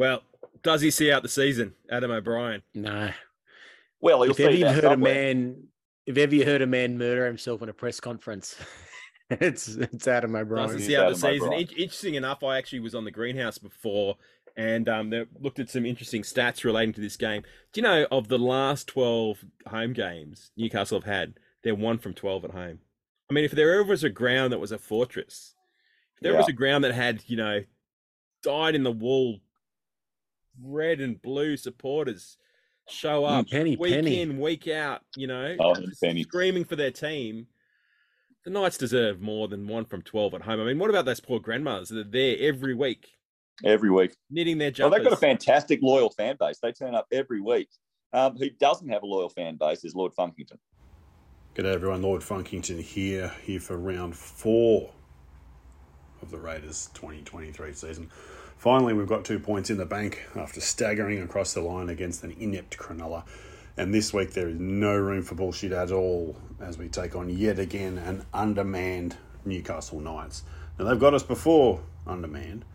Well, 0.00 0.22
does 0.62 0.80
he 0.80 0.90
see 0.90 1.12
out 1.12 1.22
the 1.22 1.28
season, 1.28 1.74
Adam 1.90 2.10
O'Brien? 2.10 2.62
no. 2.74 3.10
Well, 4.00 4.22
he'll 4.22 4.30
If 4.30 4.40
ever 4.40 4.50
you've 4.52 4.60
that 4.62 4.82
heard 4.82 4.92
a 4.92 4.96
man, 4.96 5.64
if 6.06 6.16
ever 6.16 6.34
you 6.34 6.46
heard 6.46 6.62
a 6.62 6.66
man 6.66 6.96
murder 6.96 7.26
himself 7.26 7.60
in 7.60 7.68
a 7.68 7.74
press 7.74 8.00
conference, 8.00 8.56
it's 9.30 9.68
it's 9.68 10.08
Adam 10.08 10.34
O'Brien. 10.34 10.68
Does 10.68 10.76
he 10.76 10.78
He's 10.78 10.86
see 10.86 10.96
out 10.96 11.10
the 11.10 11.16
season? 11.16 11.52
In- 11.52 11.68
interesting 11.68 12.14
enough, 12.14 12.42
I 12.42 12.56
actually 12.56 12.80
was 12.80 12.94
on 12.94 13.04
the 13.04 13.10
greenhouse 13.10 13.58
before 13.58 14.16
and 14.56 14.88
um, 14.88 15.10
they 15.10 15.26
looked 15.38 15.58
at 15.58 15.68
some 15.68 15.84
interesting 15.84 16.22
stats 16.22 16.64
relating 16.64 16.94
to 16.94 17.00
this 17.02 17.18
game. 17.18 17.42
Do 17.74 17.80
you 17.80 17.86
know 17.86 18.06
of 18.10 18.28
the 18.28 18.38
last 18.38 18.86
12 18.88 19.44
home 19.66 19.92
games 19.92 20.50
Newcastle 20.56 20.98
have 20.98 21.04
had, 21.06 21.34
they're 21.62 21.74
one 21.74 21.98
from 21.98 22.14
12 22.14 22.46
at 22.46 22.50
home? 22.52 22.78
I 23.30 23.34
mean, 23.34 23.44
if 23.44 23.52
there 23.52 23.74
ever 23.74 23.84
was 23.90 24.02
a 24.02 24.08
ground 24.08 24.50
that 24.54 24.58
was 24.60 24.72
a 24.72 24.78
fortress, 24.78 25.54
if 26.16 26.22
there 26.22 26.32
Yeah. 26.32 26.38
was 26.38 26.48
a 26.48 26.54
ground 26.54 26.84
that 26.84 26.94
had, 26.94 27.22
you 27.26 27.36
know, 27.36 27.60
died 28.42 28.74
in 28.74 28.82
the 28.82 28.90
wool 28.92 29.40
red 30.62 31.00
and 31.00 31.20
blue 31.22 31.56
supporters 31.56 32.36
show 32.88 33.22
Mm, 33.22 33.40
up 33.40 33.48
Penny, 33.48 33.76
week 33.76 33.94
Penny. 33.94 34.20
in, 34.20 34.38
week 34.38 34.66
out. 34.68 35.02
You 35.16 35.26
know, 35.26 35.56
Oh, 35.60 35.74
screaming 36.22 36.64
for 36.64 36.76
their 36.76 36.90
team. 36.90 37.46
The 38.44 38.50
Knights 38.50 38.78
deserve 38.78 39.20
more 39.20 39.48
than 39.48 39.68
one 39.68 39.84
from 39.84 40.02
twelve 40.02 40.34
at 40.34 40.42
home. 40.42 40.60
I 40.60 40.64
mean, 40.64 40.78
what 40.78 40.90
about 40.90 41.04
those 41.04 41.20
poor 41.20 41.40
grandmothers 41.40 41.90
that 41.90 41.98
are 42.06 42.10
there 42.10 42.36
every 42.40 42.74
week 42.74 43.10
every 43.62 43.90
week. 43.90 44.16
knitting 44.30 44.56
their 44.56 44.68
Well, 44.70 44.88
jumpers? 44.88 44.98
they've 44.98 45.04
got 45.10 45.12
a 45.12 45.20
fantastic 45.20 45.80
loyal 45.82 46.08
fan 46.08 46.36
base. 46.40 46.58
They 46.62 46.72
turn 46.72 46.94
up 46.94 47.06
every 47.12 47.42
week. 47.42 47.68
Um, 48.14 48.36
who 48.38 48.48
doesn't 48.48 48.88
have 48.88 49.02
a 49.02 49.06
loyal 49.06 49.28
fan 49.28 49.56
base 49.56 49.84
is 49.84 49.94
Lord 49.94 50.12
Funkington. 50.18 50.56
G'day 51.54 51.66
everyone, 51.74 52.00
Lord 52.00 52.22
Funkington 52.22 52.80
here, 52.80 53.30
here 53.42 53.60
for 53.60 53.76
round 53.76 54.16
four 54.16 54.90
of 56.22 56.30
the 56.30 56.38
Raiders 56.38 56.88
2023 56.94 57.72
season. 57.74 58.10
Finally, 58.60 58.92
we've 58.92 59.06
got 59.06 59.24
two 59.24 59.38
points 59.38 59.70
in 59.70 59.78
the 59.78 59.86
bank 59.86 60.28
after 60.36 60.60
staggering 60.60 61.22
across 61.22 61.54
the 61.54 61.62
line 61.62 61.88
against 61.88 62.22
an 62.22 62.36
inept 62.38 62.76
Cronulla. 62.76 63.24
And 63.78 63.94
this 63.94 64.12
week 64.12 64.34
there 64.34 64.50
is 64.50 64.60
no 64.60 64.94
room 64.94 65.22
for 65.22 65.34
bullshit 65.34 65.72
at 65.72 65.90
all 65.90 66.36
as 66.60 66.76
we 66.76 66.88
take 66.88 67.16
on 67.16 67.30
yet 67.30 67.58
again 67.58 67.96
an 67.96 68.26
undermanned 68.34 69.16
Newcastle 69.46 69.98
Knights. 69.98 70.42
Now 70.78 70.84
they've 70.84 71.00
got 71.00 71.14
us 71.14 71.22
before 71.22 71.80
undermanned. 72.06 72.66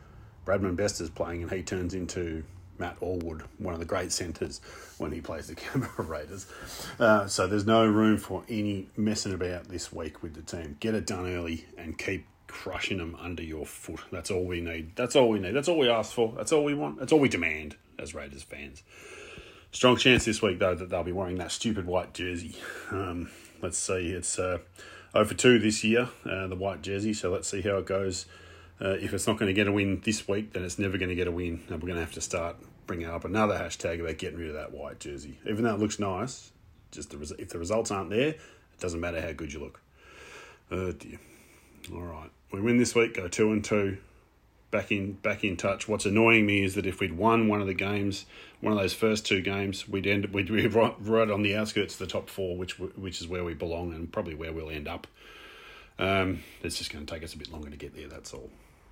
Bradman 0.44 0.76
Best 0.76 1.02
is 1.02 1.12
playing 1.12 1.44
and 1.44 1.52
he 1.52 1.62
turns 1.62 1.94
into 1.94 2.44
Matt 2.80 3.00
Allwood, 3.00 3.44
one 3.60 3.76
of 3.76 3.80
the 3.80 3.86
great 3.86 4.12
centres 4.12 4.62
when 4.98 5.12
he 5.12 5.22
plays 5.22 5.46
the 5.46 5.56
Canberra 5.56 6.02
Raiders. 6.02 6.48
Uh, 7.00 7.28
so 7.28 7.46
there's 7.46 7.68
no 7.68 7.86
room 7.86 8.18
for 8.18 8.44
any 8.50 8.90
messing 8.98 9.36
about 9.36 9.66
this 9.66 9.94
week 9.94 10.24
with 10.24 10.34
the 10.34 10.42
team. 10.42 10.78
Get 10.80 10.96
it 10.96 11.06
done 11.06 11.32
early 11.32 11.68
and 11.78 11.96
keep 11.96 12.26
crushing 12.64 13.00
them 13.00 13.18
under 13.20 13.44
your 13.44 13.66
foot. 13.66 14.00
That's 14.12 14.32
all 14.32 14.46
we 14.46 14.62
need. 14.62 14.96
That's 14.96 15.16
all 15.16 15.28
we 15.28 15.40
need. 15.40 15.52
That's 15.52 15.68
all 15.68 15.78
we 15.78 15.90
ask 15.90 16.14
for. 16.14 16.34
That's 16.38 16.54
all 16.54 16.64
we 16.64 16.74
want. 16.74 17.00
That's 17.00 17.12
all 17.12 17.20
we 17.20 17.28
demand 17.28 17.76
as 18.00 18.16
Raiders 18.16 18.44
fans. 18.44 18.82
Strong 19.72 19.98
chance 19.98 20.24
this 20.24 20.42
week 20.42 20.60
though 20.60 20.74
that 20.74 20.90
they'll 20.90 21.04
be 21.04 21.12
wearing 21.12 21.38
that 21.38 21.52
stupid 21.52 21.86
white 21.86 22.14
jersey. 22.14 22.56
Um, 22.92 23.30
let's 23.62 23.78
see. 23.78 24.12
It's 24.12 24.40
uh, 24.40 24.60
0 25.12 25.26
for 25.26 25.34
2 25.34 25.60
this 25.60 25.84
year, 25.84 26.10
uh, 26.26 26.48
the 26.48 26.56
white 26.56 26.82
jersey. 26.82 27.14
So 27.14 27.30
let's 27.30 27.50
see 27.50 27.62
how 27.62 27.78
it 27.78 27.86
goes. 27.86 28.26
Uh, 28.80 28.96
if 29.02 29.14
it's 29.14 29.28
not 29.28 29.38
going 29.38 29.48
to 29.48 29.54
get 29.54 29.68
a 29.68 29.72
win 29.72 30.02
this 30.04 30.28
week, 30.28 30.54
then 30.54 30.64
it's 30.64 30.80
never 30.80 30.98
going 30.98 31.10
to 31.10 31.16
get 31.16 31.28
a 31.28 31.32
win, 31.32 31.64
and 31.70 31.82
we're 31.82 31.88
going 31.88 31.96
to 31.96 32.04
have 32.04 32.14
to 32.14 32.22
start 32.22 32.58
bringing 32.88 33.08
up 33.08 33.24
another 33.24 33.56
hashtag 33.56 34.02
about 34.02 34.18
getting 34.18 34.38
rid 34.38 34.50
of 34.50 34.56
that 34.56 34.72
white 34.72 35.00
jersey. 35.00 35.40
Even 35.46 35.64
though 35.64 35.74
it 35.74 35.80
looks 35.80 36.00
nice, 36.00 36.52
just 36.92 37.10
the 37.10 37.18
res- 37.18 37.32
if 37.32 37.50
the 37.50 37.60
results 37.60 37.92
aren't 37.92 38.10
there, 38.10 38.30
it 38.30 38.80
doesn't 38.80 39.00
matter 39.00 39.22
how 39.22 39.32
good 39.32 39.54
you 39.54 39.60
look. 39.60 39.82
Oh 40.72 40.92
dear. 40.92 41.20
All 41.94 42.02
right, 42.02 42.32
we 42.52 42.62
win 42.62 42.78
this 42.78 42.96
week. 42.96 43.16
Go 43.16 43.28
two 43.28 43.52
and 43.52 43.64
two. 43.64 43.98
Back 44.72 44.92
in, 44.92 45.14
back 45.14 45.44
in 45.44 45.56
touch. 45.56 45.88
What's 45.88 46.06
annoying 46.06 46.46
me 46.46 46.64
is 46.64 46.76
that 46.76 46.86
if 46.86 47.00
we'd 47.00 47.14
won 47.14 47.48
one 47.48 47.62
of 47.62 47.68
the 47.68 47.74
games, 47.74 48.26
one 48.60 48.74
of 48.74 48.80
those 48.80 48.94
first 48.94 49.26
two 49.26 49.42
games, 49.42 49.88
we'd 49.88 50.06
end, 50.06 50.26
we'd 50.34 50.48
be 50.48 50.68
right, 50.68 50.96
right 51.00 51.30
on 51.30 51.44
the 51.44 51.56
outskirts 51.56 51.94
of 51.94 52.00
the 52.00 52.08
top 52.08 52.30
four, 52.30 52.58
which 52.58 52.78
which 52.80 53.22
is 53.22 53.28
where 53.28 53.44
we 53.44 53.54
belong 53.54 53.94
and 53.94 54.12
probably 54.12 54.36
where 54.36 54.52
we'll 54.52 54.70
end 54.70 54.88
up. 54.88 55.08
Um, 55.98 56.44
it's 56.62 56.78
just 56.78 56.92
going 56.92 57.06
to 57.06 57.14
take 57.14 57.24
us 57.24 57.34
a 57.34 57.38
bit 57.38 57.52
longer 57.52 57.70
to 57.70 57.78
get 57.78 57.96
there. 57.96 58.08
That's 58.08 58.34
all. 58.34 58.50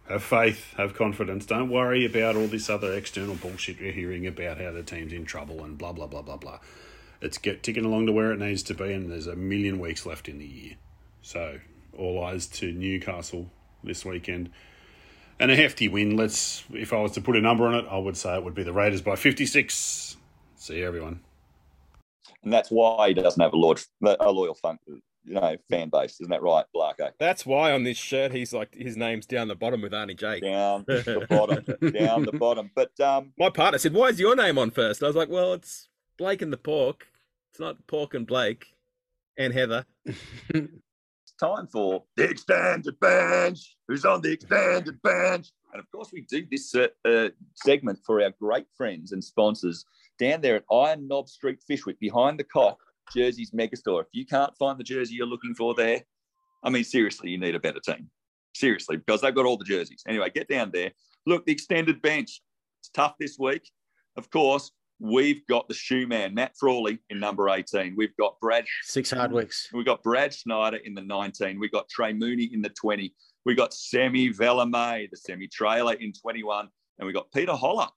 Have 0.07 0.23
faith, 0.23 0.73
have 0.77 0.95
confidence. 0.95 1.45
Don't 1.45 1.69
worry 1.69 2.05
about 2.05 2.35
all 2.35 2.47
this 2.47 2.69
other 2.69 2.93
external 2.93 3.35
bullshit 3.35 3.79
you're 3.79 3.93
hearing 3.93 4.27
about 4.27 4.59
how 4.59 4.71
the 4.71 4.83
team's 4.83 5.13
in 5.13 5.25
trouble 5.25 5.63
and 5.63 5.77
blah 5.77 5.93
blah 5.93 6.07
blah 6.07 6.21
blah 6.21 6.37
blah. 6.37 6.59
It's 7.21 7.37
get 7.37 7.63
ticking 7.63 7.85
along 7.85 8.07
to 8.07 8.11
where 8.11 8.33
it 8.33 8.39
needs 8.39 8.63
to 8.63 8.73
be, 8.73 8.91
and 8.91 9.09
there's 9.09 9.27
a 9.27 9.35
million 9.35 9.79
weeks 9.79 10.05
left 10.05 10.27
in 10.27 10.39
the 10.39 10.45
year. 10.45 10.73
So 11.21 11.59
all 11.97 12.23
eyes 12.23 12.47
to 12.47 12.71
Newcastle 12.71 13.49
this 13.83 14.05
weekend, 14.05 14.49
and 15.39 15.51
a 15.51 15.55
hefty 15.55 15.87
win. 15.87 16.15
Let's, 16.15 16.63
if 16.73 16.93
I 16.93 17.01
was 17.01 17.11
to 17.13 17.21
put 17.21 17.35
a 17.35 17.41
number 17.41 17.65
on 17.67 17.75
it, 17.75 17.85
I 17.89 17.97
would 17.97 18.17
say 18.17 18.35
it 18.35 18.43
would 18.43 18.55
be 18.55 18.63
the 18.63 18.73
Raiders 18.73 19.01
by 19.01 19.15
56. 19.15 20.17
See 20.55 20.77
you, 20.77 20.87
everyone. 20.87 21.19
And 22.43 22.51
that's 22.51 22.69
why 22.69 23.09
he 23.09 23.13
doesn't 23.13 23.41
have 23.41 23.53
a 23.53 23.57
Lord 23.57 23.81
a 24.03 24.31
loyal 24.31 24.53
funk, 24.53 24.81
you 24.87 25.01
know, 25.25 25.55
fan 25.69 25.89
base. 25.89 26.19
Isn't 26.19 26.29
that 26.29 26.41
right, 26.41 26.65
Blarko? 26.75 27.11
That's 27.19 27.45
why 27.45 27.71
on 27.71 27.83
this 27.83 27.97
shirt 27.97 28.33
he's 28.33 28.53
like 28.53 28.75
his 28.75 28.97
name's 28.97 29.25
down 29.25 29.47
the 29.47 29.55
bottom 29.55 29.81
with 29.81 29.93
Arnie 29.93 30.17
Jake. 30.17 30.43
Down 30.43 30.83
the 30.87 31.25
bottom, 31.29 31.91
down 31.91 32.23
the 32.23 32.33
bottom. 32.33 32.69
But 32.75 32.97
um, 32.99 33.31
My 33.37 33.49
partner 33.49 33.77
said, 33.77 33.93
"Why 33.93 34.07
is 34.07 34.19
your 34.19 34.35
name 34.35 34.57
on 34.57 34.71
first? 34.71 35.01
I 35.03 35.07
was 35.07 35.15
like, 35.15 35.29
"Well, 35.29 35.53
it's 35.53 35.87
Blake 36.17 36.41
and 36.41 36.51
the 36.51 36.57
Pork. 36.57 37.07
It's 37.51 37.59
not 37.59 37.87
Pork 37.87 38.13
and 38.13 38.27
Blake 38.27 38.65
and 39.37 39.53
Heather." 39.53 39.85
time 41.39 41.67
for 41.67 42.03
the 42.15 42.29
extended 42.29 42.99
bench. 42.99 43.75
Who's 43.87 44.05
on 44.05 44.21
the 44.21 44.31
extended 44.31 45.01
bench? 45.01 45.51
And 45.71 45.79
of 45.79 45.89
course, 45.91 46.11
we 46.13 46.21
do 46.21 46.45
this 46.49 46.73
uh, 46.75 46.87
uh, 47.05 47.29
segment 47.55 47.99
for 48.05 48.21
our 48.21 48.31
great 48.39 48.67
friends 48.77 49.11
and 49.11 49.23
sponsors 49.23 49.85
down 50.19 50.41
there 50.41 50.55
at 50.55 50.63
Iron 50.71 51.07
Knob 51.07 51.27
Street, 51.27 51.59
Fyshwick, 51.69 51.99
behind 51.99 52.39
the 52.39 52.43
cock, 52.43 52.77
Jersey's 53.13 53.51
megastore. 53.51 54.01
If 54.01 54.07
you 54.11 54.25
can't 54.25 54.55
find 54.57 54.79
the 54.79 54.83
jersey 54.83 55.15
you're 55.15 55.27
looking 55.27 55.55
for 55.55 55.73
there, 55.73 56.01
I 56.63 56.69
mean, 56.69 56.83
seriously, 56.83 57.31
you 57.31 57.37
need 57.37 57.55
a 57.55 57.59
better 57.59 57.79
team. 57.79 58.09
Seriously, 58.55 58.97
because 58.97 59.21
they've 59.21 59.33
got 59.33 59.45
all 59.45 59.57
the 59.57 59.65
jerseys. 59.65 60.03
Anyway, 60.07 60.29
get 60.33 60.47
down 60.47 60.69
there. 60.71 60.91
Look, 61.25 61.45
the 61.45 61.51
extended 61.51 62.01
bench. 62.01 62.41
It's 62.81 62.89
tough 62.89 63.15
this 63.19 63.37
week. 63.39 63.71
Of 64.15 64.29
course, 64.29 64.71
we've 65.03 65.45
got 65.47 65.67
the 65.67 65.73
shoe 65.73 66.07
man, 66.07 66.33
Matt 66.33 66.53
Frawley, 66.57 66.97
in 67.09 67.19
number 67.19 67.49
18. 67.49 67.93
We've 67.97 68.15
got 68.17 68.39
Brad 68.39 68.65
Six 68.83 69.11
Hardwicks. 69.11 69.67
We've 69.73 69.85
got 69.85 70.01
Brad 70.01 70.33
Schneider 70.33 70.77
in 70.77 70.93
the 70.93 71.01
19. 71.01 71.59
We've 71.59 71.71
got 71.71 71.89
Trey 71.89 72.13
Mooney 72.13 72.49
in 72.53 72.61
the 72.61 72.69
20. 72.69 73.13
We've 73.45 73.57
got 73.57 73.73
Semi 73.73 74.29
Valemei, 74.31 75.09
the 75.11 75.17
semi 75.17 75.47
trailer 75.49 75.93
in 75.93 76.13
21. 76.13 76.69
And 76.97 77.05
we've 77.05 77.13
got 77.15 77.31
Peter 77.33 77.51
Hola 77.51 77.91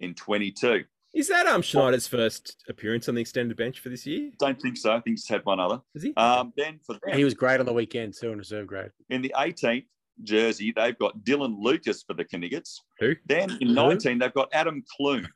in 0.00 0.14
22. 0.14 0.84
Is 1.14 1.28
that 1.28 1.46
um 1.46 1.60
Schneider's 1.62 2.06
first 2.06 2.62
appearance 2.68 3.08
on 3.08 3.14
the 3.14 3.20
extended 3.20 3.56
bench 3.56 3.80
for 3.80 3.90
this 3.90 4.06
year? 4.06 4.30
Don't 4.38 4.60
think 4.60 4.76
so. 4.78 4.90
I 4.92 5.00
think 5.00 5.18
he's 5.18 5.28
had 5.28 5.44
one 5.44 5.60
other. 5.60 5.80
Is 5.94 6.02
he? 6.02 6.14
Um, 6.16 6.52
then 6.56 6.80
for 6.86 6.94
them, 6.94 7.16
He 7.16 7.24
was 7.24 7.34
great 7.34 7.60
on 7.60 7.66
the 7.66 7.72
weekend 7.72 8.14
too 8.14 8.30
in 8.32 8.38
reserve 8.38 8.66
grade. 8.66 8.90
in 9.10 9.20
the 9.22 9.34
18th 9.36 9.86
jersey, 10.22 10.72
they've 10.74 10.98
got 10.98 11.18
Dylan 11.24 11.56
Lucas 11.58 12.02
for 12.02 12.14
the 12.14 12.24
Kniggets. 12.32 12.82
Who? 13.00 13.14
Then 13.26 13.50
in 13.60 13.68
Who? 13.68 13.74
19, 13.74 14.18
they've 14.18 14.32
got 14.34 14.48
Adam 14.52 14.82
Clune, 14.96 15.26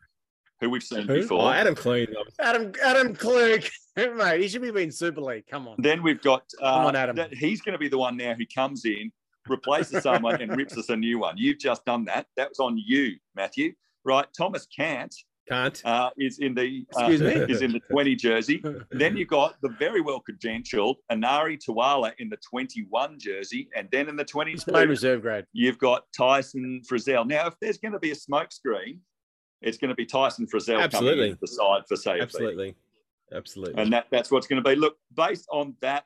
who 0.62 0.70
we've 0.70 0.82
seen 0.82 1.06
Who? 1.08 1.14
before. 1.20 1.42
Oh, 1.42 1.48
Adam 1.50 1.74
Clean. 1.74 2.06
Adam 2.40 2.72
Adam 2.82 3.14
Clerk, 3.14 3.68
mate, 3.96 4.40
he 4.40 4.48
should 4.48 4.62
be 4.62 4.82
in 4.82 4.90
Super 4.92 5.20
League. 5.20 5.44
Come 5.50 5.68
on. 5.68 5.74
Then 5.78 6.02
we've 6.02 6.22
got 6.22 6.44
uh, 6.62 6.72
Come 6.76 6.86
on, 6.86 6.96
Adam. 6.96 7.16
that- 7.16 7.34
he's 7.34 7.60
going 7.60 7.72
to 7.74 7.78
be 7.78 7.88
the 7.88 7.98
one 7.98 8.16
now 8.16 8.34
who 8.34 8.44
comes 8.54 8.84
in, 8.84 9.10
replaces 9.48 10.02
someone, 10.04 10.40
and 10.40 10.56
rips 10.56 10.78
us 10.78 10.88
a 10.88 10.96
new 10.96 11.18
one. 11.18 11.34
You've 11.36 11.58
just 11.58 11.84
done 11.84 12.04
that. 12.06 12.26
That 12.36 12.50
was 12.50 12.60
on 12.60 12.78
you, 12.78 13.16
Matthew. 13.34 13.72
Right? 14.04 14.26
Thomas 14.36 14.66
Cant 14.74 15.14
Can't. 15.48 15.80
uh, 15.84 16.10
is 16.18 16.38
in 16.40 16.54
the 16.54 16.84
uh, 16.96 17.06
Excuse 17.06 17.20
me? 17.22 17.52
is 17.52 17.62
in 17.62 17.72
the 17.72 17.80
20 17.90 18.14
jersey. 18.16 18.62
Then 18.90 19.16
you 19.16 19.26
got 19.26 19.54
the 19.62 19.68
very 19.78 20.00
well 20.00 20.22
credentialed 20.28 20.96
Enari 21.10 21.58
Tuala 21.58 22.12
in 22.18 22.28
the 22.28 22.36
21 22.38 23.18
jersey, 23.18 23.68
and 23.76 23.88
then 23.92 24.08
in 24.08 24.16
the 24.16 24.22
He's 24.24 24.64
played 24.64 24.86
22 24.86 24.88
reserve 24.88 25.22
grade. 25.22 25.44
you've 25.52 25.78
got 25.78 26.04
Tyson 26.16 26.82
Frizzell. 26.88 27.26
Now, 27.26 27.46
if 27.48 27.54
there's 27.60 27.78
going 27.78 27.92
to 27.92 27.98
be 28.00 28.10
a 28.12 28.14
smoke 28.16 28.52
screen, 28.52 29.00
it's 29.62 29.78
going 29.78 29.90
to 29.90 29.94
be 29.94 30.06
Tyson 30.06 30.46
Frizzell 30.46 30.80
Absolutely. 30.80 31.10
coming 31.10 31.30
into 31.30 31.40
the 31.40 31.46
side 31.46 31.82
for 31.88 31.96
safety. 31.96 32.22
Absolutely. 32.22 32.74
Absolutely. 33.32 33.82
And 33.82 33.92
that, 33.92 34.06
that's 34.10 34.30
what's 34.30 34.46
going 34.46 34.62
to 34.62 34.68
be. 34.68 34.76
Look, 34.76 34.96
based 35.14 35.46
on 35.50 35.74
that, 35.80 36.04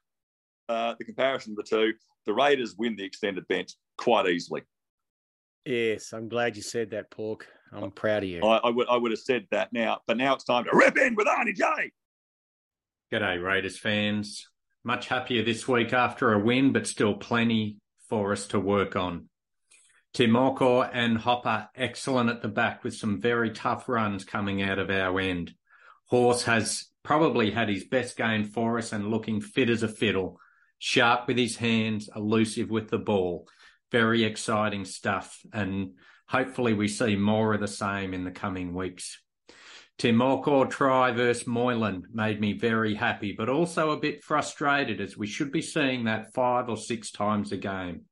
uh, 0.69 0.95
the 0.99 1.05
comparison 1.05 1.53
of 1.53 1.57
the 1.57 1.63
two, 1.63 1.93
the 2.25 2.33
Raiders 2.33 2.77
win 2.77 2.97
the 2.97 3.05
extended 3.05 3.47
bench 3.49 3.73
quite 3.99 4.27
easily. 4.29 4.63
Yes, 5.65 6.13
I'm 6.13 6.29
glad 6.29 6.57
you 6.57 6.63
said 6.63 6.91
that, 6.91 7.11
Pork. 7.11 7.47
I'm 7.73 7.91
proud 7.91 8.23
of 8.23 8.29
you. 8.29 8.45
I, 8.45 8.59
I 8.59 8.71
would 8.71 8.89
I 8.89 8.97
would 8.97 9.11
have 9.11 9.21
said 9.21 9.47
that 9.51 9.73
now, 9.73 10.01
but 10.07 10.17
now 10.17 10.35
it's 10.35 10.45
time 10.45 10.65
to 10.65 10.71
rip 10.73 10.97
in 10.97 11.17
with 11.17 11.27
Arnie 11.27 11.57
J. 11.57 11.91
G'day, 13.13 13.43
Raiders 13.43 13.79
fans. 13.79 14.47
Much 14.85 15.09
happier 15.09 15.45
this 15.45 15.67
week 15.67 15.93
after 15.93 16.33
a 16.33 16.39
win, 16.39 16.73
but 16.73 16.87
still 16.87 17.15
plenty 17.15 17.79
for 18.09 18.31
us 18.31 18.47
to 18.49 18.61
work 18.61 18.95
on. 18.95 19.29
Timoko 20.17 20.89
and 20.95 21.19
Hopper 21.19 21.69
excellent 21.75 22.31
at 22.31 22.41
the 22.41 22.49
back 22.49 22.83
with 22.83 22.95
some 22.95 23.21
very 23.21 23.51
tough 23.51 23.87
runs 23.87 24.25
coming 24.25 24.63
out 24.63 24.79
of 24.79 24.89
our 24.89 25.21
end. 25.21 25.53
Horse 26.07 26.45
has 26.45 26.87
probably 27.03 27.51
had 27.51 27.69
his 27.69 27.85
best 27.85 28.17
game 28.17 28.45
for 28.45 28.79
us 28.79 28.95
and 28.95 29.11
looking 29.11 29.43
fit 29.43 29.69
as 29.69 29.83
a 29.83 29.89
fiddle, 29.89 30.41
sharp 30.79 31.29
with 31.29 31.37
his 31.37 31.57
hands, 31.57 32.09
elusive 32.17 32.71
with 32.71 32.89
the 32.89 32.97
ball. 32.97 33.47
Very 33.93 34.25
exciting 34.25 34.87
stuff, 34.87 35.39
and 35.53 35.91
hopefully 36.27 36.73
we 36.73 36.89
see 36.89 37.15
more 37.15 37.53
of 37.53 37.61
the 37.61 37.69
same 37.69 38.15
in 38.15 38.25
the 38.25 38.31
coming 38.31 38.73
weeks. 38.73 39.21
Timoko 39.99 40.71
try 40.71 41.13
versus 41.13 41.47
Moylan 41.47 42.05
made 42.11 42.41
me 42.41 42.55
very 42.55 42.95
happy, 42.95 43.35
but 43.37 43.51
also 43.51 43.91
a 43.91 44.01
bit 44.01 44.25
frustrated 44.25 44.99
as 44.99 45.15
we 45.15 45.27
should 45.27 45.53
be 45.53 45.61
seeing 45.61 46.05
that 46.05 46.33
five 46.33 46.71
or 46.71 46.79
six 46.79 47.11
times 47.11 47.53
a 47.53 47.59
game. 47.59 48.07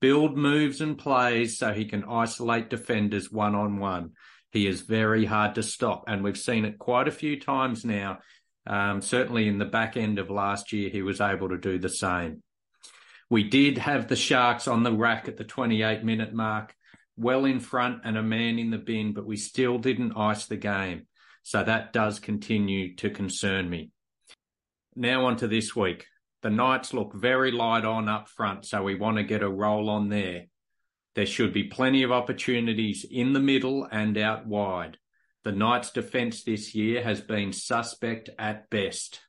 Build 0.00 0.36
moves 0.36 0.80
and 0.80 0.96
plays 0.96 1.58
so 1.58 1.72
he 1.72 1.84
can 1.84 2.04
isolate 2.04 2.70
defenders 2.70 3.30
one 3.30 3.54
on 3.54 3.78
one. 3.78 4.12
He 4.50 4.66
is 4.66 4.80
very 4.80 5.26
hard 5.26 5.54
to 5.54 5.62
stop, 5.62 6.04
and 6.08 6.24
we've 6.24 6.38
seen 6.38 6.64
it 6.64 6.78
quite 6.78 7.06
a 7.06 7.12
few 7.12 7.38
times 7.38 7.84
now. 7.84 8.18
Um, 8.66 9.00
certainly 9.00 9.46
in 9.46 9.58
the 9.58 9.64
back 9.64 9.96
end 9.96 10.18
of 10.18 10.30
last 10.30 10.72
year, 10.72 10.90
he 10.90 11.02
was 11.02 11.20
able 11.20 11.50
to 11.50 11.58
do 11.58 11.78
the 11.78 11.88
same. 11.88 12.42
We 13.28 13.44
did 13.44 13.78
have 13.78 14.08
the 14.08 14.16
Sharks 14.16 14.66
on 14.66 14.82
the 14.82 14.92
rack 14.92 15.28
at 15.28 15.36
the 15.36 15.44
28 15.44 16.02
minute 16.02 16.34
mark, 16.34 16.74
well 17.16 17.44
in 17.44 17.60
front 17.60 18.02
and 18.04 18.18
a 18.18 18.22
man 18.22 18.58
in 18.58 18.70
the 18.70 18.78
bin, 18.78 19.12
but 19.12 19.26
we 19.26 19.36
still 19.36 19.78
didn't 19.78 20.16
ice 20.16 20.46
the 20.46 20.56
game. 20.56 21.06
So 21.42 21.62
that 21.62 21.92
does 21.92 22.18
continue 22.18 22.96
to 22.96 23.10
concern 23.10 23.70
me. 23.70 23.92
Now 24.96 25.26
on 25.26 25.36
to 25.36 25.48
this 25.48 25.76
week. 25.76 26.06
The 26.42 26.50
Knights 26.50 26.94
look 26.94 27.14
very 27.14 27.52
light 27.52 27.84
on 27.84 28.08
up 28.08 28.28
front, 28.28 28.64
so 28.64 28.82
we 28.82 28.94
want 28.94 29.18
to 29.18 29.22
get 29.22 29.42
a 29.42 29.48
roll 29.48 29.90
on 29.90 30.08
there. 30.08 30.46
There 31.14 31.26
should 31.26 31.52
be 31.52 31.64
plenty 31.64 32.02
of 32.02 32.12
opportunities 32.12 33.04
in 33.08 33.32
the 33.32 33.40
middle 33.40 33.86
and 33.90 34.16
out 34.16 34.46
wide. 34.46 34.96
The 35.44 35.52
Knights' 35.52 35.90
defence 35.90 36.42
this 36.42 36.74
year 36.74 37.02
has 37.02 37.20
been 37.20 37.52
suspect 37.52 38.30
at 38.38 38.70
best. 38.70 39.20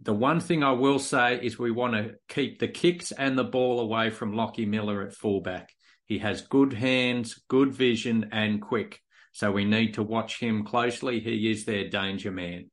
The 0.00 0.14
one 0.14 0.40
thing 0.40 0.62
I 0.62 0.72
will 0.72 0.98
say 0.98 1.38
is 1.42 1.58
we 1.58 1.70
want 1.70 1.94
to 1.94 2.14
keep 2.28 2.58
the 2.58 2.68
kicks 2.68 3.12
and 3.12 3.38
the 3.38 3.44
ball 3.44 3.80
away 3.80 4.10
from 4.10 4.34
Lockie 4.34 4.66
Miller 4.66 5.02
at 5.02 5.14
fullback. 5.14 5.70
He 6.06 6.18
has 6.18 6.42
good 6.42 6.72
hands, 6.72 7.40
good 7.48 7.72
vision, 7.72 8.28
and 8.32 8.60
quick. 8.60 9.00
So 9.32 9.50
we 9.50 9.64
need 9.64 9.94
to 9.94 10.02
watch 10.02 10.38
him 10.38 10.64
closely. 10.64 11.20
He 11.20 11.50
is 11.50 11.64
their 11.64 11.88
danger 11.88 12.30
man. 12.30 12.70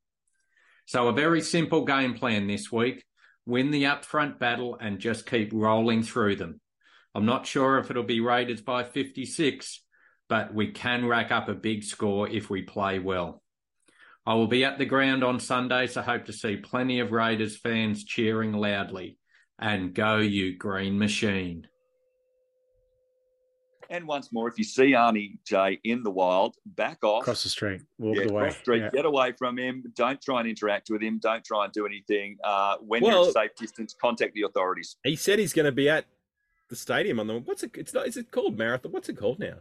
So 0.85 1.07
a 1.07 1.13
very 1.13 1.41
simple 1.41 1.85
game 1.85 2.13
plan 2.13 2.47
this 2.47 2.71
week. 2.71 3.03
Win 3.45 3.71
the 3.71 3.83
upfront 3.83 4.39
battle 4.39 4.77
and 4.79 4.99
just 4.99 5.25
keep 5.25 5.51
rolling 5.53 6.03
through 6.03 6.35
them. 6.35 6.59
I'm 7.13 7.25
not 7.25 7.45
sure 7.45 7.77
if 7.77 7.89
it'll 7.89 8.03
be 8.03 8.21
Raiders 8.21 8.61
by 8.61 8.83
56, 8.83 9.83
but 10.29 10.53
we 10.53 10.71
can 10.71 11.05
rack 11.05 11.31
up 11.31 11.49
a 11.49 11.53
big 11.53 11.83
score 11.83 12.29
if 12.29 12.49
we 12.49 12.61
play 12.61 12.99
well. 12.99 13.41
I 14.25 14.35
will 14.35 14.47
be 14.47 14.63
at 14.63 14.77
the 14.77 14.85
ground 14.85 15.23
on 15.23 15.39
Sunday, 15.39 15.87
so 15.87 16.01
hope 16.01 16.25
to 16.25 16.33
see 16.33 16.55
plenty 16.57 16.99
of 16.99 17.11
Raiders 17.11 17.57
fans 17.57 18.03
cheering 18.03 18.53
loudly. 18.53 19.17
And 19.57 19.93
go, 19.93 20.17
you 20.17 20.57
green 20.57 20.97
machine. 20.97 21.67
And 23.91 24.07
once 24.07 24.31
more, 24.31 24.47
if 24.47 24.57
you 24.57 24.63
see 24.63 24.93
Arnie 24.93 25.37
J 25.43 25.79
in 25.83 26.01
the 26.01 26.09
wild, 26.09 26.55
back 26.65 27.03
off. 27.03 27.23
Across 27.23 27.43
the 27.43 27.49
street, 27.49 27.81
walk 27.99 28.15
yeah, 28.15 28.23
away. 28.23 28.41
cross 28.43 28.53
the 28.55 28.59
street, 28.61 28.79
Yeah. 28.79 28.89
get 28.91 29.05
away 29.05 29.33
from 29.33 29.59
him. 29.59 29.83
Don't 29.95 30.21
try 30.21 30.39
and 30.39 30.49
interact 30.49 30.89
with 30.89 31.01
him. 31.01 31.19
Don't 31.19 31.43
try 31.43 31.65
and 31.65 31.73
do 31.73 31.85
anything. 31.85 32.37
Uh, 32.43 32.77
when 32.77 33.03
Well- 33.03 33.19
you're 33.19 33.27
at 33.27 33.33
safe 33.33 33.55
distance, 33.55 33.93
contact 33.93 34.33
the 34.33 34.43
authorities. 34.43 34.95
He 35.03 35.17
said 35.17 35.39
he's 35.39 35.51
going 35.53 35.65
to 35.65 35.73
be 35.73 35.89
at 35.89 36.05
the 36.69 36.75
stadium 36.77 37.19
on 37.19 37.27
the 37.27 37.39
what's 37.39 37.63
it? 37.63 37.71
It's 37.75 37.93
not. 37.93 38.07
Is 38.07 38.15
it 38.15 38.31
called 38.31 38.57
Marathon? 38.57 38.93
What's 38.93 39.09
it 39.09 39.17
called 39.17 39.39
now? 39.39 39.57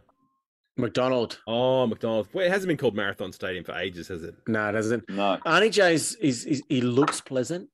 McDonald. 0.77 1.39
Oh, 1.45 1.85
McDonald. 1.85 2.29
Well, 2.31 2.45
it 2.45 2.49
hasn't 2.49 2.69
been 2.69 2.77
called 2.77 2.95
Marathon 2.95 3.33
Stadium 3.33 3.65
for 3.65 3.75
ages, 3.75 4.07
has 4.07 4.23
it? 4.23 4.35
No, 4.47 4.69
it 4.69 4.71
doesn't. 4.71 5.09
No. 5.09 5.37
Arnie 5.45 5.71
J 5.71 5.93
is, 5.93 6.15
is, 6.15 6.45
is 6.45 6.63
he 6.69 6.79
looks 6.79 7.19
pleasant. 7.19 7.69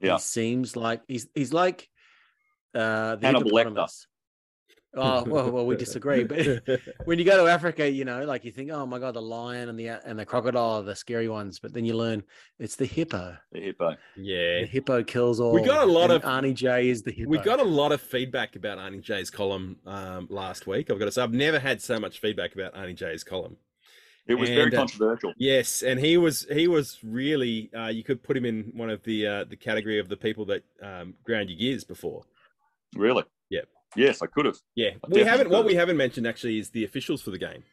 Yeah. 0.00 0.14
He 0.14 0.18
seems 0.20 0.76
like 0.76 1.00
he's 1.08 1.26
he's 1.34 1.54
like 1.54 1.88
uh 2.74 3.16
the 3.16 3.26
Hannibal 3.26 3.50
Lecter. 3.50 3.88
Hippopotamus. 5.02 5.28
Oh 5.28 5.44
well, 5.44 5.50
well, 5.50 5.66
we 5.66 5.76
disagree. 5.76 6.24
But 6.24 6.62
when 7.04 7.18
you 7.18 7.24
go 7.24 7.44
to 7.44 7.50
Africa, 7.50 7.88
you 7.88 8.04
know, 8.04 8.24
like 8.24 8.44
you 8.44 8.50
think, 8.52 8.70
oh 8.70 8.86
my 8.86 8.98
god, 8.98 9.14
the 9.14 9.22
lion 9.22 9.68
and 9.68 9.78
the 9.78 9.88
and 9.88 10.18
the 10.18 10.24
crocodile 10.26 10.78
are 10.78 10.82
the 10.82 10.96
scary 10.96 11.28
ones, 11.28 11.58
but 11.58 11.72
then 11.72 11.84
you 11.84 11.94
learn 11.94 12.22
it's 12.58 12.76
the 12.76 12.86
hippo. 12.86 13.36
The 13.52 13.60
hippo. 13.60 13.96
Yeah. 14.16 14.60
The 14.60 14.66
hippo 14.66 15.02
kills 15.04 15.40
all. 15.40 15.52
We 15.52 15.62
got 15.62 15.86
a 15.86 15.90
lot 15.90 16.10
of- 16.10 16.22
Arnie 16.22 16.54
J 16.54 16.88
is 16.88 17.02
the 17.02 17.12
hippo. 17.12 17.30
We 17.30 17.38
got 17.38 17.60
a 17.60 17.64
lot 17.64 17.92
of 17.92 18.00
feedback 18.00 18.56
about 18.56 18.78
Arnie 18.78 19.00
J's 19.02 19.30
column 19.30 19.76
um, 19.86 20.26
last 20.30 20.66
week. 20.66 20.90
I've 20.90 20.98
got 20.98 21.04
to 21.06 21.12
say, 21.12 21.22
I've 21.22 21.32
never 21.32 21.58
had 21.58 21.80
so 21.82 22.00
much 22.00 22.20
feedback 22.20 22.54
about 22.54 22.74
Arnie 22.74 22.96
J's 22.96 23.22
column. 23.22 23.56
It 24.26 24.34
was 24.34 24.48
very 24.48 24.64
And, 24.64 24.74
uh, 24.74 24.78
controversial. 24.78 25.34
Yes, 25.38 25.82
and 25.82 26.00
he 26.00 26.16
was 26.16 26.46
he 26.50 26.66
was 26.66 26.98
really 27.04 27.70
uh, 27.72 27.86
you 27.88 28.02
could 28.02 28.24
put 28.24 28.36
him 28.36 28.44
in 28.44 28.72
one 28.74 28.90
of 28.90 29.02
the 29.04 29.26
uh, 29.26 29.44
the 29.44 29.56
category 29.56 30.00
of 30.00 30.08
the 30.08 30.16
people 30.16 30.44
that 30.46 30.64
um, 30.82 31.14
ground 31.22 31.48
your 31.48 31.58
gears 31.58 31.84
before. 31.84 32.24
Really? 32.96 33.22
Yep. 33.50 33.68
Yes, 33.96 34.22
I 34.22 34.26
could 34.26 34.46
have. 34.46 34.56
Yeah, 34.74 34.90
I 35.04 35.08
we 35.08 35.20
haven't. 35.20 35.50
What 35.50 35.64
we 35.64 35.74
haven't 35.74 35.96
mentioned 35.96 36.26
actually 36.26 36.58
is 36.58 36.70
the 36.70 36.84
officials 36.84 37.22
for 37.22 37.30
the 37.30 37.38
game. 37.38 37.64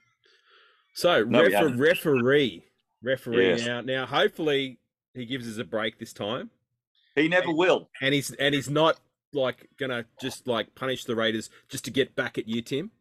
So 0.93 1.23
No, 1.23 1.41
refer- 1.43 1.75
referee, 1.75 2.63
referee 3.01 3.47
Yes. 3.49 3.65
now. 3.65 3.81
Now, 3.81 4.05
hopefully, 4.05 4.79
he 5.13 5.25
gives 5.25 5.47
us 5.49 5.57
a 5.57 5.63
break 5.63 5.97
this 5.99 6.13
time, 6.13 6.49
He 7.15 7.27
never 7.27 7.51
will. 7.51 7.89
and 8.01 8.13
he's 8.13 8.31
and 8.33 8.53
he's 8.53 8.69
not 8.69 8.99
like 9.33 9.67
gonna 9.77 10.05
just 10.21 10.47
like 10.47 10.75
punish 10.75 11.05
the 11.05 11.15
Raiders 11.15 11.49
just 11.69 11.85
to 11.85 11.91
get 11.91 12.15
back 12.15 12.37
at 12.37 12.47
you, 12.47 12.61
Tim. 12.61 12.91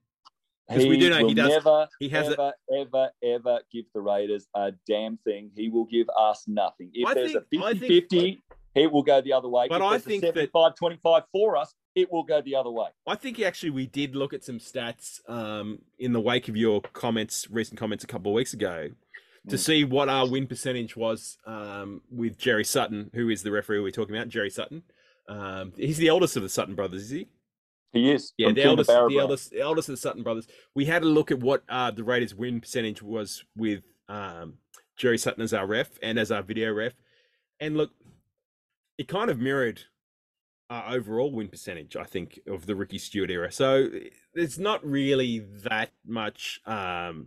Because 0.69 0.87
we 0.87 0.97
do 0.97 1.11
know 1.11 1.27
he 1.27 1.35
does. 1.35 1.51
Never, 1.51 1.89
he 1.99 2.09
has 2.11 2.29
a- 2.29 2.33
ever, 2.33 2.53
ever, 2.79 3.11
ever 3.23 3.61
give 3.71 3.85
the 3.93 4.01
Raiders 4.01 4.49
a 4.55 4.73
damn 4.89 5.19
thing. 5.19 5.51
He 5.55 5.69
will 5.69 5.85
give 5.85 6.09
us 6.19 6.45
nothing. 6.49 6.91
If 6.95 7.07
I 7.09 7.15
there's 7.15 7.33
think- 7.33 7.45
a 7.53 7.59
I 7.67 7.73
50 7.75 7.89
think- 7.89 8.03
50, 8.11 8.43
it 8.75 8.91
will 8.91 9.03
go 9.03 9.21
the 9.21 9.33
other 9.33 9.49
way. 9.49 9.67
But 9.69 9.83
I 9.83 9.99
think 9.99 10.23
that- 10.23 10.35
75 10.35 10.75
25 10.77 11.23
for 11.33 11.57
us, 11.57 11.75
it 11.95 12.11
will 12.11 12.23
go 12.23 12.41
the 12.41 12.55
other 12.57 12.71
way. 12.71 12.89
I 13.07 13.15
think 13.17 13.39
actually 13.41 13.71
we 13.71 13.87
did 13.87 14.17
look 14.17 14.33
at 14.33 14.43
some 14.45 14.59
stats 14.59 15.21
um, 15.29 15.81
in 15.99 16.13
the 16.13 16.21
wake 16.21 16.49
of 16.49 16.57
your 16.57 16.81
comments, 16.81 17.49
recent 17.51 17.79
comments 17.79 18.03
a 18.03 18.07
couple 18.07 18.33
of 18.33 18.35
weeks 18.37 18.55
ago, 18.55 18.91
to 19.49 19.57
Mm. 19.57 19.59
see 19.59 19.85
what 19.85 20.09
our 20.09 20.27
win 20.29 20.47
percentage 20.47 20.97
was 20.97 21.37
um, 21.47 22.01
with 22.11 22.39
Jerry 22.39 22.65
Sutton, 22.65 23.11
who 23.15 23.29
is 23.29 23.43
the 23.43 23.51
referee 23.51 23.81
we're 23.81 23.91
talking 23.91 24.15
about, 24.17 24.29
Jerry 24.29 24.51
Sutton. 24.51 24.83
Um, 25.29 25.73
he's 25.77 25.99
the 25.99 26.09
eldest 26.09 26.37
of 26.37 26.43
the 26.43 26.49
Sutton 26.49 26.75
brothers, 26.75 27.03
is 27.03 27.11
he? 27.11 27.29
He 27.93 28.11
is. 28.11 28.33
Yeah, 28.39 28.53
the 28.53 28.63
eldest, 28.65 28.89
the 28.89 29.19
eldest, 29.19 29.51
the 29.51 29.61
eldest 29.61 29.89
of 29.91 29.95
the 29.95 30.01
Sutton 30.01 30.23
brothers. 30.23 30.47
We 30.75 30.87
had 30.87 31.03
a 31.03 31.07
look 31.07 31.31
at 31.31 31.41
what 31.41 31.63
uh, 31.69 31.91
the 31.91 32.03
Raiders' 32.05 32.35
win 32.35 32.61
percentage 32.61 33.03
was 33.03 33.45
with 33.55 33.83
um, 34.09 34.55
Jerry 34.97 35.19
Sutton 35.19 35.43
as 35.43 35.53
our 35.53 35.67
ref 35.67 35.91
and 36.03 36.19
as 36.19 36.33
our 36.33 36.43
video 36.43 36.73
ref, 36.73 36.95
and 37.61 37.77
look, 37.77 37.91
it 38.99 39.09
kind 39.09 39.31
of 39.31 39.39
mirrored 39.39 39.81
our 40.71 40.95
overall 40.95 41.33
win 41.33 41.49
percentage, 41.49 41.97
I 41.97 42.05
think, 42.05 42.39
of 42.47 42.67
the 42.67 42.75
Ricky 42.75 42.99
Stuart 42.99 43.31
era. 43.31 43.53
So 43.53 43.89
there's 44.35 44.59
not 44.59 44.85
really 44.85 45.41
that 45.65 45.91
much, 46.07 46.61
um, 46.67 47.27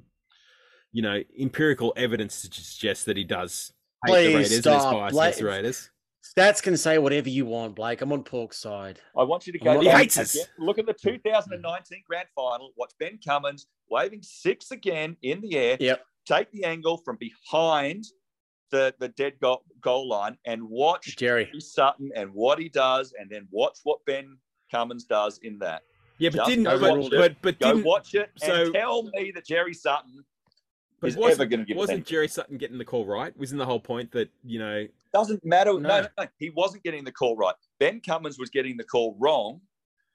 you 0.92 1.02
know, 1.02 1.22
empirical 1.40 1.94
evidence 1.96 2.42
to 2.48 2.62
suggest 2.62 3.06
that 3.06 3.18
he 3.18 3.24
does 3.24 3.72
hate 4.06 4.12
the 4.12 4.14
Please 4.14 4.28
Raiders 4.36 4.52
and 4.52 4.54
is 4.58 4.60
stop. 4.62 4.94
biased 4.94 5.14
Blake. 5.14 5.26
against 5.28 5.40
the 5.40 5.46
Raiders. 5.46 5.90
Stats 6.38 6.64
can 6.64 6.76
say 6.76 6.98
whatever 6.98 7.30
you 7.30 7.46
want, 7.46 7.76
Blake. 7.76 8.02
I'm 8.02 8.12
on 8.12 8.24
Pork's 8.24 8.58
side. 8.58 9.00
I 9.16 9.22
want 9.24 9.46
you 9.46 9.54
to 9.54 9.60
go 9.60 9.76
not- 9.76 9.84
He 9.84 9.90
hates 9.90 10.18
us. 10.18 10.36
Look 10.58 10.80
at 10.80 10.88
the 10.88 10.94
2019 10.94 12.02
grand 12.08 12.28
final. 12.36 12.72
Watch 12.78 12.94
Ben 13.00 13.20
Cummins 13.24 13.68
waving 13.90 14.24
six 14.24 14.72
again 14.72 15.18
in 15.22 15.40
the 15.42 15.56
air. 15.56 15.78
Yep. 15.80 16.04
Take 16.26 16.52
the 16.52 16.64
angle 16.64 16.98
from 17.06 17.18
behind 17.18 18.06
the, 18.72 18.94
the 19.00 19.10
dead 19.10 19.34
goal, 19.42 19.64
goal 19.82 20.08
line 20.08 20.38
and 20.46 20.64
watch 20.64 21.16
Jerry. 21.18 21.50
Sutton 21.60 22.12
and 22.16 22.34
what 22.34 22.60
he 22.60 22.70
does, 22.70 23.14
and 23.20 23.30
then 23.30 23.48
watch 23.52 23.80
what 23.84 24.04
Ben 24.06 24.38
Cummins 24.72 25.06
does 25.06 25.40
in 25.44 25.60
that. 25.60 25.84
Yeah, 26.18 26.30
but 26.30 26.38
Just 26.38 26.50
didn't, 26.50 26.64
go 26.66 26.80
but, 26.80 26.98
watch 26.98 27.06
it. 27.14 27.18
but, 27.18 27.36
but 27.42 27.60
Go 27.60 27.74
didn't, 27.74 27.86
watch 27.86 28.16
it 28.16 28.32
so- 28.38 28.64
and 28.66 28.74
tell 28.74 29.04
me 29.14 29.32
that 29.36 29.46
Jerry 29.46 29.74
Sutton 29.74 30.24
But 31.02 31.10
is 31.10 31.18
wasn't, 31.18 31.42
ever 31.42 31.46
going 31.50 31.60
to 31.60 31.66
give 31.66 31.78
wasn't. 31.78 32.06
Jerry 32.06 32.28
Sutton 32.28 32.58
getting 32.58 32.78
the 32.78 32.86
call 32.86 33.06
right? 33.06 33.38
Wasn't 33.38 33.60
the 33.60 33.66
whole 33.66 33.80
point 33.80 34.12
that 34.14 34.30
you 34.44 34.60
know? 34.60 34.88
Doesn't 35.14 35.46
matter. 35.46 35.74
No. 35.74 35.80
No. 35.80 36.02
No, 36.02 36.08
no, 36.18 36.26
he 36.40 36.50
wasn't 36.52 36.84
getting 36.84 37.04
the 37.04 37.12
call 37.12 37.36
right. 37.36 37.56
Ben 37.80 38.02
Cummins 38.02 38.40
was 38.40 38.50
getting 38.50 38.78
the 38.78 38.84
call 38.84 39.16
wrong, 39.20 39.62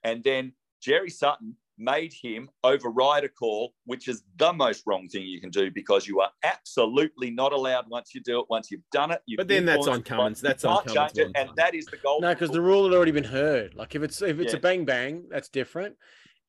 and 0.05 0.23
then 0.25 0.53
Jerry 0.81 1.11
Sutton 1.11 1.55
made 1.81 2.13
him 2.13 2.49
override 2.63 3.25
a 3.25 3.29
call, 3.29 3.73
which 3.87 4.07
is 4.07 4.23
the 4.37 4.53
most 4.53 4.83
wrong 4.87 5.09
thing 5.09 5.23
you 5.23 5.41
can 5.41 5.51
do 5.51 5.71
because 5.71 6.07
you 6.07 6.21
are 6.21 6.31
absolutely 6.45 7.31
not 7.31 7.53
allowed 7.53 7.87
once 7.89 8.15
you 8.15 8.21
do 8.21 8.39
it. 8.41 8.47
Once 8.51 8.71
you've 8.71 8.89
done 8.93 9.11
it, 9.11 9.23
you've 9.27 9.39
But 9.39 9.49
then 9.49 9.65
that's 9.65 9.87
on 9.89 9.97
influenced 9.99 10.07
Cummins. 10.09 10.41
That's 10.41 10.65
on 10.65 10.85
Cummins 10.85 11.19
it, 11.19 11.31
and 11.35 11.51
that 11.57 11.75
is 11.75 11.87
the 11.87 11.97
goal. 11.97 12.21
No, 12.21 12.29
because 12.35 12.51
the 12.51 12.61
rule 12.61 12.85
had 12.85 12.95
already 12.95 13.13
been 13.13 13.25
heard. 13.25 13.75
Like 13.75 13.95
if 13.95 14.03
it's 14.03 14.21
if 14.23 14.39
it's 14.39 14.53
Yeah. 14.53 14.59
a 14.59 14.63
bang 14.63 14.85
bang, 14.85 15.25
that's 15.31 15.49
different. 15.49 15.97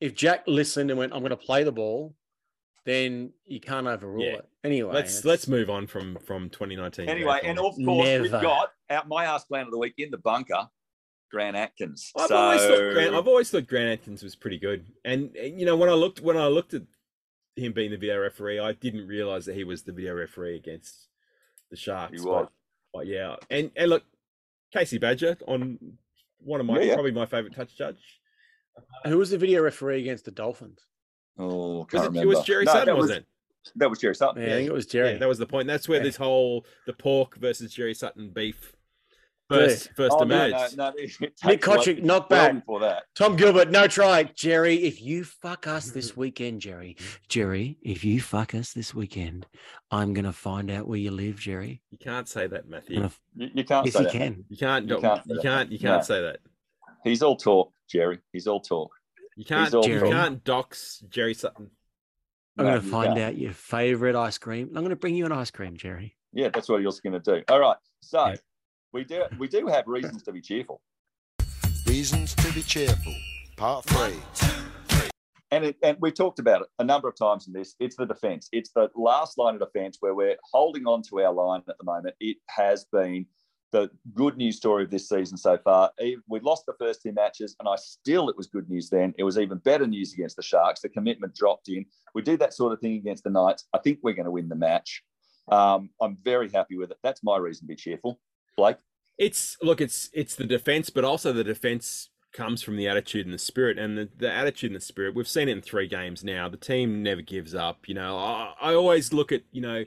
If 0.00 0.14
Jack 0.14 0.44
listened 0.46 0.90
and 0.90 0.98
went, 0.98 1.12
"I'm 1.12 1.20
going 1.20 1.30
to 1.30 1.36
play 1.36 1.64
the 1.64 1.72
ball," 1.72 2.14
then 2.84 3.32
you 3.46 3.60
can't 3.60 3.86
overrule 3.86 4.24
Yeah. 4.24 4.32
it. 4.38 4.48
Anyway, 4.64 4.92
let's 4.92 5.10
it's- 5.18 5.24
let's 5.24 5.48
move 5.48 5.70
on 5.70 5.86
from 5.86 6.16
from 6.26 6.50
2019. 6.50 7.08
Anyway, 7.08 7.40
and 7.42 7.58
of 7.58 7.74
course 7.84 8.20
we've 8.20 8.30
got 8.30 8.72
out 8.90 9.08
my 9.08 9.24
ask 9.24 9.48
plan 9.48 9.64
of 9.66 9.70
the 9.72 9.78
week 9.78 9.94
in 9.98 10.10
the 10.10 10.18
bunker, 10.18 10.68
Grant 11.32 11.56
Atkins. 11.56 12.12
I've 12.16 12.28
so 12.28 12.36
always 12.36 12.60
thought 12.60 12.92
Grant, 12.92 13.14
I've 13.14 13.26
always 13.28 13.50
thought 13.50 13.66
Grant 13.66 14.00
Atkins 14.00 14.22
was 14.22 14.36
pretty 14.36 14.58
good, 14.58 14.84
and 15.04 15.34
and, 15.36 15.58
you 15.58 15.66
know 15.66 15.76
when 15.76 15.88
I 15.88 15.94
looked 15.94 16.20
when 16.20 16.36
I 16.36 16.46
looked 16.46 16.74
at 16.74 16.82
him 17.56 17.72
being 17.72 17.90
the 17.90 17.96
video 17.96 18.18
referee, 18.20 18.60
I 18.60 18.72
didn't 18.72 19.06
realize 19.06 19.46
that 19.46 19.54
he 19.56 19.64
was 19.64 19.82
the 19.82 19.92
video 19.92 20.14
referee 20.14 20.56
against 20.56 21.08
the 21.70 21.76
Sharks. 21.76 22.20
He 22.20 22.26
was. 22.26 22.46
But, 22.46 22.52
but 22.98 23.06
yeah, 23.06 23.36
and 23.50 23.70
and 23.76 23.90
look, 23.90 24.04
Casey 24.72 24.98
Badger 24.98 25.36
on 25.48 25.78
one 26.38 26.60
of 26.60 26.66
my 26.66 26.78
Yeah, 26.78 26.84
yeah. 26.84 26.94
probably 26.94 27.12
my 27.12 27.26
favorite 27.26 27.54
touch 27.54 27.76
judge. 27.76 28.20
who 29.06 29.16
was 29.18 29.30
the 29.30 29.38
video 29.38 29.62
referee 29.62 30.00
against 30.00 30.24
the 30.26 30.30
Dolphins? 30.30 30.80
oh, 31.38 31.78
Was 31.78 31.86
can't 31.90 32.04
it, 32.04 32.06
remember. 32.08 32.22
it 32.22 32.36
was 32.36 32.44
Jerry 32.44 32.64
No, 32.64 32.72
Sutton, 32.72 32.86
that 32.86 32.96
was, 32.96 33.02
wasn't 33.08 33.18
it? 33.20 33.26
That 33.76 33.88
was 33.90 33.98
Jerry 34.00 34.14
Sutton. 34.14 34.42
Yeah, 34.42 34.48
I 34.48 34.52
think 34.52 34.68
it 34.68 34.72
was 34.72 34.86
Jerry. 34.86 35.12
Yeah, 35.12 35.18
that 35.18 35.28
was 35.28 35.38
the 35.38 35.46
point. 35.46 35.66
That's 35.68 35.88
where 35.88 35.98
Yeah. 35.98 36.04
this 36.04 36.16
whole 36.16 36.66
the 36.86 36.92
pork 36.92 37.36
versus 37.36 37.72
Jerry 37.72 37.94
Sutton 37.94 38.30
beef 38.30 38.60
Good. 38.62 38.76
First 39.52 39.90
first 39.94 40.16
Oh, 40.18 40.24
no, 40.24 40.46
emerged. 40.46 40.76
no, 40.76 40.90
no, 40.90 40.94
it 40.96 41.20
Nick 41.20 41.36
takes 41.36 41.66
Cotric, 41.66 42.02
knock 42.02 42.28
back. 42.28 42.54
before 42.54 42.80
that. 42.80 43.04
Tom 43.14 43.36
Gilbert, 43.36 43.70
no 43.70 43.86
try. 43.86 44.24
Jerry, 44.24 44.76
if 44.84 45.00
you 45.02 45.24
fuck 45.24 45.66
us 45.66 45.90
this 45.90 46.16
weekend, 46.16 46.60
Jerry, 46.60 46.96
Jerry, 47.28 47.78
if 47.82 48.04
you 48.04 48.20
fuck 48.20 48.54
us 48.54 48.72
this 48.72 48.94
weekend, 48.94 49.46
I'm 49.90 50.12
gonna 50.14 50.32
find 50.32 50.70
out 50.70 50.86
where 50.88 50.98
you 50.98 51.10
live, 51.10 51.38
Jerry. 51.38 51.82
You 51.90 51.98
can't 51.98 52.28
say 52.28 52.46
that, 52.46 52.68
Matthew. 52.68 52.96
And 52.96 53.04
if- 53.06 53.20
You, 53.34 53.48
you 53.54 53.64
can't 53.64 53.86
yes, 53.86 53.94
say 53.94 54.00
you 54.00 54.04
that. 54.06 54.12
can. 54.12 54.44
You 54.48 54.56
can't. 54.56 54.88
You 54.88 54.94
You 54.96 55.00
can't 55.00 55.14
can't. 55.24 55.26
You 55.36 55.40
can't. 55.42 55.72
You 55.72 55.78
can't 55.78 55.98
No. 55.98 56.02
say 56.02 56.20
that. 56.22 56.38
He's 57.04 57.22
all 57.22 57.36
talk, 57.36 57.72
Jerry. 57.88 58.18
He's 58.32 58.46
all 58.46 58.60
talk. 58.60 58.90
You 59.36 59.44
can't. 59.44 59.72
all 59.74 59.86
You 59.86 60.00
can't 60.00 60.44
dox 60.44 61.02
Jerry 61.08 61.34
Sutton. 61.34 61.70
I'm 62.58 62.66
No, 62.66 62.70
going 62.72 62.82
to 62.82 62.88
find 62.88 63.06
can't. 63.14 63.20
out 63.20 63.38
your 63.38 63.54
favorite 63.54 64.14
ice 64.14 64.36
cream. 64.36 64.68
I'm 64.68 64.82
going 64.82 64.90
to 64.90 64.96
bring 64.96 65.14
you 65.16 65.24
an 65.24 65.32
ice 65.32 65.50
cream, 65.50 65.74
Jerry. 65.76 66.16
Yeah, 66.34 66.50
that's 66.50 66.68
what 66.68 66.82
you're 66.82 66.92
going 67.02 67.18
to 67.20 67.38
do. 67.38 67.42
All 67.48 67.58
right. 67.58 67.76
So 68.02 68.34
we 68.92 69.04
do 69.04 69.24
we 69.38 69.48
do 69.48 69.66
have 69.66 69.86
reasons 69.86 70.22
to 70.22 70.32
be 70.32 70.40
cheerful. 70.40 70.80
Reasons 71.86 72.34
to 72.36 72.52
be 72.52 72.62
cheerful. 72.62 73.14
Part 73.56 73.84
three. 73.86 74.18
And, 75.50 75.66
it, 75.66 75.76
and 75.82 75.98
we 76.00 76.10
talked 76.10 76.38
about 76.38 76.62
it 76.62 76.68
a 76.78 76.84
number 76.84 77.08
of 77.08 77.14
times 77.14 77.46
in 77.46 77.52
this. 77.52 77.74
It's 77.78 77.96
the 77.96 78.06
defence. 78.06 78.48
It's 78.52 78.70
the 78.70 78.88
last 78.96 79.36
line 79.36 79.54
of 79.54 79.60
defence 79.60 79.98
where 80.00 80.14
we're 80.14 80.36
holding 80.50 80.86
on 80.86 81.02
to 81.10 81.20
our 81.20 81.32
line 81.32 81.60
at 81.68 81.76
the 81.76 81.84
moment. 81.84 82.14
It 82.20 82.38
has 82.48 82.86
been 82.90 83.26
the 83.70 83.90
good 84.14 84.38
news 84.38 84.56
story 84.56 84.84
of 84.84 84.90
this 84.90 85.10
season 85.10 85.36
so 85.36 85.58
far. 85.58 85.90
We 86.26 86.40
lost 86.40 86.64
the 86.64 86.72
first 86.78 87.02
two 87.02 87.12
matches, 87.12 87.54
and 87.60 87.68
I 87.68 87.76
still, 87.76 88.30
it 88.30 88.36
was 88.36 88.46
good 88.46 88.70
news 88.70 88.88
then. 88.88 89.12
It 89.18 89.24
was 89.24 89.38
even 89.38 89.58
better 89.58 89.86
news 89.86 90.14
against 90.14 90.36
the 90.36 90.42
Sharks. 90.42 90.80
The 90.80 90.88
commitment 90.88 91.34
dropped 91.34 91.68
in. 91.68 91.84
We 92.14 92.22
do 92.22 92.38
that 92.38 92.54
sort 92.54 92.72
of 92.72 92.80
thing 92.80 92.94
against 92.96 93.24
the 93.24 93.30
Knights. 93.30 93.66
I 93.74 93.78
think 93.78 93.98
we're 94.02 94.14
going 94.14 94.24
to 94.24 94.30
win 94.30 94.48
the 94.48 94.54
match. 94.54 95.02
Um, 95.50 95.90
I'm 96.00 96.16
very 96.22 96.50
happy 96.50 96.76
with 96.78 96.92
it. 96.92 96.98
That's 97.02 97.22
my 97.22 97.36
reason 97.36 97.66
to 97.66 97.68
be 97.68 97.76
cheerful. 97.76 98.20
Blake? 98.56 98.76
It's 99.18 99.56
look, 99.62 99.80
it's 99.80 100.10
it's 100.12 100.34
the 100.34 100.44
defense, 100.44 100.90
but 100.90 101.04
also 101.04 101.32
the 101.32 101.44
defense 101.44 102.08
comes 102.32 102.62
from 102.62 102.76
the 102.76 102.88
attitude 102.88 103.26
and 103.26 103.34
the 103.34 103.38
spirit, 103.38 103.78
and 103.78 103.96
the, 103.98 104.08
the 104.16 104.30
attitude 104.32 104.70
and 104.70 104.76
the 104.80 104.84
spirit. 104.84 105.14
We've 105.14 105.28
seen 105.28 105.48
it 105.48 105.52
in 105.52 105.60
three 105.62 105.86
games 105.86 106.24
now. 106.24 106.48
The 106.48 106.56
team 106.56 107.02
never 107.02 107.20
gives 107.20 107.54
up. 107.54 107.86
You 107.88 107.94
know, 107.94 108.16
I, 108.16 108.54
I 108.60 108.74
always 108.74 109.12
look 109.12 109.32
at 109.32 109.42
you 109.52 109.60
know 109.60 109.84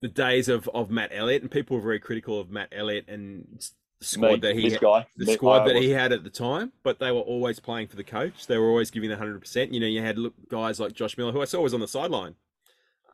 the 0.00 0.08
days 0.08 0.48
of 0.48 0.68
of 0.72 0.90
Matt 0.90 1.10
Elliott, 1.12 1.42
and 1.42 1.50
people 1.50 1.76
were 1.76 1.82
very 1.82 2.00
critical 2.00 2.40
of 2.40 2.50
Matt 2.50 2.68
Elliott 2.72 3.08
and 3.08 3.60
the 4.00 4.06
squad 4.06 4.28
Me, 4.32 4.36
that 4.40 4.54
he 4.56 4.68
this 4.70 4.78
guy. 4.78 5.06
the 5.16 5.26
Me- 5.26 5.34
squad 5.34 5.62
I 5.62 5.72
that 5.72 5.82
he 5.82 5.90
had 5.90 6.12
at 6.12 6.24
the 6.24 6.30
time. 6.30 6.72
But 6.82 6.98
they 7.00 7.10
were 7.10 7.20
always 7.20 7.58
playing 7.58 7.88
for 7.88 7.96
the 7.96 8.04
coach. 8.04 8.46
They 8.46 8.56
were 8.58 8.68
always 8.68 8.90
giving 8.90 9.10
the 9.10 9.16
hundred 9.16 9.40
percent. 9.40 9.72
You 9.74 9.80
know, 9.80 9.86
you 9.86 10.00
had 10.02 10.18
look, 10.18 10.34
guys 10.48 10.78
like 10.78 10.92
Josh 10.92 11.18
Miller, 11.18 11.32
who 11.32 11.42
I 11.42 11.46
saw 11.46 11.60
was 11.60 11.74
on 11.74 11.80
the 11.80 11.88
sideline 11.88 12.36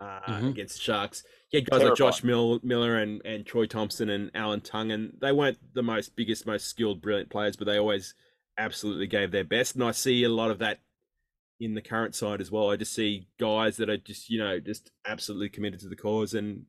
uh, 0.00 0.20
Mhm. 0.28 0.50
against 0.50 0.74
the 0.76 0.80
Sharks. 0.82 1.24
You 1.50 1.58
had 1.58 1.70
guys 1.70 1.82
like 1.82 1.96
Josh 1.96 2.20
Terrifying. 2.20 2.60
Mill, 2.60 2.60
Miller 2.62 2.96
and, 2.98 3.22
and 3.24 3.44
Troy 3.44 3.66
Thompson 3.66 4.08
and 4.08 4.30
Alan 4.34 4.60
Tongue, 4.60 4.92
and 4.92 5.16
they 5.20 5.32
weren't 5.32 5.58
the 5.74 5.82
most 5.82 6.14
biggest, 6.14 6.46
most 6.46 6.68
skilled, 6.68 7.00
brilliant 7.00 7.30
players, 7.30 7.56
but 7.56 7.66
they 7.66 7.76
always 7.76 8.14
absolutely 8.56 9.06
gave 9.08 9.32
their 9.32 9.44
best. 9.44 9.74
And 9.74 9.82
I 9.82 9.90
see 9.90 10.22
a 10.22 10.28
lot 10.28 10.50
of 10.50 10.58
that 10.58 10.80
in 11.58 11.74
the 11.74 11.82
current 11.82 12.14
side 12.14 12.40
as 12.40 12.50
well. 12.50 12.70
I 12.70 12.76
just 12.76 12.94
see 12.94 13.26
guys 13.38 13.76
that 13.78 13.90
are 13.90 13.96
just, 13.96 14.30
you 14.30 14.38
know, 14.38 14.60
just 14.60 14.90
absolutely 15.06 15.48
committed 15.48 15.80
to 15.80 15.88
the 15.88 15.96
cause 15.96 16.34
and 16.34 16.66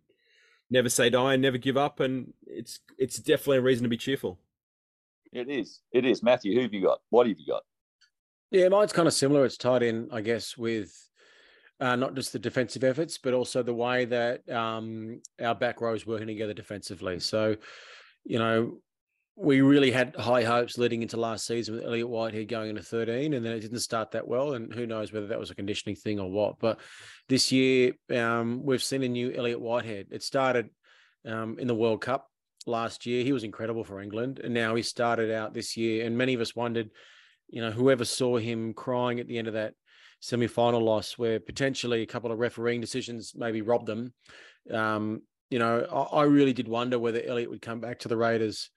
never 0.70 0.90
say 0.90 1.10
die 1.10 1.34
and 1.34 1.42
never 1.42 1.58
give 1.58 1.78
up. 1.78 2.00
And 2.00 2.34
it's 2.46 2.80
it's 2.98 3.18
definitely 3.18 3.58
a 3.58 3.62
reason 3.62 3.84
to 3.84 3.90
be 3.90 3.98
cheerful. 3.98 4.40
It 5.32 5.50
is. 5.50 5.82
It 5.92 6.06
is. 6.06 6.24
Matthew, 6.24 6.56
who 6.56 6.62
have 6.64 6.74
you 6.74 6.82
got? 6.82 7.02
What 7.10 7.28
have 7.28 7.38
you 7.40 7.46
got? 7.46 7.64
Yeah, 8.50 8.68
mine's 8.68 8.92
kind 8.92 9.08
of 9.08 9.14
similar. 9.14 9.46
It's 9.46 9.58
tied 9.58 9.82
in, 9.84 10.10
I 10.12 10.20
guess, 10.22 10.58
with 10.58 11.10
uh, 11.82 11.96
not 11.96 12.14
just 12.14 12.32
the 12.32 12.40
defensive 12.40 12.84
efforts, 12.84 13.18
but 13.18 13.34
also 13.34 13.64
the 13.64 13.74
way 13.74 14.06
that 14.06 14.48
um, 14.50 15.20
our 15.42 15.56
back 15.56 15.82
row 15.82 15.94
is 15.94 16.06
working 16.06 16.28
together 16.28 16.54
defensively. 16.54 17.20
So, 17.20 17.58
you 18.24 18.38
know, 18.38 18.78
we 19.36 19.62
really 19.62 19.90
had 19.90 20.16
high 20.16 20.44
hopes 20.44 20.78
leading 20.78 21.02
into 21.02 21.18
last 21.18 21.48
season 21.48 21.76
with 21.76 21.84
Elliott 21.84 22.08
Whitehead 22.08 22.48
going 22.48 22.70
into 22.70 22.84
13, 22.84 23.34
and 23.34 23.44
then 23.44 23.54
it 23.54 23.62
didn't 23.62 23.80
start 23.80 24.12
that 24.12 24.28
well. 24.28 24.54
And 24.54 24.72
who 24.72 24.86
knows 24.86 25.12
whether 25.12 25.28
that 25.28 25.40
was 25.40 25.50
a 25.50 25.56
conditioning 25.56 25.96
thing 25.96 26.20
or 26.20 26.30
what. 26.30 26.60
But 26.60 26.80
this 27.28 27.52
year, 27.52 27.94
um, 28.16 28.62
we've 28.64 28.84
seen 28.84 29.02
a 29.02 29.10
new 29.10 29.32
Elliott 29.32 29.60
Whitehead. 29.60 30.08
It 30.12 30.22
started 30.22 30.70
um, 31.26 31.58
in 31.58 31.68
the 31.68 31.76
World 31.76 32.02
Cup 32.02 32.28
last 32.68 33.08
year. 33.08 33.24
He 33.24 33.34
was 33.34 33.44
incredible 33.44 33.84
for 33.84 34.02
England. 34.02 34.40
And 34.44 34.54
now 34.54 34.76
he 34.76 34.84
started 34.84 35.32
out 35.32 35.56
this 35.56 35.76
year. 35.76 36.06
And 36.06 36.16
many 36.16 36.36
of 36.36 36.42
us 36.42 36.56
wondered, 36.56 36.92
you 37.50 37.62
know, 37.62 37.72
whoever 37.72 38.06
saw 38.06 38.38
him 38.38 38.76
crying 38.76 39.20
at 39.20 39.28
the 39.28 39.40
end 39.40 39.48
of 39.48 39.56
that 39.56 39.74
semi 40.22 40.48
final 40.48 40.80
loss, 40.80 41.18
where 41.18 41.40
potentially 41.40 42.02
a 42.02 42.08
couple 42.08 42.32
of 42.32 42.40
refereeing 42.40 42.80
decisions 42.80 43.34
maybe 43.36 43.62
robbed 43.62 43.88
them. 43.88 44.14
Um, 44.72 45.24
you 45.50 45.60
know, 45.60 45.86
I, 45.92 46.20
I 46.20 46.24
really 46.24 46.54
did 46.54 46.70
wonder 46.70 46.98
whether 46.98 47.22
Elliott 47.22 47.50
would 47.50 47.62
come 47.62 47.82
back 47.82 48.00
to 48.00 48.08
the 48.08 48.16
Raiders 48.16 48.70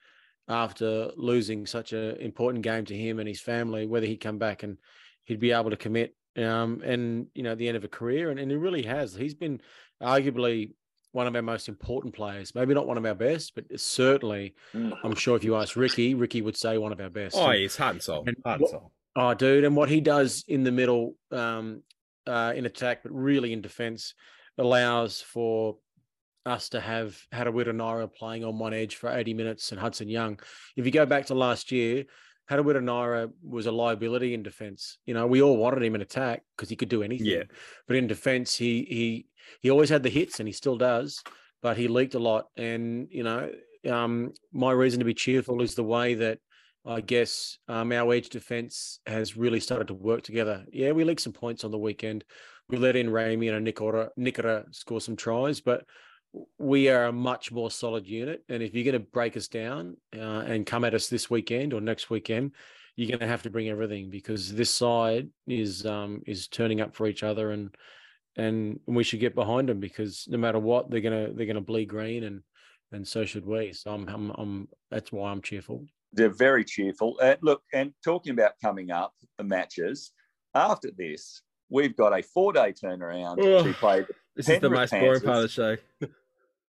after 0.48 1.10
losing 1.16 1.66
such 1.66 1.92
an 1.92 2.16
important 2.16 2.64
game 2.64 2.84
to 2.86 2.96
him 2.96 3.18
and 3.18 3.28
his 3.28 3.40
family, 3.40 3.86
whether 3.86 4.06
he'd 4.06 4.16
come 4.16 4.38
back 4.38 4.62
and 4.62 4.78
he'd 5.24 5.40
be 5.40 5.52
able 5.52 5.70
to 5.70 5.76
commit 5.76 6.16
um, 6.36 6.82
and, 6.84 7.28
you 7.34 7.42
know, 7.42 7.54
the 7.54 7.68
end 7.68 7.76
of 7.76 7.84
a 7.84 7.88
career. 7.88 8.30
And, 8.30 8.40
and 8.40 8.50
he 8.50 8.56
really 8.56 8.82
has. 8.82 9.14
He's 9.14 9.34
been 9.34 9.60
arguably 10.02 10.72
one 11.12 11.26
of 11.28 11.36
our 11.36 11.42
most 11.42 11.68
important 11.68 12.12
players. 12.12 12.54
Maybe 12.54 12.74
not 12.74 12.88
one 12.88 12.98
of 12.98 13.06
our 13.06 13.14
best, 13.14 13.54
but 13.54 13.64
certainly, 13.80 14.54
I'm 14.74 15.14
sure 15.14 15.36
if 15.36 15.44
you 15.44 15.54
ask 15.56 15.76
Ricky, 15.76 16.14
Ricky 16.14 16.42
would 16.42 16.56
say 16.56 16.76
one 16.76 16.92
of 16.92 17.00
our 17.00 17.08
best. 17.08 17.36
Oh, 17.38 17.52
he's 17.52 17.76
heart 17.76 17.92
and 17.94 18.02
soul. 18.02 18.24
and 18.26 18.36
Heart 18.44 18.60
and 18.60 18.68
soul. 18.68 18.92
Oh, 19.16 19.34
dude, 19.34 19.64
and 19.64 19.76
what 19.76 19.88
he 19.88 20.00
does 20.00 20.44
in 20.48 20.64
the 20.64 20.72
middle, 20.72 21.14
um, 21.30 21.82
uh, 22.26 22.52
in 22.56 22.66
attack, 22.66 23.02
but 23.02 23.12
really 23.12 23.52
in 23.52 23.60
defence, 23.60 24.14
allows 24.58 25.20
for 25.20 25.76
us 26.46 26.68
to 26.70 26.80
have 26.80 27.18
Harawira-Naera 27.32 28.08
playing 28.08 28.44
on 28.44 28.58
one 28.58 28.74
edge 28.74 28.96
for 28.96 29.10
80 29.10 29.34
minutes 29.34 29.72
and 29.72 29.80
Hudson 29.80 30.08
Young. 30.08 30.38
If 30.76 30.84
you 30.84 30.90
go 30.90 31.06
back 31.06 31.26
to 31.26 31.34
last 31.34 31.72
year, 31.72 32.04
Harawira-Naera 32.50 33.30
was 33.42 33.66
a 33.66 33.72
liability 33.72 34.34
in 34.34 34.42
defence. 34.42 34.98
You 35.06 35.14
know, 35.14 35.26
we 35.26 35.40
all 35.40 35.56
wanted 35.56 35.82
him 35.82 35.94
in 35.94 36.02
attack 36.02 36.42
because 36.56 36.68
he 36.68 36.76
could 36.76 36.90
do 36.90 37.02
anything. 37.02 37.26
Yeah. 37.26 37.44
But 37.86 37.96
in 37.96 38.06
defence, 38.06 38.54
he 38.54 38.84
he 38.88 39.26
he 39.62 39.70
always 39.70 39.88
had 39.88 40.02
the 40.02 40.10
hits 40.10 40.40
and 40.40 40.48
he 40.48 40.52
still 40.52 40.76
does, 40.76 41.22
but 41.62 41.78
he 41.78 41.88
leaked 41.88 42.14
a 42.14 42.18
lot. 42.18 42.46
And 42.56 43.08
you 43.10 43.22
know, 43.22 43.50
um, 43.90 44.34
my 44.52 44.72
reason 44.72 44.98
to 44.98 45.06
be 45.06 45.14
cheerful 45.14 45.62
is 45.62 45.74
the 45.74 45.84
way 45.84 46.14
that 46.14 46.38
I 46.86 47.00
guess 47.00 47.58
um, 47.68 47.92
our 47.92 48.12
edge 48.12 48.28
defense 48.28 49.00
has 49.06 49.36
really 49.36 49.60
started 49.60 49.88
to 49.88 49.94
work 49.94 50.22
together. 50.22 50.64
Yeah, 50.70 50.92
we 50.92 51.04
leaked 51.04 51.22
some 51.22 51.32
points 51.32 51.64
on 51.64 51.70
the 51.70 51.78
weekend. 51.78 52.24
We 52.68 52.76
let 52.76 52.96
in 52.96 53.08
Ramien 53.08 53.56
and 53.56 53.66
Nikora, 53.66 54.10
Nikora 54.18 54.74
score 54.74 55.00
some 55.00 55.16
tries, 55.16 55.60
but 55.60 55.84
we 56.58 56.88
are 56.88 57.06
a 57.06 57.12
much 57.12 57.52
more 57.52 57.70
solid 57.70 58.06
unit. 58.06 58.42
And 58.48 58.62
if 58.62 58.74
you're 58.74 58.84
going 58.84 59.00
to 59.02 59.10
break 59.12 59.36
us 59.36 59.48
down 59.48 59.96
uh, 60.14 60.40
and 60.46 60.66
come 60.66 60.84
at 60.84 60.94
us 60.94 61.08
this 61.08 61.30
weekend 61.30 61.72
or 61.72 61.80
next 61.80 62.10
weekend, 62.10 62.52
you're 62.96 63.08
going 63.08 63.20
to 63.20 63.26
have 63.26 63.42
to 63.42 63.50
bring 63.50 63.68
everything 63.68 64.10
because 64.10 64.52
this 64.52 64.72
side 64.72 65.28
is 65.46 65.84
um, 65.86 66.22
is 66.26 66.48
turning 66.48 66.80
up 66.80 66.94
for 66.94 67.06
each 67.06 67.22
other, 67.22 67.50
and 67.50 67.74
and 68.36 68.78
we 68.86 69.04
should 69.04 69.20
get 69.20 69.34
behind 69.34 69.68
them 69.68 69.80
because 69.80 70.26
no 70.28 70.38
matter 70.38 70.58
what, 70.58 70.90
they're 70.90 71.00
gonna 71.00 71.32
they're 71.32 71.46
gonna 71.46 71.60
bleed 71.60 71.86
green, 71.86 72.24
and 72.24 72.42
and 72.92 73.06
so 73.06 73.24
should 73.24 73.46
we. 73.46 73.72
So 73.72 73.92
I'm 73.92 74.08
I'm, 74.08 74.30
I'm 74.30 74.68
that's 74.90 75.10
why 75.10 75.30
I'm 75.30 75.42
cheerful. 75.42 75.84
They're 76.14 76.28
very 76.28 76.64
cheerful. 76.64 77.18
Uh, 77.20 77.36
look, 77.42 77.62
and 77.72 77.92
talking 78.04 78.32
about 78.32 78.52
coming 78.62 78.90
up 78.90 79.12
the 79.38 79.44
matches, 79.44 80.12
after 80.54 80.90
this, 80.96 81.42
we've 81.68 81.96
got 81.96 82.18
a 82.18 82.22
four 82.22 82.52
day 82.52 82.72
turnaround 82.72 83.38
Ugh. 83.40 83.64
to 83.64 83.72
play. 83.74 84.00
the 84.02 84.14
This 84.36 84.48
is 84.48 84.60
the 84.60 84.68
Penrith 84.70 84.92
most 84.92 85.00
boring 85.00 85.20
part 85.22 85.36
of 85.36 85.42
the 85.42 85.48
show. 85.48 85.76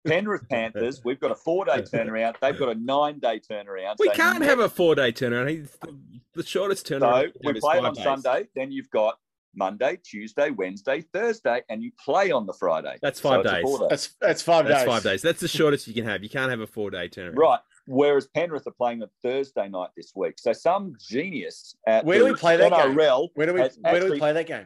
Penrith 0.08 0.48
Panthers, 0.50 1.02
we've 1.04 1.20
got 1.20 1.32
a 1.32 1.36
four 1.36 1.66
day 1.66 1.82
turnaround. 1.82 2.36
They've 2.42 2.58
got 2.58 2.70
a 2.70 2.76
nine 2.80 3.20
day 3.20 3.40
turnaround. 3.40 3.96
We 4.00 4.08
So 4.08 4.14
can't 4.14 4.44
have 4.44 4.60
a 4.60 4.70
four 4.70 4.94
day 4.96 5.12
turnaround. 5.12 5.50
He's 5.50 5.72
the, 5.82 5.98
the 6.36 6.44
shortest 6.44 6.88
So 6.88 7.00
turnaround. 7.00 7.32
we 7.44 7.54
play 7.54 7.76
five 7.80 7.86
on 7.86 7.94
days. 7.96 8.04
Sunday, 8.04 8.48
then 8.56 8.72
you've 8.72 8.90
got 8.92 9.18
Monday, 9.56 9.98
Tuesday, 10.04 10.52
Wednesday, 10.52 11.02
Thursday, 11.14 11.62
and 11.70 11.82
you 11.82 11.92
play 12.04 12.30
on 12.32 12.46
the 12.46 12.54
Friday. 12.54 12.98
That's 13.02 13.20
five 13.20 13.40
it's 13.46 13.50
a 13.52 13.56
days. 13.56 13.80
day. 13.80 13.86
That's 13.90 14.10
that's 14.22 14.42
five 14.44 14.68
That's 14.68 14.82
days. 14.84 14.88
five 14.94 15.04
days. 15.04 15.22
That's 15.24 15.40
the 15.40 15.48
shortest 15.48 15.88
you 15.88 15.94
can 15.94 16.06
have. 16.06 16.22
You 16.22 16.30
can't 16.30 16.52
have 16.52 16.60
a 16.60 16.68
four 16.68 16.92
day 16.92 17.10
turnaround. 17.10 17.38
Right. 17.38 17.60
Whereas 17.88 18.28
Penrith 18.28 18.66
are 18.68 18.72
playing 18.72 19.04
on 19.04 19.10
Thursday 19.22 19.70
night 19.70 19.90
this 19.96 20.12
week. 20.16 20.36
So 20.38 20.54
some 20.54 20.96
genius 21.00 21.76
at 21.88 22.04
Where 22.04 22.20
do 22.20 22.26
we 22.26 22.34
play 22.34 22.58
that 22.58 22.72
game? 22.72 22.96
NRL 22.98 23.30
Where 23.36 23.48
do 23.48 23.54
we 23.54 23.60
has 23.62 23.78
where 23.80 24.00
do 24.00 24.12
we 24.12 24.18
play 24.20 24.34
that 24.34 24.48
game? 24.48 24.66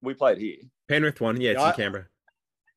We 0.00 0.14
played 0.14 0.38
here. 0.38 0.56
Penrith 0.88 1.20
one. 1.20 1.40
Yeah, 1.40 1.52
it's 1.52 1.58
Yeah, 1.60 1.64
I- 1.64 1.70
in 1.70 1.76
Canberra. 1.76 2.06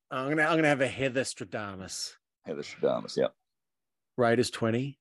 I'm 0.09 0.29
gonna 0.29 0.43
I'm 0.43 0.57
gonna 0.57 0.67
have 0.69 0.81
a 0.81 0.87
Heather 0.87 1.23
Stradamus. 1.23 2.13
Heather 2.45 2.61
Stradamus, 2.63 3.17
yeah. 3.17 3.27
Raiders 4.15 4.49
twenty, 4.49 4.99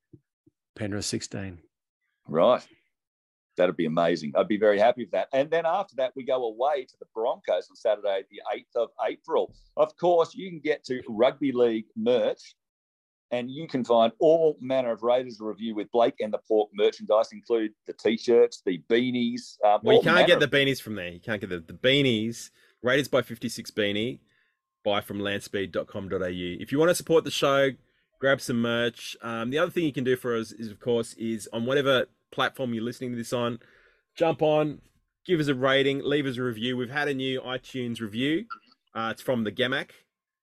Penrith 0.75 1.05
sixteen. 1.05 1.59
Right. 2.29 2.67
That'd 3.57 3.77
be 3.77 3.87
amazing. 3.87 4.33
I'd 4.37 4.49
be 4.49 4.59
very 4.59 4.79
happy 4.79 5.05
with 5.05 5.13
that. 5.13 5.29
And 5.33 5.49
then 5.51 5.65
after 5.65 5.97
that, 5.97 6.13
we 6.15 6.25
go 6.25 6.45
away 6.45 6.85
to 6.85 6.97
the 6.99 7.07
Broncos 7.15 7.71
on 7.71 7.77
Saturday, 7.77 8.25
the 8.31 8.43
8th 8.55 8.83
of 8.83 8.89
April. 9.09 9.55
Of 9.79 9.97
course, 9.97 10.35
you 10.35 10.51
can 10.51 10.59
get 10.59 10.85
to 10.87 11.01
Rugby 11.09 11.53
League 11.53 11.87
merch 11.97 12.55
and 13.31 13.51
you 13.51 13.67
can 13.67 13.85
find 13.85 14.13
all 14.19 14.57
manner 14.61 14.93
of 14.93 15.03
Raiders 15.03 15.39
review 15.41 15.75
with 15.75 15.91
Blake 15.91 16.15
and 16.21 16.33
the 16.33 16.39
Pork 16.47 16.71
merchandise, 16.75 17.33
include 17.33 17.73
the 17.87 17.93
t 17.93 18.17
shirts, 18.17 18.63
the 18.65 18.83
beanies. 18.89 19.63
Um, 19.65 19.81
Well, 19.83 19.97
you 19.97 20.03
can't 20.03 20.27
get 20.27 20.41
the 20.41 20.49
beanies 20.49 20.81
from 20.81 20.95
there. 20.95 21.09
You 21.09 21.21
can't 21.21 21.41
get 21.41 21.51
the, 21.51 21.61
the 21.61 21.73
beanies. 21.73 22.51
Raiders 22.83 23.09
by 23.09 23.23
56 23.23 23.71
beanie. 23.73 24.21
Buy 24.85 25.01
from 25.01 25.19
landspeed.com.au. 25.19 26.29
If 26.29 26.71
you 26.71 26.79
want 26.79 26.91
to 26.91 26.95
support 26.95 27.25
the 27.25 27.31
show, 27.31 27.71
grab 28.21 28.41
some 28.41 28.63
merch. 28.63 29.17
Um, 29.23 29.51
the 29.51 29.59
other 29.59 29.71
thing 29.71 29.85
you 29.85 29.93
can 29.93 30.05
do 30.05 30.17
for 30.17 30.37
us 30.37 30.53
is, 30.53 30.71
of 30.71 30.79
course, 30.79 31.15
is 31.15 31.49
on 31.53 31.67
whatever 31.67 32.07
platform 32.31 32.75
you're 32.75 32.85
listening 32.85 33.11
to 33.11 33.17
this 33.17 33.33
on, 33.33 33.59
jump 34.15 34.43
on, 34.43 34.81
give 35.27 35.41
us 35.41 35.49
a 35.49 35.55
rating, 35.55 36.01
leave 36.05 36.27
us 36.27 36.37
a 36.37 36.43
review. 36.43 36.77
We've 36.77 36.91
had 36.91 37.09
a 37.09 37.15
new 37.15 37.41
iTunes 37.41 38.01
review. 38.01 38.47
Uh, 38.95 39.09
it's 39.11 39.23
from 39.23 39.43
the 39.43 39.53
Gamac. 39.53 39.91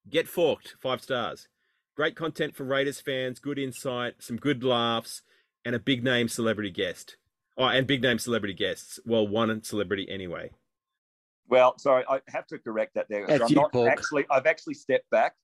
Get 0.09 0.27
Forked, 0.27 0.75
five 0.81 1.01
stars. 1.01 1.47
Great 1.95 2.15
content 2.15 2.55
for 2.55 2.63
Raiders 2.63 2.99
fans, 2.99 3.39
good 3.39 3.59
insight, 3.59 4.15
some 4.19 4.37
good 4.37 4.63
laughs, 4.63 5.21
and 5.63 5.75
a 5.75 5.79
big 5.79 6.03
name 6.03 6.27
celebrity 6.27 6.71
guest. 6.71 7.17
Oh, 7.55 7.65
and 7.65 7.85
big 7.85 8.01
name 8.01 8.17
celebrity 8.17 8.55
guests. 8.55 8.99
Well, 9.05 9.27
one 9.27 9.61
celebrity 9.63 10.07
anyway. 10.09 10.49
Well, 11.47 11.77
sorry, 11.77 12.03
I 12.09 12.21
have 12.29 12.47
to 12.47 12.57
correct 12.57 12.95
that 12.95 13.05
there. 13.09 13.27
That's 13.27 13.43
I'm 13.43 13.49
you, 13.49 13.55
not 13.55 13.71
Paul. 13.71 13.87
actually. 13.87 14.25
I've 14.31 14.47
actually 14.47 14.73
stepped 14.73 15.09
back. 15.11 15.35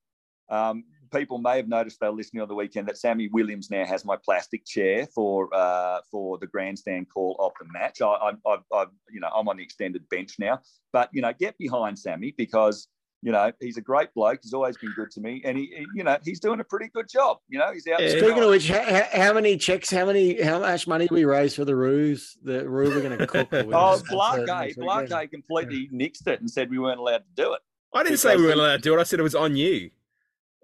Um, 0.48 0.84
people 1.12 1.38
may 1.38 1.56
have 1.56 1.68
noticed 1.68 2.00
they 2.00 2.08
were 2.08 2.16
listening 2.16 2.42
on 2.42 2.48
the 2.48 2.54
weekend 2.54 2.88
that 2.88 2.98
Sammy 2.98 3.28
Williams 3.28 3.70
now 3.70 3.84
has 3.84 4.04
my 4.04 4.16
plastic 4.16 4.64
chair 4.64 5.06
for 5.14 5.48
uh, 5.54 6.00
for 6.10 6.38
the 6.38 6.48
grandstand 6.48 7.06
call 7.14 7.36
of 7.38 7.52
the 7.60 7.72
match. 7.72 8.00
I, 8.02 8.06
I, 8.06 8.30
I've, 8.48 8.64
I've, 8.74 8.88
you 9.10 9.20
know, 9.20 9.28
I'm 9.28 9.48
on 9.48 9.58
the 9.58 9.62
extended 9.62 10.08
bench 10.08 10.36
now. 10.40 10.60
But 10.92 11.10
you 11.12 11.22
know, 11.22 11.32
get 11.32 11.56
behind 11.58 11.96
Sammy 11.96 12.34
because 12.36 12.88
you 13.22 13.32
know 13.32 13.52
he's 13.60 13.76
a 13.76 13.80
great 13.80 14.12
bloke. 14.14 14.40
He's 14.42 14.52
always 14.54 14.76
been 14.78 14.92
good 14.96 15.10
to 15.12 15.20
me, 15.20 15.42
and 15.44 15.56
he, 15.58 15.66
he- 15.66 15.86
you 15.94 16.04
know, 16.04 16.16
he's 16.24 16.40
doing 16.40 16.60
a 16.60 16.64
pretty 16.64 16.88
good 16.92 17.08
job. 17.08 17.38
You 17.48 17.58
know, 17.58 17.72
he's 17.72 17.86
out. 17.86 17.98
there 17.98 18.10
Speaking 18.18 18.42
of 18.42 18.48
which, 18.50 18.68
how, 18.68 19.02
how 19.12 19.32
many 19.32 19.56
checks? 19.56 19.90
How 19.90 20.06
many? 20.06 20.40
How 20.42 20.58
much 20.60 20.86
money 20.86 21.08
we 21.10 21.24
raised 21.24 21.56
for 21.56 21.64
the 21.64 21.76
ruse? 21.76 22.38
The 22.42 22.68
rue 22.68 22.88
we're 22.90 23.02
going 23.02 23.18
to 23.18 23.26
cook. 23.26 23.48
Oh, 23.52 23.56
winners 23.64 24.02
Blarkey, 24.04 24.46
next 24.46 24.76
weekend? 24.78 25.08
Blarkey 25.10 25.30
completely 25.30 25.90
nixed 25.92 26.26
it 26.26 26.40
and 26.40 26.50
said 26.50 26.70
we 26.70 26.78
weren't 26.78 27.00
allowed 27.00 27.18
to 27.18 27.34
do 27.42 27.52
it. 27.54 27.60
I 27.92 28.02
didn't 28.04 28.18
say 28.18 28.36
we 28.36 28.44
weren't 28.44 28.58
allowed 28.60 28.76
to 28.76 28.82
do 28.82 28.96
it. 28.96 29.00
I 29.00 29.02
said 29.04 29.18
it 29.20 29.24
was 29.24 29.34
on 29.34 29.56
you. 29.56 29.90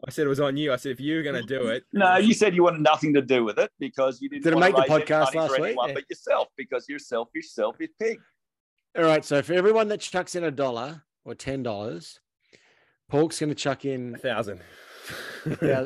I 0.07 0.11
said 0.11 0.27
it 0.27 0.29
was 0.29 0.41
on 0.41 0.57
you. 0.57 0.73
I 0.73 0.77
said 0.77 0.93
if 0.93 1.01
you 1.01 1.17
were 1.17 1.23
going 1.23 1.41
to 1.41 1.47
do 1.47 1.69
it, 1.69 1.83
No, 1.93 2.17
you 2.19 2.35
said 2.35 2.55
you 2.55 2.63
wanted 2.63 2.83
nothing 2.83 3.15
to 3.15 3.23
do 3.23 3.45
with 3.45 3.59
it 3.59 3.71
because 3.81 4.21
you 4.21 4.29
didn't 4.29 4.45
Did 4.45 4.53
it 4.53 4.59
make 4.59 4.75
to 4.77 4.83
the 4.83 4.83
raise 4.83 4.91
any 4.91 5.05
podcast 5.05 5.25
money 5.35 5.39
last 5.39 5.51
week? 5.53 5.65
anyone 5.65 5.89
Yeah. 5.89 5.95
but 5.95 6.05
yourself 6.11 6.49
because 6.57 6.87
you're 6.89 6.99
selfish, 6.99 7.51
selfish 7.51 7.89
pig. 8.01 8.19
All 8.97 9.05
right. 9.05 9.25
So 9.25 9.43
for 9.43 9.55
everyone 9.55 9.89
that 9.89 10.01
chucks 10.01 10.35
in 10.35 10.45
a 10.45 10.51
dollar 10.51 11.03
or 11.25 11.35
ten 11.35 11.63
dollars, 11.63 12.21
Pork's 13.09 13.39
going 13.39 13.51
to 13.51 13.55
chuck 13.55 13.85
in 13.85 14.15
a 14.15 14.19
thousand. 14.19 14.61
Yeah, 15.63 15.85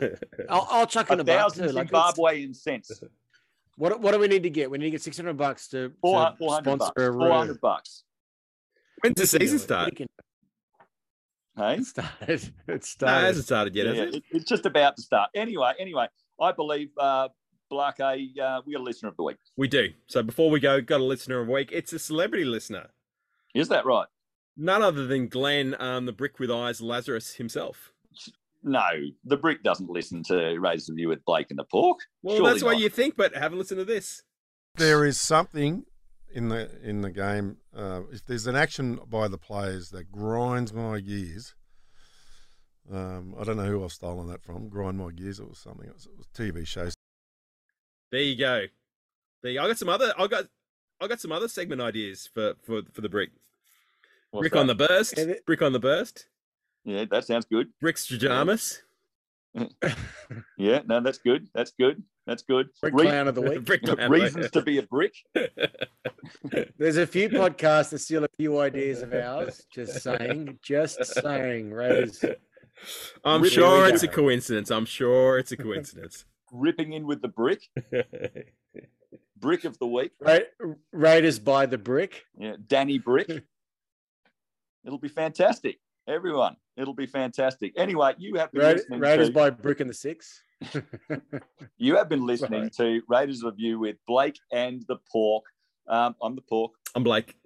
I'll, 0.49 0.67
I'll 0.71 0.87
chuck 0.87 1.11
in 1.11 1.19
A 1.19 1.23
a 1.23 1.25
buck 1.25 1.37
thousand 1.39 1.69
too. 1.69 1.73
Like, 1.75 1.89
it's- 1.89 2.13
Zimbabwean 2.17 2.57
cents. 2.57 3.03
what 3.77 4.01
what 4.01 4.13
do 4.13 4.19
we 4.19 4.29
need 4.29 4.43
to 4.45 4.51
get? 4.51 4.71
We 4.71 4.79
need 4.79 4.87
to 4.87 4.91
get 4.93 5.03
six 5.03 5.17
hundred 5.19 5.37
bucks 5.37 5.69
to, 5.69 5.93
Four 6.01 6.19
to 6.19 6.25
hundred 6.25 6.65
sponsor 6.65 6.77
bucks. 6.77 6.93
a 6.97 7.13
Four 7.13 7.31
hundred 7.33 7.61
bucks. 7.61 8.05
When's 9.03 9.17
the 9.21 9.27
season 9.27 9.59
start? 9.59 9.93
Hey, 11.57 11.75
it 11.75 11.85
started. 11.85 12.53
It 12.69 12.69
No, 12.69 12.79
started. 12.81 13.19
it 13.19 13.27
hasn't 13.27 13.45
started 13.47 13.77
yet, 13.77 13.87
has 13.87 13.97
Yeah, 13.97 14.03
it? 14.05 14.15
it- 14.15 14.23
it's 14.31 14.45
just 14.49 14.65
about 14.65 14.97
to 14.97 15.03
start. 15.03 15.29
Anyway, 15.35 15.73
anyway, 15.79 16.07
I 16.41 16.53
believe 16.53 16.89
uh, 16.99 17.29
A. 17.73 17.75
uh, 17.77 18.63
we 18.65 18.73
got 18.73 18.81
a 18.81 18.83
listener 18.83 19.11
of 19.11 19.17
the 19.17 19.23
week. 19.25 19.37
We 19.59 19.69
do. 19.69 19.89
So 20.07 20.23
before 20.23 20.49
we 20.51 20.61
go, 20.61 20.81
got 20.81 21.01
a 21.01 21.05
listener 21.05 21.41
of 21.41 21.49
the 21.49 21.53
week. 21.53 21.71
It's 21.73 21.93
a 21.93 21.99
celebrity 21.99 22.45
listener. 22.47 22.89
Is 23.55 23.69
that 23.69 23.85
right? 23.85 24.07
None 24.63 24.83
other 24.83 25.07
than 25.07 25.29
Glenn, 25.29 25.75
um, 25.81 26.05
the 26.05 26.13
brick 26.13 26.39
with 26.39 26.51
eyes, 26.51 26.83
Lazarus 26.83 27.37
himself. 27.37 27.95
No, 28.63 28.87
the 29.25 29.39
brick 29.39 29.63
doesn't 29.63 29.89
listen 29.89 30.23
to 30.25 30.59
Raiders 30.59 30.91
Review 30.91 31.09
with 31.09 31.25
Blake 31.25 31.47
and 31.49 31.59
the 31.59 31.65
Pork. 31.65 32.01
Well, 32.23 32.37
Surely 32.37 32.51
that's 32.51 32.63
what 32.63 32.73
not. 32.73 32.83
you 32.83 32.91
think, 32.91 33.17
but 33.17 33.35
have 33.35 33.55
a 33.55 33.57
listen 33.57 33.79
to 33.79 33.87
this. 33.87 34.23
There 34.75 35.07
is 35.07 35.19
something 35.19 35.85
in 36.31 36.51
the 36.51 36.71
in 36.83 37.01
the 37.01 37.11
game. 37.11 37.57
Uh, 37.75 38.03
if 38.13 38.27
there's 38.27 38.47
an 38.47 38.55
action 38.55 39.01
by 39.09 39.29
the 39.29 39.39
players 39.39 39.89
that 39.93 40.13
grinds 40.13 40.75
my 40.75 41.01
gears, 41.01 41.55
um, 42.93 43.35
I 43.41 43.45
don't 43.45 43.57
know 43.57 43.65
who 43.65 43.83
I've 43.83 43.93
stolen 43.93 44.29
that 44.29 44.43
from. 44.43 44.69
Grind 44.69 44.99
my 44.99 45.11
gears. 45.11 45.41
It 45.41 45.49
was 45.49 45.59
something. 45.59 45.89
It 45.89 45.95
was, 45.95 46.05
it 46.05 46.19
was 46.19 46.27
TV 46.37 46.67
shows. 46.67 46.93
There 48.13 48.21
you 48.21 48.37
go. 48.37 48.67
There 49.43 49.53
you 49.53 49.59
go. 49.59 49.65
I 49.65 49.69
got 49.69 49.79
some 49.79 49.89
other. 49.89 50.13
I 50.19 50.27
got. 50.27 50.49
I 51.01 51.07
got 51.07 51.19
some 51.19 51.33
other 51.33 51.49
segment 51.49 51.81
ideas 51.81 52.29
for 52.35 52.57
for 52.63 52.83
for 52.93 53.01
the 53.01 53.09
brick. 53.09 53.31
What's 54.31 54.43
brick 54.43 54.53
that? 54.53 54.59
on 54.61 54.67
the 54.67 54.75
burst. 54.75 55.19
Brick 55.47 55.63
on 55.63 55.73
the 55.73 55.81
burst. 55.81 56.27
Yeah, 56.85 57.05
that 57.11 57.25
sounds 57.25 57.47
good. 57.47 57.69
Brick 57.81 57.97
Stradamus. 57.97 58.79
Yeah, 60.57 60.83
no, 60.87 61.01
that's 61.01 61.19
good. 61.19 61.49
That's 61.55 61.73
good. 61.73 62.05
That's 62.25 62.43
good. 62.45 62.69
Brick 62.81 62.95
clown 62.95 63.27
of 63.27 63.35
the 63.35 63.41
week. 63.41 63.65
Brick 63.65 63.83
clown 63.83 63.99
of 63.99 64.05
the 64.05 64.11
week. 64.11 64.23
Reasons 64.23 64.51
to 64.53 64.63
be 64.63 64.79
a 64.79 64.83
brick. 64.85 65.13
There's 66.79 66.99
a 66.99 67.07
few 67.07 67.29
podcasts 67.29 67.91
that 67.91 67.99
steal 67.99 68.23
a 68.23 68.29
few 68.37 68.61
ideas 68.61 69.03
of 69.03 69.13
ours. 69.13 69.67
Just 69.75 70.03
saying. 70.03 70.61
Just 70.63 71.05
saying. 71.05 71.73
Raiders. 71.73 72.25
I'm 73.25 73.41
Here 73.43 73.51
sure 73.51 73.89
it's 73.89 74.05
a 74.05 74.09
coincidence. 74.09 74.71
I'm 74.71 74.85
sure 74.85 75.39
it's 75.39 75.51
a 75.51 75.57
coincidence. 75.57 76.27
Ripping 76.53 76.93
in 76.93 77.07
with 77.07 77.21
the 77.21 77.29
brick. 77.29 77.63
brick 79.37 79.65
of 79.65 79.79
the 79.81 79.87
week. 79.87 80.13
Ra- 80.21 80.39
Raiders 80.93 81.41
by 81.41 81.67
the 81.67 81.79
brick. 81.79 82.25
Yeah, 82.39 82.55
Danny 82.69 82.99
Brick. 82.99 83.43
It'll 84.85 84.99
be 84.99 85.09
fantastic. 85.09 85.79
Everyone, 86.09 86.57
it'll 86.77 86.95
be 86.95 87.07
fantastic. 87.07 87.73
Anyway, 87.77 88.15
you 88.19 88.35
have 88.37 88.51
been 88.53 88.63
Ra- 88.63 88.69
listening 88.71 89.01
Raiders 89.01 89.29
to 89.29 89.35
by 89.35 89.51
brick 89.51 89.81
and 89.81 89.89
the 89.91 89.95
six. 89.95 90.43
you 91.79 91.97
have 91.97 92.09
been 92.09 92.27
listening 92.27 92.63
Right. 92.63 92.73
to 92.75 93.03
Raiders 93.09 93.43
Review 93.45 93.79
with 93.79 93.97
Blake 94.07 94.39
and 94.51 94.83
the 94.89 94.97
Pork. 95.13 95.45
Um, 95.89 96.17
I'm 96.23 96.35
the 96.35 96.43
Pork. 96.43 96.73
I'm 96.95 97.05
Blake. 97.05 97.37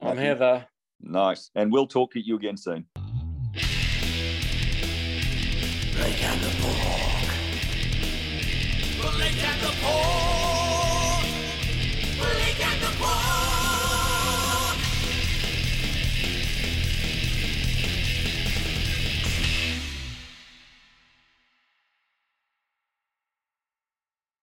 I'm 0.00 0.16
Heather. 0.16 0.66
Nice, 1.00 1.50
and 1.54 1.72
we'll 1.72 1.86
talk 1.86 2.12
to 2.12 2.20
you 2.20 2.34
again 2.36 2.56
soon. 2.56 2.86
Blake 2.94 3.04
and 6.24 6.40
the 6.40 6.50
Pork. 6.60 6.76
Blake 9.14 9.44
and 9.44 9.60
the 9.62 9.72